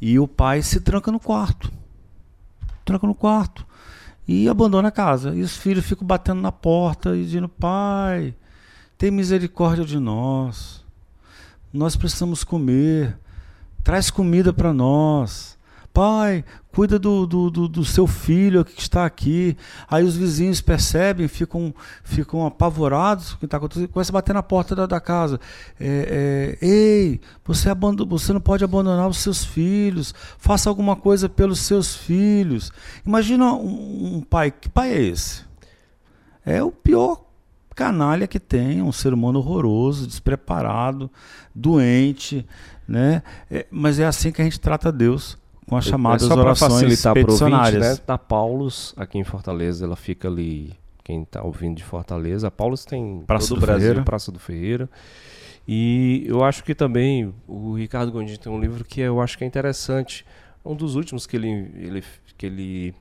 e 0.00 0.18
o 0.18 0.26
pai 0.28 0.60
se 0.60 0.80
tranca 0.80 1.10
no 1.12 1.20
quarto. 1.20 1.72
Tranca 2.84 3.06
no 3.06 3.14
quarto. 3.14 3.64
E 4.26 4.48
abandona 4.48 4.88
a 4.88 4.90
casa. 4.90 5.34
E 5.34 5.40
os 5.42 5.56
filhos 5.56 5.84
ficam 5.86 6.06
batendo 6.06 6.40
na 6.40 6.50
porta 6.52 7.14
e 7.16 7.22
dizendo: 7.24 7.48
Pai, 7.48 8.34
tem 8.98 9.10
misericórdia 9.10 9.84
de 9.84 9.98
nós. 9.98 10.84
nós 11.72 11.94
precisamos 11.96 12.42
comer. 12.42 13.16
Traz 13.84 14.10
comida 14.10 14.50
para 14.50 14.72
nós. 14.72 15.54
Pai, 15.92 16.44
cuida 16.72 16.98
do, 16.98 17.24
do, 17.24 17.50
do, 17.50 17.68
do, 17.68 17.84
seu 17.84 18.04
filho 18.06 18.64
que 18.64 18.80
está 18.80 19.04
aqui. 19.04 19.56
Aí 19.88 20.02
os 20.02 20.16
vizinhos 20.16 20.60
percebem, 20.60 21.28
ficam, 21.28 21.72
ficam 22.02 22.44
apavorados 22.44 23.30
com 23.30 23.36
o 23.36 23.38
que 23.38 23.44
está 23.44 23.58
acontecendo, 23.58 23.88
começa 23.88 24.10
a 24.10 24.14
bater 24.14 24.32
na 24.32 24.42
porta 24.42 24.74
da, 24.74 24.86
da 24.86 25.00
casa. 25.00 25.38
É, 25.78 26.58
é, 26.60 26.66
Ei, 26.66 27.20
você, 27.44 27.68
você 28.08 28.32
não 28.32 28.40
pode 28.40 28.64
abandonar 28.64 29.06
os 29.06 29.18
seus 29.18 29.44
filhos, 29.44 30.12
faça 30.36 30.68
alguma 30.68 30.96
coisa 30.96 31.28
pelos 31.28 31.60
seus 31.60 31.94
filhos. 31.94 32.72
Imagina 33.06 33.52
um, 33.52 34.16
um 34.16 34.20
pai, 34.20 34.50
que 34.50 34.68
pai 34.68 34.94
é 34.94 35.00
esse? 35.00 35.44
É 36.44 36.60
o 36.60 36.72
pior 36.72 37.24
canalha 37.74 38.26
que 38.26 38.38
tem, 38.38 38.80
um 38.80 38.92
ser 38.92 39.12
humano 39.12 39.40
horroroso, 39.40 40.06
despreparado, 40.06 41.10
doente, 41.54 42.46
né? 42.86 43.22
É, 43.50 43.66
mas 43.70 43.98
é 43.98 44.06
assim 44.06 44.30
que 44.30 44.40
a 44.40 44.44
gente 44.44 44.60
trata 44.60 44.92
Deus 44.92 45.38
com 45.68 45.76
as 45.76 45.84
chamadas 45.84 46.28
é 46.28 46.34
orações 46.34 46.72
facilitar 46.72 47.14
peticionárias. 47.14 47.82
Ouvinte, 47.82 48.00
né? 48.00 48.04
Da 48.06 48.18
Paulus, 48.18 48.94
aqui 48.96 49.18
em 49.18 49.24
Fortaleza, 49.24 49.84
ela 49.84 49.96
fica 49.96 50.28
ali, 50.28 50.72
quem 51.02 51.22
está 51.22 51.42
ouvindo 51.42 51.76
de 51.76 51.84
Fortaleza, 51.84 52.48
a 52.48 52.50
Paulus 52.50 52.84
tem 52.84 53.22
Praça 53.26 53.48
todo 53.48 53.58
do 53.58 53.62
o 53.62 53.66
Brasil, 53.66 53.80
Ferreira. 53.80 54.04
Praça 54.04 54.32
do 54.32 54.38
Ferreira. 54.38 54.90
E 55.66 56.24
eu 56.26 56.44
acho 56.44 56.62
que 56.62 56.74
também 56.74 57.34
o 57.48 57.74
Ricardo 57.74 58.12
Gondim 58.12 58.36
tem 58.36 58.52
um 58.52 58.60
livro 58.60 58.84
que 58.84 59.00
eu 59.00 59.20
acho 59.20 59.38
que 59.38 59.44
é 59.44 59.46
interessante, 59.46 60.26
um 60.62 60.74
dos 60.74 60.94
últimos 60.94 61.26
que 61.26 61.36
ele, 61.36 61.48
ele, 61.74 62.04
que 62.36 62.44
ele 62.44 62.94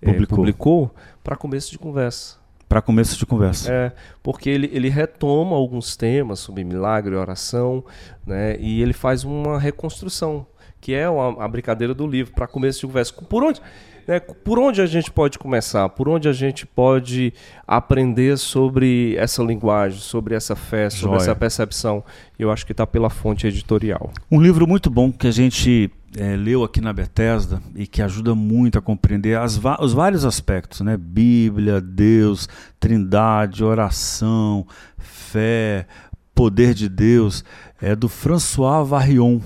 publicou, 0.00 0.22
é, 0.22 0.26
publicou 0.26 0.94
para 1.24 1.36
começo 1.36 1.72
de 1.72 1.78
conversa 1.78 2.38
para 2.68 2.82
começo 2.82 3.16
de 3.18 3.24
conversa. 3.24 3.72
É, 3.72 3.92
porque 4.22 4.50
ele, 4.50 4.70
ele 4.72 4.88
retoma 4.88 5.56
alguns 5.56 5.96
temas 5.96 6.40
sobre 6.40 6.64
milagre 6.64 7.14
e 7.14 7.18
oração, 7.18 7.84
né? 8.26 8.56
E 8.58 8.82
ele 8.82 8.92
faz 8.92 9.24
uma 9.24 9.58
reconstrução 9.58 10.46
que 10.80 10.94
é 10.94 11.08
uma, 11.08 11.44
a 11.44 11.48
brincadeira 11.48 11.92
do 11.92 12.06
livro, 12.06 12.32
para 12.32 12.46
começo 12.46 12.80
de 12.80 12.86
conversa. 12.86 13.12
Por 13.12 13.42
onde, 13.42 13.60
né, 14.06 14.20
por 14.20 14.58
onde 14.58 14.80
a 14.80 14.86
gente 14.86 15.10
pode 15.10 15.38
começar? 15.38 15.88
Por 15.88 16.08
onde 16.08 16.28
a 16.28 16.32
gente 16.32 16.64
pode 16.64 17.32
aprender 17.66 18.38
sobre 18.38 19.16
essa 19.16 19.42
linguagem, 19.42 19.98
sobre 19.98 20.34
essa 20.34 20.54
fé, 20.54 20.88
sobre 20.88 21.18
Joia. 21.18 21.30
essa 21.30 21.34
percepção? 21.34 22.04
Eu 22.38 22.52
acho 22.52 22.64
que 22.64 22.72
está 22.72 22.86
pela 22.86 23.10
fonte 23.10 23.46
editorial. 23.46 24.12
Um 24.30 24.40
livro 24.40 24.66
muito 24.66 24.88
bom 24.88 25.10
que 25.10 25.26
a 25.26 25.32
gente 25.32 25.90
é, 26.16 26.34
leu 26.34 26.64
aqui 26.64 26.80
na 26.80 26.92
Bethesda 26.92 27.60
e 27.74 27.86
que 27.86 28.02
ajuda 28.02 28.34
muito 28.34 28.78
a 28.78 28.82
compreender 28.82 29.38
as, 29.38 29.60
os 29.80 29.92
vários 29.92 30.24
aspectos, 30.24 30.80
né? 30.80 30.96
Bíblia, 30.96 31.80
Deus, 31.80 32.48
Trindade, 32.80 33.62
oração, 33.62 34.66
fé, 34.98 35.86
poder 36.34 36.74
de 36.74 36.88
Deus, 36.88 37.44
é 37.80 37.94
do 37.94 38.08
François 38.08 38.86
Varrion 38.86 39.40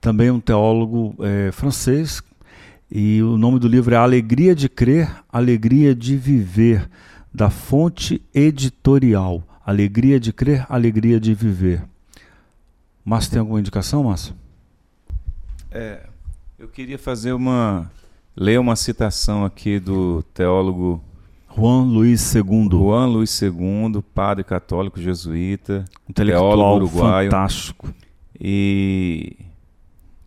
também 0.00 0.30
um 0.30 0.40
teólogo 0.40 1.14
é, 1.20 1.52
francês, 1.52 2.22
e 2.90 3.22
o 3.22 3.36
nome 3.36 3.58
do 3.58 3.68
livro 3.68 3.94
é 3.94 3.98
Alegria 3.98 4.54
de 4.54 4.68
Crer, 4.68 5.22
Alegria 5.30 5.94
de 5.94 6.16
Viver, 6.16 6.88
da 7.32 7.50
Fonte 7.50 8.20
Editorial. 8.34 9.44
Alegria 9.64 10.18
de 10.18 10.32
Crer, 10.32 10.66
Alegria 10.68 11.20
de 11.20 11.32
Viver. 11.34 11.84
Márcio, 13.04 13.30
tem 13.30 13.40
alguma 13.40 13.60
indicação, 13.60 14.04
Márcio? 14.04 14.34
É, 15.70 16.00
eu 16.58 16.68
queria 16.68 16.98
fazer 16.98 17.32
uma. 17.32 17.90
ler 18.36 18.58
uma 18.58 18.76
citação 18.76 19.44
aqui 19.44 19.78
do 19.78 20.22
teólogo. 20.34 21.02
Juan 21.56 21.82
Luiz 21.84 22.34
II. 22.34 22.68
Juan 22.70 23.06
Luiz 23.06 23.40
II, 23.42 24.02
padre 24.14 24.44
católico 24.44 25.00
jesuíta, 25.00 25.84
intelectual 26.08 26.52
teólogo 26.52 26.84
uruguaio. 26.86 27.30
fantástico. 27.30 27.92
E 28.38 29.36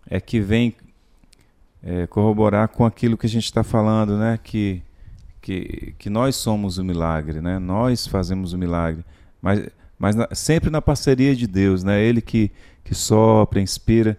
é 0.10 0.20
que 0.20 0.40
vem 0.40 0.76
é, 1.82 2.08
corroborar 2.08 2.68
com 2.70 2.86
aquilo 2.86 3.18
que 3.18 3.26
a 3.26 3.30
gente 3.30 3.46
está 3.46 3.64
falando, 3.64 4.18
né? 4.18 4.40
Que, 4.42 4.82
que, 5.42 5.94
que 5.98 6.10
nós 6.10 6.36
somos 6.36 6.78
o 6.78 6.84
milagre, 6.84 7.42
né? 7.42 7.60
Nós 7.60 8.08
fazemos 8.08 8.54
o 8.54 8.58
milagre, 8.58 9.04
mas, 9.42 9.68
mas 10.00 10.16
na, 10.16 10.28
sempre 10.34 10.70
na 10.70 10.82
parceria 10.82 11.36
de 11.36 11.48
Deus, 11.48 11.84
né? 11.84 12.02
Ele 12.02 12.22
que, 12.22 12.52
que 12.84 12.96
sopra, 12.96 13.60
inspira. 13.60 14.18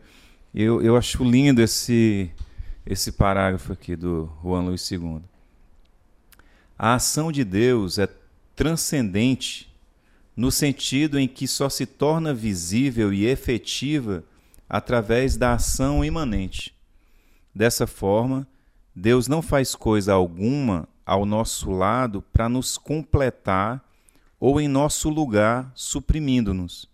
Eu, 0.55 0.81
eu 0.81 0.97
acho 0.97 1.25
lindo 1.25 1.61
esse, 1.61 2.31
esse 2.87 3.11
parágrafo 3.11 3.73
aqui 3.73 3.97
do 3.97 4.31
Juan 4.41 4.63
Luiz 4.63 4.89
II. 4.89 5.21
A 6.79 6.95
ação 6.95 7.33
de 7.33 7.43
Deus 7.43 7.99
é 7.99 8.09
transcendente 8.55 9.69
no 10.37 10.53
sentido 10.53 11.19
em 11.19 11.27
que 11.27 11.49
só 11.49 11.69
se 11.69 11.87
torna 11.87 12.33
visível 12.33 13.13
e 13.13 13.27
efetiva 13.27 14.23
através 14.69 15.37
da 15.37 15.55
ação 15.55 16.05
imanente. 16.05 16.73
Dessa 17.53 17.85
forma, 17.85 18.47
Deus 18.95 19.27
não 19.27 19.43
faz 19.43 19.75
coisa 19.75 20.13
alguma 20.13 20.89
ao 21.05 21.27
nosso 21.27 21.73
lado 21.73 22.23
para 22.33 22.49
nos 22.49 22.79
completar 22.79 23.85
ou 24.39 24.61
em 24.61 24.69
nosso 24.69 25.09
lugar, 25.09 25.73
suprimindo-nos, 25.75 26.89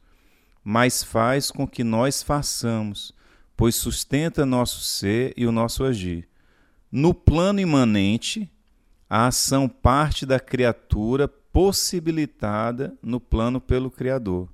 mas 0.64 1.02
faz 1.04 1.50
com 1.50 1.66
que 1.66 1.84
nós 1.84 2.22
façamos, 2.22 3.12
pois 3.60 3.74
sustenta 3.74 4.46
nosso 4.46 4.80
ser 4.80 5.34
e 5.36 5.44
o 5.44 5.52
nosso 5.52 5.84
agir. 5.84 6.26
No 6.90 7.12
plano 7.12 7.60
imanente, 7.60 8.50
a 9.06 9.26
ação 9.26 9.68
parte 9.68 10.24
da 10.24 10.40
criatura 10.40 11.28
possibilitada 11.28 12.96
no 13.02 13.20
plano 13.20 13.60
pelo 13.60 13.90
Criador. 13.90 14.48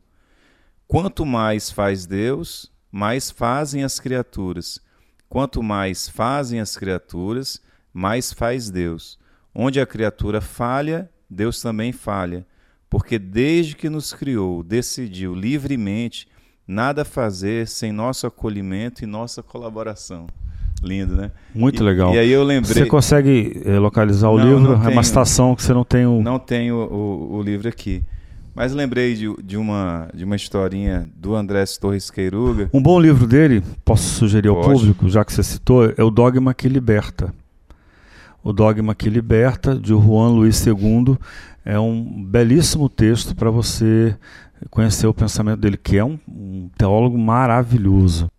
Quanto 0.89 1.25
mais 1.25 1.71
faz 1.71 2.05
Deus, 2.05 2.73
mais 2.91 3.31
fazem 3.31 3.85
as 3.85 4.01
criaturas. 4.01 4.81
Quanto 5.29 5.63
mais 5.63 6.09
fazem 6.09 6.59
as 6.59 6.77
criaturas, 6.77 7.63
mais 7.95 8.33
faz 8.33 8.71
Deus. 8.71 9.21
Onde 9.55 9.79
a 9.79 9.87
criatura 9.87 10.41
falha, 10.41 11.09
Deus 11.31 11.63
também 11.63 11.93
falha, 11.93 12.45
porque 12.91 13.21
desde 13.21 13.77
que 13.77 13.89
nos 13.89 14.13
criou, 14.13 14.65
decidiu 14.65 15.33
livremente 15.33 16.27
nada 16.67 17.05
fazer 17.05 17.69
sem 17.69 17.93
nosso 17.93 18.27
acolhimento 18.27 19.05
e 19.05 19.07
nossa 19.07 19.43
colaboração. 19.43 20.27
Lindo, 20.83 21.17
né? 21.17 21.31
Muito 21.55 21.83
e, 21.83 21.87
legal. 21.87 22.15
E 22.15 22.19
aí 22.19 22.31
eu 22.31 22.45
lembrei. 22.45 22.75
Você 22.75 22.87
consegue 22.87 23.63
eh, 23.65 23.79
localizar 23.79 24.29
o 24.29 24.39
não, 24.39 24.45
livro? 24.45 24.77
Não 24.77 24.85
é 24.85 24.89
uma 24.89 25.03
citação 25.03 25.55
que 25.57 25.63
você 25.63 25.73
não 25.73 25.85
tem 25.85 26.05
o. 26.07 26.23
Não 26.23 26.39
tenho 26.39 26.77
o, 26.77 27.37
o 27.37 27.43
livro 27.43 27.67
aqui. 27.69 28.05
Mas 28.55 28.73
lembrei 28.73 29.15
de, 29.15 29.35
de, 29.43 29.57
uma, 29.57 30.09
de 30.15 30.25
uma 30.25 30.35
historinha 30.35 31.07
do 31.15 31.35
Andrés 31.35 31.77
Torres 31.77 32.11
Queiruga. 32.11 32.71
Um 32.73 32.83
bom 32.83 32.99
livro 32.99 33.27
dele, 33.27 33.63
posso 33.85 34.05
sugerir 34.05 34.49
ao 34.49 34.57
Pode. 34.57 34.79
público, 34.79 35.09
já 35.11 35.23
que 35.25 35.33
você 35.33 35.43
citou, 35.43 35.93
é 35.95 36.03
O 36.03 36.11
Dogma 36.11 36.55
que 36.55 36.67
Liberta. 36.67 37.35
O 38.43 38.55
Dogma 38.55 38.95
que 38.95 39.11
Liberta, 39.11 39.75
de 39.75 39.89
Juan 39.91 40.31
Luiz 40.31 40.65
II, 40.67 41.19
é 41.67 41.79
um 41.79 42.25
belíssimo 42.25 42.89
texto 42.89 43.35
para 43.35 43.51
você 43.51 44.17
conhecer 44.71 45.07
o 45.07 45.15
pensamento 45.15 45.61
dele, 45.61 45.77
que 45.77 45.97
é 45.97 46.05
um, 46.05 46.19
um 46.29 46.71
teólogo 46.77 47.17
maravilhoso. 47.19 48.31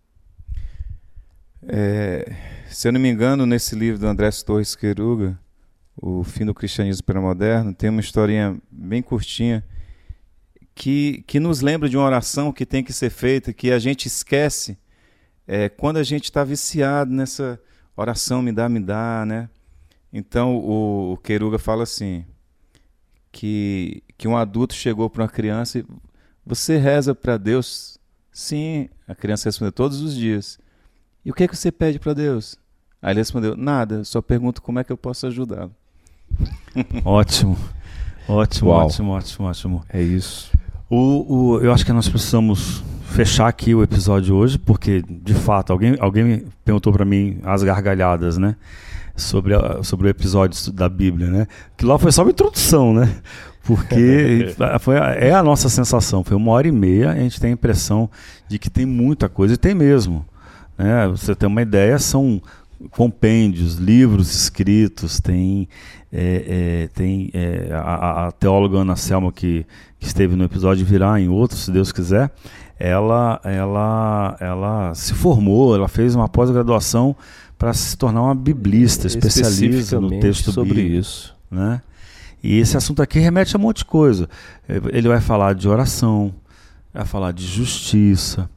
É, 1.64 2.36
se 2.70 2.88
eu 2.88 2.92
não 2.92 3.00
me 3.00 3.10
engano, 3.10 3.46
nesse 3.46 3.76
livro 3.76 4.00
do 4.00 4.08
Andrés 4.08 4.42
Torres 4.44 4.76
Queiruga, 4.76 5.38
O 5.96 6.24
Fim 6.24 6.46
do 6.46 6.54
Cristianismo 6.54 7.04
Pré-Moderno, 7.04 7.74
tem 7.74 7.90
uma 7.90 8.02
historinha 8.02 8.58
bem 8.72 9.02
curtinha 9.02 9.64
que, 10.74 11.24
que 11.28 11.40
nos 11.40 11.62
lembra 11.62 11.90
de 11.90 11.98
uma 11.98 12.06
oração 12.06 12.54
que 12.54 12.66
tem 12.66 12.84
que 12.84 12.94
ser 12.94 13.10
feita, 13.10 13.52
que 13.52 13.72
a 13.72 13.80
gente 13.80 14.06
esquece 14.06 14.78
é, 15.48 15.70
quando 15.70 15.98
a 15.98 16.04
gente 16.04 16.26
está 16.26 16.44
viciado 16.44 17.12
nessa 17.12 17.60
oração, 17.96 18.42
me 18.42 18.52
dá, 18.52 18.68
me 18.68 18.80
dá, 18.80 19.26
né? 19.26 19.50
Então 20.12 20.56
o, 20.58 21.14
o 21.14 21.18
Queiruga 21.18 21.58
fala 21.58 21.84
assim, 21.84 22.26
que, 23.32 24.04
que 24.18 24.28
um 24.28 24.38
adulto 24.38 24.74
chegou 24.74 25.10
para 25.10 25.24
uma 25.24 25.30
criança 25.30 25.80
e 25.80 25.86
você 26.46 26.78
reza 26.78 27.14
para 27.14 27.38
Deus? 27.38 27.98
Sim, 28.32 28.90
a 29.08 29.16
criança 29.16 29.50
respondeu 29.50 29.72
todos 29.72 30.02
os 30.02 30.16
dias. 30.16 30.60
E 31.26 31.32
o 31.32 31.34
que 31.34 31.44
é 31.44 31.48
que 31.48 31.56
você 31.56 31.72
pede 31.72 32.00
para 32.00 32.14
Deus? 32.14 32.58
Aí 33.02 33.12
ele 33.12 33.20
respondeu, 33.20 33.56
nada, 33.56 34.04
só 34.04 34.22
pergunto 34.22 34.62
como 34.62 34.80
é 34.80 34.84
que 34.84 34.92
eu 34.92 34.98
posso 34.98 35.28
ajudá-lo. 35.28 35.72
Ótimo. 37.04 37.58
Ótimo, 38.28 38.72
Uau. 38.72 38.86
ótimo, 38.86 39.12
ótimo, 39.12 39.48
ótimo. 39.48 39.86
É 39.90 40.02
isso. 40.02 40.52
O, 40.90 41.56
o, 41.56 41.60
eu 41.62 41.72
acho 41.72 41.86
que 41.86 41.94
nós 41.94 42.10
precisamos 42.10 42.84
fechar 43.08 43.48
aqui 43.48 43.74
o 43.74 43.82
episódio 43.82 44.36
hoje, 44.36 44.58
porque, 44.58 45.02
de 45.02 45.34
fato, 45.34 45.72
alguém, 45.72 45.96
alguém 46.00 46.46
perguntou 46.64 46.92
para 46.92 47.06
mim 47.06 47.40
as 47.44 47.64
gargalhadas, 47.64 48.38
né? 48.38 48.56
Sobre, 49.18 49.56
a, 49.56 49.82
sobre 49.84 50.08
o 50.08 50.10
episódio 50.10 50.72
da 50.72 50.88
Bíblia, 50.88 51.28
né? 51.28 51.48
Que 51.76 51.86
lá 51.86 51.98
foi 51.98 52.12
só 52.12 52.22
uma 52.22 52.30
introdução, 52.30 52.94
né? 52.94 53.20
Porque 53.64 54.56
foi, 54.80 54.96
é 54.96 55.34
a 55.34 55.44
nossa 55.44 55.70
sensação. 55.70 56.24
Foi 56.24 56.38
uma 56.38 56.52
hora 56.52 56.68
e 56.68 56.72
meia, 56.72 57.12
a 57.12 57.16
gente 57.16 57.40
tem 57.40 57.50
a 57.50 57.54
impressão 57.54 58.10
de 58.48 58.60
que 58.60 58.70
tem 58.70 58.86
muita 58.86 59.28
coisa, 59.28 59.56
e 59.56 59.58
tem 59.58 59.74
mesmo. 59.74 60.26
Né? 60.78 61.08
Você 61.08 61.36
tem 61.36 61.48
uma 61.48 61.62
ideia, 61.62 61.98
são 61.98 62.42
compêndios, 62.92 63.76
livros 63.76 64.34
escritos, 64.34 65.20
tem, 65.20 65.68
é, 66.12 66.84
é, 66.84 66.90
tem 66.94 67.30
é, 67.34 67.70
a, 67.74 68.28
a, 68.28 68.32
teóloga 68.32 68.78
Ana 68.78 68.96
Selma 68.96 69.32
que, 69.32 69.66
que, 70.00 70.06
esteve 70.06 70.36
no 70.36 70.44
episódio 70.44 70.86
virá 70.86 71.20
em 71.20 71.28
outros, 71.28 71.66
se 71.66 71.72
Deus 71.72 71.92
quiser, 71.92 72.32
ela, 72.80 73.42
ela, 73.44 74.38
ela 74.40 74.94
se 74.94 75.14
formou, 75.14 75.76
ela 75.76 75.88
fez 75.88 76.14
uma 76.14 76.30
pós-graduação 76.30 77.16
para 77.58 77.74
se 77.74 77.98
tornar 77.98 78.22
uma 78.22 78.36
biblista, 78.36 79.08
especialista 79.08 80.00
no 80.00 80.20
texto 80.20 80.52
sobre 80.52 80.76
bíblico, 80.76 81.00
isso. 81.00 81.36
né? 81.50 81.82
E 82.44 82.60
esse 82.60 82.78
assunto 82.78 83.02
aqui 83.02 83.20
remete 83.20 83.56
a 83.56 83.60
um 83.60 83.62
monte 83.64 83.78
de 83.78 83.86
coisa. 83.86 84.30
Ele 84.94 85.08
vai 85.08 85.20
falar 85.20 85.56
de 85.56 85.68
oração, 85.68 86.34
vai 86.94 87.06
falar 87.06 87.32
de 87.32 87.46
justiça, 87.46 88.48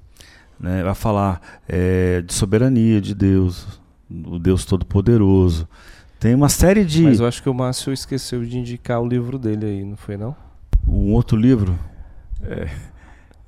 né? 0.59 0.83
vai 0.83 0.95
falar 0.95 1.41
eh, 1.67 2.23
de 2.23 2.35
soberania 2.35 3.01
de 3.01 3.15
Deus, 3.15 3.67
o 4.11 4.39
Deus 4.39 4.67
Todo-Poderoso. 4.67 5.67
Tem 6.19 6.35
uma 6.35 6.51
série 6.51 6.85
de. 6.85 7.03
Mas 7.03 7.21
eu 7.21 7.27
acho 7.27 7.43
que 7.43 7.49
o 7.49 7.55
Márcio 7.55 7.93
esqueceu 7.93 8.45
de 8.45 8.59
indicar 8.59 9.01
o 9.01 9.09
livro 9.09 9.39
dele 9.39 9.65
aí, 9.65 9.85
não 9.85 9.97
foi 9.97 10.19
não? 10.19 10.37
Um 10.87 11.13
outro 11.13 11.37
livro. 11.37 11.79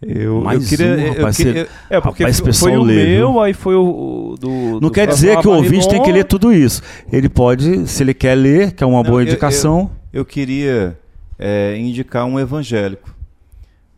Eu, 0.05 0.41
Mais 0.41 0.63
eu 0.65 0.69
queria. 0.69 0.95
um, 0.95 0.99
eu 1.07 1.13
rapaz, 1.15 1.37
queria- 1.37 1.69
é, 1.89 2.01
porque 2.01 2.25
rapaz, 2.25 2.59
foi- 2.59 2.77
o 2.77 2.83
lê, 2.83 2.95
meu, 3.19 3.33
viu? 3.33 3.41
aí 3.41 3.53
foi 3.55 3.77
o, 3.77 4.33
o 4.33 4.37
do... 4.37 4.49
Não 4.51 4.81
do 4.81 4.91
quer 4.91 5.07
dizer 5.07 5.39
que 5.39 5.47
o 5.47 5.53
ouvinte 5.53 5.89
tem 5.89 6.03
que 6.03 6.11
ler 6.11 6.25
tudo 6.25 6.53
isso. 6.53 6.83
Ele 7.13 7.29
pode, 7.29 7.87
se 7.87 8.03
ele 8.03 8.13
quer 8.13 8.35
ler, 8.35 8.73
que 8.73 8.83
é 8.83 8.87
uma 8.87 9.01
Não, 9.03 9.09
boa 9.11 9.23
eu- 9.23 9.27
indicação. 9.29 9.91
eu 10.13 10.25
queria 10.25 10.99
é, 11.39 11.77
indicar 11.79 12.25
um 12.25 12.39
evangélico, 12.41 13.15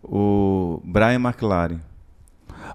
o 0.03 0.81
Brian 0.85 1.15
McLaren. 1.21 1.79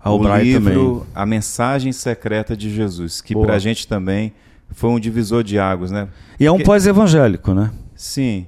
Ah, 0.01 0.11
o 0.11 0.15
o 0.15 0.19
Brian 0.19 0.37
livro 0.39 0.95
também. 0.95 1.03
A 1.13 1.25
Mensagem 1.25 1.91
Secreta 1.91 2.57
de 2.57 2.69
Jesus, 2.73 3.21
que 3.21 3.33
Boa. 3.35 3.45
pra 3.45 3.59
gente 3.59 3.87
também 3.87 4.33
foi 4.71 4.89
um 4.89 4.99
divisor 4.99 5.43
de 5.43 5.59
águas, 5.59 5.91
né? 5.91 6.07
E 6.39 6.45
é 6.45 6.51
um 6.51 6.59
pós-evangélico, 6.59 7.53
né? 7.53 7.69
Sim. 7.95 8.47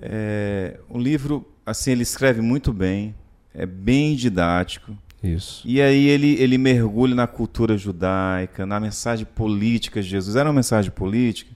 É, 0.00 0.78
o 0.88 0.98
livro, 0.98 1.44
assim, 1.64 1.92
ele 1.92 2.02
escreve 2.02 2.40
muito 2.40 2.72
bem, 2.72 3.14
é 3.54 3.66
bem 3.66 4.14
didático. 4.14 4.92
Isso. 5.22 5.62
E 5.66 5.82
aí 5.82 6.06
ele, 6.08 6.34
ele 6.40 6.56
mergulha 6.56 7.14
na 7.14 7.26
cultura 7.26 7.76
judaica, 7.76 8.64
na 8.64 8.80
mensagem 8.80 9.26
política 9.26 10.00
de 10.02 10.08
Jesus. 10.08 10.34
Era 10.36 10.48
uma 10.48 10.54
mensagem 10.54 10.90
política. 10.90 11.50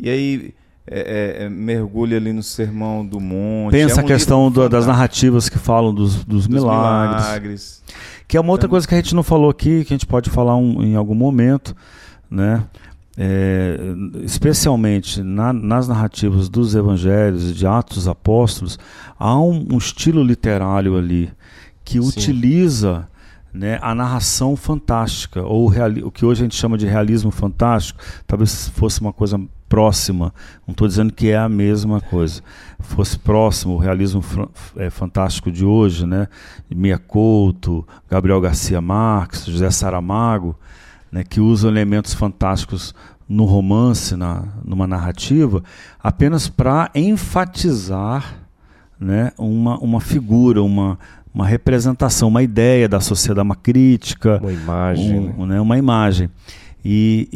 E 0.00 0.08
aí 0.08 0.54
é, 0.86 1.40
é, 1.40 1.44
é, 1.44 1.48
mergulha 1.48 2.16
ali 2.16 2.32
no 2.32 2.42
Sermão 2.42 3.04
do 3.04 3.20
Monte. 3.20 3.72
Pensa 3.72 4.00
É 4.00 4.02
um 4.02 4.06
a 4.06 4.08
questão 4.08 4.50
do- 4.50 4.68
das 4.68 4.86
narrativas 4.86 5.48
que 5.48 5.58
falam 5.58 5.94
dos, 5.94 6.24
dos 6.24 6.46
Dos 6.46 6.48
milagres. 6.48 7.22
milagres. 7.24 7.82
Que 8.26 8.36
é 8.36 8.40
uma 8.40 8.50
outra 8.50 8.64
Então- 8.66 8.70
coisa 8.70 8.88
que 8.88 8.94
a 8.94 8.96
gente 8.96 9.14
não 9.14 9.22
falou 9.22 9.50
aqui, 9.50 9.84
que 9.84 9.92
a 9.92 9.96
gente 9.96 10.06
pode 10.06 10.30
falar 10.30 10.56
um- 10.56 10.82
em 10.82 10.96
algum 10.96 11.14
momento, 11.14 11.76
né? 12.30 12.64
É, 13.16 13.78
especialmente 14.22 15.22
na- 15.22 15.52
nas 15.52 15.86
narrativas 15.86 16.48
dos 16.48 16.74
evangelhos 16.74 17.50
e 17.50 17.52
de 17.52 17.66
Atos 17.66 17.96
dos 17.98 18.08
Apóstolos, 18.08 18.78
há 19.18 19.38
um, 19.38 19.66
um 19.72 19.78
estilo 19.78 20.22
literário 20.22 20.96
ali 20.96 21.30
que 21.84 22.00
Sim. 22.00 22.08
utiliza 22.08 23.06
né, 23.52 23.78
a 23.82 23.94
narração 23.94 24.56
fantástica, 24.56 25.42
ou 25.42 25.70
o, 25.70 26.06
o 26.06 26.10
que 26.10 26.24
hoje 26.24 26.40
a 26.40 26.44
gente 26.44 26.56
chama 26.56 26.78
de 26.78 26.86
realismo 26.86 27.30
fantástico, 27.30 28.00
talvez 28.26 28.68
fosse 28.70 29.02
uma 29.02 29.12
coisa 29.12 29.38
próxima, 29.68 30.32
não 30.66 30.72
estou 30.72 30.88
dizendo 30.88 31.12
que 31.12 31.28
é 31.28 31.36
a 31.36 31.50
mesma 31.50 32.00
coisa, 32.00 32.40
fosse 32.78 33.18
próximo 33.18 33.74
o 33.74 33.78
realismo 33.78 34.22
é, 34.76 34.88
fantástico 34.88 35.50
de 35.50 35.64
hoje, 35.66 36.06
né? 36.06 36.28
Mia 36.74 36.98
Couto, 36.98 37.86
Gabriel 38.10 38.40
Garcia 38.40 38.80
Marques, 38.80 39.44
José 39.44 39.70
Saramago, 39.70 40.58
né, 41.12 41.22
que 41.22 41.40
usam 41.40 41.70
elementos 41.70 42.14
fantásticos 42.14 42.94
no 43.28 43.44
romance, 43.44 44.16
na, 44.16 44.44
numa 44.64 44.86
narrativa, 44.86 45.62
apenas 46.02 46.48
para 46.48 46.90
enfatizar 46.94 48.34
né, 48.98 49.32
uma, 49.38 49.78
uma 49.78 50.00
figura, 50.00 50.62
uma, 50.62 50.98
uma 51.34 51.46
representação, 51.46 52.28
uma 52.28 52.42
ideia 52.42 52.88
da 52.88 53.00
sociedade, 53.00 53.46
uma 53.46 53.56
crítica, 53.56 54.38
Uma 54.42 54.52
imagem, 54.52 55.20
né? 55.20 55.34
um, 55.36 55.46
né, 55.46 55.60
uma 55.60 55.78
imagem. 55.78 56.30
E, 56.84 57.28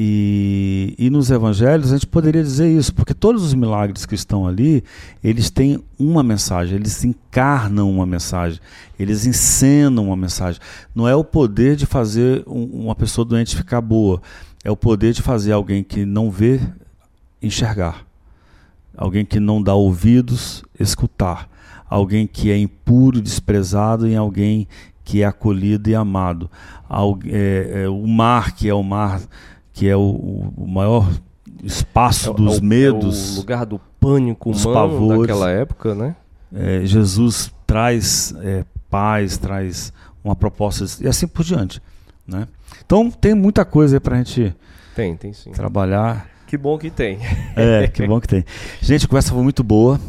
e, 0.99 1.07
e 1.07 1.11
nos 1.11 1.31
evangelhos 1.31 1.93
a 1.93 1.97
gente 1.97 2.07
poderia 2.07 2.43
dizer 2.43 2.69
isso, 2.69 2.93
porque 2.93 3.15
todos 3.15 3.45
os 3.45 3.55
milagres 3.55 4.05
que 4.05 4.15
estão 4.15 4.47
ali, 4.47 4.83
eles 5.23 5.51
têm 5.51 5.81
uma 5.97 6.23
mensagem, 6.23 6.75
eles 6.75 7.05
encarnam 7.05 7.89
uma 7.89 8.05
mensagem, 8.05 8.61
eles 8.99 9.25
encenam 9.25 10.07
uma 10.07 10.17
mensagem. 10.17 10.61
Não 10.93 11.07
é 11.07 11.15
o 11.15 11.23
poder 11.23 11.77
de 11.77 11.87
fazer 11.87 12.43
um- 12.47 12.87
uma 12.87 12.95
pessoa 12.97 13.25
doente 13.25 13.55
ficar 13.57 13.81
boa, 13.81 14.21
é 14.65 14.71
o 14.71 14.77
poder 14.77 15.13
de 15.13 15.23
fazer 15.23 15.53
alguém 15.53 15.85
que 15.85 16.05
não 16.05 16.29
vê 16.29 16.61
enxergar, 17.41 18.05
alguém 18.97 19.25
que 19.25 19.39
não 19.39 19.63
dá 19.63 19.75
ouvidos 19.75 20.65
escutar, 20.79 21.49
alguém 21.89 22.27
que 22.27 22.51
é 22.51 22.59
impuro, 22.59 23.21
desprezado 23.21 24.09
em 24.09 24.17
alguém 24.17 24.67
que 25.07 25.23
é 25.23 25.25
acolhido 25.25 25.89
e 25.89 25.95
amado. 25.95 26.51
Algu- 26.89 27.23
é, 27.31 27.85
é, 27.85 27.89
o 27.89 28.07
mar, 28.07 28.51
que 28.57 28.69
é 28.69 28.75
o 28.75 28.83
mar, 28.83 29.21
que 29.73 29.89
é 29.89 29.97
o, 29.97 30.53
o 30.57 30.67
maior 30.67 31.09
espaço 31.63 32.29
É 32.29 32.31
o- 32.33 32.35
dos 32.35 32.57
é 32.57 32.61
o- 32.61 32.65
medos. 32.65 33.31
É 33.31 33.33
o 33.35 33.37
lugar 33.37 33.65
do 33.65 33.81
pânico 34.01 34.51
humano 34.51 34.73
pavores. 34.75 35.21
daquela 35.21 35.51
época, 35.51 35.95
né? 35.95 36.17
É, 36.55 36.81
Jesus 36.85 37.53
traz 37.67 38.35
é, 38.43 38.65
paz, 38.91 39.39
traz 39.39 39.93
uma 40.25 40.35
proposta 40.35 40.85
e 41.03 41.07
assim 41.09 41.27
por 41.29 41.45
diante. 41.45 41.81
Né? 42.27 42.49
Então 42.85 43.09
tem 43.11 43.33
muita 43.35 43.65
coisa 43.65 43.97
aí 43.97 44.01
para 44.01 44.17
a 44.17 44.19
gente 44.19 44.55
Tem, 44.95 45.17
tem 45.17 45.33
sim. 45.33 45.53
trabalhar. 45.53 46.29
Que 46.49 46.57
bom 46.57 46.77
que 46.79 46.91
tem. 46.91 47.19
É, 47.57 47.87
que 47.89 48.07
bom 48.07 48.21
que 48.21 48.29
tem. 48.29 48.45
Gente, 48.81 49.05
a 49.05 49.09
conversa 49.09 49.33
foi 49.33 49.43
muito 49.43 49.63
boa. 49.65 50.01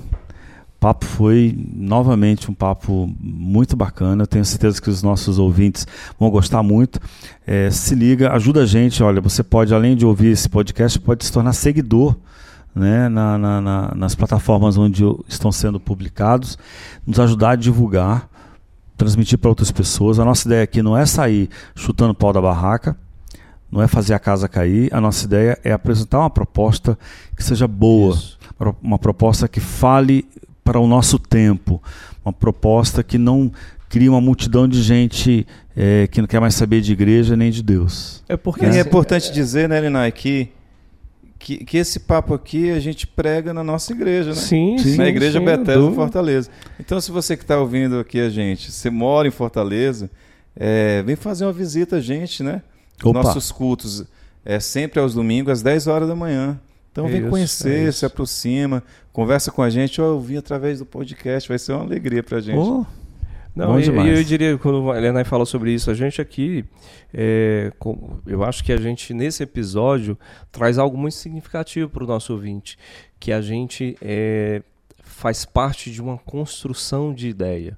O 0.78 0.80
papo 0.80 1.06
foi 1.06 1.58
novamente 1.74 2.52
um 2.52 2.54
papo 2.54 3.12
muito 3.20 3.76
bacana. 3.76 4.24
Eu 4.24 4.28
tenho 4.28 4.46
certeza 4.46 4.80
que 4.80 4.90
os 4.92 5.02
nossos 5.02 5.40
ouvintes 5.40 5.88
vão 6.20 6.30
gostar 6.30 6.62
muito. 6.62 7.00
É, 7.48 7.72
se 7.72 7.96
liga, 7.96 8.32
ajuda 8.32 8.62
a 8.62 8.66
gente. 8.66 9.02
Olha, 9.02 9.20
você 9.20 9.42
pode, 9.44 9.74
além 9.74 9.96
de 9.96 10.06
ouvir 10.06 10.28
esse 10.28 10.48
podcast, 10.48 11.00
pode 11.00 11.26
se 11.26 11.32
tornar 11.32 11.54
seguidor 11.54 12.16
né, 12.76 13.10
na- 13.10 13.40
na- 13.40 13.60
na- 13.62 13.92
nas 13.96 14.14
plataformas 14.14 14.78
onde 14.78 15.04
estão 15.28 15.52
sendo 15.52 15.80
publicados, 15.80 16.60
nos 17.08 17.20
ajudar 17.20 17.50
a 17.52 17.56
divulgar, 17.56 18.30
transmitir 18.96 19.40
para 19.40 19.50
outras 19.50 19.72
pessoas. 19.72 20.20
A 20.20 20.26
nossa 20.26 20.48
ideia 20.48 20.62
aqui 20.62 20.84
não 20.84 20.96
é 20.96 21.08
sair 21.08 21.50
chutando 21.76 22.12
o 22.12 22.16
pau 22.16 22.32
da 22.32 22.40
barraca, 22.40 22.96
não 23.72 23.82
é 23.82 23.88
fazer 23.88 24.14
a 24.14 24.20
casa 24.20 24.48
cair. 24.48 24.94
A 24.94 25.02
nossa 25.02 25.26
ideia 25.26 25.58
é 25.64 25.72
apresentar 25.72 26.20
uma 26.20 26.30
proposta 26.30 26.96
que 27.36 27.44
seja 27.44 27.68
boa, 27.68 28.14
Isso. 28.14 28.38
uma 28.80 29.00
proposta 29.00 29.48
que 29.48 29.60
fale 29.60 30.24
para 30.68 30.82
o 30.82 30.86
nosso 30.86 31.18
tempo, 31.18 31.82
uma 32.26 32.34
proposta 32.34 33.02
que 33.02 33.18
não 33.18 33.50
crie 33.88 34.10
uma 34.10 34.20
multidão 34.20 34.68
de 34.68 34.82
gente 34.84 35.48
eh, 35.78 36.10
que 36.12 36.20
não 36.20 36.28
quer 36.28 36.42
mais 36.42 36.56
saber 36.56 36.82
de 36.82 36.92
igreja 36.92 37.38
nem 37.38 37.50
de 37.50 37.64
Deus. 37.64 38.22
É 38.28 38.36
porque 38.36 38.66
E 38.66 38.78
é 38.78 38.82
importante 38.82 39.32
dizer, 39.32 39.70
né, 39.70 39.80
Linai, 39.80 40.12
que, 40.12 40.50
que, 41.40 41.64
que 41.64 41.78
esse 41.78 42.02
papo 42.02 42.34
aqui 42.34 42.70
a 42.70 42.82
gente 42.82 43.08
prega 43.08 43.54
na 43.54 43.64
nossa 43.64 43.94
igreja, 43.94 44.32
né? 44.32 44.36
Sim, 44.36 44.78
sim. 44.78 44.98
na 44.98 45.08
Igreja 45.08 45.40
Bethesda 45.40 45.76
dúvida. 45.76 45.96
Fortaleza. 45.96 46.50
Então, 46.78 47.00
se 47.00 47.12
você 47.12 47.38
que 47.38 47.44
está 47.44 47.58
ouvindo 47.58 47.98
aqui 47.98 48.20
a 48.20 48.30
gente, 48.30 48.70
você 48.70 48.90
mora 48.90 49.26
em 49.26 49.32
Fortaleza, 49.32 50.12
é, 50.54 51.02
vem 51.04 51.16
fazer 51.16 51.46
uma 51.46 51.54
visita 51.54 51.96
a 51.96 52.02
gente, 52.02 52.44
né? 52.44 52.62
Opa. 53.02 53.24
Nossos 53.24 53.54
cultos 53.54 54.04
é 54.44 54.60
sempre 54.60 55.00
aos 55.00 55.14
domingos, 55.14 55.54
às 55.54 55.62
10 55.62 55.88
horas 55.88 56.10
da 56.10 56.16
manhã. 56.16 56.60
Então, 56.98 57.08
vem 57.08 57.22
Isso, 57.22 57.30
conhecer, 57.30 57.90
é 57.90 57.92
se 57.92 58.08
aproxima, 58.08 58.84
conversa 59.14 59.52
com 59.52 59.62
a 59.62 59.70
gente, 59.70 60.02
ou 60.02 60.16
ouvir 60.16 60.38
através 60.38 60.80
do 60.80 60.86
podcast, 60.86 61.48
vai 61.48 61.60
ser 61.60 61.74
uma 61.74 61.84
alegria 61.84 62.24
pra 62.24 62.40
gente. 62.40 62.58
Oh, 62.58 62.84
Não, 63.56 63.78
e- 63.80 63.84
e 63.84 63.86
demais. 63.86 64.18
eu 64.18 64.24
diria, 64.24 64.58
quando 64.58 64.92
a 64.92 64.98
Helena 64.98 65.24
fala 65.24 65.46
sobre 65.46 65.72
isso, 65.72 65.92
a 65.92 65.94
gente 65.94 66.20
aqui, 66.20 66.66
é, 67.14 67.72
eu 68.26 68.44
acho 68.44 68.64
que 68.64 68.74
a 68.74 68.78
gente, 68.78 69.14
nesse 69.14 69.44
episódio, 69.44 70.18
traz 70.52 70.80
algo 70.80 70.98
muito 70.98 71.14
significativo 71.14 71.88
para 71.88 72.04
o 72.04 72.08
nosso 72.08 72.34
ouvinte, 72.34 72.80
que 73.20 73.32
a 73.32 73.42
gente 73.42 73.96
é, 74.02 74.64
faz 75.00 75.46
parte 75.46 75.92
de 75.92 76.02
uma 76.02 76.18
construção 76.18 77.14
de 77.14 77.30
ideia. 77.30 77.78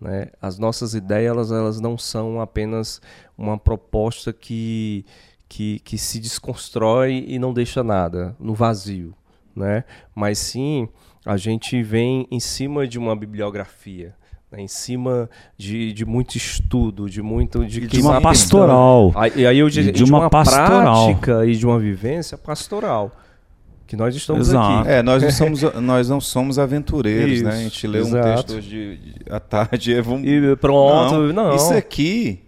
Né? 0.00 0.26
As 0.42 0.58
nossas 0.58 0.92
ideias, 0.92 1.30
elas, 1.30 1.52
elas 1.52 1.80
não 1.80 1.96
são 1.96 2.40
apenas 2.40 3.00
uma 3.38 3.56
proposta 3.56 4.32
que, 4.32 5.06
que, 5.48 5.78
que 5.80 5.96
se 5.96 6.18
desconstrói 6.18 7.24
e 7.26 7.38
não 7.38 7.52
deixa 7.52 7.82
nada 7.82 8.34
no 8.38 8.54
vazio, 8.54 9.14
né? 9.54 9.84
mas 10.14 10.38
sim 10.38 10.88
a 11.24 11.36
gente 11.36 11.82
vem 11.82 12.26
em 12.30 12.40
cima 12.40 12.86
de 12.86 12.98
uma 12.98 13.14
bibliografia, 13.16 14.14
né? 14.50 14.60
em 14.60 14.68
cima 14.68 15.28
de, 15.56 15.92
de 15.92 16.04
muito 16.04 16.36
estudo, 16.36 17.08
de 17.08 17.22
muito 17.22 17.64
de, 17.64 17.86
de 17.86 18.00
uma 18.00 18.20
pastoral. 18.20 19.12
Aí, 19.14 19.32
e 19.36 19.46
aí 19.46 19.58
eu 19.58 19.68
diria, 19.68 19.92
de 19.92 20.04
de 20.04 20.10
uma 20.10 20.20
uma, 20.20 20.30
pastoral. 20.30 21.06
prática 21.06 21.46
e 21.46 21.54
de 21.56 21.66
uma 21.66 21.78
vivência 21.78 22.36
pastoral 22.36 23.10
que 23.86 23.94
nós 23.94 24.16
estamos 24.16 24.48
Exato. 24.48 24.80
aqui. 24.80 24.88
É, 24.90 25.00
nós 25.02 25.22
não 25.22 25.30
somos, 25.30 25.62
nós 25.74 26.08
não 26.08 26.20
somos 26.20 26.58
aventureiros, 26.58 27.40
né? 27.42 27.50
A 27.50 27.54
Isso, 27.54 27.62
gente 27.62 27.86
lê 27.86 27.98
um 28.00 28.06
exato. 28.06 28.24
texto 28.42 28.50
hoje 28.58 28.68
de, 28.68 28.96
de- 28.96 29.32
à 29.32 29.38
tarde 29.38 29.92
e 29.92 30.00
vamos... 30.00 30.26
E 30.26 30.56
pronto, 30.56 31.32
não. 31.32 31.54
Isso 31.54 31.72
aqui 31.72 32.42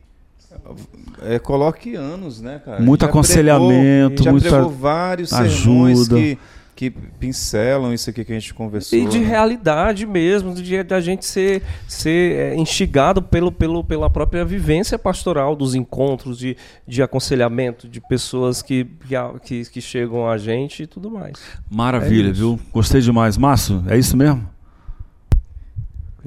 é, 1.22 1.38
coloque 1.38 1.94
anos, 1.94 2.40
né, 2.40 2.60
cara? 2.64 2.80
Muito 2.80 3.02
Já 3.02 3.08
aconselhamento, 3.08 4.22
pregou, 4.22 4.40
já 4.40 4.50
pregou 4.50 4.70
vários 4.70 5.32
ajuda. 5.32 5.54
sermões 5.56 6.08
que, 6.08 6.38
que 6.76 6.90
pincelam 6.90 7.92
isso 7.92 8.08
aqui 8.08 8.24
que 8.24 8.32
a 8.32 8.38
gente 8.38 8.54
conversou. 8.54 8.98
E 8.98 9.04
de 9.06 9.18
né? 9.18 9.26
realidade 9.26 10.06
mesmo, 10.06 10.54
de 10.54 10.82
da 10.84 11.00
gente 11.00 11.26
ser, 11.26 11.62
ser 11.88 12.36
é, 12.36 12.56
instigado 12.56 13.20
pelo, 13.20 13.50
pelo, 13.50 13.82
pela 13.82 14.08
própria 14.08 14.44
vivência 14.44 14.98
pastoral 14.98 15.56
dos 15.56 15.74
encontros, 15.74 16.38
de, 16.38 16.56
de 16.86 17.02
aconselhamento, 17.02 17.88
de 17.88 18.00
pessoas 18.00 18.62
que, 18.62 18.84
que, 19.06 19.16
a- 19.16 19.32
que, 19.42 19.64
chegam 19.80 20.28
a 20.28 20.38
gente 20.38 20.84
e 20.84 20.86
tudo 20.86 21.10
mais. 21.10 21.32
Maravilha, 21.68 22.28
É 22.28 22.32
viu? 22.32 22.60
Gostei 22.72 23.00
demais. 23.00 23.36
Márcio, 23.36 23.82
é 23.88 23.98
isso 23.98 24.16
mesmo? 24.16 24.48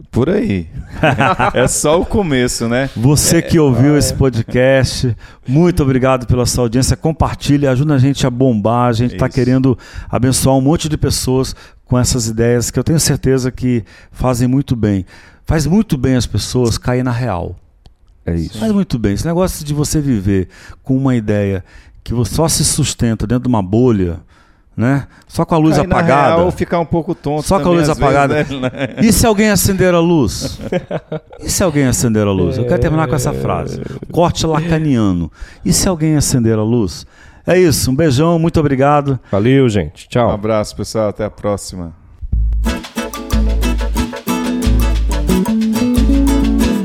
Por 0.10 0.30
aí. 0.30 0.68
é 1.54 1.68
só 1.68 2.00
o 2.00 2.06
começo, 2.06 2.68
né? 2.68 2.90
Você 2.96 3.42
que 3.42 3.60
ouviu 3.60 3.98
esse 3.98 4.14
podcast, 4.14 5.16
muito 5.48 5.84
obrigado 5.84 6.26
pela 6.26 6.46
sua 6.46 6.66
audiência. 6.66 6.96
Compartilhe, 6.96 7.68
ajuda 7.68 7.96
a 7.96 7.98
gente 7.98 8.26
a 8.26 8.30
bombar. 8.30 8.88
A 8.88 8.94
gente 8.94 9.14
está 9.14 9.28
querendo 9.28 9.78
abençoar 10.10 10.56
um 10.56 10.62
monte 10.62 10.88
de 10.88 10.98
pessoas 10.98 11.56
com 11.86 12.00
essas 12.00 12.28
ideias 12.28 12.72
que 12.72 12.80
eu 12.80 12.84
tenho 12.84 13.00
certeza 13.00 13.52
que 13.52 13.84
fazem 14.12 14.48
muito 14.48 14.76
bem. 14.76 15.06
Faz 15.46 15.66
muito 15.66 15.98
bem 15.98 16.16
as 16.16 16.26
pessoas 16.26 16.78
cair 16.78 17.04
na 17.04 17.12
real. 17.12 17.56
É 18.26 18.34
isso. 18.34 18.60
Faz 18.60 18.72
muito 18.72 18.98
bem. 18.98 19.14
Esse 19.14 19.26
negócio 19.26 19.66
de 19.66 19.74
você 19.74 20.00
viver 20.00 20.48
com 20.84 20.96
uma 20.96 21.16
ideia 21.16 21.64
que 22.04 22.14
só 22.26 22.48
se 22.48 22.64
sustenta 22.64 23.28
dentro 23.28 23.44
de 23.44 23.50
uma 23.50 23.62
bolha, 23.62 24.22
né? 24.76 25.06
Só 25.28 25.46
com 25.46 25.56
a 25.56 25.58
luz 25.58 25.78
Aí, 25.78 25.86
apagada. 25.86 26.36
real, 26.38 26.52
ficar 26.52 26.80
um 26.80 26.86
pouco 26.86 27.14
tonto. 27.14 27.44
Só 27.48 27.56
com 27.56 27.62
a 27.62 27.64
também, 27.66 27.78
luz 27.80 27.90
apagada. 27.90 28.34
vezes, 28.36 28.60
né? 28.62 28.70
E 29.02 29.12
se 29.12 29.26
alguém 29.26 29.50
acender 29.50 29.94
a 29.94 30.00
luz? 30.00 30.60
E 31.44 31.50
se 31.50 31.64
alguém 31.64 31.88
acender 31.88 32.28
a 32.28 32.32
luz? 32.32 32.58
Eu 32.58 32.66
quero 32.68 32.80
terminar 32.80 33.08
com 33.08 33.16
essa 33.16 33.34
frase. 33.34 33.82
Corte 34.12 34.46
lacaniano. 34.46 35.32
E 35.66 35.74
se 35.74 35.90
alguém 35.90 36.16
acender 36.16 36.58
a 36.58 36.64
luz? 36.64 37.04
É 37.48 37.58
isso. 37.60 37.90
Um 37.90 37.96
beijão, 37.96 38.38
muito 38.38 38.60
obrigado. 38.60 39.20
Valeu, 39.32 39.68
gente. 39.68 40.06
Um 40.06 40.10
Tchau. 40.10 40.30
abraço, 40.30 40.76
pessoal. 40.76 41.10
Até 41.10 41.26
a 41.26 41.32
próxima. 41.32 41.94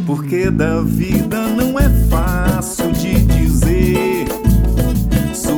Porque 0.07 0.51
da 0.51 0.81
vida 0.83 1.36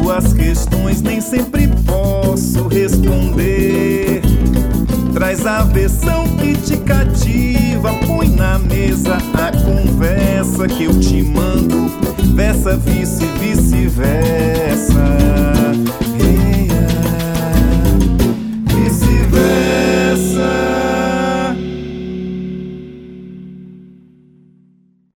suas 0.08 0.32
questões 0.32 1.02
nem 1.02 1.20
sempre 1.20 1.68
posso 1.84 2.66
responder. 2.66 4.22
Traz 5.12 5.44
a 5.44 5.64
versão 5.64 6.26
que 6.38 6.56
te 6.56 6.78
cativa, 6.78 7.92
põe 8.06 8.30
na 8.30 8.58
mesa 8.58 9.18
a 9.34 9.52
conversa 9.52 10.66
que 10.66 10.84
eu 10.84 10.98
te 10.98 11.22
mando, 11.22 11.90
versa 12.34 12.74
vice 12.78 13.26
vice-versa. 13.38 14.94
Yeah. 16.18 16.88
Vice-versa. 18.64 20.67